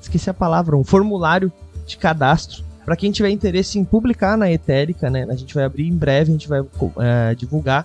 esqueci 0.00 0.30
a 0.30 0.34
palavra, 0.34 0.76
um 0.76 0.84
formulário 0.84 1.52
de 1.84 1.96
cadastro 1.96 2.64
para 2.86 2.96
quem 2.96 3.10
tiver 3.10 3.30
interesse 3.30 3.80
em 3.80 3.84
publicar 3.84 4.38
na 4.38 4.50
Etérica, 4.50 5.10
né? 5.10 5.26
A 5.28 5.34
gente 5.34 5.52
vai 5.52 5.64
abrir 5.64 5.88
em 5.88 5.96
breve, 5.96 6.30
a 6.30 6.32
gente 6.32 6.48
vai 6.48 6.64
é, 6.98 7.34
divulgar 7.34 7.84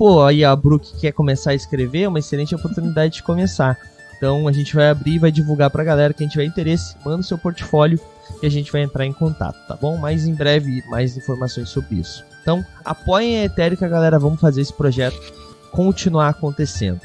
pô, 0.00 0.22
aí 0.22 0.42
a 0.42 0.56
Brook 0.56 0.98
quer 0.98 1.12
começar 1.12 1.50
a 1.50 1.54
escrever, 1.54 2.04
é 2.04 2.08
uma 2.08 2.20
excelente 2.20 2.54
oportunidade 2.54 3.16
de 3.16 3.22
começar. 3.22 3.76
Então 4.16 4.48
a 4.48 4.52
gente 4.52 4.74
vai 4.74 4.88
abrir 4.88 5.16
e 5.16 5.18
vai 5.18 5.30
divulgar 5.30 5.68
pra 5.68 5.84
galera. 5.84 6.14
Quem 6.14 6.26
tiver 6.26 6.44
interesse, 6.44 6.96
manda 7.04 7.20
o 7.20 7.22
seu 7.22 7.36
portfólio 7.36 8.00
e 8.42 8.46
a 8.46 8.48
gente 8.48 8.72
vai 8.72 8.80
entrar 8.80 9.04
em 9.04 9.12
contato, 9.12 9.58
tá 9.68 9.76
bom? 9.76 9.98
Mais 9.98 10.26
em 10.26 10.32
breve, 10.32 10.82
mais 10.88 11.18
informações 11.18 11.68
sobre 11.68 11.96
isso. 11.96 12.24
Então, 12.40 12.64
apoiem 12.82 13.40
a 13.40 13.44
Etérica, 13.44 13.86
galera. 13.86 14.18
Vamos 14.18 14.40
fazer 14.40 14.62
esse 14.62 14.72
projeto 14.72 15.20
continuar 15.70 16.30
acontecendo. 16.30 17.02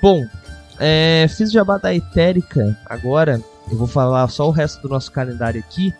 Bom, 0.00 0.24
é, 0.78 1.26
fiz 1.28 1.48
o 1.48 1.52
jabá 1.52 1.76
da 1.76 1.92
Etérica 1.92 2.78
agora. 2.86 3.42
Eu 3.70 3.76
vou 3.76 3.86
falar 3.86 4.28
só 4.28 4.46
o 4.46 4.52
resto 4.52 4.82
do 4.82 4.88
nosso 4.88 5.10
calendário 5.10 5.60
aqui. 5.60 5.92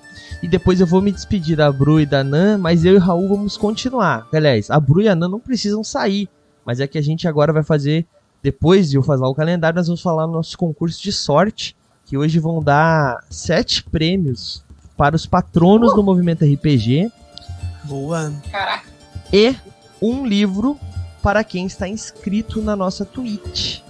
E 0.43 0.49
depois 0.49 0.81
eu 0.81 0.87
vou 0.87 1.01
me 1.01 1.11
despedir 1.11 1.57
da 1.57 1.71
Bru 1.73 2.01
e 2.01 2.07
da 2.07 2.23
Nan, 2.23 2.59
mas 2.59 2.85
eu 2.85 2.95
e 2.95 2.97
o 2.97 3.01
Raul 3.01 3.29
vamos 3.29 3.57
continuar. 3.57 4.27
Aliás, 4.33 4.71
a 4.71 4.79
Bru 4.79 5.01
e 5.03 5.09
a 5.09 5.14
Nan 5.14 5.29
não 5.29 5.41
precisam 5.41 5.83
sair, 5.83 6.29
mas 6.64 6.81
é 6.81 6.87
que 6.87 6.99
a 6.99 7.03
gente 7.03 7.27
agora 7.27 7.53
vai 7.53 7.62
fazer 7.62 8.07
depois 8.43 8.91
de 8.91 8.97
eu 8.97 9.03
falar 9.03 9.29
o 9.29 9.35
calendário, 9.35 9.77
nós 9.77 9.89
vamos 9.89 10.01
falar 10.01 10.27
no 10.27 10.35
nosso 10.35 10.57
concurso 10.57 11.03
de 11.03 11.11
sorte, 11.11 11.77
que 12.05 12.17
hoje 12.17 12.39
vão 12.39 12.62
dar 12.62 13.25
sete 13.29 13.83
prêmios 13.83 14.62
para 14.97 15.17
os 15.17 15.27
patronos 15.27 15.93
do 15.95 16.03
movimento 16.03 16.45
RPG 16.45 17.11
Boa. 17.85 18.33
Caraca. 18.51 18.89
e 19.33 19.55
um 20.01 20.25
livro 20.25 20.79
para 21.23 21.43
quem 21.43 21.67
está 21.67 21.89
inscrito 21.89 22.62
na 22.62 22.77
nossa 22.77 23.05
Twitch. 23.05 23.81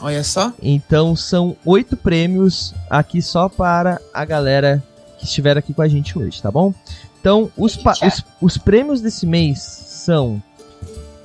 Olha 0.00 0.22
só. 0.24 0.52
Então 0.62 1.16
são 1.16 1.56
oito 1.64 1.96
prêmios 1.96 2.74
aqui 2.88 3.20
só 3.20 3.48
para 3.48 4.00
a 4.14 4.24
galera 4.24 4.82
que 5.18 5.24
estiver 5.24 5.56
aqui 5.58 5.74
com 5.74 5.82
a 5.82 5.88
gente 5.88 6.16
hoje, 6.18 6.40
tá 6.40 6.50
bom? 6.50 6.72
Então 7.20 7.50
os, 7.56 7.76
pa- 7.76 7.94
os, 8.06 8.24
os 8.40 8.58
prêmios 8.58 9.00
desse 9.00 9.26
mês 9.26 9.60
são. 9.60 10.40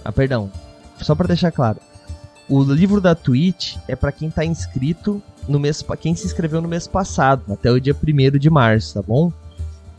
Ah, 0.03 0.11
perdão. 0.11 0.51
Só 1.01 1.13
para 1.13 1.27
deixar 1.27 1.51
claro. 1.51 1.79
O 2.49 2.63
livro 2.63 2.99
da 2.99 3.13
Twitch 3.15 3.77
é 3.87 3.95
para 3.95 4.11
quem 4.11 4.29
tá 4.29 4.43
inscrito 4.43 5.21
no 5.47 5.59
mês. 5.59 5.83
Quem 5.99 6.15
se 6.15 6.25
inscreveu 6.25 6.61
no 6.61 6.67
mês 6.67 6.87
passado, 6.87 7.43
até 7.53 7.71
o 7.71 7.79
dia 7.79 7.95
1 7.95 8.37
de 8.37 8.49
março, 8.49 8.95
tá 8.95 9.01
bom? 9.01 9.31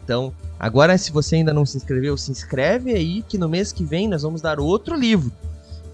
Então, 0.05 0.33
agora 0.59 0.99
se 0.99 1.13
você 1.13 1.37
ainda 1.37 1.55
não 1.55 1.65
se 1.65 1.77
inscreveu, 1.77 2.17
se 2.17 2.31
inscreve 2.31 2.93
aí 2.93 3.23
que 3.23 3.39
no 3.39 3.49
mês 3.49 3.73
que 3.73 3.85
vem 3.85 4.09
nós 4.09 4.23
vamos 4.23 4.41
dar 4.43 4.59
outro 4.59 4.97
livro. 4.97 5.33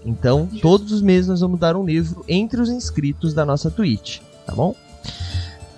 Então, 0.05 0.47
todos 0.61 0.91
os 0.91 1.01
meses 1.01 1.27
nós 1.27 1.41
vamos 1.41 1.59
dar 1.59 1.75
um 1.75 1.85
livro 1.85 2.23
entre 2.27 2.61
os 2.61 2.69
inscritos 2.69 3.33
da 3.33 3.45
nossa 3.45 3.69
Twitch, 3.69 4.19
tá 4.45 4.53
bom? 4.55 4.73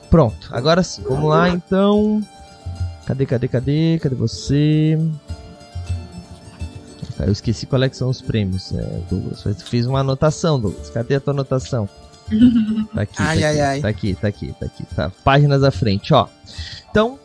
Pronto, 0.09 0.49
agora 0.51 0.83
sim, 0.83 1.01
vamos 1.03 1.29
lá 1.29 1.49
então. 1.49 2.21
Cadê, 3.05 3.25
cadê, 3.25 3.47
cadê? 3.47 3.99
Cadê 4.01 4.15
você? 4.15 4.97
Ah, 7.19 7.25
Eu 7.25 7.31
esqueci 7.31 7.65
qual 7.65 7.81
é 7.83 7.89
que 7.89 7.97
são 7.97 8.09
os 8.09 8.21
prêmios, 8.21 8.71
é, 8.73 9.01
Douglas. 9.09 9.43
Eu 9.45 9.55
fiz 9.55 9.85
uma 9.85 9.99
anotação, 9.99 10.59
Douglas. 10.59 10.89
Cadê 10.89 11.15
a 11.15 11.19
tua 11.19 11.33
anotação? 11.33 11.87
Tá 12.93 13.01
aqui, 13.01 13.15
Ai, 13.17 13.39
tá, 13.39 13.47
ai, 13.47 13.59
aqui 13.59 13.61
ai. 13.61 13.81
tá 13.81 13.87
aqui, 13.89 14.13
tá 14.15 14.27
aqui, 14.27 14.55
tá 14.59 14.65
aqui, 14.65 14.83
tá. 14.95 15.11
Páginas 15.23 15.63
à 15.63 15.71
frente, 15.71 16.13
ó. 16.13 16.27
Então, 16.89 17.19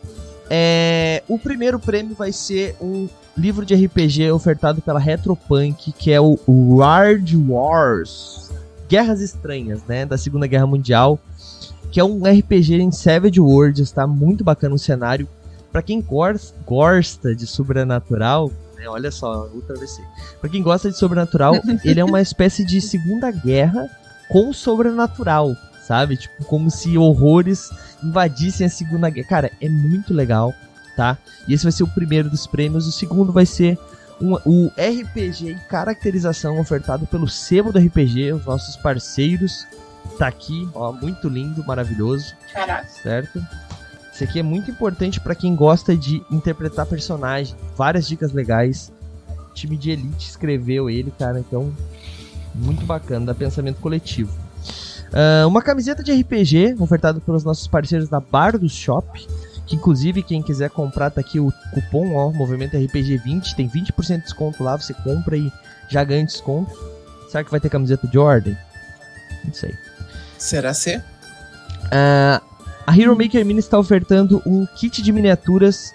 é, 0.49 1.23
o 1.29 1.39
primeiro 1.39 1.79
prêmio 1.79 2.13
vai 2.15 2.33
ser 2.33 2.75
um 2.81 3.07
livro 3.37 3.65
de 3.65 3.75
RPG 3.75 4.31
ofertado 4.31 4.81
pela 4.81 4.99
Retropunk, 4.99 5.91
que 5.91 6.11
é 6.11 6.19
o 6.19 6.39
World 6.47 7.37
Wars. 7.37 8.51
Guerras 8.89 9.21
Estranhas, 9.21 9.81
né? 9.87 10.05
Da 10.05 10.17
Segunda 10.17 10.47
Guerra 10.47 10.65
Mundial. 10.65 11.19
Que 11.91 11.99
é 11.99 12.03
um 12.03 12.23
RPG 12.23 12.75
em 12.75 12.91
Savage 12.91 13.39
Worlds, 13.39 13.91
tá? 13.91 14.07
Muito 14.07 14.43
bacana 14.43 14.75
o 14.75 14.79
cenário. 14.79 15.27
Pra 15.71 15.81
quem 15.81 16.01
gosta 16.01 17.35
de 17.35 17.45
sobrenatural, 17.45 18.51
né? 18.77 18.87
Olha 18.87 19.11
só, 19.11 19.49
Ultra 19.53 19.75
VC. 19.75 20.01
Pra 20.39 20.49
quem 20.49 20.61
gosta 20.61 20.89
de 20.89 20.97
sobrenatural, 20.97 21.55
ele 21.83 21.99
é 21.99 22.05
uma 22.05 22.21
espécie 22.21 22.65
de 22.65 22.79
Segunda 22.79 23.31
Guerra 23.31 23.89
com 24.29 24.53
sobrenatural, 24.53 25.55
sabe? 25.85 26.17
Tipo, 26.17 26.45
como 26.45 26.69
se 26.69 26.97
horrores 26.97 27.69
invadissem 28.03 28.67
a 28.67 28.69
Segunda 28.69 29.09
Guerra. 29.09 29.27
Cara, 29.27 29.51
é 29.61 29.69
muito 29.69 30.13
legal, 30.13 30.53
tá? 30.97 31.17
E 31.47 31.53
esse 31.53 31.63
vai 31.63 31.71
ser 31.71 31.83
o 31.83 31.87
primeiro 31.87 32.29
dos 32.29 32.45
prêmios. 32.45 32.85
O 32.87 32.91
segundo 32.91 33.31
vai 33.31 33.45
ser 33.45 33.77
um- 34.19 34.33
o 34.45 34.71
RPG 34.75 35.51
e 35.51 35.55
caracterização 35.69 36.59
ofertado 36.59 37.05
pelo 37.07 37.27
Sebo 37.29 37.71
do 37.71 37.79
RPG, 37.79 38.33
os 38.33 38.45
nossos 38.45 38.75
parceiros. 38.75 39.65
Tá 40.17 40.27
aqui, 40.27 40.67
ó, 40.73 40.91
muito 40.91 41.29
lindo, 41.29 41.63
maravilhoso, 41.63 42.33
Caraca. 42.51 42.87
certo? 42.89 43.41
Esse 44.11 44.23
aqui 44.23 44.39
é 44.39 44.43
muito 44.43 44.71
importante 44.71 45.19
pra 45.19 45.35
quem 45.35 45.55
gosta 45.55 45.95
de 45.95 46.23
interpretar 46.31 46.87
personagem. 46.87 47.55
Várias 47.77 48.07
dicas 48.07 48.33
legais. 48.33 48.91
O 49.51 49.53
time 49.53 49.77
de 49.77 49.91
Elite 49.91 50.27
escreveu 50.29 50.89
ele, 50.89 51.13
cara, 51.19 51.39
então 51.39 51.71
muito 52.55 52.83
bacana, 52.85 53.27
da 53.27 53.35
pensamento 53.35 53.79
coletivo. 53.79 54.33
Ah, 55.13 55.45
uma 55.47 55.61
camiseta 55.61 56.01
de 56.01 56.11
RPG 56.11 56.75
ofertada 56.79 57.19
pelos 57.19 57.43
nossos 57.43 57.67
parceiros 57.67 58.09
da 58.09 58.19
Bar 58.19 58.57
do 58.57 58.67
Shop. 58.67 59.05
Que 59.67 59.75
inclusive 59.75 60.23
quem 60.23 60.41
quiser 60.41 60.69
comprar, 60.69 61.11
tá 61.11 61.21
aqui 61.21 61.39
o 61.39 61.51
cupom, 61.73 62.15
ó, 62.15 62.31
Movimento 62.31 62.77
RPG 62.77 63.17
20, 63.17 63.55
tem 63.55 63.69
20% 63.69 64.17
de 64.17 64.23
desconto 64.23 64.63
lá, 64.63 64.77
você 64.77 64.93
compra 64.93 65.37
e 65.37 65.51
já 65.89 66.03
ganha 66.03 66.25
desconto. 66.25 66.71
Será 67.29 67.43
que 67.43 67.51
vai 67.51 67.59
ter 67.59 67.69
camiseta 67.69 68.07
de 68.07 68.17
ordem? 68.17 68.57
Não 69.43 69.53
sei. 69.53 69.75
Será 70.37 70.73
ser? 70.73 71.03
Ah, 71.91 72.41
a 72.85 72.97
Hero 72.97 73.17
Maker 73.17 73.45
Mini 73.45 73.59
está 73.59 73.77
ofertando 73.77 74.41
um 74.45 74.65
kit 74.65 75.01
de 75.01 75.11
miniaturas 75.11 75.93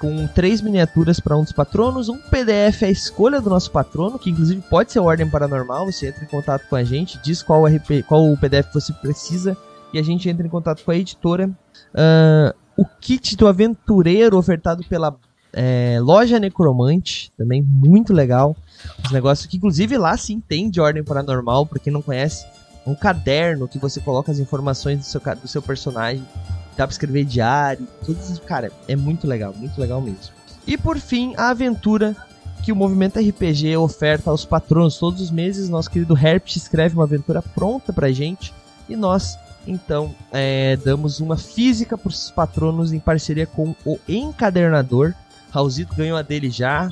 com 0.00 0.26
três 0.26 0.62
miniaturas 0.62 1.20
para 1.20 1.36
um 1.36 1.42
dos 1.42 1.52
patronos, 1.52 2.08
um 2.08 2.16
PDF 2.18 2.84
à 2.84 2.88
escolha 2.88 3.40
do 3.40 3.50
nosso 3.50 3.70
patrono, 3.70 4.18
que 4.18 4.30
inclusive 4.30 4.62
pode 4.62 4.92
ser 4.92 4.98
Ordem 4.98 5.28
Paranormal. 5.28 5.86
Você 5.92 6.08
entra 6.08 6.24
em 6.24 6.26
contato 6.28 6.66
com 6.68 6.76
a 6.76 6.82
gente, 6.82 7.18
diz 7.22 7.42
qual, 7.42 7.64
RP, 7.66 8.02
qual 8.06 8.30
o 8.30 8.36
PDF 8.36 8.72
você 8.72 8.92
precisa 8.94 9.56
e 9.92 9.98
a 9.98 10.02
gente 10.02 10.28
entra 10.28 10.46
em 10.46 10.50
contato 10.50 10.82
com 10.82 10.90
a 10.90 10.96
editora. 10.96 11.50
Ah, 11.94 12.54
o 12.80 12.86
kit 12.98 13.36
do 13.36 13.46
aventureiro 13.46 14.38
ofertado 14.38 14.82
pela 14.84 15.14
é, 15.52 15.98
loja 16.00 16.40
Necromante, 16.40 17.30
também 17.36 17.62
muito 17.62 18.10
legal. 18.10 18.56
Os 19.04 19.10
negócios 19.10 19.46
que, 19.46 19.58
inclusive, 19.58 19.98
lá 19.98 20.16
sim 20.16 20.40
tem 20.40 20.70
de 20.70 20.80
Ordem 20.80 21.04
Paranormal, 21.04 21.66
para 21.66 21.78
quem 21.78 21.92
não 21.92 22.00
conhece 22.00 22.46
um 22.86 22.94
caderno 22.94 23.68
que 23.68 23.78
você 23.78 24.00
coloca 24.00 24.32
as 24.32 24.38
informações 24.38 25.00
do 25.00 25.04
seu, 25.04 25.20
do 25.20 25.46
seu 25.46 25.60
personagem. 25.60 26.26
Dá 26.74 26.86
pra 26.86 26.92
escrever 26.92 27.24
diário. 27.24 27.86
Tudo 28.02 28.18
isso, 28.18 28.40
cara, 28.40 28.72
é 28.88 28.96
muito 28.96 29.26
legal, 29.26 29.52
muito 29.54 29.78
legal 29.78 30.00
mesmo. 30.00 30.32
E 30.66 30.78
por 30.78 30.98
fim, 30.98 31.34
a 31.36 31.50
aventura 31.50 32.16
que 32.62 32.72
o 32.72 32.76
Movimento 32.76 33.18
RPG 33.18 33.76
oferta 33.76 34.30
aos 34.30 34.46
patronos 34.46 34.98
todos 34.98 35.20
os 35.20 35.30
meses. 35.30 35.68
Nosso 35.68 35.90
querido 35.90 36.16
Herpt 36.16 36.56
escreve 36.56 36.94
uma 36.94 37.04
aventura 37.04 37.42
pronta 37.42 37.92
pra 37.92 38.10
gente. 38.10 38.54
E 38.88 38.96
nós, 38.96 39.38
então, 39.66 40.14
é, 40.32 40.76
damos 40.76 41.20
uma 41.20 41.36
física 41.36 41.96
pros 41.96 42.30
patronos 42.30 42.92
em 42.92 42.98
parceria 42.98 43.46
com 43.46 43.74
o 43.84 43.98
Encadernador. 44.08 45.14
Raulzito 45.50 45.94
ganhou 45.94 46.16
a 46.16 46.22
dele 46.22 46.50
já. 46.50 46.88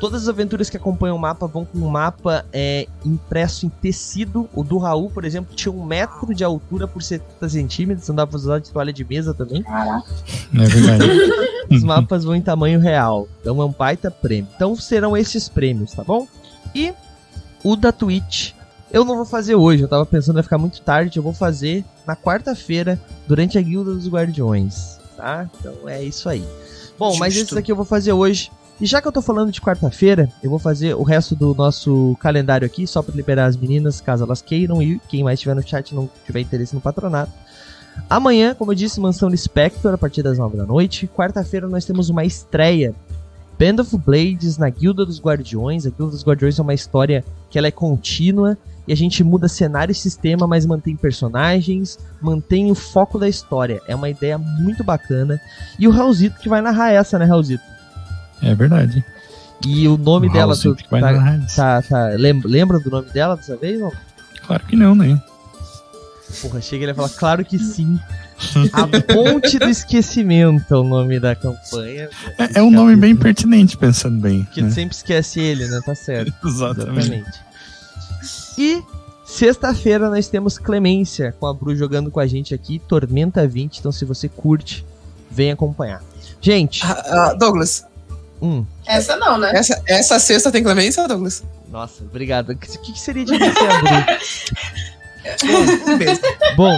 Todas 0.00 0.22
as 0.22 0.28
aventuras 0.28 0.70
que 0.70 0.76
acompanham 0.76 1.16
o 1.16 1.18
mapa 1.18 1.46
vão 1.46 1.64
com 1.64 1.78
um 1.78 1.88
mapa 1.88 2.44
é, 2.52 2.88
impresso 3.04 3.66
em 3.66 3.68
tecido. 3.68 4.48
O 4.54 4.64
do 4.64 4.78
Raul, 4.78 5.10
por 5.10 5.24
exemplo, 5.24 5.54
tinha 5.54 5.72
um 5.72 5.84
metro 5.84 6.34
de 6.34 6.42
altura 6.42 6.88
por 6.88 7.02
70 7.02 7.48
centímetros. 7.48 8.08
Dá 8.08 8.26
pra 8.26 8.36
usar 8.36 8.58
de 8.58 8.70
toalha 8.70 8.92
de 8.92 9.04
mesa 9.04 9.32
também. 9.34 9.62
Caraca. 9.62 10.10
É 10.54 10.64
verdade. 10.64 11.04
Os 11.70 11.84
mapas 11.84 12.24
vão 12.24 12.34
em 12.34 12.42
tamanho 12.42 12.80
real. 12.80 13.28
Então 13.40 13.60
é 13.60 13.64
um 13.64 13.70
baita 13.70 14.10
prêmio. 14.10 14.48
Então 14.56 14.74
serão 14.74 15.16
esses 15.16 15.48
prêmios, 15.48 15.92
tá 15.92 16.02
bom? 16.02 16.26
E 16.74 16.92
o 17.62 17.76
da 17.76 17.92
Twitch. 17.92 18.52
Eu 18.92 19.06
não 19.06 19.16
vou 19.16 19.24
fazer 19.24 19.54
hoje, 19.54 19.82
eu 19.82 19.88
tava 19.88 20.04
pensando 20.04 20.34
vai 20.34 20.42
ficar 20.42 20.58
muito 20.58 20.82
tarde. 20.82 21.18
Eu 21.18 21.22
vou 21.22 21.32
fazer 21.32 21.82
na 22.06 22.14
quarta-feira, 22.14 23.00
durante 23.26 23.56
a 23.56 23.62
Guilda 23.62 23.94
dos 23.94 24.06
Guardiões. 24.06 24.98
Tá? 25.16 25.48
Então 25.58 25.88
é 25.88 26.02
isso 26.02 26.28
aí. 26.28 26.44
Bom, 26.98 27.16
mas 27.16 27.32
Justo. 27.32 27.46
esse 27.46 27.54
daqui 27.54 27.72
eu 27.72 27.76
vou 27.76 27.86
fazer 27.86 28.12
hoje. 28.12 28.50
E 28.78 28.86
já 28.86 29.00
que 29.00 29.08
eu 29.08 29.12
tô 29.12 29.22
falando 29.22 29.50
de 29.50 29.60
quarta-feira, 29.60 30.30
eu 30.42 30.50
vou 30.50 30.58
fazer 30.58 30.94
o 30.94 31.02
resto 31.02 31.34
do 31.34 31.54
nosso 31.54 32.16
calendário 32.20 32.66
aqui, 32.66 32.86
só 32.86 33.02
pra 33.02 33.14
liberar 33.14 33.46
as 33.46 33.56
meninas, 33.56 34.00
caso 34.00 34.24
elas 34.24 34.42
queiram, 34.42 34.82
e 34.82 35.00
quem 35.08 35.22
mais 35.22 35.38
estiver 35.38 35.54
no 35.54 35.66
chat 35.66 35.94
não 35.94 36.10
tiver 36.26 36.40
interesse 36.40 36.74
no 36.74 36.80
patronato. 36.80 37.32
Amanhã, 38.10 38.54
como 38.54 38.72
eu 38.72 38.74
disse, 38.74 39.00
Mansão 39.00 39.30
do 39.30 39.36
Spectre, 39.36 39.88
a 39.88 39.98
partir 39.98 40.22
das 40.22 40.36
9 40.36 40.56
da 40.56 40.66
noite. 40.66 41.06
Quarta-feira 41.06 41.66
nós 41.68 41.84
temos 41.84 42.10
uma 42.10 42.24
estreia. 42.24 42.94
Band 43.58 43.80
of 43.82 43.96
Blades 43.98 44.58
na 44.58 44.68
Guilda 44.68 45.06
dos 45.06 45.20
Guardiões. 45.20 45.86
A 45.86 45.90
Guilda 45.90 46.12
dos 46.12 46.24
Guardiões 46.24 46.58
é 46.58 46.62
uma 46.62 46.74
história 46.74 47.24
que 47.48 47.58
ela 47.58 47.68
é 47.68 47.70
contínua. 47.70 48.58
E 48.86 48.92
a 48.92 48.96
gente 48.96 49.22
muda 49.22 49.48
cenário 49.48 49.92
e 49.92 49.94
sistema, 49.94 50.46
mas 50.46 50.66
mantém 50.66 50.96
personagens, 50.96 51.98
mantém 52.20 52.70
o 52.70 52.74
foco 52.74 53.18
da 53.18 53.28
história. 53.28 53.80
É 53.86 53.94
uma 53.94 54.08
ideia 54.08 54.36
muito 54.38 54.82
bacana. 54.82 55.40
E 55.78 55.86
o 55.86 55.90
Raulzito 55.90 56.40
que 56.40 56.48
vai 56.48 56.60
narrar 56.60 56.90
essa, 56.90 57.18
né, 57.18 57.24
Raulzito? 57.24 57.62
É 58.42 58.54
verdade. 58.54 59.04
E 59.64 59.86
o 59.86 59.96
nome 59.96 60.28
O 60.28 60.32
dela, 60.32 60.46
Raulzito 60.46 60.74
tu, 60.74 60.84
que 60.84 60.90
vai 60.90 61.00
tá, 61.00 61.46
tá, 61.54 61.82
tá, 61.82 62.06
lem- 62.16 62.42
lembra 62.44 62.80
do 62.80 62.90
nome 62.90 63.08
dela 63.10 63.36
dessa 63.36 63.56
vez? 63.56 63.78
Não? 63.78 63.92
Claro 64.44 64.64
que 64.66 64.74
não, 64.74 64.94
né? 64.94 65.22
Porra, 66.40 66.60
chega 66.60 66.84
ele 66.84 66.92
e 66.92 66.94
fala, 66.94 67.08
claro 67.08 67.44
que 67.44 67.58
sim. 67.58 67.98
A 68.72 68.86
Ponte 69.12 69.58
do 69.58 69.68
Esquecimento 69.68 70.74
é 70.74 70.76
o 70.76 70.82
nome 70.82 71.20
da 71.20 71.36
campanha. 71.36 72.08
É, 72.38 72.58
é 72.58 72.62
um 72.62 72.70
nome 72.70 72.96
bem 72.96 73.14
pertinente, 73.14 73.76
pensando 73.76 74.20
bem. 74.20 74.44
Que 74.52 74.62
né? 74.62 74.70
sempre 74.70 74.96
esquece 74.96 75.38
ele, 75.38 75.68
né? 75.68 75.80
Tá 75.84 75.94
certo. 75.94 76.32
Exatamente. 76.44 76.98
Exatamente. 76.98 77.51
E 78.58 78.82
sexta-feira 79.24 80.10
nós 80.10 80.26
temos 80.28 80.58
Clemência 80.58 81.32
com 81.38 81.46
a 81.46 81.54
Bru 81.54 81.74
jogando 81.76 82.10
com 82.10 82.18
a 82.20 82.26
gente 82.26 82.54
aqui, 82.54 82.80
Tormenta 82.88 83.46
20. 83.46 83.78
Então, 83.78 83.92
se 83.92 84.04
você 84.04 84.28
curte, 84.28 84.84
vem 85.30 85.52
acompanhar. 85.52 86.02
Gente, 86.40 86.84
Ah, 86.84 87.02
ah, 87.06 87.32
Douglas, 87.34 87.84
hum, 88.40 88.64
Essa 88.86 89.16
não, 89.16 89.38
né? 89.38 89.50
essa, 89.54 89.80
essa 89.86 90.18
sexta 90.18 90.50
tem 90.50 90.62
clemência, 90.62 91.06
Douglas? 91.08 91.42
nossa, 91.70 92.02
obrigado. 92.04 92.50
O 92.50 92.56
que, 92.56 92.78
que 92.92 93.00
seria 93.00 93.24
de 93.24 93.38
você, 93.38 93.44
a 93.44 93.78
Bru? 93.78 93.88
Beijo. 95.98 96.20
Bom, 96.56 96.76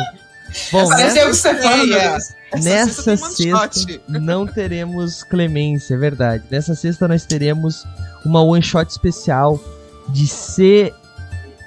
bom, 0.71 0.89
Pareceu 0.89 1.27
nessa, 1.29 1.55
que 1.55 1.61
você. 1.63 1.69
Ei, 1.69 1.89
Douglas. 1.89 2.35
Essa 2.53 2.69
nessa 2.71 3.17
sexta 3.17 3.73
shot. 3.73 4.01
não 4.07 4.47
teremos 4.47 5.25
Clemência, 5.25 5.95
é 5.95 5.97
verdade. 5.97 6.45
Nessa 6.51 6.75
sexta 6.77 7.09
nós 7.09 7.25
teremos 7.25 7.85
uma 8.25 8.41
one 8.43 8.63
shot 8.63 8.89
especial 8.89 9.59
de 10.11 10.29
C 10.29 10.93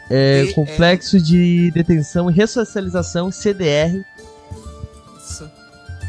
É, 0.09 0.45
DR. 0.45 0.53
Complexo 0.53 1.19
de 1.19 1.71
Detenção 1.71 2.29
e 2.29 2.33
Ressocialização, 2.33 3.31
CDR. 3.31 4.03
Isso. 5.17 5.49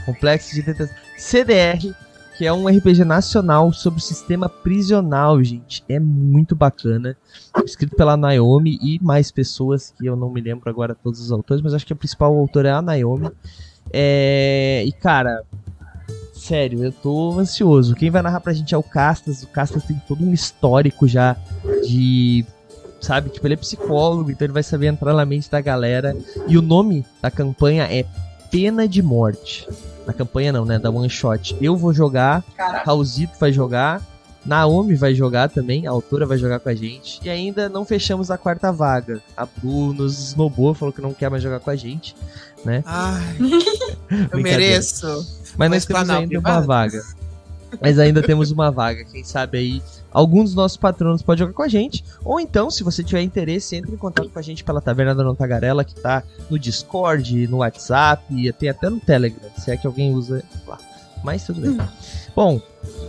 Complexo 0.06 0.54
de 0.54 0.62
Detenção. 0.62 0.94
CDR, 1.16 1.94
que 2.36 2.46
é 2.46 2.52
um 2.52 2.68
RPG 2.68 3.04
nacional 3.04 3.72
sobre 3.72 3.98
o 3.98 4.02
sistema 4.02 4.48
prisional, 4.48 5.42
gente. 5.42 5.84
É 5.88 5.98
muito 5.98 6.54
bacana. 6.54 7.16
Escrito 7.64 7.96
pela 7.96 8.16
Naomi 8.16 8.78
e 8.80 8.98
mais 9.02 9.32
pessoas, 9.32 9.92
que 9.98 10.06
eu 10.06 10.14
não 10.14 10.30
me 10.30 10.40
lembro 10.40 10.70
agora 10.70 10.94
todos 10.94 11.20
os 11.20 11.32
autores, 11.32 11.60
mas 11.62 11.74
acho 11.74 11.84
que 11.84 11.92
a 11.92 11.96
principal 11.96 12.32
autora 12.38 12.68
é 12.68 12.72
a 12.72 12.80
Naomi. 12.80 13.30
É... 13.92 14.84
E, 14.86 14.92
cara, 14.92 15.42
sério, 16.32 16.84
eu 16.84 16.92
tô 16.92 17.38
ansioso. 17.38 17.96
Quem 17.96 18.10
vai 18.10 18.22
narrar 18.22 18.40
pra 18.40 18.52
gente 18.52 18.74
é 18.74 18.78
o 18.78 18.82
Castas. 18.82 19.42
O 19.42 19.48
Castas 19.48 19.82
tem 19.82 20.00
todo 20.06 20.24
um 20.24 20.32
histórico 20.32 21.08
já 21.08 21.36
de. 21.86 22.46
Sabe? 23.00 23.30
Tipo, 23.30 23.46
ele 23.46 23.54
é 23.54 23.56
psicólogo, 23.56 24.30
então 24.30 24.44
ele 24.44 24.52
vai 24.52 24.62
saber 24.62 24.88
entrar 24.88 25.14
na 25.14 25.24
mente 25.24 25.50
da 25.50 25.60
galera. 25.60 26.16
E 26.46 26.58
o 26.58 26.62
nome 26.62 27.06
da 27.22 27.30
campanha 27.30 27.84
é 27.84 28.04
Pena 28.50 28.88
de 28.88 29.02
Morte. 29.02 29.68
Na 30.06 30.12
campanha 30.12 30.52
não, 30.52 30.64
né? 30.64 30.78
Da 30.78 30.90
One 30.90 31.08
Shot. 31.08 31.56
Eu 31.60 31.76
vou 31.76 31.92
jogar. 31.92 32.42
Raulzito 32.84 33.34
vai 33.38 33.52
jogar, 33.52 34.02
Naomi 34.48 34.94
vai 34.94 35.14
jogar 35.14 35.50
também, 35.50 35.86
a 35.86 35.90
autora 35.90 36.24
vai 36.24 36.38
jogar 36.38 36.58
com 36.60 36.70
a 36.70 36.74
gente. 36.74 37.20
E 37.22 37.28
ainda 37.28 37.68
não 37.68 37.84
fechamos 37.84 38.30
a 38.30 38.38
quarta 38.38 38.72
vaga. 38.72 39.20
A 39.36 39.44
Bru 39.44 39.92
nos 39.92 40.18
esnobou, 40.18 40.72
falou 40.72 40.92
que 40.92 41.02
não 41.02 41.12
quer 41.12 41.30
mais 41.30 41.42
jogar 41.42 41.60
com 41.60 41.70
a 41.70 41.76
gente. 41.76 42.16
Ai, 42.86 43.36
eu 44.32 44.40
mereço. 44.40 45.06
Mas 45.56 45.70
nós 45.70 45.84
temos 45.84 46.08
ainda 46.08 46.38
uma 46.38 46.60
vaga. 46.60 47.02
Mas 47.80 47.98
ainda 47.98 48.22
temos 48.22 48.50
uma 48.50 48.70
vaga. 48.70 49.04
Quem 49.04 49.22
sabe 49.22 49.58
aí 49.58 49.82
algum 50.12 50.42
dos 50.44 50.54
nossos 50.54 50.76
patronos 50.76 51.22
pode 51.22 51.40
jogar 51.40 51.52
com 51.52 51.62
a 51.62 51.68
gente. 51.68 52.04
Ou 52.24 52.38
então, 52.40 52.70
se 52.70 52.82
você 52.82 53.02
tiver 53.02 53.22
interesse, 53.22 53.76
entre 53.76 53.92
em 53.92 53.96
contato 53.96 54.28
com 54.30 54.38
a 54.38 54.42
gente 54.42 54.64
pela 54.64 54.80
Taverna 54.80 55.14
da 55.14 55.22
Não 55.24 55.34
Tagarela, 55.34 55.84
que 55.84 55.94
tá 55.94 56.22
no 56.50 56.58
Discord, 56.58 57.46
no 57.48 57.58
WhatsApp, 57.58 58.22
e 58.30 58.52
tem 58.52 58.68
até 58.68 58.88
no 58.88 59.00
Telegram, 59.00 59.50
se 59.58 59.70
é 59.70 59.76
que 59.76 59.86
alguém 59.86 60.12
usa 60.14 60.42
lá. 60.66 60.78
Mas 61.24 61.44
tudo 61.44 61.60
bem. 61.60 61.76
Bom, 62.34 62.60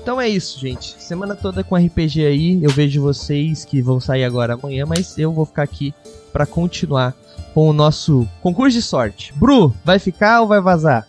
então 0.02 0.20
é 0.20 0.28
isso, 0.28 0.60
gente. 0.60 0.96
Semana 1.02 1.36
toda 1.36 1.64
com 1.64 1.76
RPG 1.76 2.26
aí. 2.26 2.64
Eu 2.64 2.72
vejo 2.72 3.02
vocês 3.04 3.64
que 3.64 3.82
vão 3.84 4.00
sair 4.00 4.24
agora 4.24 4.56
amanhã, 4.56 4.84
mas 4.86 5.16
eu 5.20 5.32
vou 5.32 5.46
ficar 5.46 5.62
aqui 5.64 5.94
pra 6.34 6.46
continuar 6.48 7.14
com 7.54 7.70
o 7.70 7.74
nosso 7.74 8.28
concurso 8.42 8.76
de 8.78 8.82
sorte. 8.82 9.32
Bru, 9.36 9.74
vai 9.86 10.00
ficar 10.00 10.42
ou 10.42 10.48
vai 10.48 10.60
vazar? 10.60 11.08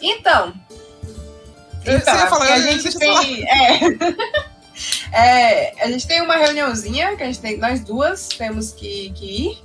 Então. 0.00 0.52
Eu- 1.84 1.96
Então, 1.98 2.14
você 2.14 2.20
ia 2.20 2.24
é 2.24 2.28
falar, 2.28 2.44
a 2.46 2.58
eu- 2.58 2.62
gente 2.72 2.86
eu 2.94 2.98
tem. 2.98 3.44
É. 3.48 3.80
É, 5.12 5.84
a 5.84 5.88
gente 5.88 6.06
tem 6.06 6.22
uma 6.22 6.36
reuniãozinha 6.36 7.16
que 7.16 7.22
a 7.22 7.26
gente 7.26 7.40
tem, 7.40 7.58
nós 7.58 7.80
duas 7.80 8.28
temos 8.28 8.72
que, 8.72 9.10
que 9.10 9.48
ir. 9.50 9.58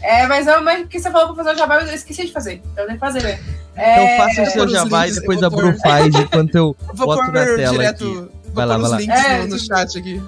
É, 0.00 0.26
mas 0.26 0.46
é 0.46 0.56
uma 0.56 0.84
que 0.84 0.98
você 0.98 1.10
falou 1.10 1.34
pra 1.34 1.44
fazer 1.44 1.56
o 1.56 1.58
jabá, 1.58 1.80
eu 1.80 1.94
esqueci 1.94 2.26
de 2.26 2.32
fazer. 2.32 2.62
Eu 2.76 2.88
nem 2.88 2.98
fazer, 2.98 3.22
né? 3.22 3.38
Então 3.72 3.82
É, 3.84 4.16
faça 4.16 4.42
o 4.42 4.46
seu 4.46 4.68
jabá 4.68 5.08
e 5.08 5.12
depois 5.12 5.42
a 5.42 5.50
Bru 5.50 5.76
faz 5.78 6.14
enquanto 6.14 6.54
eu 6.54 6.76
Vou 6.94 7.06
boto 7.06 7.24
pôr 7.24 7.32
na 7.32 7.44
tela 7.44 7.70
direto. 7.70 8.04
aqui. 8.04 8.14
Vou 8.14 8.30
Vai 8.54 8.66
lá, 8.66 8.76
vai 8.76 8.90
lá. 8.90 8.98
links 8.98 9.24
É, 9.24 9.38
no, 9.38 9.46
no 9.48 9.58
chat 9.58 9.98
aqui. 9.98 10.22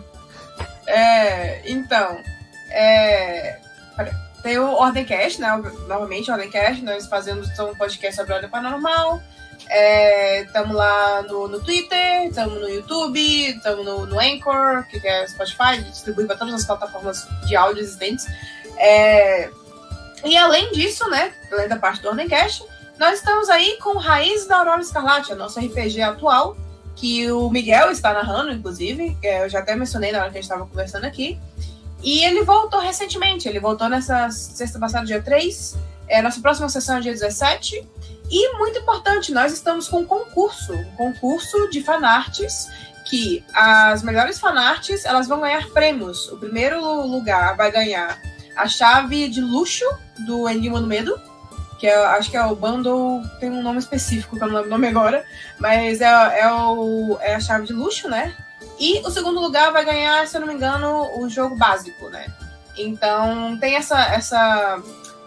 É, 0.87 1.71
então, 1.71 2.17
é, 2.71 3.59
tem 4.43 4.59
o 4.59 4.73
Ordencast, 4.75 5.41
né? 5.41 5.49
Novamente, 5.89 6.31
o 6.31 6.35
Ordencast, 6.35 6.83
nós 6.83 7.07
fazemos 7.07 7.49
um 7.59 7.75
podcast 7.75 8.17
sobre 8.17 8.35
ordem 8.35 8.51
paranormal. 8.51 9.21
Estamos 10.45 10.75
lá 10.75 11.23
no, 11.23 11.49
no 11.49 11.61
Twitter, 11.61 12.27
estamos 12.27 12.61
no 12.61 12.69
YouTube, 12.69 13.19
estamos 13.19 13.85
no, 13.85 14.07
no 14.07 14.21
Anchor, 14.21 14.87
que 14.89 15.07
é 15.07 15.27
Spotify, 15.27 15.83
distribui 15.91 16.27
para 16.27 16.37
todas 16.37 16.55
as 16.55 16.65
plataformas 16.65 17.27
de 17.47 17.57
áudio 17.57 17.83
existentes. 17.83 18.27
É, 18.77 19.51
e 20.25 20.37
além 20.37 20.73
disso, 20.73 21.09
né, 21.11 21.33
além 21.53 21.69
da 21.69 21.77
parte 21.77 22.03
do 22.03 22.09
Ordencast, 22.09 22.65
nós 22.99 23.19
estamos 23.19 23.49
aí 23.51 23.79
com 23.83 23.99
Raiz 23.99 24.47
da 24.47 24.59
Aurora 24.59 24.81
Escarlate, 24.81 25.33
a 25.33 25.37
nossa 25.37 25.61
RPG 25.61 26.01
atual, 26.01 26.57
que 26.95 27.31
o 27.31 27.51
Miguel 27.51 27.91
está 27.91 28.13
narrando, 28.13 28.53
inclusive, 28.53 29.17
que 29.21 29.27
eu 29.27 29.49
já 29.49 29.59
até 29.59 29.75
mencionei 29.75 30.13
na 30.13 30.21
hora 30.21 30.31
que 30.31 30.39
a 30.39 30.41
gente 30.41 30.51
estava 30.51 30.67
conversando 30.67 31.05
aqui. 31.05 31.39
E 32.03 32.23
ele 32.25 32.45
voltou 32.45 32.81
recentemente, 32.81 33.49
ele 33.49 33.59
voltou 33.59 33.89
nessa 33.89 34.31
sexta 34.31 34.79
passada, 34.79 35.07
dia 35.07 35.21
3. 35.21 35.77
É, 36.09 36.21
nossa 36.23 36.41
próxima 36.41 36.69
sessão 36.69 36.99
é 36.99 37.01
dia 37.01 37.13
17. 37.13 37.89
E 38.31 38.57
muito 38.57 38.79
importante, 38.79 39.33
nós 39.33 39.53
estamos 39.53 39.89
com 39.89 40.01
um 40.01 40.05
concurso, 40.05 40.73
um 40.73 40.97
concurso 40.97 41.69
de 41.71 41.83
fanarts, 41.83 42.69
que 43.05 43.45
as 43.53 44.03
melhores 44.03 44.39
fanarts, 44.39 45.05
elas 45.05 45.29
vão 45.29 45.41
ganhar 45.41 45.69
prêmios. 45.69 46.29
O 46.29 46.39
primeiro 46.39 46.81
lugar 47.07 47.57
vai 47.57 47.71
ganhar 47.71 48.21
a 48.57 48.67
chave 48.67 49.29
de 49.29 49.41
luxo 49.41 49.85
do 50.27 50.49
Enigma 50.49 50.81
do 50.81 50.87
Medo, 50.87 51.21
que 51.79 51.87
é, 51.87 51.95
acho 52.07 52.31
que 52.31 52.37
é 52.37 52.45
o 52.45 52.57
bundle, 52.57 53.23
tem 53.41 53.51
um 53.51 53.63
nome 53.63 53.79
específico 53.79 54.37
que 54.37 54.43
eu 54.43 54.49
não 54.49 54.55
lembro 54.55 54.69
o 54.69 54.71
nome 54.71 54.89
agora, 54.89 55.25
mas 55.59 56.01
é, 56.01 56.41
é, 56.41 56.51
o, 56.51 57.19
é 57.21 57.35
a 57.35 57.41
chave 57.41 57.67
de 57.67 57.73
luxo, 57.73 58.09
né? 58.09 58.35
E 58.79 59.01
o 59.01 59.11
segundo 59.11 59.41
lugar 59.41 59.71
vai 59.71 59.85
ganhar, 59.85 60.27
se 60.27 60.37
eu 60.37 60.41
não 60.41 60.49
me 60.49 60.55
engano, 60.55 61.21
o 61.21 61.29
jogo 61.29 61.57
básico, 61.57 62.09
né? 62.09 62.27
Então 62.77 63.57
tem 63.59 63.77
essa, 63.77 64.01
essa 64.15 64.83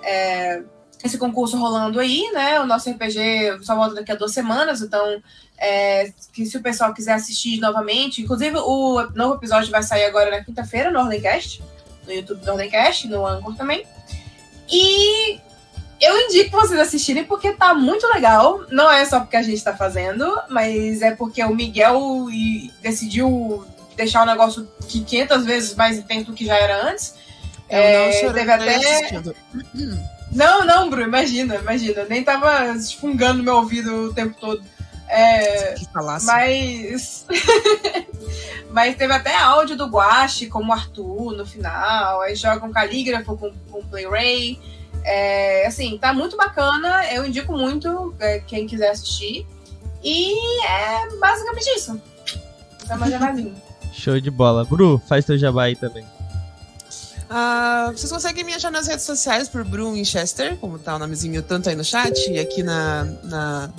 é, 0.08 0.64
esse 1.04 1.18
concurso 1.18 1.58
rolando 1.58 2.00
aí, 2.00 2.32
né? 2.32 2.60
O 2.62 2.66
nosso 2.66 2.90
RPG 2.90 3.60
só 3.62 3.76
volta 3.76 3.96
daqui 3.96 4.12
a 4.12 4.16
duas 4.16 4.32
semanas, 4.32 4.82
então 4.82 5.22
é, 5.58 6.12
que 6.34 6.46
se 6.46 6.58
o 6.58 6.62
pessoal 6.62 6.94
quiser 6.94 7.14
assistir 7.14 7.60
novamente, 7.60 8.22
inclusive 8.22 8.58
o 8.58 9.08
novo 9.14 9.36
episódio 9.36 9.70
vai 9.70 9.84
sair 9.84 10.06
agora 10.06 10.32
na 10.32 10.44
quinta-feira 10.44 10.90
no 10.90 11.00
Ordencast, 11.00 11.62
no 12.06 12.14
YouTube 12.14 12.40
do 12.40 12.52
Ordencast, 12.52 13.08
no 13.08 13.28
Anchor 13.28 13.56
também. 13.56 13.86
E 14.70 15.40
eu 16.00 16.20
indico 16.22 16.52
vocês 16.52 16.80
assistirem 16.80 17.26
porque 17.26 17.52
tá 17.52 17.74
muito 17.74 18.08
legal. 18.08 18.62
Não 18.70 18.90
é 18.90 19.04
só 19.04 19.20
porque 19.20 19.38
a 19.38 19.42
gente 19.42 19.64
tá 19.64 19.76
fazendo, 19.76 20.26
mas 20.50 21.02
é 21.02 21.12
porque 21.12 21.44
o 21.44 21.56
Miguel 21.56 22.28
decidiu 22.82 23.66
deixar 23.96 24.24
o 24.24 24.26
negócio 24.26 24.68
que 24.88 25.04
500 25.04 25.46
vezes 25.46 25.76
mais 25.76 25.98
intenso 25.98 26.28
do 26.28 26.34
que 26.34 26.46
já 26.46 26.56
era 26.56 26.90
antes. 26.90 27.16
Eu 27.70 27.78
É, 27.78 28.06
não 28.06 28.14
chorei 28.14 28.34
teve 28.46 28.52
até- 28.52 28.76
assistindo. 28.76 29.36
Não, 30.30 30.66
não, 30.66 30.90
Bru, 30.90 31.02
imagina, 31.04 31.56
imagina. 31.56 32.04
Nem 32.04 32.22
tava 32.22 32.76
esfungando 32.76 33.42
meu 33.42 33.56
ouvido 33.56 34.10
o 34.10 34.14
tempo 34.14 34.36
todo. 34.38 34.62
É, 35.08 35.74
Que 35.76 35.86
falasse. 35.86 36.26
mas. 36.26 37.26
mas 38.72 38.96
teve 38.98 39.14
até 39.14 39.36
áudio 39.38 39.78
do 39.78 39.86
Guache, 39.88 40.48
como 40.48 40.74
Arthur 40.74 41.32
no 41.32 41.46
final. 41.46 42.22
Aí 42.22 42.36
joga 42.36 42.66
um 42.66 42.72
calígrafo 42.74 43.38
com, 43.38 43.54
com 43.72 43.86
Play-Ray. 43.88 44.60
É, 45.06 45.66
assim, 45.66 45.98
tá 45.98 46.14
muito 46.14 46.36
bacana. 46.36 47.06
Eu 47.12 47.26
indico 47.26 47.54
muito 47.54 48.14
é, 48.20 48.40
quem 48.40 48.68
quiser 48.68 48.90
assistir. 48.92 49.48
E 50.04 50.34
é 50.68 51.18
basicamente 51.20 51.68
isso. 51.70 52.02
Esse 52.84 52.92
é 52.92 52.96
o 52.96 53.00
meu 53.00 53.10
jabazinho. 53.10 53.56
Show 53.94 54.20
de 54.20 54.30
bola. 54.30 54.66
Bru, 54.66 55.02
faz 55.08 55.24
teu 55.26 55.38
jabá 55.38 55.64
aí 55.64 55.76
também. 55.76 56.06
Ah, 57.30 57.92
vocês 57.94 58.12
conseguem 58.12 58.44
me 58.44 58.54
achar 58.54 58.72
nas 58.72 58.88
redes 58.88 59.06
sociais 59.06 59.50
por 59.50 59.64
Bru 59.64 59.92
Winchester, 59.92 60.56
como 60.58 60.80
tá 60.80 60.96
o 60.96 61.00
nomezinho 61.00 61.42
tanto 61.42 61.68
aí 61.68 61.76
no 61.76 61.84
chat 61.84 62.16
e 62.32 62.40
aqui 62.40 62.64
na, 62.64 63.04
na, 63.24 63.70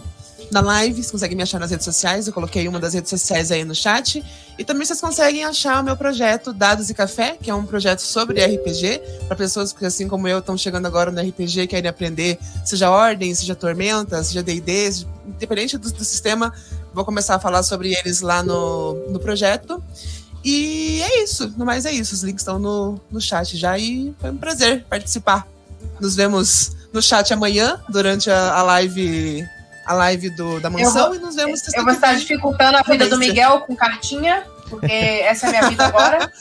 na 0.51 0.61
live. 0.61 0.97
Vocês 0.97 1.11
conseguem 1.11 1.35
me 1.37 1.43
achar 1.43 1.59
nas 1.59 1.71
redes 1.71 1.85
sociais. 1.85 2.27
Eu 2.27 2.35
coloquei 2.35 2.69
uma 2.69 2.79
das 2.79 2.93
redes 2.93 3.09
sociais 3.09 3.51
aí 3.51 3.65
no 3.65 3.75
chat. 3.75 4.23
E 4.59 4.65
também 4.65 4.85
vocês 4.85 5.01
conseguem 5.01 5.45
achar 5.45 5.81
o 5.81 5.85
meu 5.85 5.97
projeto 5.97 6.53
Dados 6.53 6.91
e 6.91 6.95
Café, 6.95 7.39
que 7.41 7.51
é 7.51 7.55
um 7.55 7.65
projeto 7.65 8.01
sobre 8.01 8.45
RPG, 8.45 9.01
para 9.27 9.37
pessoas 9.37 9.73
que, 9.73 9.87
assim 9.87 10.07
como 10.07 10.29
eu, 10.29 10.41
estão 10.41 10.59
chegando 10.59 10.85
agora 10.85 11.11
no 11.11 11.21
RPG 11.21 11.63
e 11.63 11.67
querem 11.67 11.89
aprender, 11.89 12.39
seja 12.67 12.91
Ordem, 12.91 13.35
seja 13.35 13.55
Tormenta, 13.55 14.23
seja 14.23 14.43
DD, 14.43 15.07
independente 15.27 15.79
do, 15.79 15.91
do 15.91 16.05
sistema. 16.05 16.53
Vou 16.93 17.05
começar 17.05 17.37
a 17.37 17.41
falar 17.41 17.63
sobre 17.63 17.95
eles 17.95 18.21
lá 18.21 18.43
no, 18.43 18.95
no 19.09 19.19
projeto. 19.19 19.83
E 20.51 21.03
é 21.03 21.23
isso, 21.23 21.53
no 21.57 21.65
mais 21.67 21.85
é 21.85 21.93
isso. 21.93 22.15
Os 22.15 22.23
links 22.23 22.41
estão 22.43 22.59
no, 22.59 22.99
no 23.11 23.21
chat 23.21 23.57
já 23.57 23.77
e 23.79 24.15
foi 24.21 24.31
um 24.31 24.37
prazer 24.37 24.85
participar. 24.89 25.47
Nos 26.01 26.17
vemos 26.17 26.73
no 26.93 27.03
chat 27.03 27.33
amanhã, 27.35 27.81
durante 27.89 28.31
a, 28.31 28.55
a 28.55 28.63
live 28.63 29.47
a 29.85 29.95
live 29.95 30.31
do, 30.31 30.61
da 30.61 30.69
mansão, 30.71 31.07
vou- 31.09 31.15
e 31.15 31.19
nos 31.19 31.35
vemos 31.35 31.61
Eu 31.75 31.83
vou 31.85 31.93
estar 31.93 32.15
dificultando 32.15 32.77
a 32.79 32.83
vida 32.83 33.09
do 33.09 33.19
Miguel 33.19 33.61
com 33.63 33.75
cartinha, 33.75 34.45
porque 34.69 34.93
essa 34.93 35.47
é 35.47 35.49
a 35.49 35.51
minha 35.53 35.69
vida 35.71 35.85
agora. 35.87 36.31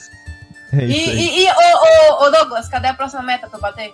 É 0.70 0.84
E, 0.84 0.90
e, 0.92 1.44
e 1.46 1.48
ô, 1.50 1.54
ô, 1.54 2.26
ô, 2.26 2.30
Douglas, 2.30 2.68
cadê 2.68 2.88
a 2.88 2.92
próxima 2.94 3.22
meta 3.22 3.48
pra 3.48 3.56
eu 3.56 3.62
bater? 3.62 3.90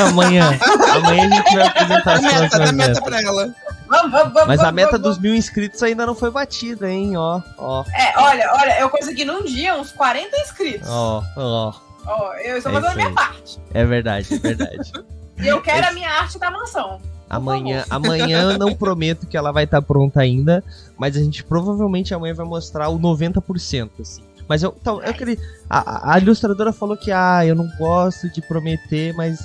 Amanhã. 0.00 0.50
Amanhã 0.96 1.26
a 1.28 1.34
gente 1.36 1.54
vai 1.56 1.66
apresentar 1.66 2.10
A 2.10 2.14
as 2.14 2.20
meta, 2.22 2.38
próximas 2.38 2.50
dá 2.50 2.72
meta 2.72 2.88
metas. 2.88 3.00
pra 3.04 3.22
ela. 3.22 3.54
Vamos, 3.88 4.10
vamos, 4.12 4.32
vamos. 4.34 4.46
Mas 4.48 4.60
a 4.60 4.72
meta 4.72 4.98
dos 4.98 5.18
mil 5.18 5.34
inscritos 5.34 5.82
ainda 5.82 6.04
não 6.06 6.14
foi 6.14 6.30
batida, 6.30 6.90
hein? 6.90 7.16
Ó, 7.16 7.40
ó, 7.56 7.84
É, 7.94 8.12
olha, 8.18 8.50
olha, 8.60 8.80
eu 8.80 8.90
consegui 8.90 9.24
num 9.24 9.44
dia 9.44 9.74
uns 9.76 9.92
40 9.92 10.36
inscritos. 10.38 10.88
ó, 10.88 11.22
ó. 11.36 11.72
Ó, 12.06 12.32
eu 12.34 12.56
estou 12.58 12.72
É 12.72 12.74
fazendo 12.74 12.90
a 12.92 12.94
minha 12.94 13.08
aí. 13.08 13.14
parte. 13.14 13.58
É 13.74 13.84
verdade, 13.84 14.34
é 14.34 14.38
verdade. 14.38 14.92
E 15.40 15.46
eu 15.46 15.60
quero 15.62 15.78
Esse- 15.82 15.88
a 15.90 15.92
minha 15.92 16.10
arte 16.10 16.36
da 16.36 16.50
mansão. 16.50 17.00
Amanhã, 17.30 17.84
amanhã 17.90 18.40
eu 18.50 18.58
não 18.58 18.74
prometo 18.74 19.24
que 19.24 19.36
ela 19.36 19.52
vai 19.52 19.62
estar 19.64 19.80
pronta 19.80 20.20
ainda, 20.20 20.64
mas 20.98 21.16
a 21.16 21.20
gente 21.20 21.44
provavelmente 21.44 22.12
amanhã 22.12 22.34
vai 22.34 22.44
mostrar 22.44 22.88
o 22.88 22.98
90%, 22.98 23.90
assim. 24.00 24.20
Mas 24.48 24.64
eu, 24.64 24.74
então, 24.80 25.00
eu 25.00 25.14
queria. 25.14 25.36
A, 25.70 26.14
a 26.14 26.18
ilustradora 26.18 26.72
falou 26.72 26.96
que, 26.96 27.12
ah, 27.12 27.46
eu 27.46 27.54
não 27.54 27.68
gosto 27.78 28.28
de 28.32 28.40
prometer, 28.40 29.12
mas. 29.14 29.38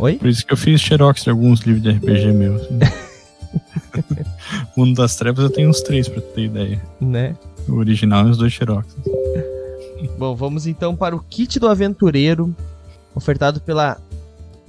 Oi? 0.00 0.16
por 0.16 0.28
isso 0.28 0.44
que 0.44 0.52
eu 0.52 0.56
fiz 0.56 0.80
xerox 0.80 1.22
de 1.22 1.30
alguns 1.30 1.60
livros 1.60 1.84
de 1.84 1.90
RPG 1.90 2.32
meus. 2.32 2.62
assim. 2.62 2.78
Mundo 4.76 4.96
das 4.96 5.14
Trevas 5.14 5.44
eu 5.44 5.50
tenho 5.50 5.70
uns 5.70 5.80
três, 5.80 6.08
pra 6.08 6.20
tu 6.20 6.26
ter 6.32 6.46
ideia. 6.46 6.82
Né? 7.00 7.36
O 7.68 7.74
original 7.74 8.26
e 8.26 8.30
os 8.30 8.38
dois 8.38 8.52
xerox. 8.52 8.96
Bom, 10.18 10.34
vamos 10.34 10.66
então 10.66 10.96
para 10.96 11.14
o 11.14 11.20
kit 11.20 11.60
do 11.60 11.68
aventureiro, 11.68 12.52
ofertado 13.14 13.60
pela 13.60 13.98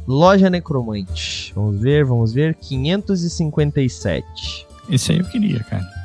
Loja 0.07 0.47
Necromante. 0.47 1.53
Vamos 1.55 1.81
ver, 1.81 2.05
vamos 2.05 2.33
ver. 2.33 2.53
557. 2.53 4.67
Esse 4.91 5.11
aí 5.11 5.19
eu 5.19 5.25
queria, 5.25 5.63
cara. 5.63 5.98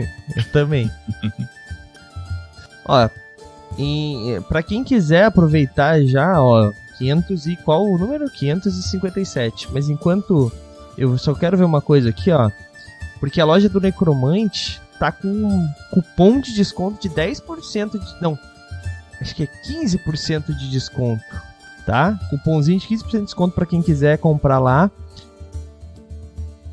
Eu 0.36 0.44
também. 0.52 0.90
ó, 2.84 3.08
e, 3.78 4.40
pra 4.48 4.62
quem 4.62 4.84
quiser 4.84 5.24
aproveitar 5.24 6.02
já, 6.02 6.40
ó, 6.40 6.72
500 6.98 7.46
e 7.46 7.56
qual 7.56 7.86
o 7.86 7.98
número? 7.98 8.30
557. 8.30 9.68
Mas 9.72 9.88
enquanto 9.88 10.52
eu 10.98 11.16
só 11.16 11.34
quero 11.34 11.56
ver 11.56 11.64
uma 11.64 11.80
coisa 11.80 12.10
aqui, 12.10 12.30
ó, 12.30 12.50
porque 13.18 13.40
a 13.40 13.44
loja 13.44 13.68
do 13.68 13.80
Necromante 13.80 14.80
tá 14.98 15.10
com 15.10 15.28
um 15.28 15.68
cupom 15.90 16.40
de 16.40 16.52
desconto 16.54 17.00
de 17.00 17.08
10% 17.08 17.98
de 17.98 18.20
não, 18.20 18.38
acho 19.20 19.34
que 19.34 19.44
é 19.44 19.48
15% 19.66 20.54
de 20.54 20.70
desconto, 20.70 21.24
tá? 21.86 22.18
Cupomzinho 22.28 22.78
de 22.78 22.86
15% 22.86 23.10
de 23.10 23.24
desconto 23.24 23.54
pra 23.54 23.64
quem 23.64 23.80
quiser 23.80 24.18
comprar 24.18 24.58
lá. 24.58 24.90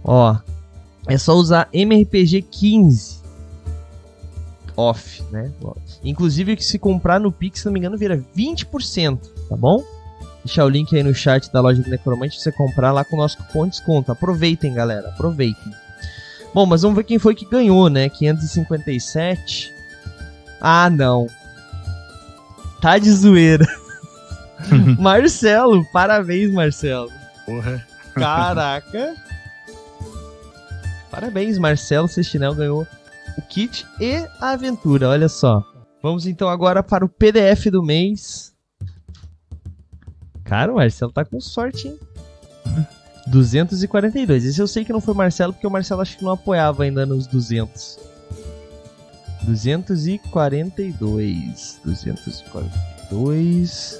Ó, 0.03 0.35
é 1.07 1.17
só 1.17 1.35
usar 1.35 1.69
MRPG 1.71 2.41
15 2.41 3.16
off, 4.77 5.23
né? 5.31 5.51
Inclusive, 6.03 6.55
que 6.55 6.63
se 6.63 6.77
comprar 6.77 7.19
no 7.19 7.31
Pix, 7.31 7.59
se 7.59 7.65
não 7.65 7.73
me 7.73 7.79
engano, 7.79 7.97
vira 7.97 8.23
20%, 8.37 9.19
tá 9.49 9.55
bom? 9.57 9.83
Deixar 10.45 10.63
o 10.63 10.69
link 10.69 10.95
aí 10.95 11.03
no 11.03 11.13
chat 11.13 11.51
da 11.51 11.59
loja 11.59 11.81
do 11.81 11.89
Necromante 11.89 12.35
pra 12.35 12.43
você 12.43 12.51
comprar 12.51 12.91
lá 12.91 13.03
com 13.03 13.15
o 13.17 13.19
nosso 13.19 13.37
cupom 13.37 13.65
de 13.65 13.71
desconto. 13.71 14.11
Aproveitem, 14.11 14.73
galera, 14.73 15.09
aproveitem. 15.09 15.73
Bom, 16.53 16.65
mas 16.65 16.83
vamos 16.83 16.95
ver 16.95 17.03
quem 17.03 17.19
foi 17.19 17.35
que 17.35 17.45
ganhou, 17.45 17.89
né? 17.89 18.07
557. 18.07 19.73
Ah, 20.61 20.89
não. 20.89 21.27
Tá 22.79 22.97
de 22.97 23.11
zoeira. 23.11 23.67
Marcelo, 24.97 25.85
parabéns, 25.91 26.51
Marcelo. 26.51 27.11
Porra. 27.45 27.85
Caraca. 28.13 29.15
Parabéns, 31.11 31.57
Marcelo 31.57 32.07
Sestinel 32.07 32.53
ganhou 32.53 32.87
o 33.37 33.41
kit 33.43 33.85
e 33.99 34.27
a 34.39 34.51
aventura, 34.51 35.09
olha 35.09 35.29
só. 35.29 35.63
Vamos 36.01 36.25
então 36.25 36.49
agora 36.49 36.81
para 36.81 37.05
o 37.05 37.09
PDF 37.09 37.67
do 37.71 37.83
mês. 37.83 38.55
Cara, 40.43 40.71
o 40.71 40.75
Marcelo 40.75 41.11
tá 41.11 41.25
com 41.25 41.39
sorte, 41.39 41.87
hein? 41.87 41.99
242. 43.27 44.45
Esse 44.45 44.61
eu 44.61 44.67
sei 44.67 44.85
que 44.85 44.93
não 44.93 45.01
foi 45.01 45.13
o 45.13 45.17
Marcelo, 45.17 45.53
porque 45.53 45.67
o 45.67 45.71
Marcelo 45.71 46.01
acho 46.01 46.17
que 46.17 46.23
não 46.23 46.31
apoiava 46.31 46.83
ainda 46.83 47.05
nos 47.05 47.27
200. 47.27 47.99
242. 49.43 51.79
242. 51.83 53.99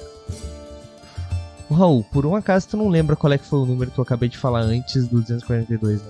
Ô, 1.68 1.74
Raul, 1.74 2.02
por 2.04 2.24
um 2.24 2.34
acaso 2.34 2.68
tu 2.68 2.78
não 2.78 2.88
lembra 2.88 3.14
qual 3.14 3.32
é 3.32 3.38
que 3.38 3.44
foi 3.44 3.58
o 3.58 3.66
número 3.66 3.90
que 3.90 3.98
eu 3.98 4.02
acabei 4.02 4.28
de 4.28 4.38
falar 4.38 4.60
antes 4.60 5.06
do 5.08 5.20
242, 5.20 6.02
né? 6.02 6.08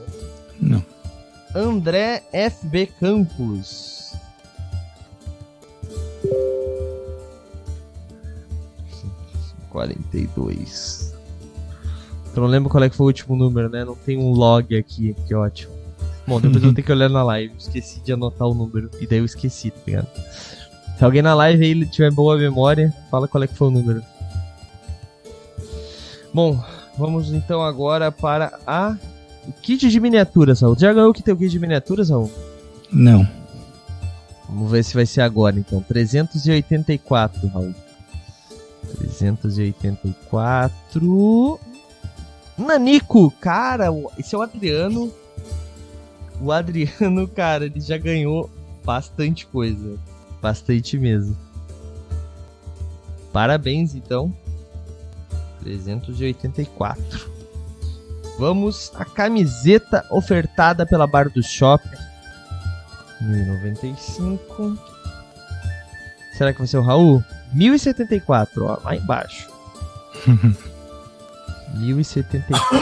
Não. 0.61 0.85
André 1.55 2.23
FB 2.33 2.87
Campos. 3.01 4.13
Quarenta 9.71 10.17
e 10.17 10.27
dois. 10.29 11.15
Tu 12.35 12.41
não 12.41 12.49
lembra 12.49 12.71
qual 12.71 12.85
é 12.85 12.91
que 12.91 12.97
foi 12.97 13.05
o 13.05 13.09
último 13.09 13.37
número, 13.37 13.69
né? 13.69 13.85
Não 13.85 13.95
tem 13.95 14.19
um 14.19 14.33
log 14.33 14.77
aqui, 14.77 15.15
que 15.27 15.35
ótimo. 15.35 15.73
Bom, 16.27 16.41
depois 16.41 16.63
eu 16.63 16.69
vou 16.69 16.75
ter 16.75 16.83
que 16.83 16.93
olhar 16.93 17.09
na 17.09 17.23
live. 17.23 17.55
Esqueci 17.59 18.01
de 18.01 18.13
anotar 18.13 18.47
o 18.47 18.55
número. 18.55 18.91
E 19.01 19.07
daí 19.07 19.19
eu 19.19 19.25
esqueci, 19.25 19.71
tá 19.71 19.81
ligado? 19.87 20.09
Se 20.99 21.05
alguém 21.05 21.23
na 21.23 21.35
live 21.35 21.65
aí 21.65 21.87
tiver 21.87 22.11
boa 22.11 22.37
memória, 22.37 22.93
fala 23.11 23.27
qual 23.27 23.43
é 23.45 23.47
que 23.47 23.55
foi 23.55 23.69
o 23.69 23.71
número. 23.71 24.03
Bom, 26.35 26.63
vamos 26.99 27.33
então 27.33 27.63
agora 27.63 28.13
para 28.13 28.59
a 28.67 28.97
kit 29.53 29.89
de 29.89 30.01
miniaturas, 30.01 30.61
Raul. 30.61 30.77
Já 30.79 30.93
ganhou 30.93 31.11
o 31.11 31.15
que 31.15 31.23
tem 31.23 31.35
o 31.35 31.37
kit 31.37 31.51
de 31.51 31.59
miniaturas, 31.59 32.11
Raul? 32.11 32.31
Não. 32.93 33.29
Vamos 34.49 34.71
ver 34.71 34.85
se 34.85 34.95
vai 34.95 35.07
ser 35.07 35.21
agora, 35.21 35.59
então. 35.59 35.83
384, 35.83 37.49
Raul. 37.49 37.75
384. 38.99 41.61
Nanico, 42.57 43.31
cara, 43.41 43.89
esse 44.19 44.35
é 44.35 44.39
o 44.39 44.43
Adriano. 44.43 45.13
O 46.41 46.51
Adriano, 46.51 47.29
cara, 47.29 47.67
ele 47.67 47.81
já 47.81 47.99
ganhou 47.99 48.51
bastante 48.85 49.47
coisa. 49.47 49.99
Bastante 50.41 50.99
mesmo. 50.99 51.37
Parabéns, 53.33 53.95
então. 53.95 54.35
384. 55.61 57.38
Vamos 58.39 58.93
à 58.95 59.05
camiseta 59.05 60.07
ofertada 60.11 60.87
pela 60.87 61.07
Bar 61.07 61.29
do 61.29 61.43
Shopping. 61.43 61.97
1095. 63.21 64.79
Será 66.37 66.53
que 66.53 66.59
vai 66.59 66.69
ser 66.69 66.79
o 66.79 66.83
Raul? 66.83 67.25
1074, 67.53 68.65
ó, 68.65 68.79
lá 68.85 68.95
embaixo. 68.95 69.49
1074. 71.75 72.79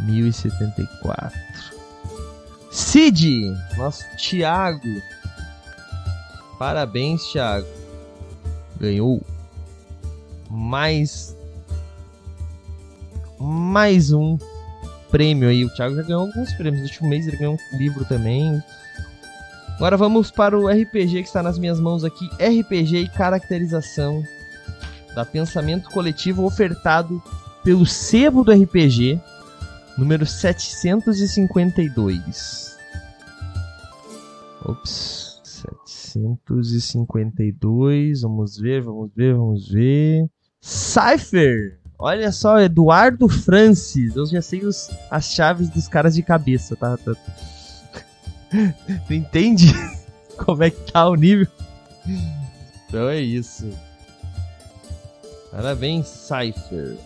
1074. 0.00 1.38
Cid, 2.72 3.54
nosso 3.76 4.04
Thiago. 4.16 4.80
Parabéns, 6.58 7.22
Thiago. 7.30 7.68
Ganhou 8.78 9.22
mais 10.50 11.36
mais 13.40 14.12
um 14.12 14.36
prêmio 15.10 15.48
aí. 15.48 15.64
O 15.64 15.74
Thiago 15.74 15.96
já 15.96 16.02
ganhou 16.02 16.26
alguns 16.26 16.52
prêmios. 16.52 16.82
No 16.82 16.88
último 16.88 17.08
mês 17.08 17.26
ele 17.26 17.38
ganhou 17.38 17.54
um 17.54 17.78
livro 17.78 18.04
também. 18.04 18.62
Agora 19.76 19.96
vamos 19.96 20.30
para 20.30 20.58
o 20.58 20.68
RPG 20.68 21.22
que 21.22 21.28
está 21.28 21.42
nas 21.42 21.58
minhas 21.58 21.80
mãos 21.80 22.04
aqui. 22.04 22.28
RPG 22.34 22.98
e 22.98 23.08
caracterização 23.08 24.22
da 25.14 25.24
pensamento 25.24 25.88
coletivo 25.90 26.44
ofertado 26.44 27.22
pelo 27.64 27.86
sebo 27.86 28.44
do 28.44 28.52
RPG, 28.52 29.18
número 29.96 30.26
752. 30.26 32.76
Ops, 34.66 35.40
752. 35.42 38.20
Vamos 38.20 38.58
ver, 38.58 38.82
vamos 38.82 39.10
ver, 39.14 39.34
vamos 39.34 39.70
ver. 39.70 40.28
Cypher! 40.60 41.79
Olha 42.00 42.32
só, 42.32 42.58
Eduardo 42.58 43.28
Francis. 43.28 44.16
Eu 44.16 44.24
já 44.24 44.40
sei 44.40 44.64
os, 44.64 44.90
as 45.10 45.26
chaves 45.26 45.68
dos 45.68 45.86
caras 45.86 46.14
de 46.14 46.22
cabeça, 46.22 46.74
tá? 46.74 46.96
tá. 46.96 47.12
tu 49.06 49.12
entende 49.12 49.66
como 50.38 50.62
é 50.64 50.70
que 50.70 50.90
tá 50.90 51.06
o 51.06 51.14
nível? 51.14 51.46
Então 52.88 53.06
é 53.06 53.20
isso. 53.20 53.70
Parabéns, 55.50 56.06
Cypher. 56.06 56.96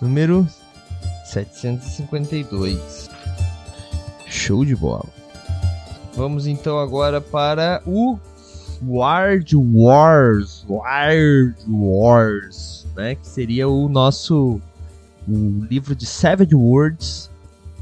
Número 0.00 0.46
752. 1.24 3.10
Show 4.28 4.64
de 4.64 4.76
bola. 4.76 5.08
Vamos 6.14 6.46
então 6.46 6.78
agora 6.78 7.20
para 7.20 7.82
o 7.84 8.16
Ward 8.82 9.56
Wars. 9.56 10.64
Ward 10.68 11.54
Wars, 11.68 12.75
né? 12.96 13.14
Que 13.14 13.26
seria 13.26 13.68
o 13.68 13.88
nosso 13.88 14.60
o 15.28 15.64
livro 15.64 15.94
de 15.94 16.06
Savage 16.06 16.54
Words, 16.54 17.30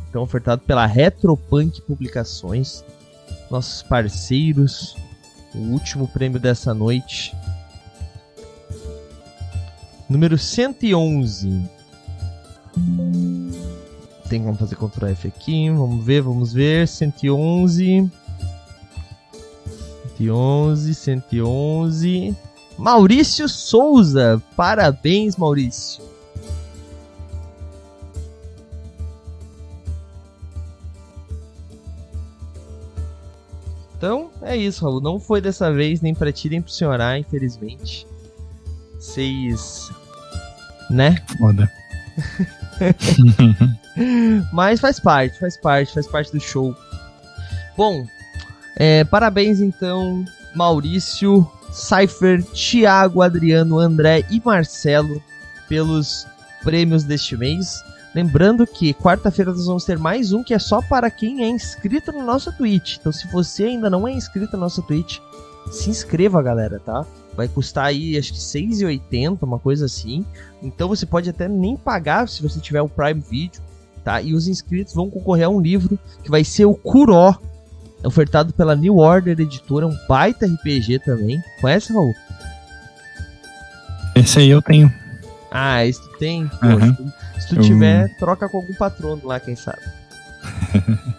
então 0.09 0.23
ofertado 0.23 0.62
pela 0.62 0.86
Retropunk 0.86 1.81
Publicações, 1.82 2.82
nossos 3.51 3.82
parceiros, 3.82 4.97
o 5.55 5.59
último 5.59 6.09
prêmio 6.09 6.41
dessa 6.41 6.73
noite. 6.73 7.35
Número 10.09 10.39
111. 10.39 11.69
Tem 14.28 14.43
como 14.43 14.57
fazer 14.57 14.77
Ctrl 14.77 15.07
F 15.09 15.28
aqui, 15.28 15.70
vamos 15.70 16.05
ver, 16.05 16.23
vamos 16.23 16.53
ver, 16.53 16.89
111. 16.89 18.11
111, 20.16 20.95
111. 20.95 22.36
Maurício 22.79 23.49
Souza. 23.49 24.43
Parabéns, 24.57 25.37
Maurício. 25.37 26.03
Então, 33.97 34.31
é 34.43 34.57
isso, 34.57 34.85
Raul. 34.85 35.01
Não 35.01 35.19
foi 35.19 35.41
dessa 35.41 35.73
vez 35.73 36.01
nem 36.01 36.15
pra 36.15 36.33
ti 36.33 36.49
nem 36.49 36.61
pro 36.61 36.71
senhorar, 36.71 37.19
infelizmente. 37.19 38.07
Vocês. 38.95 39.91
Né? 40.91 41.17
Foda. 41.39 41.71
Mas 44.53 44.81
faz 44.81 44.99
parte, 44.99 45.39
faz 45.39 45.57
parte, 45.57 45.93
faz 45.93 46.07
parte 46.07 46.33
do 46.33 46.41
show. 46.41 46.75
Bom, 47.77 48.07
é, 48.77 49.05
parabéns 49.05 49.61
então, 49.61 50.25
Maurício, 50.55 51.49
Cypher, 51.75 52.45
Thiago, 52.45 53.21
Adriano, 53.21 53.81
André 53.81 54.25
e 54.31 54.41
Marcelo 54.43 55.21
pelos 55.69 56.25
prêmios 56.63 57.03
deste 57.03 57.37
mês. 57.37 57.83
Lembrando 58.15 58.65
que 58.65 58.95
quarta-feira 58.95 59.51
nós 59.51 59.67
vamos 59.67 59.85
ter 59.85 59.99
mais 59.99 60.33
um 60.33 60.45
que 60.45 60.55
é 60.55 60.59
só 60.59 60.81
para 60.81 61.11
quem 61.11 61.43
é 61.43 61.49
inscrito 61.49 62.13
no 62.13 62.25
nosso 62.25 62.53
Twitch. 62.53 62.99
Então, 63.01 63.11
se 63.11 63.27
você 63.27 63.65
ainda 63.65 63.91
não 63.91 64.07
é 64.07 64.13
inscrito 64.13 64.57
no 64.57 64.63
nosso 64.63 64.83
Twitch, 64.83 65.19
se 65.73 65.91
inscreva, 65.91 66.41
galera, 66.41 66.79
tá? 66.79 67.05
Vai 67.37 67.49
custar 67.49 67.87
aí, 67.87 68.17
acho 68.17 68.33
que 68.33 68.39
6,80, 68.39 69.43
uma 69.43 69.59
coisa 69.59 69.87
assim. 69.87 70.25
Então, 70.63 70.87
você 70.87 71.05
pode 71.05 71.29
até 71.29 71.49
nem 71.49 71.77
pagar 71.77 72.29
se 72.29 72.41
você 72.41 72.61
tiver 72.61 72.83
o 72.83 72.89
Prime 72.89 73.21
Video, 73.21 73.61
tá? 74.05 74.23
E 74.23 74.33
os 74.33 74.47
inscritos 74.47 74.95
vão 74.95 75.11
concorrer 75.11 75.47
a 75.47 75.51
um 75.51 75.61
livro 75.61 75.99
que 76.23 76.31
vai 76.31 76.45
ser 76.45 76.67
o 76.67 76.75
Kuró, 76.75 77.35
ofertado 78.05 78.52
pela 78.52 78.74
New 78.76 78.97
Order 78.97 79.39
Editora, 79.40 79.86
um 79.86 79.97
baita 80.09 80.47
RPG 80.47 81.01
também. 81.01 81.43
Conhece, 81.60 81.93
Raul? 81.93 82.14
Esse 84.14 84.39
aí 84.39 84.51
eu 84.51 84.62
tenho. 84.62 84.93
Ah, 85.51 85.85
esse 85.85 86.01
tu 86.02 86.18
tem? 86.18 86.47
Pô, 86.48 86.66
Uhum. 86.66 86.81
se 86.81 86.94
tu, 86.94 87.12
se 87.40 87.48
tu 87.48 87.55
Eu- 87.56 87.62
tiver, 87.62 88.16
troca 88.18 88.48
com 88.48 88.59
algum 88.59 88.74
patrono 88.74 89.20
lá, 89.24 89.39
quem 89.40 89.55
sabe. 89.56 89.78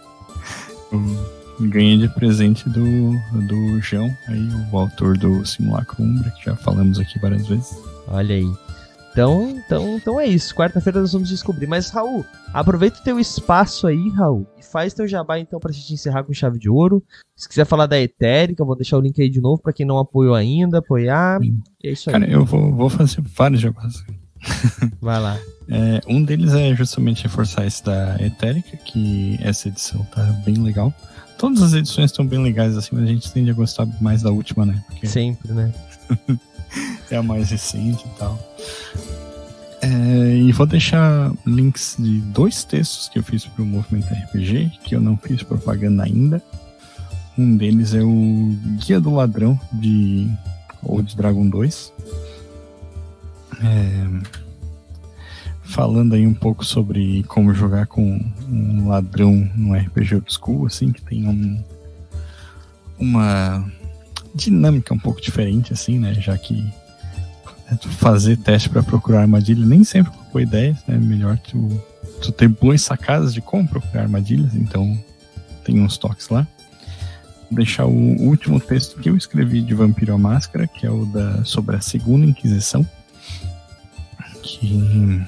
Eu 1.60 1.70
ganhei 1.70 1.98
de 1.98 2.08
presente 2.10 2.68
do, 2.70 3.12
do 3.48 3.80
João, 3.82 4.16
aí, 4.28 4.50
o 4.72 4.78
autor 4.78 5.18
do 5.18 5.46
Simulacro 5.46 6.04
Umbra, 6.04 6.30
que 6.32 6.44
já 6.46 6.56
falamos 6.56 7.00
aqui 7.00 7.18
várias 7.20 7.48
vezes. 7.48 7.78
Olha 8.08 8.36
aí. 8.36 8.54
Então, 9.16 9.50
então, 9.50 9.96
então 9.96 10.20
é 10.20 10.28
isso. 10.28 10.54
Quarta-feira 10.54 11.00
nós 11.00 11.14
vamos 11.14 11.30
descobrir. 11.30 11.68
Mas, 11.68 11.90
Raul, 11.90 12.26
aproveita 12.54 13.00
o 13.00 13.04
teu 13.04 13.18
espaço 13.18 13.88
aí, 13.88 14.10
Raul, 14.10 14.46
e 14.60 14.62
faz 14.62 14.94
teu 14.94 15.08
jabá 15.08 15.40
então 15.40 15.58
pra 15.58 15.72
gente 15.72 15.94
encerrar 15.94 16.26
com 16.26 16.34
chave 16.34 16.60
de 16.60 16.70
ouro. 16.70 17.02
Se 17.34 17.48
quiser 17.48 17.64
falar 17.66 17.86
da 17.86 17.98
Etérica, 17.98 18.62
eu 18.62 18.66
vou 18.66 18.76
deixar 18.76 18.98
o 18.98 19.02
link 19.02 19.22
aí 19.22 19.30
de 19.30 19.40
novo 19.40 19.62
pra 19.62 19.72
quem 19.72 19.86
não 19.86 20.00
apoiou 20.00 20.36
ainda, 20.36 20.80
apoiar. 20.80 21.40
Sim. 21.42 21.64
E 21.82 21.88
é 21.88 21.92
isso 21.94 22.10
aí. 22.10 22.14
Cara, 22.20 22.30
eu 22.30 22.44
vou, 22.44 22.76
vou 22.76 22.90
fazer 22.90 23.22
vários 23.22 23.62
jogos. 23.62 24.04
Vai 25.00 25.22
lá. 25.22 25.40
É, 25.70 26.02
um 26.10 26.22
deles 26.22 26.54
é 26.54 26.76
justamente 26.76 27.24
reforçar 27.24 27.66
esse 27.66 27.86
da 27.86 28.18
Etérica, 28.20 28.76
que 28.76 29.40
essa 29.42 29.70
edição 29.70 30.04
tá 30.14 30.24
bem 30.46 30.56
legal. 30.56 30.94
Todas 31.38 31.62
as 31.62 31.74
edições 31.74 32.12
estão 32.12 32.28
bem 32.28 32.44
legais, 32.44 32.76
assim, 32.76 32.90
mas 32.92 33.06
a 33.06 33.08
gente 33.08 33.32
tende 33.32 33.50
a 33.50 33.54
gostar 33.54 33.88
mais 34.02 34.22
da 34.22 34.32
última, 34.32 34.66
né? 34.66 34.84
Porque 34.88 35.08
Sempre, 35.08 35.54
né? 35.54 35.74
é 37.10 37.16
a 37.16 37.24
mais 37.24 37.50
recente 37.50 38.06
e 38.06 38.20
tal. 38.20 38.40
É, 39.82 40.36
e 40.36 40.52
vou 40.52 40.66
deixar 40.66 41.32
links 41.46 41.96
de 42.00 42.20
dois 42.22 42.64
textos 42.64 43.08
que 43.08 43.20
eu 43.20 43.24
fiz 43.24 43.46
pro 43.46 43.66
Movimento 43.66 44.14
RPG, 44.14 44.72
que 44.84 44.96
eu 44.96 45.02
não 45.02 45.16
fiz 45.16 45.44
propaganda 45.44 46.04
ainda. 46.04 46.42
Um 47.38 47.56
deles 47.56 47.94
é 47.94 48.02
o 48.02 48.58
Guia 48.80 49.00
do 49.00 49.14
Ladrão 49.14 49.60
de 49.74 50.28
Old 50.82 51.16
Dragon 51.16 51.48
2. 51.48 51.94
É, 53.62 54.08
falando 55.66 56.14
aí 56.14 56.26
um 56.26 56.34
pouco 56.34 56.64
sobre 56.64 57.24
como 57.24 57.54
jogar 57.54 57.88
com 57.88 58.20
um 58.50 58.88
ladrão 58.88 59.50
no 59.56 59.76
RPG 59.76 60.24
school, 60.28 60.66
assim, 60.66 60.92
que 60.92 61.02
tem 61.02 61.28
um, 61.28 61.64
uma 62.98 63.70
dinâmica 64.36 64.94
um 64.94 65.00
pouco 65.00 65.22
diferente, 65.22 65.72
assim, 65.72 65.98
né? 65.98 66.14
Já 66.16 66.38
que 66.38 66.70
fazer 67.98 68.38
teste 68.38 68.70
para 68.70 68.84
procurar 68.84 69.22
armadilha 69.22 69.66
nem 69.66 69.84
sempre 69.84 70.12
é 70.14 70.32
boa 70.32 70.44
ideia, 70.44 70.78
né? 70.88 70.98
Melhor 70.98 71.38
tu, 71.40 71.84
tu 72.22 72.32
ter 72.32 72.48
boas 72.48 72.82
sacadas 72.82 73.34
de 73.34 73.42
como 73.42 73.68
procurar 73.68 74.04
armadilhas, 74.04 74.54
então 74.54 74.98
tem 75.64 75.80
uns 75.80 75.98
toques 75.98 76.30
lá. 76.30 76.46
Vou 77.50 77.58
deixar 77.58 77.86
o 77.86 78.22
último 78.22 78.60
texto 78.60 79.00
que 79.00 79.10
eu 79.10 79.16
escrevi 79.16 79.62
de 79.62 79.74
Vampiro 79.74 80.14
à 80.14 80.18
Máscara, 80.18 80.68
que 80.68 80.86
é 80.86 80.92
o 80.92 81.06
da 81.06 81.44
sobre 81.44 81.76
a 81.76 81.82
Segunda 81.82 82.26
Inquisição, 82.26 82.86
que 84.44 85.22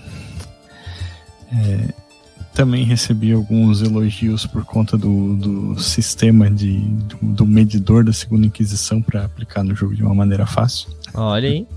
é, 1.51 1.93
também 2.57 2.83
recebi 2.83 3.31
alguns 3.31 3.83
elogios 3.83 4.47
por 4.47 4.65
conta 4.65 4.97
do, 4.97 5.35
do 5.35 5.79
sistema 5.79 6.49
de, 6.49 6.79
do, 6.79 7.17
do 7.21 7.45
medidor 7.45 8.03
da 8.03 8.11
Segunda 8.11 8.47
Inquisição 8.47 8.99
para 8.99 9.25
aplicar 9.25 9.63
no 9.63 9.75
jogo 9.75 9.95
de 9.95 10.01
uma 10.01 10.15
maneira 10.15 10.47
fácil. 10.47 10.89
Olha 11.13 11.47
aí. 11.47 11.67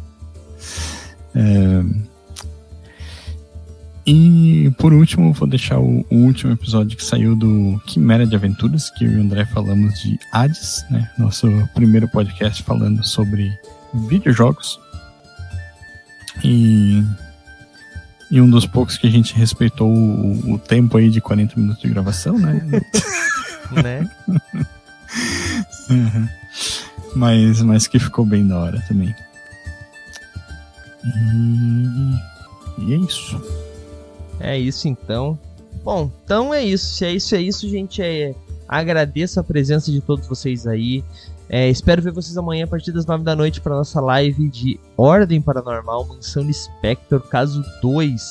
É, 1.35 1.85
E 4.07 4.73
por 4.78 4.94
último, 4.94 5.35
vou 5.35 5.47
deixar 5.47 5.78
o, 5.78 6.02
o 6.11 6.16
último 6.16 6.51
episódio 6.55 6.97
que 6.97 7.05
saiu 7.05 7.36
do 7.36 7.78
Quimera 7.86 8.27
de 8.27 8.35
Aventuras, 8.35 8.89
que 8.89 9.05
eu 9.05 9.12
e 9.12 9.16
o 9.19 9.20
André 9.20 9.44
falamos 9.44 10.01
de 10.01 10.19
Hades, 10.32 10.82
né? 10.90 11.11
Nosso 11.19 11.47
primeiro 11.74 12.09
podcast 12.09 12.62
falando 12.62 13.05
sobre 13.05 13.52
videojogos. 14.09 14.81
E, 16.43 17.05
e 18.31 18.40
um 18.40 18.48
dos 18.48 18.65
poucos 18.65 18.97
que 18.97 19.07
a 19.07 19.11
gente 19.11 19.35
respeitou 19.35 19.89
o, 19.89 20.55
o 20.55 20.59
tempo 20.59 20.97
aí 20.97 21.11
de 21.11 21.20
40 21.20 21.59
minutos 21.59 21.82
de 21.82 21.89
gravação, 21.89 22.39
né? 22.39 22.65
né? 23.82 24.11
Uhum. 25.90 26.28
mas, 27.16 27.62
mas 27.62 27.86
que 27.86 27.98
ficou 27.98 28.24
bem 28.24 28.47
da 28.47 28.59
hora 28.59 28.85
também. 28.86 29.15
E, 32.78 32.94
é 32.94 32.97
isso. 32.97 33.43
É 34.39 34.59
isso 34.59 34.89
então. 34.89 35.39
Bom, 35.82 36.11
então 36.24 36.55
é 36.55 36.65
isso. 36.65 36.94
Se 36.94 37.05
é 37.05 37.12
isso, 37.12 37.35
é 37.35 37.40
isso, 37.40 37.69
gente. 37.69 38.02
É, 38.02 38.35
agradeço 38.69 39.40
a 39.40 39.44
presença 39.44 39.90
de 39.90 40.01
todos 40.01 40.27
vocês 40.27 40.66
aí. 40.66 41.02
É, 41.53 41.69
espero 41.69 42.01
ver 42.01 42.13
vocês 42.13 42.39
amanhã 42.39 42.65
a 42.65 42.69
partir 42.69 42.93
das 42.93 43.05
9 43.05 43.25
da 43.25 43.35
noite 43.35 43.61
para 43.61 43.75
nossa 43.75 44.01
live 44.01 44.49
de 44.49 44.79
Ordem 44.97 45.43
Paranormal, 45.43 46.07
Mansão 46.07 46.47
de 46.47 46.55
Spectre, 46.55 47.19
caso 47.29 47.65
2. 47.83 48.23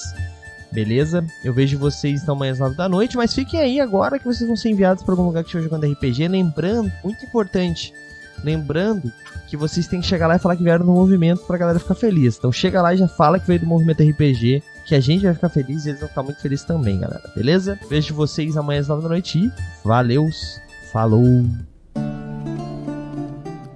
Beleza? 0.71 1.25
Eu 1.43 1.53
vejo 1.53 1.77
vocês 1.77 2.21
então 2.21 2.33
amanhã 2.33 2.53
às 2.53 2.59
9 2.59 2.77
da 2.77 2.87
noite, 2.87 3.17
mas 3.17 3.33
fiquem 3.33 3.59
aí 3.59 3.81
agora 3.81 4.17
que 4.17 4.23
vocês 4.25 4.47
vão 4.47 4.55
ser 4.55 4.69
enviados 4.69 5.03
para 5.03 5.11
algum 5.11 5.25
lugar 5.25 5.43
que 5.43 5.49
estiver 5.49 5.63
jogando 5.63 5.91
RPG. 5.91 6.29
Lembrando, 6.29 6.89
muito 7.03 7.25
importante, 7.25 7.93
lembrando 8.41 9.11
que 9.49 9.57
vocês 9.57 9.85
têm 9.85 9.99
que 9.99 10.07
chegar 10.07 10.27
lá 10.27 10.37
e 10.37 10.39
falar 10.39 10.55
que 10.55 10.63
vieram 10.63 10.85
do 10.85 10.91
movimento 10.93 11.41
pra 11.41 11.57
galera 11.57 11.77
ficar 11.77 11.95
feliz. 11.95 12.37
Então 12.37 12.53
chega 12.53 12.81
lá 12.81 12.93
e 12.93 12.97
já 12.97 13.07
fala 13.09 13.37
que 13.37 13.47
veio 13.47 13.59
do 13.59 13.65
movimento 13.65 14.01
RPG, 14.01 14.63
que 14.85 14.95
a 14.95 14.99
gente 15.01 15.25
vai 15.25 15.33
ficar 15.33 15.49
feliz 15.49 15.85
e 15.85 15.89
eles 15.89 15.99
vão 15.99 16.07
ficar 16.07 16.23
muito 16.23 16.39
felizes 16.39 16.63
também, 16.63 16.99
galera. 16.99 17.29
Beleza? 17.35 17.77
Vejo 17.89 18.15
vocês 18.15 18.55
amanhã 18.55 18.79
às 18.79 18.87
9 18.87 19.03
da 19.03 19.09
noite 19.09 19.39
e 19.39 19.51
valeus, 19.83 20.61
falou! 20.93 21.43